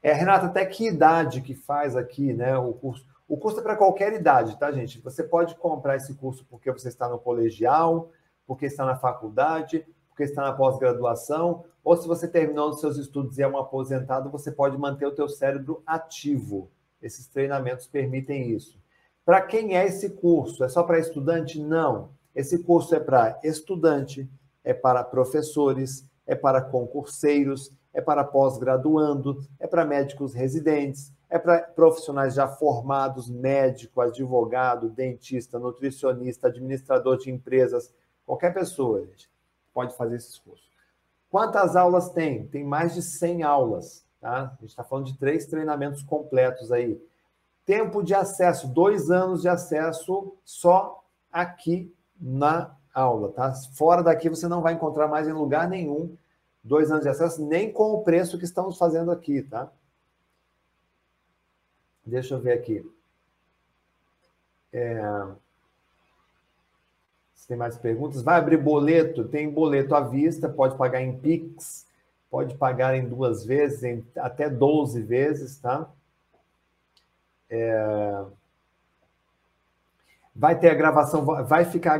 É, 0.01 0.13
Renata, 0.13 0.47
até 0.47 0.65
que 0.65 0.87
idade 0.87 1.41
que 1.41 1.53
faz 1.53 1.95
aqui, 1.95 2.33
né, 2.33 2.57
o 2.57 2.73
curso? 2.73 3.05
O 3.27 3.37
curso 3.37 3.59
é 3.59 3.63
para 3.63 3.77
qualquer 3.77 4.13
idade, 4.13 4.57
tá, 4.57 4.71
gente? 4.71 4.99
Você 5.01 5.23
pode 5.23 5.55
comprar 5.55 5.95
esse 5.95 6.13
curso 6.15 6.45
porque 6.49 6.71
você 6.71 6.89
está 6.89 7.07
no 7.07 7.19
colegial, 7.19 8.11
porque 8.45 8.65
está 8.65 8.83
na 8.83 8.95
faculdade, 8.95 9.85
porque 10.09 10.23
está 10.23 10.41
na 10.41 10.53
pós-graduação, 10.53 11.63
ou 11.83 11.95
se 11.95 12.07
você 12.07 12.27
terminou 12.27 12.69
os 12.69 12.81
seus 12.81 12.97
estudos 12.97 13.37
e 13.37 13.43
é 13.43 13.47
um 13.47 13.57
aposentado, 13.57 14.29
você 14.29 14.51
pode 14.51 14.77
manter 14.77 15.05
o 15.05 15.15
teu 15.15 15.29
cérebro 15.29 15.81
ativo. 15.85 16.69
Esses 17.01 17.27
treinamentos 17.27 17.87
permitem 17.87 18.51
isso. 18.51 18.79
Para 19.25 19.41
quem 19.41 19.77
é 19.77 19.85
esse 19.85 20.09
curso? 20.09 20.63
É 20.63 20.69
só 20.69 20.83
para 20.83 20.99
estudante? 20.99 21.59
Não. 21.59 22.09
Esse 22.33 22.63
curso 22.63 22.95
é 22.95 22.99
para 22.99 23.39
estudante, 23.43 24.29
é 24.63 24.73
para 24.73 25.03
professores, 25.03 26.05
é 26.25 26.35
para 26.35 26.61
concurseiros, 26.61 27.71
é 27.93 28.01
para 28.01 28.23
pós-graduando, 28.23 29.43
é 29.59 29.67
para 29.67 29.85
médicos 29.85 30.33
residentes, 30.33 31.13
é 31.29 31.37
para 31.37 31.61
profissionais 31.61 32.33
já 32.33 32.47
formados, 32.47 33.29
médico, 33.29 34.01
advogado, 34.01 34.89
dentista, 34.89 35.59
nutricionista, 35.59 36.47
administrador 36.47 37.17
de 37.17 37.31
empresas, 37.31 37.93
qualquer 38.25 38.53
pessoa 38.53 39.05
gente, 39.05 39.29
pode 39.73 39.95
fazer 39.95 40.17
esses 40.17 40.37
cursos. 40.37 40.69
Quantas 41.29 41.75
aulas 41.75 42.09
tem? 42.09 42.45
Tem 42.47 42.63
mais 42.63 42.93
de 42.93 43.01
100 43.01 43.43
aulas, 43.43 44.05
tá? 44.21 44.43
A 44.43 44.61
gente 44.61 44.69
está 44.69 44.83
falando 44.83 45.07
de 45.07 45.17
três 45.17 45.47
treinamentos 45.47 46.03
completos 46.03 46.71
aí. 46.71 47.01
Tempo 47.65 48.01
de 48.03 48.13
acesso, 48.13 48.67
dois 48.67 49.09
anos 49.11 49.41
de 49.41 49.49
acesso 49.49 50.33
só 50.45 51.03
aqui 51.31 51.93
na 52.19 52.73
aula, 52.93 53.31
tá? 53.31 53.53
Fora 53.73 54.03
daqui 54.03 54.29
você 54.29 54.47
não 54.47 54.61
vai 54.61 54.73
encontrar 54.73 55.07
mais 55.07 55.27
em 55.27 55.33
lugar 55.33 55.67
nenhum 55.67 56.15
dois 56.63 56.91
anos 56.91 57.03
de 57.03 57.09
acesso, 57.09 57.43
nem 57.43 57.71
com 57.71 57.93
o 57.93 58.03
preço 58.03 58.37
que 58.37 58.45
estamos 58.45 58.77
fazendo 58.77 59.11
aqui, 59.11 59.41
tá? 59.41 59.71
Deixa 62.05 62.35
eu 62.35 62.39
ver 62.39 62.53
aqui. 62.53 62.87
É... 64.71 65.01
Se 67.33 67.47
tem 67.47 67.57
mais 67.57 67.77
perguntas, 67.77 68.21
vai 68.21 68.37
abrir 68.37 68.57
boleto? 68.57 69.27
Tem 69.27 69.49
boleto 69.49 69.95
à 69.95 70.01
vista, 70.01 70.47
pode 70.47 70.77
pagar 70.77 71.01
em 71.01 71.17
Pix, 71.17 71.87
pode 72.31 72.55
pagar 72.55 72.95
em 72.95 73.07
duas 73.07 73.45
vezes, 73.45 73.83
em 73.83 74.07
até 74.15 74.49
12 74.49 75.01
vezes, 75.01 75.57
tá? 75.57 75.91
É... 77.49 78.23
Vai 80.33 80.57
ter 80.57 80.69
a 80.69 80.73
gravação, 80.73 81.25
vai 81.25 81.65
ficar 81.65 81.99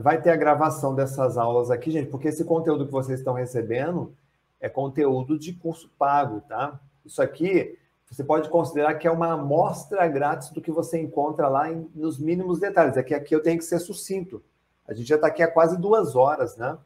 vai 0.00 0.20
ter 0.20 0.28
a 0.28 0.36
gravação 0.36 0.94
dessas 0.94 1.38
aulas 1.38 1.70
aqui, 1.70 1.90
gente, 1.90 2.10
porque 2.10 2.28
esse 2.28 2.44
conteúdo 2.44 2.84
que 2.84 2.92
vocês 2.92 3.18
estão 3.18 3.32
recebendo 3.32 4.14
é 4.60 4.68
conteúdo 4.68 5.38
de 5.38 5.54
curso 5.54 5.90
pago, 5.98 6.42
tá? 6.42 6.78
Isso 7.02 7.22
aqui 7.22 7.78
você 8.10 8.22
pode 8.22 8.50
considerar 8.50 8.94
que 8.96 9.08
é 9.08 9.10
uma 9.10 9.32
amostra 9.32 10.06
grátis 10.06 10.50
do 10.50 10.60
que 10.60 10.70
você 10.70 11.00
encontra 11.00 11.48
lá 11.48 11.72
em, 11.72 11.90
nos 11.94 12.18
mínimos 12.18 12.60
detalhes. 12.60 12.98
É 12.98 13.02
que 13.02 13.14
aqui 13.14 13.34
eu 13.34 13.42
tenho 13.42 13.56
que 13.56 13.64
ser 13.64 13.78
sucinto. 13.78 14.44
A 14.86 14.92
gente 14.92 15.08
já 15.08 15.14
está 15.14 15.28
aqui 15.28 15.42
há 15.42 15.50
quase 15.50 15.80
duas 15.80 16.14
horas, 16.14 16.58
né? 16.58 16.76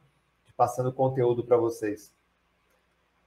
Passando 0.55 0.91
conteúdo 0.93 1.43
para 1.43 1.57
vocês. 1.57 2.15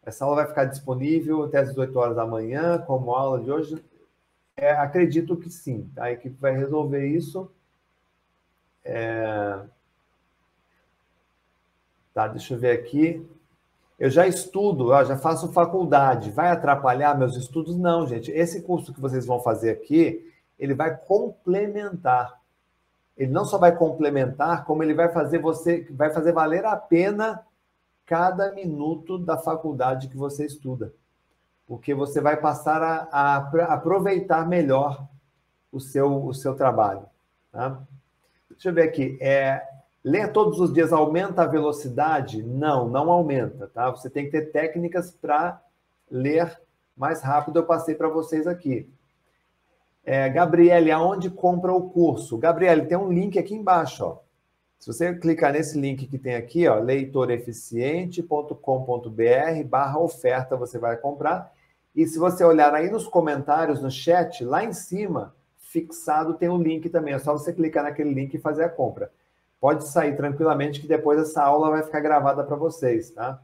Essa 0.05 0.25
aula 0.25 0.37
vai 0.37 0.47
ficar 0.47 0.65
disponível 0.65 1.45
até 1.45 1.59
as 1.59 1.69
18 1.69 1.99
horas 1.99 2.17
da 2.17 2.27
manhã, 2.27 2.79
como 2.79 3.13
aula 3.13 3.41
de 3.41 3.51
hoje. 3.51 3.85
É, 4.57 4.73
acredito 4.73 5.37
que 5.37 5.51
sim. 5.51 5.91
Tá? 5.95 6.05
A 6.05 6.13
equipe 6.13 6.37
vai 6.41 6.57
resolver 6.57 7.07
isso. 7.07 7.51
É... 8.85 9.61
Tá, 12.15 12.29
deixa 12.29 12.55
eu 12.55 12.59
ver 12.59 12.73
aqui. 12.73 13.27
Eu 13.99 14.09
já 14.09 14.27
estudo, 14.27 14.95
eu 14.95 15.05
já 15.05 15.17
faço 15.17 15.53
faculdade. 15.53 16.31
Vai 16.31 16.51
atrapalhar 16.51 17.17
meus 17.19 17.37
estudos? 17.37 17.77
Não, 17.77 18.07
gente. 18.07 18.31
Esse 18.31 18.63
curso 18.63 18.95
que 18.95 19.01
vocês 19.01 19.27
vão 19.27 19.41
fazer 19.41 19.71
aqui, 19.71 20.27
ele 20.59 20.75
vai 20.75 20.97
complementar. 20.97 22.41
Ele 23.17 23.31
não 23.31 23.45
só 23.45 23.59
vai 23.59 23.77
complementar, 23.77 24.65
como 24.65 24.83
ele 24.83 24.95
vai 24.95 25.13
fazer 25.13 25.39
você, 25.39 25.87
vai 25.91 26.11
fazer 26.11 26.33
valer 26.33 26.65
a 26.65 26.75
pena 26.75 27.45
cada 28.11 28.53
minuto 28.53 29.17
da 29.17 29.39
faculdade 29.39 30.09
que 30.09 30.17
você 30.17 30.45
estuda 30.45 30.93
porque 31.71 31.95
você 31.95 32.21
vai 32.21 32.37
passar 32.37 32.83
a, 32.83 33.09
a 33.13 33.75
aproveitar 33.75 34.45
melhor 34.45 35.07
o 35.71 35.79
seu, 35.79 36.27
o 36.27 36.35
seu 36.35 36.57
trabalho. 36.57 37.07
Tá? 37.53 37.81
Deixa 38.51 38.71
eu 38.71 38.75
ver 38.75 38.89
aqui. 38.89 39.17
É, 39.21 39.63
ler 40.03 40.33
todos 40.33 40.59
os 40.59 40.75
dias 40.75 40.93
aumenta 40.93 41.43
a 41.43 41.47
velocidade? 41.47 42.43
Não, 42.43 42.89
não 42.89 43.09
aumenta. 43.09 43.69
Tá? 43.69 43.89
Você 43.89 44.11
tem 44.11 44.25
que 44.25 44.33
ter 44.33 44.51
técnicas 44.51 45.13
para 45.13 45.63
ler 46.11 46.61
mais 46.97 47.23
rápido. 47.23 47.61
Eu 47.61 47.67
passei 47.67 47.95
para 47.95 48.09
vocês 48.09 48.49
aqui. 48.49 48.93
É, 50.05 50.29
Gabriele, 50.29 50.91
aonde 50.91 51.31
compra 51.31 51.73
o 51.73 51.89
curso? 51.89 52.37
Gabriele, 52.37 52.87
tem 52.87 52.99
um 52.99 53.13
link 53.13 53.39
aqui 53.39 53.55
embaixo. 53.55 54.05
Ó. 54.05 54.19
Se 54.81 54.91
você 54.91 55.15
clicar 55.15 55.53
nesse 55.53 55.79
link 55.79 56.07
que 56.07 56.17
tem 56.17 56.35
aqui, 56.35 56.67
ó, 56.67 56.79
leitoreficiente.com.br 56.79 59.65
barra 59.67 60.01
oferta, 60.01 60.57
você 60.57 60.79
vai 60.79 60.97
comprar. 60.97 61.53
E 61.95 62.07
se 62.07 62.19
você 62.19 62.43
olhar 62.43 62.75
aí 62.75 62.91
nos 62.91 63.07
comentários, 63.07 63.83
no 63.83 63.91
chat, 63.91 64.43
lá 64.43 64.65
em 64.65 64.73
cima, 64.73 65.35
fixado 65.59 66.33
tem 66.33 66.49
um 66.49 66.57
link 66.57 66.89
também. 66.89 67.13
É 67.13 67.19
só 67.19 67.35
você 67.35 67.53
clicar 67.53 67.85
naquele 67.85 68.15
link 68.15 68.33
e 68.33 68.39
fazer 68.39 68.65
a 68.65 68.71
compra. 68.71 69.13
Pode 69.61 69.87
sair 69.87 70.17
tranquilamente 70.17 70.81
que 70.81 70.89
depois 70.89 71.21
essa 71.21 71.43
aula 71.43 71.69
vai 71.69 71.83
ficar 71.83 72.01
gravada 72.01 72.43
para 72.43 72.57
vocês, 72.57 73.11
tá? 73.11 73.39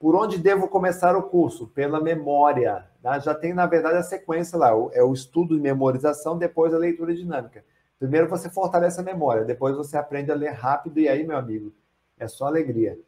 Por 0.00 0.16
onde 0.16 0.38
devo 0.38 0.66
começar 0.66 1.14
o 1.14 1.24
curso? 1.24 1.66
Pela 1.66 2.00
memória. 2.00 2.86
Tá? 3.02 3.18
Já 3.18 3.34
tem, 3.34 3.52
na 3.52 3.66
verdade, 3.66 3.98
a 3.98 4.02
sequência 4.02 4.56
lá. 4.56 4.70
É 4.92 5.02
o 5.02 5.12
estudo 5.12 5.56
de 5.56 5.60
memorização, 5.60 6.38
depois 6.38 6.72
a 6.72 6.78
leitura 6.78 7.14
dinâmica. 7.14 7.62
Primeiro 8.04 8.28
você 8.28 8.50
fortalece 8.50 9.00
a 9.00 9.02
memória, 9.02 9.46
depois 9.46 9.74
você 9.74 9.96
aprende 9.96 10.30
a 10.30 10.34
ler 10.34 10.50
rápido 10.50 11.00
e 11.00 11.08
aí, 11.08 11.26
meu 11.26 11.38
amigo, 11.38 11.72
é 12.18 12.28
só 12.28 12.44
alegria. 12.44 12.98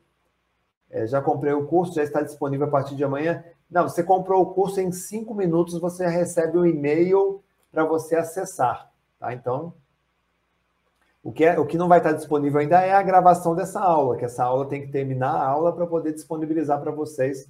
É, 0.89 1.07
já 1.07 1.21
comprei 1.21 1.53
o 1.53 1.67
curso, 1.67 1.93
já 1.93 2.03
está 2.03 2.23
disponível 2.23 2.67
a 2.67 2.71
partir 2.71 2.97
de 2.97 3.05
amanhã. 3.05 3.45
Não, 3.71 3.87
você 3.87 4.03
comprou 4.03 4.41
o 4.41 4.55
curso 4.55 4.81
em 4.81 4.91
cinco 4.91 5.35
minutos, 5.35 5.79
você 5.79 6.07
recebe 6.07 6.57
um 6.57 6.65
e-mail 6.65 7.43
para 7.71 7.85
você 7.85 8.17
acessar, 8.17 8.91
tá? 9.19 9.35
Então, 9.35 9.75
o 11.23 11.31
que, 11.31 11.45
é, 11.45 11.61
o 11.61 11.67
que 11.67 11.77
não 11.77 11.89
vai 11.89 11.99
estar 11.99 12.13
disponível 12.13 12.59
ainda 12.59 12.81
é 12.81 12.95
a 12.95 13.03
gravação 13.03 13.55
dessa 13.55 13.81
aula, 13.81 14.17
que 14.17 14.25
essa 14.25 14.45
aula 14.45 14.67
tem 14.67 14.81
que 14.81 14.91
terminar 14.91 15.35
a 15.35 15.47
aula 15.47 15.75
para 15.75 15.87
poder 15.87 16.15
disponibilizar 16.15 16.81
para 16.81 16.91
vocês 16.91 17.47